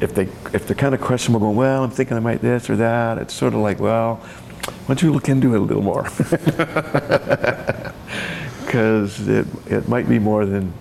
If 0.00 0.14
they 0.14 0.24
if 0.52 0.66
they're 0.66 0.74
kind 0.74 0.94
of 0.94 1.00
questionable, 1.00 1.46
going, 1.46 1.56
well, 1.56 1.84
I'm 1.84 1.90
thinking 1.90 2.16
I 2.16 2.20
might 2.20 2.40
this 2.40 2.68
or 2.68 2.76
that, 2.76 3.18
it's 3.18 3.34
sort 3.34 3.54
of 3.54 3.60
like, 3.60 3.78
well, 3.78 4.16
why 4.16 4.88
don't 4.88 5.02
you 5.02 5.12
look 5.12 5.28
into 5.28 5.54
it 5.54 5.58
a 5.58 5.60
little 5.60 5.82
more? 5.82 6.08
Because 8.64 9.28
it, 9.28 9.46
it 9.68 9.88
might 9.88 10.08
be 10.08 10.18
more 10.18 10.44
than 10.44 10.72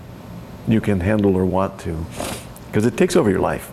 you 0.68 0.82
can 0.82 1.00
handle 1.00 1.36
or 1.36 1.46
want 1.46 1.80
to 1.82 2.04
because 2.74 2.88
it 2.88 2.98
takes 2.98 3.16
over 3.16 3.30
your 3.30 3.40
life. 3.40 3.72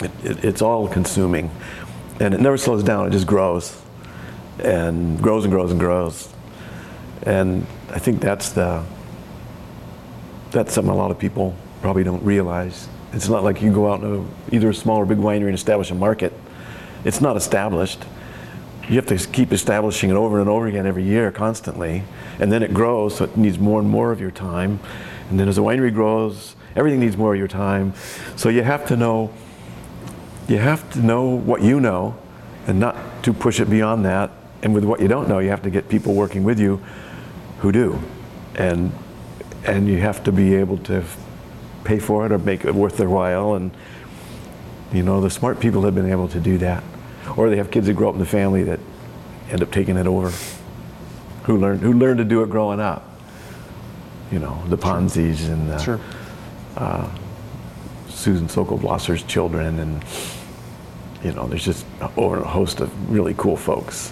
It, 0.00 0.12
it, 0.22 0.44
it's 0.44 0.62
all 0.62 0.86
consuming, 0.86 1.50
and 2.20 2.32
it 2.32 2.40
never 2.40 2.56
slows 2.56 2.84
down. 2.84 3.08
It 3.08 3.10
just 3.10 3.26
grows, 3.26 3.76
and 4.60 5.20
grows 5.20 5.44
and 5.44 5.52
grows 5.52 5.72
and 5.72 5.80
grows, 5.80 6.32
and 7.24 7.66
I 7.90 7.98
think 7.98 8.20
that's 8.20 8.50
the 8.50 8.84
that's 10.52 10.72
something 10.72 10.92
a 10.92 10.96
lot 10.96 11.10
of 11.10 11.18
people 11.18 11.56
probably 11.80 12.04
don't 12.04 12.22
realize. 12.22 12.88
It's 13.14 13.28
not 13.28 13.42
like 13.42 13.60
you 13.62 13.72
go 13.72 13.92
out 13.92 14.04
a, 14.04 14.24
either 14.52 14.70
a 14.70 14.74
small 14.74 14.98
or 14.98 15.06
big 15.06 15.18
winery 15.18 15.46
and 15.46 15.54
establish 15.54 15.90
a 15.90 15.94
market. 15.96 16.32
It's 17.04 17.20
not 17.20 17.36
established. 17.36 18.04
You 18.88 18.94
have 18.94 19.06
to 19.06 19.18
keep 19.18 19.52
establishing 19.52 20.10
it 20.10 20.14
over 20.14 20.38
and 20.38 20.48
over 20.48 20.68
again 20.68 20.86
every 20.86 21.02
year, 21.02 21.32
constantly, 21.32 22.04
and 22.38 22.52
then 22.52 22.62
it 22.62 22.72
grows, 22.72 23.16
so 23.16 23.24
it 23.24 23.36
needs 23.36 23.58
more 23.58 23.80
and 23.80 23.88
more 23.88 24.12
of 24.12 24.20
your 24.20 24.30
time. 24.30 24.78
And 25.32 25.40
then 25.40 25.48
as 25.48 25.56
the 25.56 25.62
winery 25.62 25.92
grows, 25.92 26.54
Everything 26.74 27.00
needs 27.00 27.16
more 27.16 27.34
of 27.34 27.38
your 27.38 27.48
time. 27.48 27.94
So 28.36 28.48
you 28.48 28.62
have 28.62 28.86
to 28.86 28.96
know 28.96 29.32
you 30.48 30.58
have 30.58 30.90
to 30.92 31.00
know 31.00 31.28
what 31.28 31.62
you 31.62 31.80
know 31.80 32.16
and 32.66 32.80
not 32.80 32.96
to 33.22 33.32
push 33.32 33.60
it 33.60 33.70
beyond 33.70 34.04
that. 34.04 34.30
And 34.62 34.74
with 34.74 34.84
what 34.84 35.00
you 35.00 35.08
don't 35.08 35.28
know, 35.28 35.38
you 35.38 35.50
have 35.50 35.62
to 35.62 35.70
get 35.70 35.88
people 35.88 36.14
working 36.14 36.44
with 36.44 36.58
you 36.58 36.82
who 37.58 37.72
do. 37.72 38.00
And 38.54 38.92
and 39.64 39.86
you 39.86 39.98
have 39.98 40.24
to 40.24 40.32
be 40.32 40.54
able 40.54 40.78
to 40.78 41.04
pay 41.84 41.98
for 41.98 42.26
it 42.26 42.32
or 42.32 42.38
make 42.38 42.64
it 42.64 42.74
worth 42.74 42.96
their 42.96 43.08
while 43.08 43.54
and 43.54 43.70
you 44.92 45.02
know 45.02 45.20
the 45.20 45.30
smart 45.30 45.58
people 45.58 45.82
have 45.82 45.94
been 45.94 46.10
able 46.10 46.28
to 46.28 46.38
do 46.38 46.58
that 46.58 46.82
or 47.36 47.50
they 47.50 47.56
have 47.56 47.70
kids 47.72 47.86
that 47.86 47.94
grow 47.94 48.08
up 48.08 48.14
in 48.14 48.20
the 48.20 48.26
family 48.26 48.62
that 48.62 48.78
end 49.50 49.62
up 49.62 49.70
taking 49.72 49.96
it 49.96 50.06
over 50.06 50.32
who 51.44 51.56
learn 51.56 51.78
who 51.78 51.92
learned 51.92 52.18
to 52.18 52.24
do 52.24 52.42
it 52.42 52.50
growing 52.50 52.78
up 52.78 53.11
you 54.32 54.38
know 54.38 54.62
the 54.68 54.78
ponzis 54.78 55.48
and 55.48 55.68
the, 55.68 55.78
Sure 55.78 56.00
uh, 56.76 57.08
Susan 58.08 58.48
Sokol 58.48 58.78
Blosser's 58.78 59.22
children, 59.24 59.78
and 59.80 60.04
you 61.24 61.32
know, 61.32 61.46
there's 61.46 61.64
just 61.64 61.86
over 62.16 62.38
a 62.38 62.46
host 62.46 62.80
of 62.80 63.10
really 63.10 63.34
cool 63.36 63.56
folks. 63.56 64.10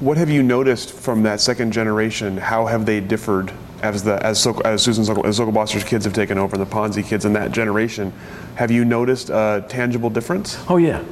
What 0.00 0.16
have 0.16 0.30
you 0.30 0.42
noticed 0.42 0.92
from 0.92 1.22
that 1.22 1.40
second 1.40 1.72
generation? 1.72 2.36
How 2.36 2.66
have 2.66 2.86
they 2.86 3.00
differed 3.00 3.52
as 3.82 4.02
the 4.02 4.24
as, 4.24 4.40
Sokol, 4.40 4.66
as 4.66 4.82
Susan 4.82 5.04
Sokol, 5.04 5.26
as 5.26 5.36
Sokol 5.36 5.52
Blosser's 5.52 5.84
kids 5.84 6.04
have 6.04 6.14
taken 6.14 6.38
over, 6.38 6.56
the 6.56 6.66
Ponzi 6.66 7.04
kids 7.06 7.24
in 7.24 7.32
that 7.34 7.52
generation? 7.52 8.12
Have 8.56 8.70
you 8.70 8.84
noticed 8.84 9.30
a 9.30 9.64
tangible 9.68 10.10
difference? 10.10 10.62
Oh 10.68 10.76
yeah. 10.76 11.04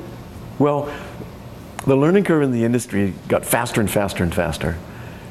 Well, 0.59 0.93
the 1.87 1.97
learning 1.97 2.25
curve 2.25 2.43
in 2.43 2.51
the 2.51 2.65
industry 2.65 3.15
got 3.29 3.45
faster 3.45 3.81
and 3.81 3.91
faster 3.91 4.23
and 4.23 4.35
faster. 4.35 4.77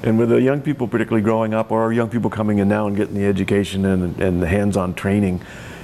And 0.04 0.18
with 0.18 0.30
the 0.30 0.42
young 0.42 0.62
people 0.62 0.88
particularly 0.88 1.24
growing 1.24 1.54
up, 1.54 1.72
or 1.72 1.92
young 1.92 2.10
people 2.10 2.30
coming 2.30 2.60
in 2.60 2.70
now 2.70 2.88
and 2.88 2.96
getting 2.96 3.16
the 3.16 3.26
education 3.26 3.86
and, 3.86 4.20
and 4.20 4.42
the 4.42 4.48
hands-on 4.48 4.94
training 4.94 5.42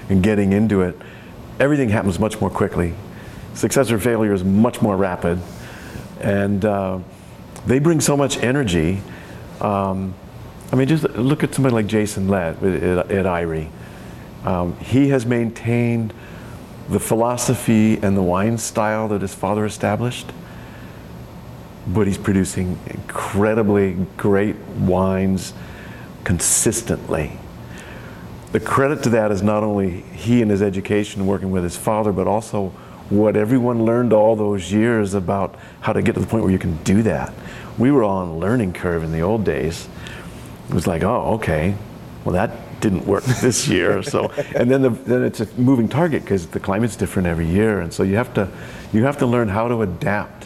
and 0.10 0.24
getting 0.24 0.54
into 0.54 0.82
it, 0.82 0.98
everything 1.60 1.90
happens 1.90 2.20
much 2.20 2.40
more 2.40 2.50
quickly. 2.50 2.94
Success 3.54 3.92
or 3.92 4.00
failure 4.00 4.34
is 4.34 4.44
much 4.44 4.82
more 4.82 4.96
rapid. 4.96 5.40
And 6.22 6.64
uh, 6.64 7.00
they 7.66 7.80
bring 7.80 8.00
so 8.00 8.16
much 8.16 8.38
energy. 8.38 9.02
Um, 9.60 10.14
I 10.72 10.76
mean, 10.76 10.88
just 10.88 11.04
look 11.12 11.44
at 11.44 11.54
somebody 11.54 11.76
like 11.76 11.88
Jason 11.88 12.28
Lett 12.28 12.62
at, 12.64 13.12
at. 13.12 13.68
Um, 14.46 14.78
he 14.78 15.10
has 15.10 15.26
maintained 15.26 16.14
the 16.90 17.00
philosophy 17.00 17.98
and 17.98 18.16
the 18.16 18.22
wine 18.22 18.58
style 18.58 19.08
that 19.10 19.22
his 19.22 19.34
father 19.34 19.66
established 19.66 20.32
but 21.88 22.08
he's 22.08 22.18
producing 22.18 22.80
incredibly 22.88 23.94
great 24.18 24.56
wines 24.58 25.54
consistently. 26.24 27.38
The 28.52 28.60
credit 28.60 29.04
to 29.04 29.10
that 29.10 29.32
is 29.32 29.44
not 29.44 29.64
only 29.64 30.02
he 30.02 30.42
and 30.42 30.50
his 30.50 30.62
education 30.62 31.28
working 31.28 31.52
with 31.52 31.64
his 31.64 31.78
father, 31.78 32.12
but 32.12 32.28
also 32.28 32.70
what 33.10 33.36
everyone 33.36 33.86
learned 33.86 34.14
all 34.14 34.36
those 34.36 34.72
years 34.72 35.14
about 35.14 35.56
how 35.82 35.94
to 35.94 36.02
get 36.02 36.16
to 36.16 36.22
the 36.22 36.28
point 36.28 36.44
where 36.44 36.52
you 36.52 36.60
can 36.60 36.76
do 36.84 37.04
that. 37.04 37.34
We 37.78 37.92
were 37.92 38.04
all 38.04 38.18
on 38.18 38.30
a 38.30 38.38
learning 38.38 38.74
curve 38.74 39.04
in 39.04 39.12
the 39.12 39.22
old 39.22 39.44
days. 39.44 39.88
It 40.70 40.74
was 40.74 40.88
like, 40.88 41.04
oh, 41.04 41.36
okay, 41.36 41.76
well 42.24 42.34
that 42.34 42.80
didn't 42.82 43.06
work 43.06 43.24
this 43.42 43.68
year. 43.68 44.02
So, 44.02 44.32
and 44.56 44.70
then 44.70 44.82
the, 44.82 44.90
then 44.90 45.24
it's 45.24 45.42
a 45.42 45.48
moving 45.60 45.88
target 45.88 46.24
because 46.24 46.48
the 46.48 46.60
climate's 46.60 46.96
different 46.96 47.28
every 47.28 47.48
year, 47.48 47.82
and 47.82 47.94
so 47.94 48.04
you 48.04 48.16
have 48.16 48.34
to 48.36 48.50
you 48.94 49.04
have 49.04 49.18
to 49.20 49.26
learn 49.26 49.50
how 49.50 49.68
to 49.68 49.82
adapt 49.82 50.45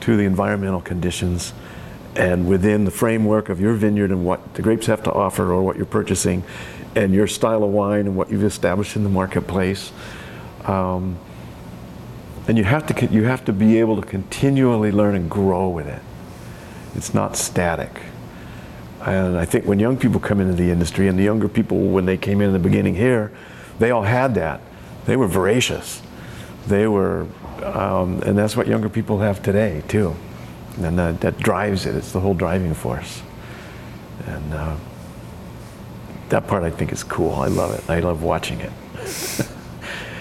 to 0.00 0.16
the 0.16 0.24
environmental 0.24 0.80
conditions 0.80 1.52
and 2.16 2.48
within 2.48 2.84
the 2.84 2.90
framework 2.90 3.48
of 3.48 3.60
your 3.60 3.74
vineyard 3.74 4.10
and 4.10 4.24
what 4.24 4.54
the 4.54 4.62
grapes 4.62 4.86
have 4.86 5.02
to 5.04 5.12
offer 5.12 5.52
or 5.52 5.62
what 5.62 5.76
you're 5.76 5.86
purchasing 5.86 6.42
and 6.96 7.14
your 7.14 7.26
style 7.26 7.62
of 7.62 7.70
wine 7.70 8.06
and 8.06 8.16
what 8.16 8.30
you've 8.30 8.44
established 8.44 8.96
in 8.96 9.04
the 9.04 9.10
marketplace. 9.10 9.92
Um, 10.64 11.18
and 12.48 12.58
you 12.58 12.64
have 12.64 12.86
to 12.86 13.06
you 13.06 13.24
have 13.24 13.44
to 13.44 13.52
be 13.52 13.78
able 13.78 14.00
to 14.00 14.06
continually 14.06 14.90
learn 14.90 15.14
and 15.14 15.30
grow 15.30 15.68
with 15.68 15.86
it. 15.86 16.02
It's 16.96 17.14
not 17.14 17.36
static. 17.36 18.00
And 19.02 19.38
I 19.38 19.44
think 19.44 19.64
when 19.64 19.78
young 19.78 19.96
people 19.96 20.20
come 20.20 20.40
into 20.40 20.54
the 20.54 20.70
industry, 20.70 21.08
and 21.08 21.18
the 21.18 21.22
younger 21.22 21.48
people 21.48 21.78
when 21.78 22.06
they 22.06 22.16
came 22.16 22.40
in 22.40 22.48
in 22.48 22.52
the 22.52 22.58
beginning 22.58 22.94
here, 22.94 23.32
they 23.78 23.90
all 23.90 24.02
had 24.02 24.34
that. 24.34 24.60
They 25.06 25.16
were 25.16 25.28
voracious. 25.28 26.02
They 26.66 26.86
were 26.86 27.26
um, 27.62 28.22
and 28.22 28.36
that's 28.36 28.56
what 28.56 28.66
younger 28.66 28.88
people 28.88 29.18
have 29.18 29.42
today, 29.42 29.82
too. 29.88 30.14
And 30.80 30.98
that, 30.98 31.20
that 31.20 31.38
drives 31.38 31.86
it, 31.86 31.94
it's 31.94 32.12
the 32.12 32.20
whole 32.20 32.34
driving 32.34 32.74
force. 32.74 33.22
And 34.26 34.54
uh, 34.54 34.76
that 36.28 36.46
part 36.46 36.62
I 36.62 36.70
think 36.70 36.92
is 36.92 37.02
cool. 37.02 37.34
I 37.34 37.48
love 37.48 37.74
it. 37.74 37.88
I 37.90 38.00
love 38.00 38.22
watching 38.22 38.60
it. 38.60 38.72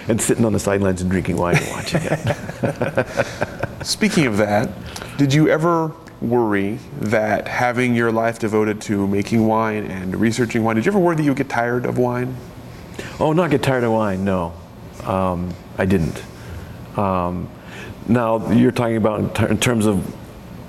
and 0.07 0.19
sitting 0.19 0.43
on 0.43 0.53
the 0.53 0.59
sidelines 0.59 1.01
and 1.01 1.11
drinking 1.11 1.37
wine 1.37 1.57
and 1.57 1.69
watching 1.69 2.01
it. 2.03 3.85
Speaking 3.85 4.25
of 4.25 4.37
that, 4.37 4.69
did 5.17 5.33
you 5.33 5.49
ever 5.49 5.93
worry 6.21 6.79
that 6.99 7.47
having 7.47 7.95
your 7.95 8.11
life 8.11 8.39
devoted 8.39 8.81
to 8.81 9.07
making 9.07 9.45
wine 9.45 9.85
and 9.85 10.15
researching 10.15 10.63
wine, 10.63 10.75
did 10.75 10.85
you 10.85 10.91
ever 10.91 10.99
worry 10.99 11.15
that 11.15 11.23
you 11.23 11.29
would 11.29 11.37
get 11.37 11.49
tired 11.49 11.85
of 11.85 11.97
wine? 11.97 12.35
Oh, 13.19 13.31
not 13.31 13.51
get 13.51 13.63
tired 13.63 13.83
of 13.83 13.91
wine, 13.91 14.25
no. 14.25 14.53
Um, 15.03 15.53
I 15.77 15.85
didn't. 15.85 16.21
Um, 16.99 17.49
now 18.07 18.51
you're 18.51 18.71
talking 18.71 18.97
about 18.97 19.19
in, 19.19 19.29
ter- 19.29 19.47
in, 19.47 19.57
terms 19.57 19.85
of 19.85 20.15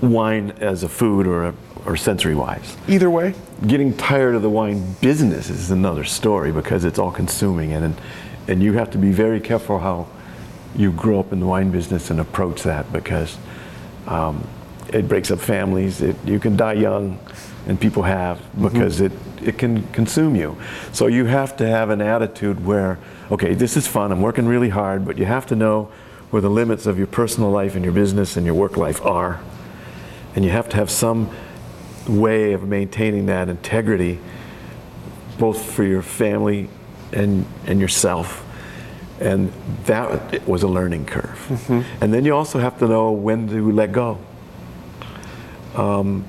wine 0.03 0.53
as 0.61 0.83
a 0.83 0.89
food 0.89 1.27
or 1.27 1.49
a, 1.49 1.55
or 1.87 1.97
sensory 1.97 2.35
wise. 2.35 2.77
Either 2.87 3.11
way. 3.11 3.35
Getting 3.67 3.97
tired 3.97 4.35
of 4.35 4.43
the 4.43 4.51
wine 4.51 4.95
business 5.01 5.51
is 5.51 5.71
another 5.71 6.05
story 6.05 6.53
because 6.53 6.85
it's 6.85 6.99
all 6.99 7.11
consuming 7.11 7.73
and 7.73 8.01
and 8.49 8.63
you 8.63 8.73
have 8.75 8.91
to 8.91 8.99
be 8.99 9.13
very 9.13 9.41
careful 9.41 9.79
how 9.79 10.09
you 10.75 10.93
grow 10.93 11.21
up 11.21 11.33
in 11.33 11.41
the 11.41 11.47
wine 11.47 11.71
business 11.71 12.11
and 12.11 12.21
approach 12.21 12.63
that 12.63 12.93
because 12.93 13.37
um, 14.07 14.47
it 14.93 15.09
breaks 15.09 15.31
up 15.31 15.39
families. 15.39 16.01
It, 16.01 16.17
you 16.25 16.41
can 16.41 16.57
die 16.57 16.73
young, 16.75 17.19
and 17.67 17.81
people 17.81 18.03
have 18.03 18.39
mm-hmm. 18.39 18.69
because 18.69 19.01
mm-hmm. 19.01 19.41
it 19.41 19.49
it 19.49 19.59
can 19.59 19.83
consume 19.93 20.37
you. 20.37 20.57
So 20.93 21.07
you 21.07 21.25
have 21.25 21.57
to 21.57 21.67
have 21.67 21.91
an 21.91 22.01
attitude 22.01 22.65
where 22.65 22.99
okay, 23.31 23.55
this 23.55 23.77
is 23.77 23.87
fun. 23.87 24.13
I'm 24.13 24.21
working 24.21 24.47
really 24.47 24.69
hard, 24.69 25.05
but 25.05 25.19
you 25.19 25.25
have 25.25 25.47
to 25.47 25.57
know 25.57 25.91
where 26.31 26.41
the 26.41 26.51
limits 26.51 26.87
of 26.87 26.97
your 26.97 27.07
personal 27.07 27.51
life 27.51 27.75
and 27.75 27.85
your 27.85 27.95
business 27.95 28.37
and 28.37 28.47
your 28.47 28.55
work 28.55 28.77
life 28.77 29.05
are. 29.05 29.41
And 30.35 30.45
you 30.45 30.51
have 30.51 30.69
to 30.71 30.77
have 30.77 30.91
some 30.91 31.31
way 32.09 32.53
of 32.53 32.67
maintaining 32.67 33.27
that 33.27 33.49
integrity, 33.49 34.19
both 35.39 35.63
for 35.63 35.85
your 35.85 36.03
family 36.03 36.69
and, 37.13 37.45
and 37.67 37.81
yourself. 37.81 38.47
And 39.21 39.53
that 39.85 40.47
was 40.47 40.63
a 40.63 40.69
learning 40.69 41.07
curve. 41.07 41.47
Mm-hmm. 41.49 42.03
And 42.03 42.15
then 42.15 42.25
you 42.25 42.35
also 42.35 42.59
have 42.59 42.79
to 42.79 42.89
know 42.89 43.11
when 43.13 43.49
to 43.49 43.71
let 43.73 43.93
go, 43.93 44.19
um, 45.75 46.25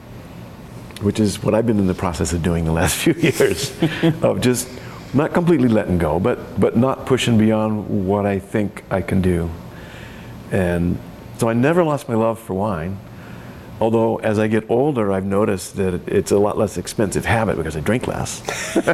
which 1.02 1.20
is 1.20 1.42
what 1.42 1.54
I've 1.54 1.66
been 1.66 1.80
in 1.80 1.88
the 1.88 1.94
process 1.94 2.34
of 2.34 2.44
doing 2.44 2.66
the 2.66 2.74
last 2.74 2.96
few 3.04 3.14
years, 3.14 3.72
of 4.22 4.42
just 4.42 4.68
not 5.14 5.34
completely 5.34 5.68
letting 5.68 5.98
go, 5.98 6.20
but 6.20 6.60
but 6.60 6.76
not 6.76 7.06
pushing 7.06 7.38
beyond 7.38 8.08
what 8.08 8.26
I 8.26 8.40
think 8.40 8.84
I 8.90 9.02
can 9.02 9.22
do. 9.22 9.50
And 10.52 11.00
so 11.38 11.50
I 11.50 11.54
never 11.54 11.84
lost 11.84 12.08
my 12.08 12.16
love 12.16 12.40
for 12.40 12.54
wine. 12.54 13.00
Although 13.80 14.18
as 14.18 14.38
I 14.38 14.48
get 14.48 14.70
older, 14.70 15.12
I've 15.12 15.26
noticed 15.26 15.76
that 15.78 16.08
it's 16.08 16.32
a 16.32 16.38
lot 16.38 16.58
less 16.58 16.78
expensive 16.78 17.26
habit 17.26 17.58
because 17.58 17.76
I 17.76 17.80
drink 17.80 18.06
less. 18.08 18.42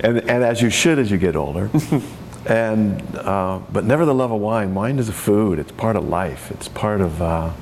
and, 0.00 0.18
and 0.18 0.42
as 0.42 0.62
you 0.62 0.70
should 0.70 0.98
as 0.98 1.10
you 1.10 1.18
get 1.18 1.36
older. 1.36 1.68
and 2.46 3.02
uh, 3.16 3.60
but 3.70 3.84
never 3.84 4.04
the 4.04 4.14
love 4.14 4.32
of 4.32 4.40
wine. 4.40 4.74
Wine 4.74 4.98
is 4.98 5.08
a 5.08 5.12
food. 5.12 5.58
It's 5.58 5.72
part 5.72 5.96
of 5.96 6.08
life. 6.08 6.50
It's 6.50 6.68
part 6.68 7.00
of. 7.00 7.20
Uh, 7.20 7.52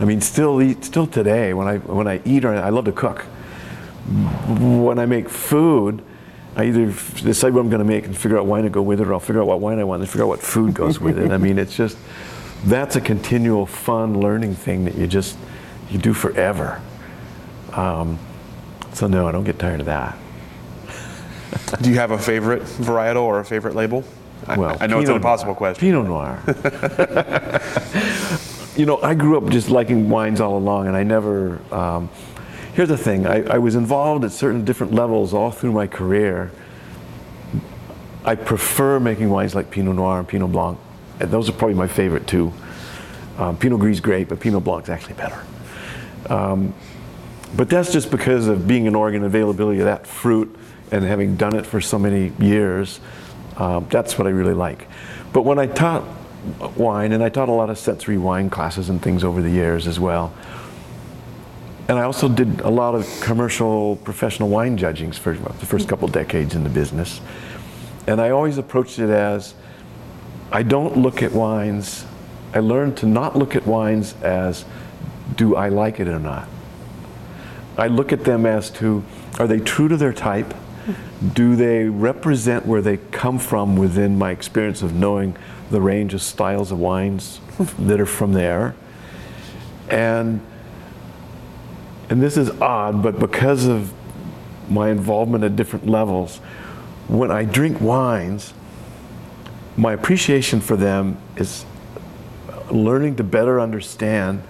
I 0.00 0.04
mean, 0.04 0.20
still 0.20 0.60
eat 0.62 0.84
still 0.84 1.06
today 1.06 1.52
when 1.54 1.66
I 1.68 1.78
when 1.78 2.06
I 2.06 2.20
eat 2.24 2.44
or 2.44 2.54
I 2.54 2.70
love 2.70 2.84
to 2.86 2.92
cook. 2.92 3.22
When 4.48 4.98
I 4.98 5.06
make 5.06 5.28
food, 5.28 6.02
I 6.56 6.66
either 6.66 6.86
decide 6.86 7.52
what 7.52 7.60
I'm 7.60 7.68
going 7.68 7.80
to 7.80 7.84
make 7.84 8.06
and 8.06 8.16
figure 8.16 8.38
out 8.38 8.46
wine 8.46 8.62
to 8.62 8.70
go 8.70 8.82
with 8.82 9.00
it, 9.00 9.08
or 9.08 9.14
I'll 9.14 9.20
figure 9.20 9.40
out 9.40 9.48
what 9.48 9.60
wine 9.60 9.78
I 9.78 9.84
want 9.84 10.02
and 10.02 10.08
figure 10.08 10.24
out 10.24 10.28
what 10.28 10.40
food 10.40 10.72
goes 10.72 11.00
with 11.00 11.18
it. 11.18 11.32
I 11.32 11.36
mean, 11.36 11.58
it's 11.58 11.76
just 11.76 11.98
that's 12.64 12.96
a 12.96 13.00
continual 13.00 13.66
fun 13.66 14.20
learning 14.20 14.54
thing 14.54 14.84
that 14.84 14.94
you 14.94 15.06
just 15.06 15.36
you 15.90 15.98
do 15.98 16.14
forever. 16.14 16.80
Um, 17.72 18.18
so 18.92 19.08
no, 19.08 19.26
I 19.26 19.32
don't 19.32 19.44
get 19.44 19.58
tired 19.58 19.80
of 19.80 19.86
that. 19.86 20.16
Do 21.82 21.90
you 21.90 21.96
have 21.96 22.12
a 22.12 22.18
favorite 22.18 22.62
varietal 22.62 23.22
or 23.22 23.40
a 23.40 23.44
favorite 23.44 23.74
label? 23.74 24.04
Well, 24.46 24.76
I, 24.80 24.84
I 24.84 24.86
know 24.86 25.00
it's 25.00 25.10
an 25.10 25.16
impossible 25.16 25.52
Noir. 25.52 25.56
question. 25.56 25.80
Pinot 25.80 26.06
Noir. 26.06 26.40
you 28.76 28.86
know, 28.86 29.00
I 29.02 29.14
grew 29.14 29.38
up 29.38 29.50
just 29.50 29.70
liking 29.70 30.08
wines 30.08 30.40
all 30.40 30.56
along, 30.56 30.86
and 30.86 30.96
I 30.96 31.02
never. 31.02 31.60
Um, 31.74 32.08
here's 32.74 32.88
the 32.88 32.98
thing: 32.98 33.26
I, 33.26 33.42
I 33.44 33.58
was 33.58 33.74
involved 33.74 34.24
at 34.24 34.32
certain 34.32 34.64
different 34.64 34.92
levels 34.92 35.32
all 35.32 35.50
through 35.50 35.72
my 35.72 35.86
career. 35.86 36.50
I 38.24 38.34
prefer 38.34 39.00
making 39.00 39.30
wines 39.30 39.54
like 39.54 39.70
Pinot 39.70 39.96
Noir 39.96 40.18
and 40.18 40.28
Pinot 40.28 40.52
Blanc, 40.52 40.78
and 41.20 41.30
those 41.30 41.48
are 41.48 41.52
probably 41.52 41.74
my 41.74 41.86
favorite 41.86 42.26
too. 42.26 42.52
Um, 43.38 43.56
Pinot 43.56 43.80
Gris 43.80 43.96
is 43.96 44.00
great, 44.00 44.28
but 44.28 44.40
Pinot 44.40 44.64
Blanc 44.64 44.84
is 44.84 44.90
actually 44.90 45.14
better. 45.14 45.44
Um, 46.28 46.74
but 47.56 47.68
that's 47.68 47.92
just 47.92 48.10
because 48.10 48.48
of 48.48 48.66
being 48.66 48.86
in 48.86 48.94
Oregon, 48.94 49.24
availability 49.24 49.80
of 49.80 49.86
that 49.86 50.06
fruit, 50.06 50.54
and 50.90 51.04
having 51.04 51.36
done 51.36 51.54
it 51.54 51.66
for 51.66 51.80
so 51.80 51.98
many 51.98 52.32
years. 52.38 53.00
Um, 53.56 53.86
that's 53.90 54.18
what 54.18 54.26
I 54.26 54.30
really 54.30 54.54
like. 54.54 54.88
But 55.32 55.42
when 55.42 55.58
I 55.58 55.66
taught 55.66 56.04
wine, 56.76 57.12
and 57.12 57.22
I 57.22 57.28
taught 57.28 57.48
a 57.48 57.52
lot 57.52 57.70
of 57.70 57.78
sensory 57.78 58.18
wine 58.18 58.50
classes 58.50 58.88
and 58.88 59.00
things 59.00 59.22
over 59.22 59.40
the 59.40 59.50
years 59.50 59.86
as 59.86 60.00
well, 60.00 60.32
and 61.88 61.98
I 61.98 62.02
also 62.02 62.28
did 62.28 62.60
a 62.60 62.70
lot 62.70 62.94
of 62.94 63.06
commercial 63.20 63.96
professional 63.96 64.48
wine 64.48 64.76
judgings 64.76 65.18
for 65.18 65.34
the 65.34 65.66
first 65.66 65.88
couple 65.88 66.08
decades 66.08 66.54
in 66.54 66.64
the 66.64 66.70
business. 66.70 67.20
And 68.06 68.20
I 68.20 68.30
always 68.30 68.56
approached 68.56 68.98
it 68.98 69.10
as 69.10 69.54
I 70.50 70.62
don't 70.62 70.96
look 70.96 71.22
at 71.22 71.32
wines, 71.32 72.06
I 72.54 72.60
learned 72.60 72.96
to 72.98 73.06
not 73.06 73.36
look 73.36 73.56
at 73.56 73.66
wines 73.66 74.14
as 74.22 74.64
do 75.36 75.56
I 75.56 75.68
like 75.68 76.00
it 76.00 76.08
or 76.08 76.18
not. 76.18 76.48
I 77.76 77.88
look 77.88 78.12
at 78.12 78.24
them 78.24 78.46
as 78.46 78.70
to 78.72 79.04
are 79.38 79.46
they 79.46 79.58
true 79.58 79.88
to 79.88 79.96
their 79.96 80.12
type? 80.12 80.54
Do 81.32 81.56
they 81.56 81.84
represent 81.84 82.66
where 82.66 82.80
they 82.80 82.98
come 82.98 83.38
from 83.38 83.76
within 83.76 84.16
my 84.16 84.30
experience 84.30 84.82
of 84.82 84.94
knowing 84.94 85.36
the 85.70 85.80
range 85.80 86.14
of 86.14 86.22
styles 86.22 86.70
of 86.70 86.78
wines 86.78 87.40
that 87.78 88.00
are 88.00 88.06
from 88.06 88.32
there? 88.32 88.74
And 89.90 90.40
and 92.08 92.22
this 92.22 92.36
is 92.36 92.50
odd, 92.60 93.02
but 93.02 93.18
because 93.18 93.66
of 93.66 93.92
my 94.68 94.90
involvement 94.90 95.44
at 95.44 95.56
different 95.56 95.86
levels, 95.86 96.38
when 97.08 97.30
I 97.30 97.44
drink 97.44 97.80
wines, 97.80 98.54
my 99.76 99.92
appreciation 99.92 100.60
for 100.60 100.76
them 100.76 101.18
is 101.36 101.64
learning 102.70 103.16
to 103.16 103.24
better 103.24 103.60
understand 103.60 104.40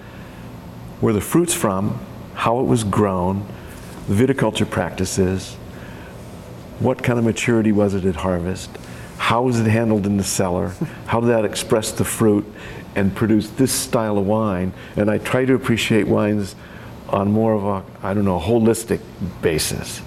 where 1.01 1.13
the 1.13 1.21
fruit's 1.21 1.53
from, 1.53 1.99
how 2.33 2.59
it 2.59 2.63
was 2.63 2.83
grown, 2.83 3.45
the 4.07 4.13
viticulture 4.13 4.69
practices, 4.69 5.55
what 6.79 7.01
kind 7.01 7.17
of 7.17 7.25
maturity 7.25 7.71
was 7.71 7.93
it 7.93 8.05
at 8.05 8.17
harvest, 8.17 8.69
how 9.17 9.43
was 9.43 9.59
it 9.59 9.67
handled 9.67 10.05
in 10.05 10.17
the 10.17 10.23
cellar, 10.23 10.73
how 11.07 11.19
did 11.19 11.29
that 11.29 11.45
express 11.45 11.91
the 11.91 12.05
fruit 12.05 12.45
and 12.95 13.13
produce 13.13 13.49
this 13.51 13.73
style 13.73 14.17
of 14.17 14.25
wine. 14.25 14.71
And 14.95 15.11
I 15.11 15.17
try 15.17 15.45
to 15.45 15.53
appreciate 15.53 16.07
wines 16.07 16.55
on 17.09 17.31
more 17.31 17.53
of 17.53 17.63
a, 17.65 18.05
I 18.05 18.13
don't 18.13 18.25
know, 18.25 18.39
holistic 18.39 18.99
basis. 19.41 20.01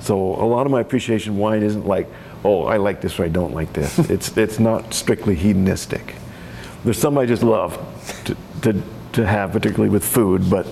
So 0.00 0.18
a 0.18 0.44
lot 0.44 0.66
of 0.66 0.72
my 0.72 0.80
appreciation 0.80 1.38
wine 1.38 1.62
isn't 1.62 1.86
like, 1.86 2.08
oh, 2.44 2.64
I 2.64 2.76
like 2.76 3.00
this 3.00 3.18
or 3.18 3.24
I 3.24 3.28
don't 3.28 3.54
like 3.54 3.72
this. 3.72 3.98
it's, 4.10 4.36
it's 4.36 4.58
not 4.58 4.92
strictly 4.92 5.34
hedonistic. 5.34 6.16
There's 6.84 6.98
some 6.98 7.16
I 7.16 7.24
just 7.24 7.42
love 7.42 7.78
to, 8.24 8.36
to, 8.62 8.82
to 9.12 9.26
have, 9.26 9.52
particularly 9.52 9.88
with 9.88 10.04
food, 10.04 10.50
but, 10.50 10.66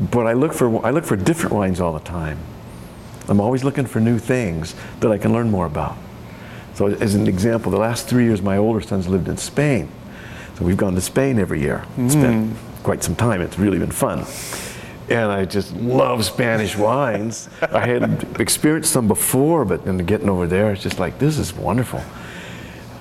but 0.00 0.26
I, 0.26 0.34
look 0.34 0.52
for, 0.52 0.84
I 0.86 0.90
look 0.90 1.04
for 1.04 1.16
different 1.16 1.54
wines 1.54 1.80
all 1.80 1.92
the 1.92 2.04
time. 2.04 2.38
I'm 3.28 3.40
always 3.40 3.64
looking 3.64 3.86
for 3.86 4.00
new 4.00 4.18
things 4.18 4.74
that 5.00 5.10
I 5.10 5.18
can 5.18 5.32
learn 5.32 5.50
more 5.50 5.66
about. 5.66 5.96
So 6.74 6.86
as 6.86 7.16
an 7.16 7.26
example, 7.26 7.72
the 7.72 7.78
last 7.78 8.08
three 8.08 8.24
years 8.24 8.40
my 8.40 8.56
older 8.56 8.80
son's 8.80 9.08
lived 9.08 9.26
in 9.26 9.36
Spain. 9.36 9.88
So 10.56 10.64
we've 10.64 10.76
gone 10.76 10.94
to 10.94 11.00
Spain 11.00 11.38
every 11.38 11.60
year. 11.60 11.84
Spent 11.94 12.52
mm. 12.52 12.82
quite 12.84 13.02
some 13.02 13.16
time. 13.16 13.40
It's 13.40 13.58
really 13.58 13.78
been 13.78 13.90
fun. 13.90 14.24
And 15.10 15.32
I 15.32 15.44
just 15.46 15.74
love 15.74 16.24
Spanish 16.24 16.76
wines. 16.76 17.48
I 17.62 17.86
had 17.86 18.40
experienced 18.40 18.92
some 18.92 19.08
before, 19.08 19.64
but 19.64 19.84
then 19.84 19.98
getting 19.98 20.28
over 20.28 20.46
there, 20.46 20.70
it's 20.72 20.82
just 20.82 20.98
like, 20.98 21.18
this 21.18 21.38
is 21.38 21.52
wonderful. 21.54 22.02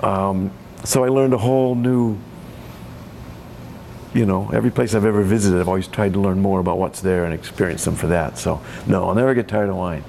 Um, 0.02 0.52
so 0.84 1.04
I 1.04 1.10
learned 1.10 1.34
a 1.34 1.38
whole 1.38 1.76
new, 1.76 2.18
you 4.14 4.26
know, 4.26 4.50
every 4.54 4.72
place 4.72 4.94
I've 4.94 5.06
ever 5.06 5.22
visited, 5.22 5.60
I've 5.60 5.68
always 5.68 5.88
tried 5.88 6.14
to 6.14 6.20
learn 6.20 6.42
more 6.42 6.62
about 6.62 6.78
what's 6.78 7.02
there 7.02 7.26
and 7.26 7.34
experience 7.34 7.84
them 7.84 7.96
for 7.96 8.08
that. 8.08 8.38
So 8.38 8.62
no, 8.86 9.10
I'll 9.10 9.16
never 9.16 9.34
get 9.34 9.48
tired 9.48 9.70
of 9.70 9.76
wine. 9.76 10.04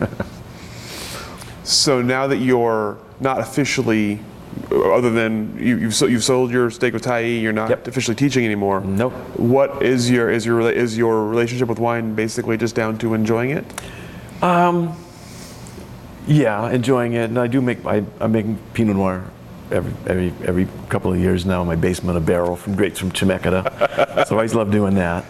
So 1.68 2.00
now 2.00 2.26
that 2.28 2.38
you're 2.38 2.96
not 3.20 3.40
officially, 3.40 4.20
other 4.72 5.10
than 5.10 5.56
you, 5.58 5.76
you've, 5.78 5.94
so- 5.94 6.06
you've 6.06 6.24
sold 6.24 6.50
your 6.50 6.70
stake 6.70 6.92
with 6.94 7.04
Tyee, 7.04 7.40
you're 7.42 7.52
not 7.52 7.70
Yep. 7.70 7.86
officially 7.88 8.14
teaching 8.14 8.44
anymore. 8.44 8.80
Nope. 8.80 9.12
What 9.36 9.82
is 9.82 10.10
your 10.10 10.30
is 10.30 10.44
your 10.46 10.60
is 10.70 10.96
your 10.96 11.26
relationship 11.26 11.68
with 11.68 11.78
wine 11.78 12.14
basically 12.14 12.56
just 12.56 12.74
down 12.74 12.98
to 12.98 13.14
enjoying 13.14 13.50
it? 13.50 13.64
Um, 14.42 14.94
Yeah, 16.26 16.70
enjoying 16.70 17.14
it, 17.14 17.30
and 17.30 17.38
I 17.38 17.46
do 17.46 17.60
make 17.62 17.84
I, 17.86 18.04
I'm 18.20 18.32
making 18.32 18.58
Pinot 18.74 18.96
Noir 18.96 19.24
every 19.70 19.92
every 20.06 20.32
every 20.46 20.68
couple 20.90 21.10
of 21.12 21.18
years 21.18 21.46
now 21.46 21.62
in 21.62 21.66
my 21.66 21.76
basement, 21.76 22.18
a 22.18 22.20
barrel 22.20 22.54
from 22.56 22.74
grapes 22.76 22.98
from 22.98 23.10
Chemeketa. 23.10 23.62
so 24.26 24.34
I 24.34 24.38
always 24.38 24.54
love 24.54 24.70
doing 24.70 24.94
that. 24.96 25.24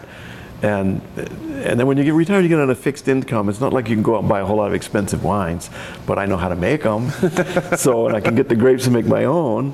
And 0.61 1.01
and 1.17 1.79
then 1.79 1.87
when 1.87 1.97
you 1.97 2.03
get 2.03 2.13
retired, 2.13 2.41
you 2.41 2.49
get 2.49 2.59
on 2.59 2.69
a 2.69 2.75
fixed 2.75 3.07
income. 3.07 3.49
It's 3.49 3.61
not 3.61 3.73
like 3.73 3.87
you 3.87 3.95
can 3.95 4.03
go 4.03 4.15
out 4.15 4.19
and 4.19 4.29
buy 4.29 4.41
a 4.41 4.45
whole 4.45 4.57
lot 4.57 4.67
of 4.67 4.73
expensive 4.73 5.23
wines, 5.23 5.69
but 6.05 6.19
I 6.19 6.25
know 6.25 6.37
how 6.37 6.49
to 6.49 6.55
make 6.55 6.83
them. 6.83 7.09
so 7.77 8.07
and 8.07 8.15
I 8.15 8.19
can 8.19 8.35
get 8.35 8.49
the 8.49 8.55
grapes 8.55 8.85
and 8.85 8.93
make 8.93 9.05
my 9.05 9.25
own. 9.25 9.73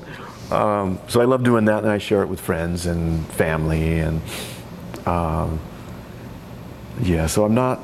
Um, 0.50 1.00
so 1.08 1.20
I 1.20 1.24
love 1.24 1.42
doing 1.42 1.64
that, 1.64 1.82
and 1.82 1.90
I 1.90 1.98
share 1.98 2.22
it 2.22 2.28
with 2.28 2.40
friends 2.40 2.86
and 2.86 3.26
family, 3.32 3.98
and 3.98 4.22
um, 5.06 5.58
yeah. 7.02 7.26
So 7.26 7.44
I'm 7.44 7.54
not, 7.54 7.80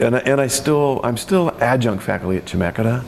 and 0.00 0.16
I, 0.16 0.20
and 0.20 0.40
I 0.40 0.46
still 0.46 1.00
I'm 1.04 1.18
still 1.18 1.54
adjunct 1.60 2.02
faculty 2.02 2.38
at 2.38 2.46
Chemeketa, 2.46 3.04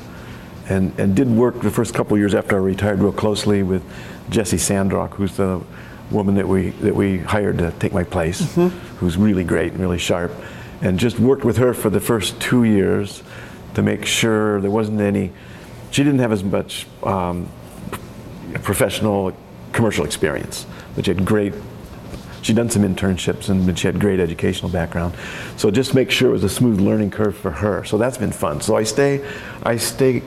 and 0.69 0.99
and 1.01 1.16
did 1.16 1.29
work 1.29 1.62
the 1.62 1.70
first 1.70 1.95
couple 1.95 2.15
of 2.15 2.20
years 2.20 2.35
after 2.35 2.57
I 2.57 2.59
retired 2.59 2.99
real 2.99 3.12
closely 3.12 3.62
with 3.62 3.83
Jesse 4.29 4.59
Sandrock, 4.59 5.15
who's 5.15 5.37
the 5.39 5.62
woman 6.10 6.35
that 6.36 6.48
we 6.48 6.70
that 6.70 6.94
we 6.94 7.18
hired 7.18 7.59
to 7.59 7.70
take 7.72 7.93
my 7.93 8.05
place, 8.05 8.55
who's 8.98 9.16
really 9.16 9.44
great 9.44 9.72
and 9.72 9.80
really 9.80 9.98
sharp, 9.98 10.32
and 10.80 10.98
just 10.98 11.18
worked 11.18 11.44
with 11.44 11.56
her 11.59 11.74
for 11.74 11.90
the 11.90 12.01
first 12.01 12.40
two 12.40 12.64
years 12.64 13.22
to 13.74 13.82
make 13.82 14.05
sure 14.05 14.60
there 14.60 14.70
wasn't 14.70 15.01
any. 15.01 15.32
She 15.90 16.05
didn't 16.05 16.20
have 16.20 16.32
as 16.32 16.44
much 16.44 16.86
um, 17.02 17.48
professional 18.62 19.36
commercial 19.72 20.05
experience, 20.05 20.66
but 20.94 21.05
she 21.05 21.14
had 21.14 21.24
great 21.24 21.55
she'd 22.43 22.56
done 22.56 22.70
some 22.70 22.82
internships 22.82 23.48
and 23.48 23.78
she 23.78 23.86
had 23.86 24.01
great 24.01 24.20
educational 24.20 24.70
background. 24.70 25.14
So 25.56 25.70
just 25.70 25.94
make 25.94 26.10
sure 26.10 26.30
it 26.30 26.32
was 26.32 26.44
a 26.44 26.48
smooth 26.48 26.80
learning 26.80 27.10
curve 27.10 27.36
for 27.36 27.51
her. 27.51 27.85
So 27.85 27.98
that's 27.98 28.18
been 28.18 28.32
fun. 28.32 28.60
So 28.60 28.76
I 28.76 28.85
stay, 28.85 29.26
I 29.62 29.76
stay 29.76 30.22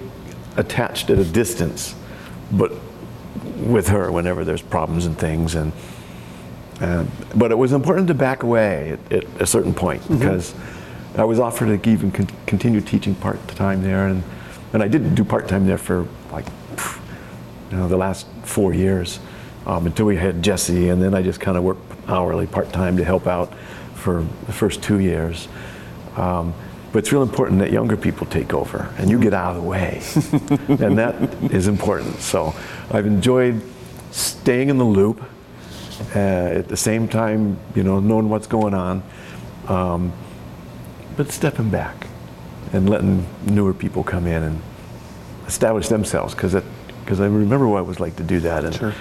attached 0.58 1.10
at 1.10 1.20
a 1.20 1.24
distance, 1.24 1.96
but 2.52 2.74
with 3.62 3.88
her 3.88 4.12
whenever 4.12 4.44
there's 4.44 4.62
problems 4.62 5.06
and 5.06 5.18
things. 5.18 5.56
And, 5.56 5.72
but 7.36 7.52
it 7.52 7.58
was 7.58 7.74
important 7.74 8.08
to 8.08 8.14
back 8.14 8.44
away 8.44 8.98
at, 9.12 9.14
at 9.14 9.42
a 9.42 9.46
certain 9.46 9.74
point 9.74 10.08
because 10.10 10.54
I 11.16 11.24
was 11.24 11.40
offered 11.40 11.84
to 11.84 11.90
even 11.90 12.12
con- 12.12 12.30
continue 12.46 12.82
teaching 12.82 13.16
part 13.16 13.46
time 13.50 13.84
there, 13.84 14.08
and 14.08 14.24
and 14.74 14.82
I 14.82 14.88
did 14.88 15.14
do 15.14 15.24
part 15.24 15.48
time 15.48 15.66
there 15.66 15.78
for 15.78 16.08
like 16.32 16.46
you 17.70 17.78
know, 17.78 17.88
the 17.88 17.98
last 17.98 18.28
four 18.44 18.74
years 18.74 19.20
um, 19.66 19.86
until 19.86 20.06
we 20.06 20.16
had 20.16 20.42
Jesse, 20.42 20.90
and 20.90 21.02
then 21.02 21.14
I 21.14 21.22
just 21.22 21.40
kind 21.40 21.58
of 21.58 21.64
worked 21.64 21.82
hourly, 22.10 22.48
part 22.48 22.72
time 22.72 22.98
to 22.98 23.04
help 23.04 23.28
out 23.28 23.54
for 23.94 24.26
the 24.46 24.54
first 24.54 24.82
two 24.82 25.00
years. 25.00 25.48
Um, 26.16 26.54
But 26.92 27.00
it's 27.00 27.12
real 27.12 27.22
important 27.24 27.60
that 27.60 27.72
younger 27.72 27.96
people 27.96 28.28
take 28.28 28.54
over 28.54 28.94
and 28.98 29.10
you 29.10 29.20
get 29.20 29.34
out 29.34 29.56
of 29.56 29.62
the 29.62 29.68
way. 29.68 30.02
and 30.86 30.98
that 30.98 31.16
is 31.52 31.68
important. 31.68 32.20
So 32.20 32.54
I've 32.92 33.06
enjoyed 33.06 33.62
staying 34.12 34.70
in 34.70 34.78
the 34.78 34.84
loop, 34.86 35.22
uh, 36.16 36.20
at 36.20 36.68
the 36.68 36.76
same 36.76 37.08
time, 37.08 37.58
you 37.76 37.84
know, 37.84 38.00
knowing 38.00 38.28
what's 38.30 38.48
going 38.48 38.74
on, 38.74 39.04
um, 39.68 40.12
but 41.16 41.32
stepping 41.32 41.70
back 41.70 42.08
and 42.74 42.90
letting 42.90 43.26
newer 43.46 43.74
people 43.74 44.04
come 44.04 44.28
in 44.28 44.44
and 44.44 44.62
establish 45.48 45.88
themselves 45.88 46.34
because 46.34 46.56
because 47.04 47.20
I 47.20 47.26
remember 47.26 47.68
what 47.68 47.80
it 47.80 47.88
was 47.88 48.00
like 48.00 48.16
to 48.18 48.24
do 48.24 48.40
that, 48.42 48.64
and 48.64 48.76
Sure. 48.76 48.94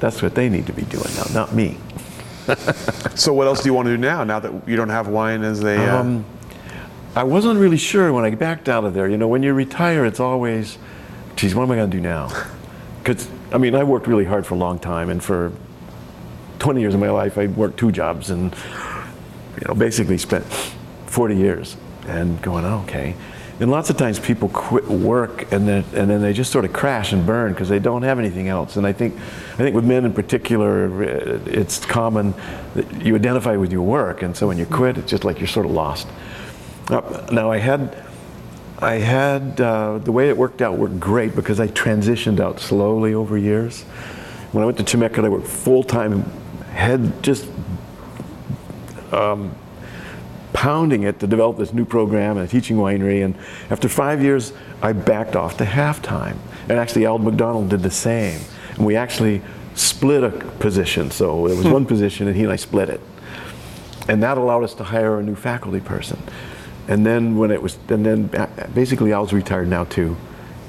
that's 0.00 0.22
what 0.22 0.34
they 0.34 0.48
need 0.48 0.66
to 0.66 0.72
be 0.72 0.82
doing 0.82 1.08
now, 1.16 1.24
not 1.32 1.54
me. 1.54 1.78
So 3.14 3.32
what 3.32 3.46
else 3.46 3.62
do 3.62 3.68
you 3.68 3.74
want 3.74 3.86
to 3.86 3.96
do 3.96 4.00
now? 4.00 4.24
Now 4.24 4.40
that 4.40 4.68
you 4.68 4.76
don't 4.76 4.88
have 4.88 5.08
wine 5.08 5.42
as 5.44 5.62
a 5.62 5.76
uh, 5.76 6.00
Um, 6.00 6.24
I 7.16 7.22
wasn't 7.22 7.60
really 7.60 7.76
sure 7.76 8.12
when 8.12 8.24
I 8.24 8.34
backed 8.34 8.68
out 8.68 8.84
of 8.84 8.92
there. 8.92 9.08
You 9.08 9.16
know, 9.16 9.28
when 9.28 9.44
you 9.44 9.54
retire, 9.54 10.04
it's 10.04 10.18
always, 10.18 10.78
geez, 11.36 11.54
what 11.54 11.62
am 11.62 11.70
I 11.70 11.76
going 11.76 11.88
to 11.88 11.96
do 11.96 12.02
now? 12.02 12.28
Because, 12.98 13.28
I 13.52 13.58
mean, 13.58 13.76
I 13.76 13.84
worked 13.84 14.08
really 14.08 14.24
hard 14.24 14.44
for 14.44 14.54
a 14.54 14.58
long 14.58 14.80
time, 14.80 15.10
and 15.10 15.22
for 15.22 15.52
20 16.58 16.80
years 16.80 16.92
of 16.92 16.98
my 16.98 17.10
life, 17.10 17.38
I 17.38 17.46
worked 17.46 17.78
two 17.78 17.92
jobs 17.92 18.30
and, 18.30 18.52
you 19.60 19.68
know, 19.68 19.74
basically 19.74 20.18
spent 20.18 20.44
40 21.06 21.36
years 21.36 21.76
and 22.08 22.42
going, 22.42 22.64
oh, 22.64 22.80
okay. 22.80 23.14
And 23.60 23.70
lots 23.70 23.90
of 23.90 23.96
times 23.96 24.18
people 24.18 24.48
quit 24.48 24.84
work 24.88 25.52
and 25.52 25.68
then, 25.68 25.84
and 25.94 26.10
then 26.10 26.20
they 26.20 26.32
just 26.32 26.50
sort 26.50 26.64
of 26.64 26.72
crash 26.72 27.12
and 27.12 27.24
burn 27.24 27.52
because 27.52 27.68
they 27.68 27.78
don't 27.78 28.02
have 28.02 28.18
anything 28.18 28.48
else. 28.48 28.76
And 28.76 28.84
I 28.84 28.92
think, 28.92 29.14
I 29.52 29.58
think 29.58 29.76
with 29.76 29.84
men 29.84 30.04
in 30.04 30.12
particular, 30.12 31.04
it's 31.44 31.84
common 31.86 32.34
that 32.74 33.06
you 33.06 33.14
identify 33.14 33.54
with 33.54 33.70
your 33.70 33.82
work, 33.82 34.22
and 34.22 34.36
so 34.36 34.48
when 34.48 34.58
you 34.58 34.66
quit, 34.66 34.98
it's 34.98 35.08
just 35.08 35.22
like 35.22 35.38
you're 35.38 35.46
sort 35.46 35.66
of 35.66 35.72
lost. 35.72 36.08
Now 36.90 37.50
I 37.50 37.58
had, 37.58 37.96
I 38.78 38.94
had 38.94 39.60
uh, 39.60 39.98
the 39.98 40.12
way 40.12 40.28
it 40.28 40.36
worked 40.36 40.60
out 40.60 40.78
worked 40.78 41.00
great 41.00 41.34
because 41.34 41.60
I 41.60 41.68
transitioned 41.68 42.40
out 42.40 42.60
slowly 42.60 43.14
over 43.14 43.38
years. 43.38 43.82
When 44.52 44.62
I 44.62 44.66
went 44.66 44.78
to 44.78 44.84
Chemeketa, 44.84 45.24
I 45.24 45.28
worked 45.28 45.46
full 45.46 45.82
time, 45.82 46.12
and 46.12 46.24
had 46.70 47.22
just 47.22 47.48
um, 49.12 49.54
pounding 50.52 51.04
it 51.04 51.20
to 51.20 51.26
develop 51.26 51.56
this 51.56 51.72
new 51.72 51.84
program 51.84 52.36
and 52.36 52.46
a 52.46 52.50
teaching 52.50 52.76
winery. 52.76 53.24
And 53.24 53.36
after 53.70 53.88
five 53.88 54.22
years, 54.22 54.52
I 54.82 54.92
backed 54.92 55.36
off 55.36 55.56
to 55.58 55.64
halftime. 55.64 56.36
And 56.68 56.72
actually, 56.72 57.06
Al 57.06 57.18
McDonald 57.18 57.70
did 57.70 57.82
the 57.82 57.90
same. 57.90 58.40
And 58.76 58.84
we 58.84 58.96
actually 58.96 59.42
split 59.74 60.22
a 60.22 60.30
position. 60.30 61.10
So 61.10 61.46
it 61.46 61.56
was 61.56 61.66
one 61.66 61.86
position, 61.86 62.28
and 62.28 62.36
he 62.36 62.42
and 62.42 62.52
I 62.52 62.56
split 62.56 62.88
it 62.88 63.00
and 64.08 64.22
that 64.22 64.38
allowed 64.38 64.64
us 64.64 64.74
to 64.74 64.84
hire 64.84 65.18
a 65.18 65.22
new 65.22 65.34
faculty 65.34 65.80
person. 65.80 66.18
And 66.88 67.04
then 67.06 67.36
when 67.36 67.50
it 67.50 67.62
was, 67.62 67.78
and 67.88 68.04
then 68.04 68.30
basically 68.74 69.12
I 69.12 69.18
was 69.18 69.32
retired 69.32 69.68
now 69.68 69.84
too. 69.84 70.16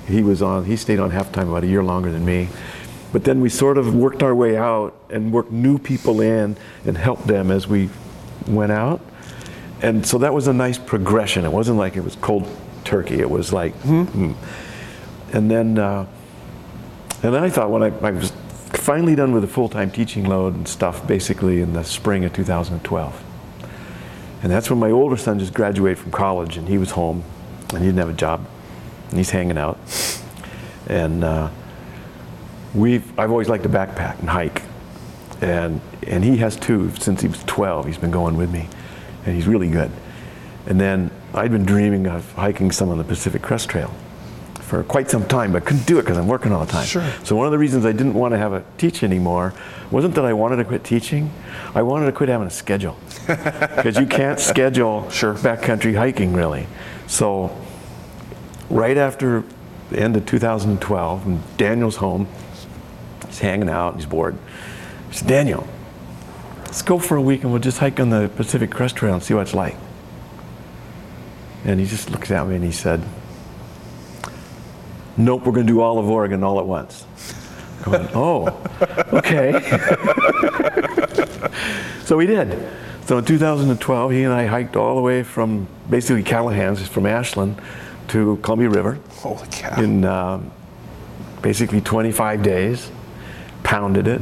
He 0.08 0.22
was 0.22 0.42
on, 0.42 0.66
he 0.66 0.76
stayed 0.76 1.00
on 1.00 1.12
half 1.12 1.32
time 1.32 1.50
about 1.50 1.64
a 1.64 1.68
year 1.68 1.84
longer 1.84 2.12
than 2.12 2.26
me. 2.26 2.50
But 3.12 3.24
then 3.24 3.42
we 3.42 3.50
sort 3.50 3.78
of 3.78 3.96
worked 3.96 4.24
our 4.24 4.36
way 4.36 4.58
out 4.58 4.94
and 5.10 5.32
worked 5.32 5.52
new 5.52 5.78
people 5.78 6.22
in 6.22 6.58
and 6.86 6.98
helped 6.98 7.28
them 7.28 7.50
as 7.50 7.68
we 7.68 7.90
went 8.48 8.72
out. 8.72 9.02
And 9.82 10.06
so 10.06 10.18
that 10.20 10.34
was 10.34 10.48
a 10.48 10.54
nice 10.54 10.78
progression. 10.78 11.46
It 11.46 11.52
wasn't 11.52 11.78
like 11.78 11.96
it 11.96 12.04
was 12.04 12.16
cold 12.16 12.48
turkey. 12.84 13.20
It 13.20 13.30
was 13.30 13.52
like, 13.52 13.74
hmm. 13.82 14.34
And 15.34 15.52
then, 15.52 15.78
uh, 15.78 16.06
and 17.24 17.34
then 17.34 17.44
I 17.44 17.50
thought 17.50 17.70
when 17.70 17.84
I, 17.84 17.88
I 18.00 18.12
was 18.12 18.32
finally 18.74 19.16
done 19.16 19.32
with 19.32 19.42
the 19.42 19.48
full-time 19.48 19.92
teaching 19.92 20.26
load 20.26 20.54
and 20.54 20.68
stuff, 20.68 21.06
basically 21.08 21.62
in 21.62 21.74
the 21.74 21.84
spring 21.84 22.24
of 22.26 22.34
2012. 22.34 23.25
And 24.46 24.52
that's 24.52 24.70
when 24.70 24.78
my 24.78 24.92
older 24.92 25.18
son 25.18 25.40
just 25.40 25.56
graduated 25.56 25.98
from 25.98 26.12
college 26.12 26.56
and 26.56 26.68
he 26.68 26.78
was 26.78 26.92
home 26.92 27.24
and 27.70 27.80
he 27.80 27.86
didn't 27.86 27.98
have 27.98 28.10
a 28.10 28.14
job 28.14 28.46
and 29.10 29.18
he's 29.18 29.32
hanging 29.32 29.58
out. 29.58 29.80
And 30.86 31.24
uh, 31.24 31.50
we've, 32.76 33.20
I've 33.20 33.32
always 33.32 33.50
liked 33.50 33.64
to 33.64 33.70
backpack 33.70 34.20
and 34.20 34.30
hike. 34.30 34.62
And, 35.42 35.82
and 36.06 36.24
he 36.24 36.38
has 36.38 36.56
too, 36.58 36.92
since 37.00 37.22
he 37.22 37.28
was 37.28 37.44
12, 37.46 37.88
he's 37.88 37.98
been 37.98 38.12
going 38.12 38.38
with 38.38 38.54
me 38.54 38.70
and 39.26 39.36
he's 39.36 39.48
really 39.48 39.68
good. 39.68 39.90
And 40.68 40.80
then 40.80 41.10
I'd 41.34 41.50
been 41.50 41.66
dreaming 41.66 42.06
of 42.06 42.32
hiking 42.34 42.70
some 42.70 42.90
on 42.90 43.00
the 43.00 43.04
Pacific 43.04 43.42
Crest 43.42 43.68
Trail 43.68 43.92
for 44.76 44.84
quite 44.84 45.10
some 45.10 45.26
time, 45.26 45.54
but 45.54 45.64
couldn't 45.64 45.88
do 45.88 46.00
it 46.00 46.02
because 46.02 46.18
I'm 46.18 46.28
working 46.28 46.52
all 46.52 46.66
the 46.66 46.72
time. 46.72 46.86
Sure. 46.86 47.10
So 47.24 47.36
one 47.36 47.46
of 47.46 47.54
the 47.54 47.58
reasons 47.58 47.86
I 47.86 47.94
didn't 47.94 48.14
want 48.14 48.34
to 48.34 48.38
have 48.38 48.52
a 48.52 48.64
teach 48.78 49.04
anymore 49.04 49.54
wasn't 49.90 50.16
that 50.16 50.26
I 50.26 50.34
wanted 50.34 50.58
to 50.58 50.66
quit 50.66 50.84
teaching. 50.84 51.32
I 51.74 51.82
wanted 51.82 52.08
to 52.08 52.12
quit 52.12 52.28
having 52.28 52.48
a 52.48 52.52
schedule 52.52 52.98
because 53.28 53.98
you 53.98 54.06
can't 54.06 54.38
schedule 54.38 55.10
Sure. 55.10 55.34
backcountry 55.36 55.96
hiking 55.96 56.34
really. 56.34 56.68
So 57.08 57.56
right 58.70 58.98
after 58.98 59.46
the 59.92 60.00
end 60.00 60.18
of 60.18 60.26
2012, 60.26 61.26
and 61.26 61.58
Daniel's 61.58 61.96
home, 61.96 62.28
he's 63.28 63.40
hanging 63.40 63.70
out, 63.70 63.96
he's 63.96 64.06
bored. 64.06 64.38
I 65.10 65.14
said, 65.14 65.28
Daniel, 65.30 65.66
let's 66.66 66.82
go 66.82 67.00
for 67.00 67.16
a 67.16 67.22
week 67.22 67.44
and 67.44 67.52
we'll 67.52 67.62
just 67.62 67.78
hike 67.78 68.02
on 68.02 68.10
the 68.10 68.30
Pacific 68.36 68.72
Crest 68.72 68.98
Trail 68.98 69.14
and 69.14 69.24
see 69.24 69.34
what 69.34 69.44
it's 69.44 69.54
like. 69.54 69.78
And 71.64 71.80
he 71.80 71.86
just 71.86 72.10
looks 72.10 72.30
at 72.30 72.46
me 72.46 72.56
and 72.56 72.64
he 72.64 72.74
said, 72.74 73.02
Nope, 75.18 75.46
we're 75.46 75.54
going 75.54 75.68
to 75.68 75.74
do 75.74 75.82
all 75.82 75.98
of 75.98 76.10
Oregon 76.10 76.44
all 76.44 76.60
at 76.60 76.66
once. 76.66 77.06
Going, 77.84 78.08
oh, 78.14 78.48
okay. 79.14 79.62
so 82.04 82.18
we 82.18 82.26
did. 82.26 82.68
So 83.06 83.20
in 83.20 83.26
2012, 83.26 84.12
he 84.12 84.24
and 84.24 84.34
I 84.34 84.48
hiked 84.48 84.76
all 84.76 84.96
the 84.96 85.02
way 85.02 85.24
from 85.24 85.68
basically 85.90 86.24
Callahan's, 86.24 86.86
from 86.88 87.06
Ashland 87.06 87.62
to 88.10 88.38
Columbia 88.38 88.70
River 88.70 89.00
holy 89.12 89.48
cow. 89.52 89.82
in 89.82 90.06
um, 90.06 90.52
basically 91.42 91.82
25 91.82 92.44
days. 92.44 92.92
Pounded 93.64 94.08
it. 94.08 94.22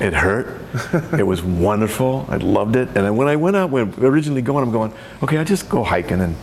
It 0.00 0.12
hurt. 0.12 0.60
it 1.18 1.26
was 1.26 1.42
wonderful. 1.42 2.26
I 2.28 2.36
loved 2.36 2.76
it. 2.76 2.88
And 2.96 3.16
when 3.16 3.28
I 3.28 3.36
went 3.36 3.56
out, 3.56 3.70
when 3.70 3.94
originally 3.98 4.42
going, 4.42 4.64
I'm 4.64 4.72
going, 4.72 4.92
okay, 5.22 5.38
I'll 5.38 5.44
just 5.44 5.68
go 5.68 5.84
hiking 5.84 6.20
and 6.20 6.36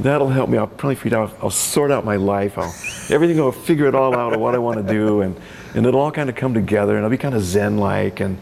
that'll 0.00 0.28
help 0.28 0.48
me. 0.48 0.58
I'll 0.58 0.66
probably 0.66 0.94
figure 0.94 1.18
out, 1.18 1.36
I'll 1.42 1.50
sort 1.50 1.90
out 1.90 2.04
my 2.04 2.16
life. 2.16 2.58
I'll, 2.58 2.74
everything, 3.10 3.40
I'll 3.40 3.52
figure 3.52 3.86
it 3.86 3.94
all 3.94 4.14
out 4.14 4.32
of 4.32 4.40
what 4.40 4.54
I 4.54 4.58
want 4.58 4.78
to 4.78 4.92
do. 4.92 5.22
And, 5.22 5.38
and 5.74 5.86
it'll 5.86 6.00
all 6.00 6.12
kind 6.12 6.28
of 6.28 6.36
come 6.36 6.54
together 6.54 6.96
and 6.96 7.04
I'll 7.04 7.10
be 7.10 7.18
kind 7.18 7.34
of 7.34 7.42
Zen-like. 7.42 8.20
And, 8.20 8.38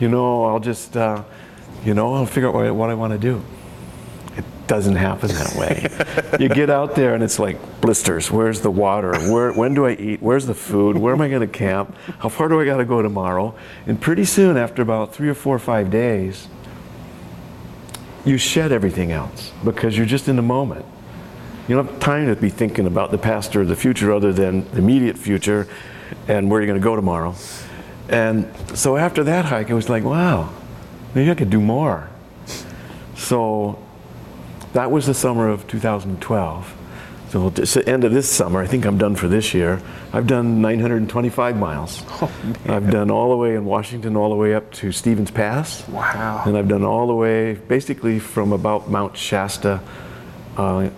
you 0.00 0.08
know, 0.08 0.44
I'll 0.44 0.60
just, 0.60 0.96
uh, 0.96 1.24
you 1.84 1.94
know, 1.94 2.14
I'll 2.14 2.26
figure 2.26 2.48
out 2.48 2.54
what 2.54 2.66
I, 2.66 2.70
what 2.70 2.90
I 2.90 2.94
want 2.94 3.12
to 3.12 3.18
do. 3.18 3.42
It 4.36 4.44
doesn't 4.66 4.96
happen 4.96 5.28
that 5.28 5.54
way. 5.56 6.38
you 6.40 6.48
get 6.48 6.70
out 6.70 6.94
there 6.94 7.14
and 7.14 7.22
it's 7.22 7.38
like 7.38 7.80
blisters. 7.80 8.30
Where's 8.30 8.60
the 8.60 8.70
water? 8.70 9.12
Where, 9.30 9.52
when 9.52 9.74
do 9.74 9.86
I 9.86 9.92
eat? 9.92 10.22
Where's 10.22 10.46
the 10.46 10.54
food? 10.54 10.96
Where 10.96 11.14
am 11.14 11.20
I 11.20 11.28
going 11.28 11.40
to 11.40 11.46
camp? 11.46 11.94
How 12.18 12.28
far 12.28 12.48
do 12.48 12.60
I 12.60 12.64
got 12.64 12.78
to 12.78 12.84
go 12.84 13.02
tomorrow? 13.02 13.54
And 13.86 14.00
pretty 14.00 14.24
soon, 14.24 14.56
after 14.56 14.82
about 14.82 15.14
three 15.14 15.28
or 15.28 15.34
four 15.34 15.56
or 15.56 15.58
five 15.58 15.90
days, 15.90 16.48
you 18.24 18.38
shed 18.38 18.72
everything 18.72 19.12
else 19.12 19.52
because 19.64 19.96
you're 19.96 20.06
just 20.06 20.28
in 20.28 20.36
the 20.36 20.42
moment. 20.42 20.84
You 21.68 21.76
don't 21.76 21.86
have 21.86 22.00
time 22.00 22.26
to 22.26 22.40
be 22.40 22.48
thinking 22.48 22.86
about 22.86 23.10
the 23.10 23.18
past 23.18 23.54
or 23.56 23.64
the 23.64 23.76
future 23.76 24.12
other 24.12 24.32
than 24.32 24.68
the 24.72 24.78
immediate 24.78 25.16
future 25.16 25.68
and 26.28 26.50
where 26.50 26.60
you're 26.60 26.66
going 26.66 26.80
to 26.80 26.84
go 26.84 26.96
tomorrow. 26.96 27.34
And 28.08 28.52
so 28.74 28.96
after 28.96 29.24
that 29.24 29.46
hike, 29.46 29.70
it 29.70 29.74
was 29.74 29.88
like, 29.88 30.04
wow, 30.04 30.52
maybe 31.14 31.30
I 31.30 31.34
could 31.34 31.50
do 31.50 31.60
more. 31.60 32.10
So 33.16 33.82
that 34.72 34.90
was 34.90 35.06
the 35.06 35.14
summer 35.14 35.48
of 35.48 35.66
2012. 35.68 36.76
So 37.32 37.46
at 37.46 37.54
the 37.54 37.88
end 37.88 38.04
of 38.04 38.12
this 38.12 38.28
summer, 38.28 38.60
I 38.60 38.66
think 38.66 38.84
I'm 38.84 38.98
done 38.98 39.16
for 39.16 39.26
this 39.26 39.54
year. 39.54 39.80
I've 40.12 40.26
done 40.26 40.60
925 40.60 41.56
miles. 41.56 42.02
I've 42.66 42.90
done 42.90 43.10
all 43.10 43.30
the 43.30 43.38
way 43.38 43.54
in 43.54 43.64
Washington, 43.64 44.18
all 44.18 44.28
the 44.28 44.36
way 44.36 44.54
up 44.54 44.70
to 44.72 44.92
Stevens 44.92 45.30
Pass. 45.30 45.88
Wow. 45.88 46.42
And 46.44 46.58
I've 46.58 46.68
done 46.68 46.84
all 46.84 47.06
the 47.06 47.14
way, 47.14 47.54
basically 47.54 48.18
from 48.18 48.52
about 48.52 48.90
Mount 48.90 49.16
Shasta, 49.16 49.80
uh, 50.58 50.90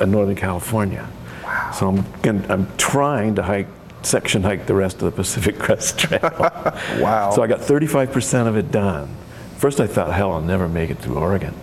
in 0.00 0.10
Northern 0.10 0.34
California. 0.34 1.08
Wow. 1.44 1.70
So 1.70 1.88
I'm, 1.88 2.04
gonna, 2.22 2.44
I'm 2.48 2.76
trying 2.76 3.36
to 3.36 3.44
hike, 3.44 3.68
section 4.02 4.42
hike 4.42 4.66
the 4.66 4.74
rest 4.74 4.96
of 4.96 5.02
the 5.02 5.12
Pacific 5.12 5.58
Crest 5.60 5.96
Trail. 5.96 6.20
Wow. 6.98 7.30
So 7.30 7.40
I 7.40 7.46
got 7.46 7.60
35% 7.60 8.48
of 8.48 8.56
it 8.56 8.72
done. 8.72 9.14
First 9.58 9.78
I 9.78 9.86
thought, 9.86 10.12
hell, 10.12 10.32
I'll 10.32 10.40
never 10.40 10.68
make 10.68 10.90
it 10.90 10.98
through 10.98 11.18
Oregon. 11.18 11.54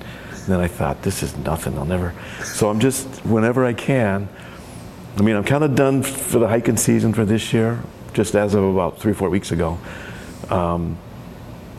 Then 0.47 0.59
I 0.59 0.67
thought, 0.67 1.01
this 1.01 1.23
is 1.23 1.35
nothing, 1.37 1.77
I'll 1.77 1.85
never. 1.85 2.13
So 2.43 2.69
I'm 2.69 2.79
just, 2.79 3.07
whenever 3.25 3.65
I 3.65 3.73
can, 3.73 4.29
I 5.17 5.21
mean, 5.21 5.35
I'm 5.35 5.43
kind 5.43 5.63
of 5.63 5.75
done 5.75 6.03
for 6.03 6.39
the 6.39 6.47
hiking 6.47 6.77
season 6.77 7.13
for 7.13 7.25
this 7.25 7.53
year, 7.53 7.81
just 8.13 8.35
as 8.35 8.53
of 8.53 8.63
about 8.63 8.99
three, 8.99 9.13
four 9.13 9.29
weeks 9.29 9.51
ago. 9.51 9.79
Um, 10.49 10.97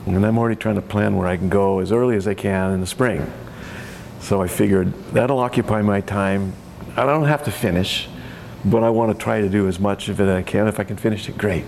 and 0.07 0.25
I'm 0.25 0.39
already 0.39 0.57
trying 0.57 0.77
to 0.77 0.83
plan 0.83 1.17
where 1.17 1.27
I 1.27 1.37
can 1.37 1.49
go 1.49 1.81
as 1.81 1.93
early 1.93 2.17
as 2.17 2.27
I 2.27 2.35
can 2.35 2.73
in 2.73 2.81
the 2.81 2.87
spring. 2.87 3.31
So 4.21 4.41
I 4.41 4.49
figured 4.49 4.93
that'll 5.13 5.39
occupy 5.39 5.83
my 5.83 6.01
time. 6.01 6.55
I 6.97 7.05
don't 7.05 7.27
have 7.27 7.45
to 7.45 7.51
finish, 7.51 8.09
but 8.65 8.83
I 8.83 8.91
want 8.91 9.17
to 9.17 9.23
try 9.23 9.41
to 9.41 9.49
do 9.49 9.69
as 9.69 9.79
much 9.79 10.09
of 10.09 10.21
it 10.21 10.25
as 10.25 10.37
I 10.37 10.43
can. 10.43 10.67
If 10.67 10.81
I 10.81 10.85
can 10.85 10.97
finish 10.97 11.29
it, 11.29 11.37
great. 11.37 11.65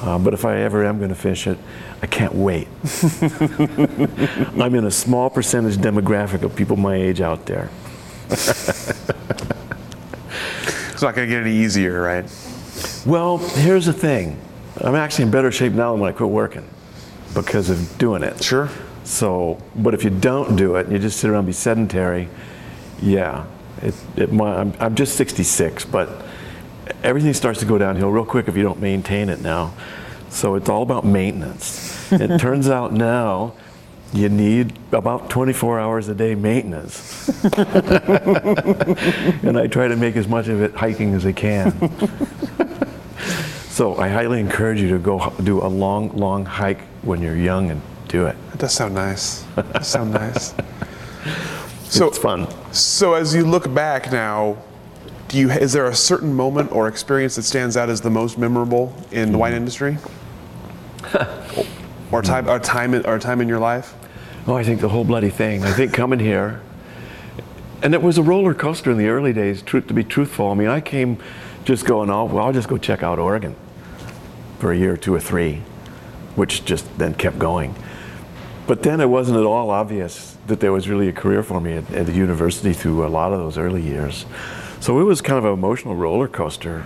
Uh, 0.00 0.18
but 0.18 0.34
if 0.34 0.44
I 0.44 0.58
ever 0.58 0.84
am 0.84 0.98
going 0.98 1.08
to 1.08 1.14
finish 1.14 1.46
it, 1.46 1.58
I 2.02 2.06
can't 2.06 2.34
wait. 2.34 2.68
I'm 4.60 4.74
in 4.74 4.84
a 4.84 4.90
small 4.90 5.30
percentage 5.30 5.76
demographic 5.76 6.42
of 6.42 6.54
people 6.54 6.76
my 6.76 6.94
age 6.94 7.20
out 7.20 7.46
there. 7.46 7.70
It's 10.96 11.02
not 11.02 11.14
going 11.14 11.28
to 11.28 11.34
get 11.34 11.42
any 11.42 11.54
easier, 11.54 12.00
right? 12.00 12.24
Well, 13.04 13.38
here's 13.38 13.84
the 13.84 13.92
thing. 13.92 14.40
I'm 14.80 14.94
actually 14.94 15.26
in 15.26 15.30
better 15.30 15.52
shape 15.52 15.72
now 15.72 15.92
than 15.92 16.00
when 16.00 16.12
I 16.12 16.16
quit 16.16 16.30
working 16.30 16.66
because 17.34 17.70
of 17.70 17.98
doing 17.98 18.22
it. 18.22 18.42
Sure. 18.42 18.70
So, 19.04 19.62
but 19.76 19.94
if 19.94 20.04
you 20.04 20.10
don't 20.10 20.56
do 20.56 20.76
it, 20.76 20.86
and 20.86 20.92
you 20.92 20.98
just 20.98 21.20
sit 21.20 21.30
around 21.30 21.40
and 21.40 21.46
be 21.46 21.52
sedentary, 21.52 22.28
yeah, 23.00 23.44
it, 23.82 23.94
it 24.16 24.32
might, 24.32 24.56
I'm, 24.56 24.72
I'm 24.80 24.94
just 24.94 25.16
66, 25.16 25.84
but 25.84 26.08
everything 27.02 27.34
starts 27.34 27.60
to 27.60 27.66
go 27.66 27.78
downhill 27.78 28.10
real 28.10 28.24
quick 28.24 28.48
if 28.48 28.56
you 28.56 28.62
don't 28.62 28.80
maintain 28.80 29.28
it 29.28 29.40
now. 29.40 29.74
So 30.28 30.54
it's 30.54 30.68
all 30.68 30.82
about 30.82 31.04
maintenance. 31.04 32.12
it 32.12 32.38
turns 32.40 32.68
out 32.68 32.92
now 32.92 33.54
you 34.12 34.28
need 34.28 34.78
about 34.92 35.30
24 35.30 35.80
hours 35.80 36.08
a 36.08 36.14
day 36.14 36.34
maintenance. 36.34 37.28
and 39.44 39.58
I 39.58 39.66
try 39.66 39.88
to 39.88 39.96
make 39.96 40.16
as 40.16 40.28
much 40.28 40.48
of 40.48 40.62
it 40.62 40.74
hiking 40.74 41.14
as 41.14 41.26
I 41.26 41.32
can. 41.32 41.72
so 43.68 43.96
I 43.96 44.08
highly 44.08 44.40
encourage 44.40 44.80
you 44.80 44.88
to 44.90 44.98
go 44.98 45.32
do 45.42 45.62
a 45.64 45.68
long, 45.68 46.16
long 46.16 46.44
hike 46.44 46.80
when 47.02 47.20
you're 47.20 47.36
young 47.36 47.70
and 47.70 47.82
do 48.08 48.26
it. 48.26 48.36
That 48.50 48.58
does 48.58 48.72
sound 48.72 48.94
nice. 48.94 49.42
That 49.54 49.72
does 49.72 49.86
sound 49.86 50.12
nice. 50.12 50.54
So 51.88 52.08
it's 52.08 52.18
fun. 52.18 52.48
So 52.72 53.14
as 53.14 53.32
you 53.34 53.46
look 53.46 53.72
back 53.72 54.10
now, 54.10 54.58
do 55.28 55.38
you 55.38 55.50
is 55.50 55.72
there 55.72 55.86
a 55.86 55.94
certain 55.94 56.32
moment 56.32 56.72
or 56.72 56.88
experience 56.88 57.36
that 57.36 57.42
stands 57.42 57.76
out 57.76 57.88
as 57.88 58.00
the 58.00 58.10
most 58.10 58.38
memorable 58.38 58.94
in 59.10 59.32
the 59.32 59.38
wine 59.38 59.52
industry? 59.52 59.98
or 62.12 62.22
time 62.22 62.48
or 62.48 62.58
time 62.58 62.94
in, 62.94 63.04
or 63.06 63.18
time 63.18 63.40
in 63.40 63.48
your 63.48 63.58
life? 63.58 63.94
Oh, 64.46 64.54
I 64.54 64.62
think 64.62 64.80
the 64.80 64.88
whole 64.88 65.04
bloody 65.04 65.30
thing. 65.30 65.64
I 65.64 65.72
think 65.72 65.92
coming 65.92 66.20
here, 66.20 66.60
and 67.82 67.94
it 67.94 68.02
was 68.02 68.18
a 68.18 68.22
roller 68.22 68.54
coaster 68.54 68.90
in 68.90 68.98
the 68.98 69.08
early 69.08 69.32
days. 69.32 69.62
Truth 69.62 69.88
to 69.88 69.94
be 69.94 70.04
truthful, 70.04 70.50
I 70.50 70.54
mean, 70.54 70.68
I 70.68 70.80
came 70.80 71.18
just 71.64 71.84
going, 71.84 72.10
oh, 72.10 72.24
well, 72.24 72.46
I'll 72.46 72.52
just 72.52 72.68
go 72.68 72.78
check 72.78 73.02
out 73.02 73.18
Oregon 73.18 73.56
for 74.60 74.72
a 74.72 74.76
year, 74.76 74.92
or 74.92 74.96
two 74.96 75.14
or 75.14 75.20
three, 75.20 75.62
which 76.36 76.64
just 76.64 76.98
then 76.98 77.14
kept 77.14 77.38
going. 77.38 77.74
But 78.66 78.82
then 78.82 79.00
it 79.00 79.08
wasn't 79.08 79.38
at 79.38 79.44
all 79.44 79.70
obvious 79.70 80.36
that 80.46 80.60
there 80.60 80.72
was 80.72 80.88
really 80.88 81.08
a 81.08 81.12
career 81.12 81.42
for 81.42 81.60
me 81.60 81.74
at, 81.74 81.92
at 81.92 82.06
the 82.06 82.12
university 82.12 82.72
through 82.72 83.04
a 83.04 83.08
lot 83.08 83.32
of 83.32 83.40
those 83.40 83.58
early 83.58 83.82
years. 83.82 84.26
So 84.80 85.00
it 85.00 85.04
was 85.04 85.20
kind 85.20 85.38
of 85.38 85.44
an 85.44 85.52
emotional 85.52 85.96
roller 85.96 86.28
coaster. 86.28 86.84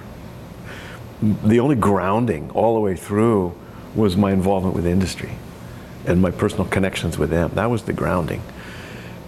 The 1.21 1.61
only 1.61 1.77
grounding 1.77 2.51
all 2.51 2.75
the 2.75 2.81
way 2.81 2.97
through 2.97 3.55
was 3.95 4.17
my 4.17 4.33
involvement 4.33 4.75
with 4.75 4.87
industry 4.87 5.33
and 6.07 6.23
my 6.23 6.31
personal 6.31 6.65
connections 6.65 7.19
with 7.19 7.31
them. 7.31 7.51
That 7.55 7.71
was 7.71 7.83
the 7.83 7.93
grounding. 7.93 8.43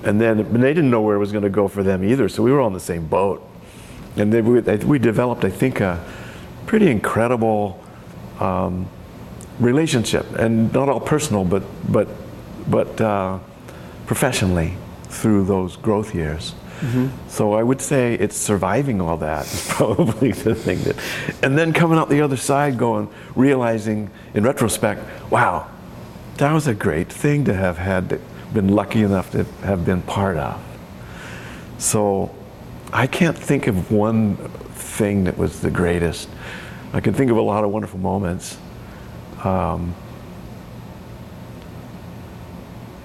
And 0.05 0.21
then 0.21 0.41
and 0.41 0.63
they 0.63 0.75
didn't 0.75 0.91
know 0.91 1.03
where 1.03 1.17
it 1.17 1.19
was 1.19 1.33
going 1.33 1.45
to 1.45 1.51
go 1.51 1.69
for 1.69 1.83
them 1.83 2.03
either, 2.03 2.29
so 2.29 2.43
we 2.43 2.51
were 2.51 2.61
all 2.61 2.69
in 2.69 2.73
the 2.73 2.81
same 2.81 3.07
boat. 3.07 3.47
And 4.17 4.33
they, 4.33 4.43
we, 4.43 4.61
we 4.61 4.99
developed, 4.99 5.45
I 5.45 5.51
think, 5.51 5.81
a 5.81 6.05
pretty 6.67 6.91
incredible 6.91 7.83
um, 8.41 8.89
relationship, 9.61 10.27
and 10.39 10.73
not 10.73 10.89
all 10.89 11.01
personal, 11.01 11.45
but 11.45 11.63
but 11.91 12.09
but 12.69 13.01
uh, 13.01 13.39
professionally 14.07 14.77
through 15.05 15.45
those 15.45 15.77
growth 15.77 16.15
years. 16.15 16.55
Mm-hmm. 16.83 17.29
So 17.29 17.53
I 17.53 17.63
would 17.63 17.81
say 17.81 18.15
it's 18.15 18.37
surviving 18.37 19.01
all 19.01 19.17
that 19.19 19.47
is 19.47 19.67
probably 19.71 20.33
the 20.33 20.55
thing 20.55 20.83
that, 20.83 20.97
and 21.43 21.57
then 21.57 21.73
coming 21.73 21.97
out 21.97 22.09
the 22.09 22.21
other 22.21 22.37
side, 22.37 22.77
going 22.77 23.09
realizing 23.37 24.11
in 24.35 24.43
retrospect, 24.43 25.01
wow, 25.31 25.71
that 26.39 26.53
was 26.53 26.67
a 26.67 26.75
great 26.75 27.11
thing 27.11 27.45
to 27.45 27.55
have 27.55 27.79
had, 27.79 28.21
been 28.53 28.69
lucky 28.69 29.03
enough 29.03 29.31
to 29.31 29.45
have 29.63 29.87
been 29.87 30.03
part 30.03 30.37
of. 30.37 30.61
So 31.79 32.35
I 32.93 33.07
can't 33.07 33.39
think 33.39 33.69
of 33.69 33.93
one 33.93 34.37
thing 34.75 35.25
that 35.25 35.39
was 35.39 35.61
the 35.61 35.71
greatest. 35.71 36.29
I 36.93 37.01
can 37.01 37.15
think 37.15 37.31
of 37.31 37.37
a 37.37 37.43
lot 37.43 37.63
of 37.63 37.71
wonderful 37.71 38.01
moments. 38.01 38.59
Um, 39.45 39.95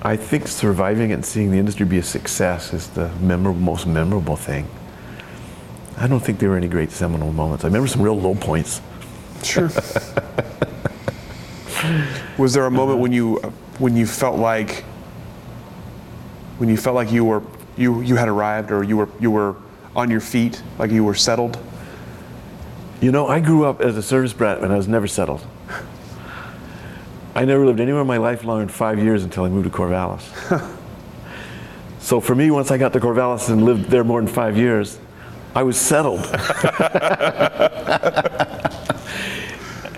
I 0.01 0.15
think 0.15 0.47
surviving 0.47 1.09
it 1.09 1.15
and 1.15 1.25
seeing 1.25 1.51
the 1.51 1.57
industry 1.57 1.85
be 1.85 1.97
a 1.97 2.03
success 2.03 2.73
is 2.73 2.87
the 2.89 3.09
memorable, 3.19 3.59
most 3.59 3.87
memorable 3.87 4.35
thing. 4.35 4.67
I 5.97 6.07
don't 6.07 6.19
think 6.19 6.39
there 6.39 6.49
were 6.49 6.57
any 6.57 6.67
great 6.67 6.91
seminal 6.91 7.33
moments. 7.33 7.63
I 7.63 7.67
remember 7.67 7.87
some 7.87 8.03
real 8.03 8.19
low 8.19 8.35
points. 8.35 8.81
Sure. 9.43 9.69
Was 12.37 12.53
there 12.53 12.65
a 12.65 12.71
moment 12.71 12.99
when 12.99 13.11
you 13.11 13.37
when 13.79 13.95
you 13.95 14.05
felt 14.05 14.37
like 14.37 14.83
when 16.59 16.69
you 16.69 16.77
felt 16.77 16.95
like 16.95 17.11
you 17.11 17.25
were 17.25 17.41
you 17.75 18.01
you 18.01 18.15
had 18.15 18.27
arrived 18.27 18.71
or 18.71 18.83
you 18.83 18.97
were 18.97 19.09
you 19.19 19.31
were 19.31 19.55
on 19.95 20.11
your 20.11 20.19
feet, 20.19 20.61
like 20.77 20.91
you 20.91 21.03
were 21.03 21.15
settled? 21.15 21.57
You 23.01 23.11
know, 23.11 23.27
I 23.27 23.39
grew 23.39 23.65
up 23.65 23.81
as 23.81 23.97
a 23.97 24.03
service 24.03 24.33
brat 24.33 24.59
and 24.59 24.71
I 24.71 24.77
was 24.77 24.87
never 24.87 25.07
settled. 25.07 25.45
I 27.37 27.45
never 27.45 27.63
lived 27.67 27.79
anywhere 27.79 28.01
in 28.01 28.07
my 28.07 28.17
life 28.17 28.43
longer 28.43 28.65
than 28.65 28.73
five 28.73 28.97
years 28.97 29.23
until 29.23 29.43
I 29.43 29.49
moved 29.49 29.65
to 29.65 29.77
Corvallis. 29.77 30.25
so 31.99 32.19
for 32.19 32.33
me, 32.33 32.49
once 32.49 32.71
I 32.71 32.79
got 32.79 32.93
to 32.93 32.99
Corvallis 32.99 33.49
and 33.49 33.63
lived 33.63 33.91
there 33.91 34.03
more 34.03 34.19
than 34.19 34.27
five 34.27 34.57
years, 34.57 34.97
I 35.53 35.61
was 35.61 35.79
settled. 35.79 36.21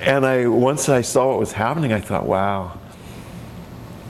and 0.01 0.25
I 0.25 0.47
once 0.47 0.89
I 0.89 0.99
saw 0.99 1.29
what 1.29 1.39
was 1.39 1.53
happening, 1.53 1.93
I 1.93 2.01
thought, 2.01 2.25
wow. 2.25 2.77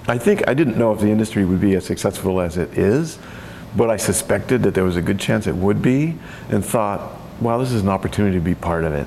I 0.07 0.17
think 0.17 0.47
I 0.47 0.55
didn't 0.55 0.79
know 0.79 0.91
if 0.91 0.99
the 0.99 1.11
industry 1.11 1.45
would 1.45 1.61
be 1.61 1.75
as 1.75 1.85
successful 1.85 2.41
as 2.41 2.57
it 2.57 2.75
is, 2.79 3.19
but 3.75 3.91
I 3.91 3.97
suspected 3.97 4.63
that 4.63 4.73
there 4.73 4.83
was 4.83 4.95
a 4.95 5.03
good 5.03 5.19
chance 5.19 5.45
it 5.45 5.55
would 5.55 5.83
be, 5.83 6.17
and 6.49 6.65
thought, 6.65 7.15
wow, 7.39 7.59
this 7.59 7.73
is 7.73 7.83
an 7.83 7.89
opportunity 7.89 8.37
to 8.37 8.43
be 8.43 8.55
part 8.55 8.85
of 8.85 8.93
it. 8.93 9.05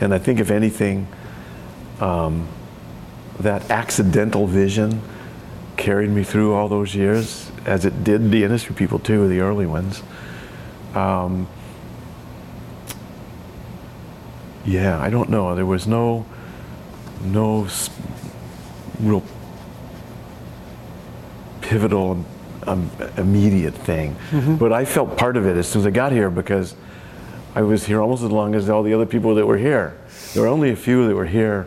And 0.00 0.14
I 0.14 0.18
think 0.18 0.38
if 0.38 0.52
anything, 0.52 1.08
um, 2.00 2.46
that 3.40 3.70
accidental 3.70 4.46
vision 4.46 5.02
carried 5.76 6.10
me 6.10 6.22
through 6.22 6.54
all 6.54 6.68
those 6.68 6.94
years, 6.94 7.50
as 7.66 7.84
it 7.84 8.04
did 8.04 8.30
the 8.30 8.44
industry 8.44 8.74
people 8.74 8.98
too, 8.98 9.28
the 9.28 9.40
early 9.40 9.66
ones. 9.66 10.02
Um, 10.94 11.48
yeah, 14.64 14.98
I 15.00 15.10
don't 15.10 15.28
know. 15.28 15.54
There 15.54 15.66
was 15.66 15.86
no, 15.86 16.24
no 17.22 17.68
real 19.00 19.22
pivotal, 21.60 22.24
um, 22.66 22.90
immediate 23.16 23.74
thing. 23.74 24.14
Mm-hmm. 24.30 24.56
But 24.56 24.72
I 24.72 24.84
felt 24.84 25.18
part 25.18 25.36
of 25.36 25.46
it 25.46 25.56
as 25.56 25.68
soon 25.68 25.80
as 25.80 25.86
I 25.86 25.90
got 25.90 26.12
here 26.12 26.30
because 26.30 26.74
I 27.54 27.62
was 27.62 27.86
here 27.86 28.00
almost 28.00 28.22
as 28.22 28.30
long 28.30 28.54
as 28.54 28.68
all 28.68 28.82
the 28.82 28.94
other 28.94 29.06
people 29.06 29.34
that 29.34 29.46
were 29.46 29.58
here. 29.58 29.96
There 30.32 30.42
were 30.42 30.48
only 30.48 30.70
a 30.70 30.76
few 30.76 31.06
that 31.08 31.14
were 31.14 31.26
here 31.26 31.66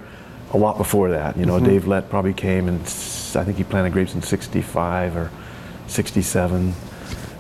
a 0.54 0.58
lot 0.58 0.78
before 0.78 1.12
that. 1.12 1.38
You 1.38 1.46
know, 1.46 1.58
mm-hmm. 1.58 1.66
Dave 1.66 1.88
Lett 1.88 2.10
probably 2.10 2.34
came 2.34 2.68
and 2.68 2.82
I 2.82 3.44
think 3.44 3.58
he 3.58 3.64
planted 3.64 3.94
grapes 3.94 4.14
in 4.14 4.22
65 4.22 5.16
or 5.16 5.32
67. 5.88 6.74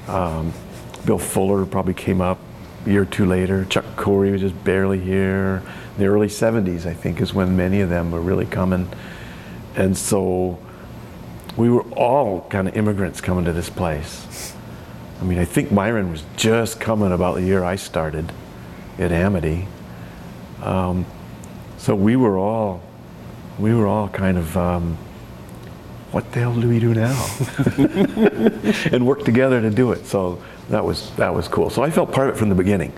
Um, 0.07 0.53
Bill 1.05 1.17
Fuller 1.17 1.65
probably 1.65 1.93
came 1.93 2.21
up 2.21 2.39
a 2.85 2.89
year 2.89 3.03
or 3.03 3.05
two 3.05 3.25
later. 3.25 3.65
Chuck 3.65 3.85
Coury 3.95 4.31
was 4.31 4.41
just 4.41 4.63
barely 4.63 4.99
here. 4.99 5.63
In 5.95 6.03
the 6.03 6.07
early 6.07 6.27
70s, 6.27 6.85
I 6.85 6.93
think, 6.93 7.21
is 7.21 7.33
when 7.33 7.55
many 7.55 7.81
of 7.81 7.89
them 7.89 8.11
were 8.11 8.21
really 8.21 8.45
coming. 8.45 8.89
And 9.75 9.97
so 9.97 10.59
we 11.55 11.69
were 11.69 11.83
all 11.93 12.41
kind 12.49 12.67
of 12.67 12.75
immigrants 12.77 13.21
coming 13.21 13.45
to 13.45 13.53
this 13.53 13.69
place. 13.69 14.53
I 15.19 15.23
mean, 15.23 15.39
I 15.39 15.45
think 15.45 15.71
Myron 15.71 16.11
was 16.11 16.23
just 16.35 16.79
coming 16.79 17.11
about 17.11 17.35
the 17.35 17.41
year 17.41 17.63
I 17.63 17.75
started 17.75 18.31
at 18.99 19.11
Amity. 19.11 19.67
Um, 20.61 21.05
so 21.77 21.95
we 21.95 22.15
were 22.15 22.37
all, 22.37 22.83
we 23.59 23.73
were 23.73 23.87
all 23.87 24.07
kind 24.09 24.37
of, 24.37 24.55
um, 24.55 24.97
what 26.11 26.31
the 26.31 26.39
hell 26.39 26.59
do 26.59 26.69
we 26.69 26.79
do 26.79 26.93
now? 26.93 27.27
and 28.91 29.05
work 29.05 29.23
together 29.23 29.61
to 29.61 29.69
do 29.69 29.91
it. 29.91 30.05
So 30.05 30.41
that 30.69 30.83
was 30.83 31.11
that 31.15 31.33
was 31.33 31.47
cool. 31.47 31.69
So 31.69 31.83
I 31.83 31.89
felt 31.89 32.11
part 32.11 32.29
of 32.29 32.35
it 32.35 32.37
from 32.37 32.49
the 32.49 32.55
beginning, 32.55 32.93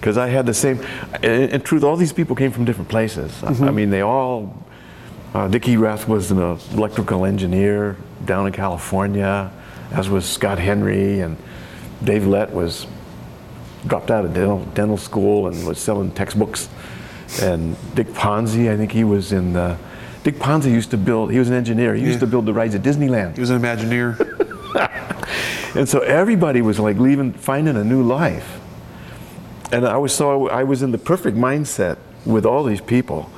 because 0.00 0.18
I 0.18 0.28
had 0.28 0.46
the 0.46 0.54
same. 0.54 0.80
In, 1.22 1.50
in, 1.50 1.60
truth, 1.60 1.84
all 1.84 1.96
these 1.96 2.12
people 2.12 2.36
came 2.36 2.50
from 2.52 2.64
different 2.64 2.88
places. 2.88 3.32
Mm-hmm. 3.32 3.64
I, 3.64 3.68
I, 3.68 3.70
mean, 3.70 3.90
they 3.90 4.02
all. 4.02 4.56
Uh, 5.34 5.48
Dick 5.48 5.66
Erath 5.66 6.08
was 6.08 6.30
an 6.30 6.38
electrical 6.38 7.24
engineer 7.24 7.96
down 8.26 8.46
in 8.46 8.52
California, 8.52 9.50
as 9.90 10.10
was 10.10 10.26
Scott 10.26 10.58
Henry, 10.58 11.20
and 11.20 11.38
Dave 12.04 12.26
Lett 12.26 12.52
was 12.52 12.86
dropped 13.86 14.10
out 14.10 14.24
of 14.24 14.34
dental, 14.34 14.64
dental 14.74 14.96
school 14.96 15.48
and 15.48 15.66
was 15.66 15.78
selling 15.78 16.10
textbooks. 16.12 16.68
And 17.40 17.76
Dick 17.94 18.08
Ponzi, 18.08 18.70
I 18.70 18.76
think 18.76 18.92
he 18.92 19.04
was 19.04 19.32
in 19.32 19.54
the. 19.54 19.78
Dick 20.24 20.36
Ponzi 20.36 20.70
used 20.70 20.90
to 20.92 20.96
build. 20.96 21.32
He 21.32 21.38
was 21.38 21.48
an 21.48 21.54
engineer. 21.54 21.94
He 21.94 22.02
used 22.02 22.20
to 22.20 22.26
build 22.26 22.46
the 22.46 22.54
rides 22.54 22.74
at 22.74 22.82
Disneyland. 22.82 23.34
He 23.34 23.40
was 23.40 23.50
an 23.50 23.60
Imagineer. 23.60 24.16
and 25.76 25.88
so 25.88 26.00
everybody 26.00 26.62
was 26.62 26.78
like 26.78 26.96
leaving, 26.98 27.32
finding 27.32 27.76
a 27.76 27.84
new 27.84 28.02
life. 28.02 28.60
And 29.72 29.86
I 29.86 29.96
was 29.96 30.14
so 30.14 30.48
I 30.48 30.64
was 30.64 30.82
in 30.82 30.92
the 30.92 30.98
perfect 30.98 31.36
mindset 31.36 31.96
with 32.24 32.46
all 32.46 32.62
these 32.62 32.80
people, 32.80 33.30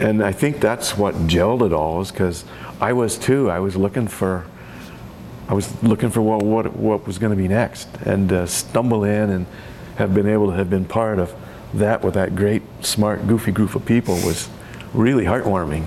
and 0.00 0.24
I 0.24 0.32
think 0.32 0.60
that's 0.60 0.96
what 0.96 1.14
gelled 1.28 1.64
it 1.64 1.72
all, 1.72 2.00
is 2.00 2.10
because 2.10 2.44
I 2.80 2.94
was 2.94 3.18
too. 3.18 3.50
I 3.50 3.60
was 3.60 3.76
looking 3.76 4.08
for 4.08 4.46
I 5.48 5.54
was 5.54 5.82
looking 5.82 6.10
for 6.10 6.22
what, 6.22 6.42
what, 6.42 6.74
what 6.76 7.06
was 7.06 7.18
going 7.18 7.30
to 7.30 7.36
be 7.36 7.46
next 7.48 7.88
and 8.06 8.32
uh, 8.32 8.46
stumble 8.46 9.04
in 9.04 9.28
and 9.28 9.46
have 9.96 10.14
been 10.14 10.26
able 10.26 10.46
to 10.46 10.52
have 10.52 10.70
been 10.70 10.86
part 10.86 11.18
of 11.18 11.34
that 11.74 12.02
with 12.02 12.14
that 12.14 12.34
great, 12.34 12.62
smart, 12.80 13.26
goofy 13.26 13.52
group 13.52 13.74
of 13.74 13.84
people 13.84 14.14
was 14.14 14.48
really 14.94 15.24
heartwarming. 15.24 15.86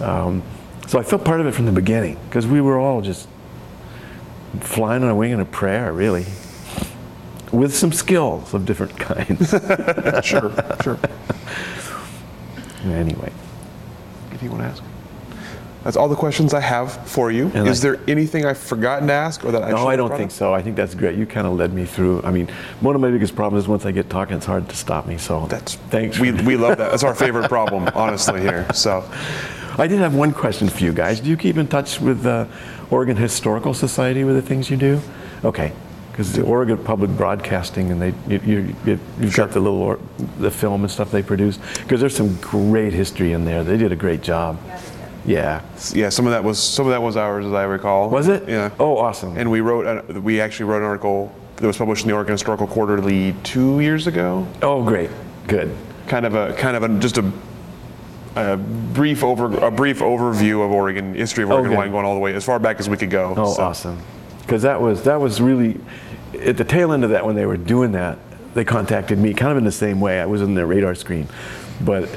Um, 0.00 0.42
so 0.86 0.98
I 0.98 1.02
felt 1.02 1.24
part 1.24 1.40
of 1.40 1.46
it 1.46 1.52
from 1.52 1.66
the 1.66 1.72
beginning 1.72 2.18
because 2.28 2.46
we 2.46 2.60
were 2.60 2.78
all 2.78 3.00
just 3.00 3.28
flying 4.60 5.02
on 5.02 5.08
a 5.08 5.14
wing 5.14 5.32
and 5.32 5.40
a 5.40 5.46
prayer, 5.46 5.92
really, 5.92 6.26
with 7.52 7.74
some 7.74 7.92
skills 7.92 8.52
of 8.52 8.66
different 8.66 8.98
kinds. 8.98 9.50
sure, 10.24 10.52
sure. 10.82 10.98
anyway. 12.84 13.32
If 14.32 14.42
you 14.42 14.50
want 14.50 14.62
to 14.62 14.68
ask? 14.68 14.82
That's 15.84 15.96
all 15.96 16.08
the 16.08 16.16
questions 16.16 16.54
I 16.54 16.60
have 16.60 16.92
for 17.08 17.30
you. 17.32 17.50
And 17.54 17.66
Is 17.66 17.84
I- 17.84 17.90
there 17.90 18.00
anything 18.06 18.44
I've 18.46 18.58
forgotten 18.58 19.08
to 19.08 19.12
ask 19.14 19.44
or 19.44 19.50
that 19.52 19.62
I 19.62 19.70
should 19.70 19.76
No, 19.76 19.88
I 19.88 19.96
don't 19.96 20.10
think 20.10 20.30
up? 20.30 20.32
so. 20.32 20.54
I 20.54 20.62
think 20.62 20.76
that's 20.76 20.94
great. 20.94 21.16
You 21.16 21.26
kind 21.26 21.46
of 21.46 21.54
led 21.54 21.72
me 21.72 21.84
through. 21.84 22.22
I 22.24 22.30
mean, 22.30 22.48
one 22.80 22.94
of 22.94 23.00
my 23.00 23.10
biggest 23.10 23.34
problems 23.34 23.64
is 23.64 23.68
once 23.68 23.84
I 23.84 23.90
get 23.90 24.08
talking, 24.08 24.36
it's 24.36 24.46
hard 24.46 24.68
to 24.68 24.76
stop 24.76 25.06
me. 25.06 25.18
So 25.18 25.46
That's 25.48 25.74
thanks. 25.90 26.18
We, 26.18 26.30
we 26.32 26.56
love 26.56 26.78
that. 26.78 26.90
That's 26.90 27.02
our 27.04 27.14
favorite 27.26 27.48
problem, 27.48 27.88
honestly. 27.94 28.40
Here, 28.42 28.66
so 28.72 29.04
I 29.78 29.86
did 29.86 29.98
have 29.98 30.14
one 30.14 30.32
question 30.32 30.68
for 30.68 30.84
you 30.84 30.92
guys. 30.92 31.20
Do 31.20 31.28
you 31.30 31.36
keep 31.36 31.56
in 31.56 31.66
touch 31.66 32.00
with 32.00 32.22
the 32.22 32.46
Oregon 32.90 33.16
Historical 33.16 33.74
Society 33.74 34.22
with 34.24 34.36
the 34.36 34.42
things 34.42 34.70
you 34.70 34.76
do? 34.76 35.00
Okay, 35.44 35.72
because 36.12 36.32
the 36.32 36.42
Oregon 36.42 36.78
Public 36.78 37.10
Broadcasting 37.16 37.90
and 37.90 38.00
they 38.00 38.14
you, 38.28 38.40
you, 38.44 38.76
you, 38.84 38.98
you've 39.20 39.34
got 39.34 39.50
the 39.50 39.60
little 39.60 39.82
or, 39.82 39.98
the 40.38 40.50
film 40.50 40.82
and 40.82 40.90
stuff 40.90 41.10
they 41.10 41.22
produce 41.22 41.58
because 41.78 42.00
there's 42.00 42.14
some 42.16 42.36
great 42.36 42.92
history 42.92 43.32
in 43.32 43.44
there. 43.44 43.64
They 43.64 43.76
did 43.76 43.90
a 43.92 43.96
great 43.96 44.22
job. 44.22 44.58
Yeah. 44.66 44.80
Yeah, 45.24 45.62
Yeah, 45.92 46.08
some 46.08 46.26
of 46.26 46.32
that 46.32 46.42
was 46.44 46.58
some 46.58 46.86
of 46.86 46.90
that 46.92 47.02
was 47.02 47.16
ours, 47.16 47.46
as 47.46 47.52
I 47.52 47.64
recall. 47.64 48.10
Was 48.10 48.28
it? 48.28 48.48
Yeah. 48.48 48.70
Oh, 48.80 48.96
awesome. 48.98 49.36
And 49.36 49.50
we 49.50 49.60
wrote. 49.60 49.86
uh, 49.86 50.20
We 50.20 50.40
actually 50.40 50.66
wrote 50.66 50.78
an 50.78 50.84
article 50.88 51.32
that 51.56 51.66
was 51.66 51.76
published 51.76 52.02
in 52.04 52.08
the 52.08 52.14
Oregon 52.14 52.32
Historical 52.32 52.66
Quarterly 52.66 53.34
two 53.44 53.80
years 53.80 54.06
ago. 54.06 54.46
oh, 54.62 54.82
great. 54.82 55.10
Good. 55.46 55.74
Kind 56.08 56.26
of 56.26 56.34
a 56.34 56.52
kind 56.54 56.76
of 56.76 56.82
a 56.82 56.88
just 57.00 57.18
a. 57.18 57.30
A 58.34 58.56
brief 58.56 59.22
over 59.22 59.44
a 59.58 59.70
brief 59.70 59.98
overview 59.98 60.64
of 60.64 60.70
Oregon 60.70 61.12
history 61.14 61.44
of 61.44 61.50
Oregon 61.50 61.76
wine 61.76 61.90
going 61.90 62.06
all 62.06 62.14
the 62.14 62.20
way 62.20 62.32
as 62.34 62.42
far 62.46 62.58
back 62.58 62.80
as 62.80 62.88
we 62.88 62.96
could 62.96 63.10
go. 63.10 63.34
Oh, 63.36 63.52
So, 63.52 63.62
awesome. 63.62 63.98
Because 64.40 64.62
that 64.62 64.80
was 64.80 65.02
that 65.02 65.20
was 65.20 65.38
really 65.42 65.78
at 66.40 66.56
the 66.56 66.64
tail 66.64 66.92
end 66.94 67.04
of 67.04 67.10
that 67.10 67.26
when 67.26 67.36
they 67.36 67.44
were 67.44 67.58
doing 67.58 67.92
that, 67.92 68.16
they 68.54 68.64
contacted 68.64 69.18
me 69.18 69.34
kind 69.34 69.52
of 69.52 69.58
in 69.58 69.64
the 69.64 69.70
same 69.70 70.00
way. 70.00 70.18
I 70.18 70.24
was 70.24 70.40
in 70.40 70.54
their 70.54 70.64
radar 70.66 70.94
screen, 70.94 71.28
but 71.82 72.08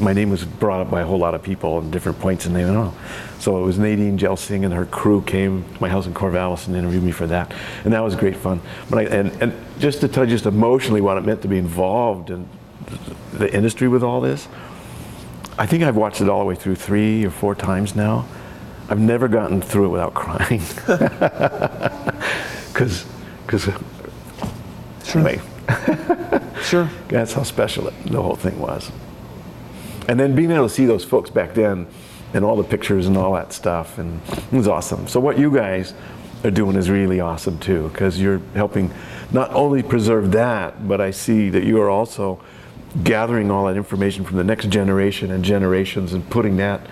my 0.00 0.12
name 0.12 0.30
was 0.30 0.44
brought 0.44 0.80
up 0.80 0.90
by 0.90 1.02
a 1.02 1.06
whole 1.06 1.18
lot 1.18 1.34
of 1.34 1.42
people 1.42 1.78
at 1.78 1.90
different 1.90 2.18
points, 2.18 2.46
and 2.46 2.54
they 2.54 2.64
went, 2.64 2.76
oh. 2.76 2.94
So 3.38 3.62
it 3.62 3.64
was 3.64 3.78
Nadine 3.78 4.18
Gelsing 4.18 4.64
and 4.64 4.72
her 4.72 4.86
crew 4.86 5.22
came 5.22 5.64
to 5.74 5.80
my 5.80 5.88
house 5.88 6.06
in 6.06 6.14
Corvallis 6.14 6.66
and 6.66 6.76
interviewed 6.76 7.02
me 7.02 7.12
for 7.12 7.26
that, 7.26 7.52
and 7.84 7.92
that 7.92 8.00
was 8.00 8.14
great 8.14 8.36
fun. 8.36 8.60
But 8.88 8.98
I, 8.98 9.02
and 9.04 9.42
and 9.42 9.52
just 9.78 10.00
to 10.00 10.08
tell 10.08 10.24
you 10.24 10.30
just 10.30 10.46
emotionally 10.46 11.00
what 11.00 11.18
it 11.18 11.24
meant 11.24 11.42
to 11.42 11.48
be 11.48 11.58
involved 11.58 12.30
in 12.30 12.48
the 13.32 13.52
industry 13.54 13.88
with 13.88 14.02
all 14.02 14.20
this. 14.20 14.48
I 15.58 15.66
think 15.66 15.82
I've 15.82 15.96
watched 15.96 16.20
it 16.20 16.28
all 16.28 16.40
the 16.40 16.44
way 16.44 16.54
through 16.54 16.76
three 16.76 17.24
or 17.24 17.30
four 17.30 17.54
times 17.54 17.94
now. 17.96 18.26
I've 18.88 19.00
never 19.00 19.26
gotten 19.26 19.60
through 19.62 19.86
it 19.86 19.88
without 19.88 20.14
crying. 20.14 20.62
Because, 22.76 23.06
because, 23.46 23.70
anyway, 25.14 25.40
Sure. 26.62 26.90
that's 27.08 27.32
how 27.32 27.42
special 27.42 27.88
it, 27.88 27.94
the 28.04 28.20
whole 28.20 28.36
thing 28.36 28.58
was. 28.58 28.90
And 30.08 30.20
then 30.20 30.34
being 30.34 30.50
able 30.50 30.68
to 30.68 30.74
see 30.74 30.86
those 30.86 31.04
folks 31.04 31.30
back 31.30 31.54
then 31.54 31.86
and 32.34 32.44
all 32.44 32.56
the 32.56 32.64
pictures 32.64 33.06
and 33.06 33.16
all 33.16 33.32
that 33.34 33.52
stuff, 33.52 33.98
and 33.98 34.20
it 34.28 34.52
was 34.52 34.68
awesome. 34.68 35.08
So 35.08 35.20
what 35.20 35.38
you 35.38 35.52
guys 35.52 35.94
are 36.44 36.50
doing 36.50 36.76
is 36.76 36.90
really 36.90 37.18
awesome 37.18 37.58
too, 37.58 37.88
because 37.88 38.20
you're 38.20 38.40
helping 38.54 38.92
not 39.32 39.52
only 39.52 39.82
preserve 39.82 40.32
that, 40.32 40.86
but 40.86 41.00
I 41.00 41.10
see 41.10 41.48
that 41.50 41.64
you 41.64 41.80
are 41.80 41.90
also 41.90 42.40
gathering 43.02 43.50
all 43.50 43.66
that 43.66 43.76
information 43.76 44.24
from 44.24 44.36
the 44.36 44.44
next 44.44 44.68
generation 44.68 45.30
and 45.30 45.44
generations 45.44 46.12
and 46.12 46.28
putting 46.30 46.56
that, 46.58 46.86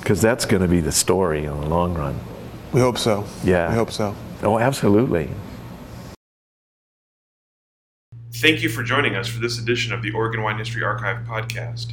because 0.00 0.20
that's 0.20 0.44
going 0.44 0.62
to 0.62 0.68
be 0.68 0.80
the 0.80 0.92
story 0.92 1.44
in 1.44 1.60
the 1.60 1.68
long 1.68 1.94
run. 1.94 2.18
We 2.72 2.80
hope 2.80 2.98
so. 2.98 3.24
Yeah. 3.44 3.70
We 3.70 3.76
hope 3.76 3.90
so. 3.90 4.14
Oh, 4.42 4.58
absolutely. 4.58 5.30
Thank 8.34 8.62
you 8.62 8.68
for 8.68 8.82
joining 8.82 9.16
us 9.16 9.26
for 9.26 9.40
this 9.40 9.58
edition 9.58 9.92
of 9.92 10.02
the 10.02 10.12
Oregon 10.12 10.42
Wine 10.42 10.58
History 10.58 10.82
Archive 10.82 11.26
podcast. 11.26 11.92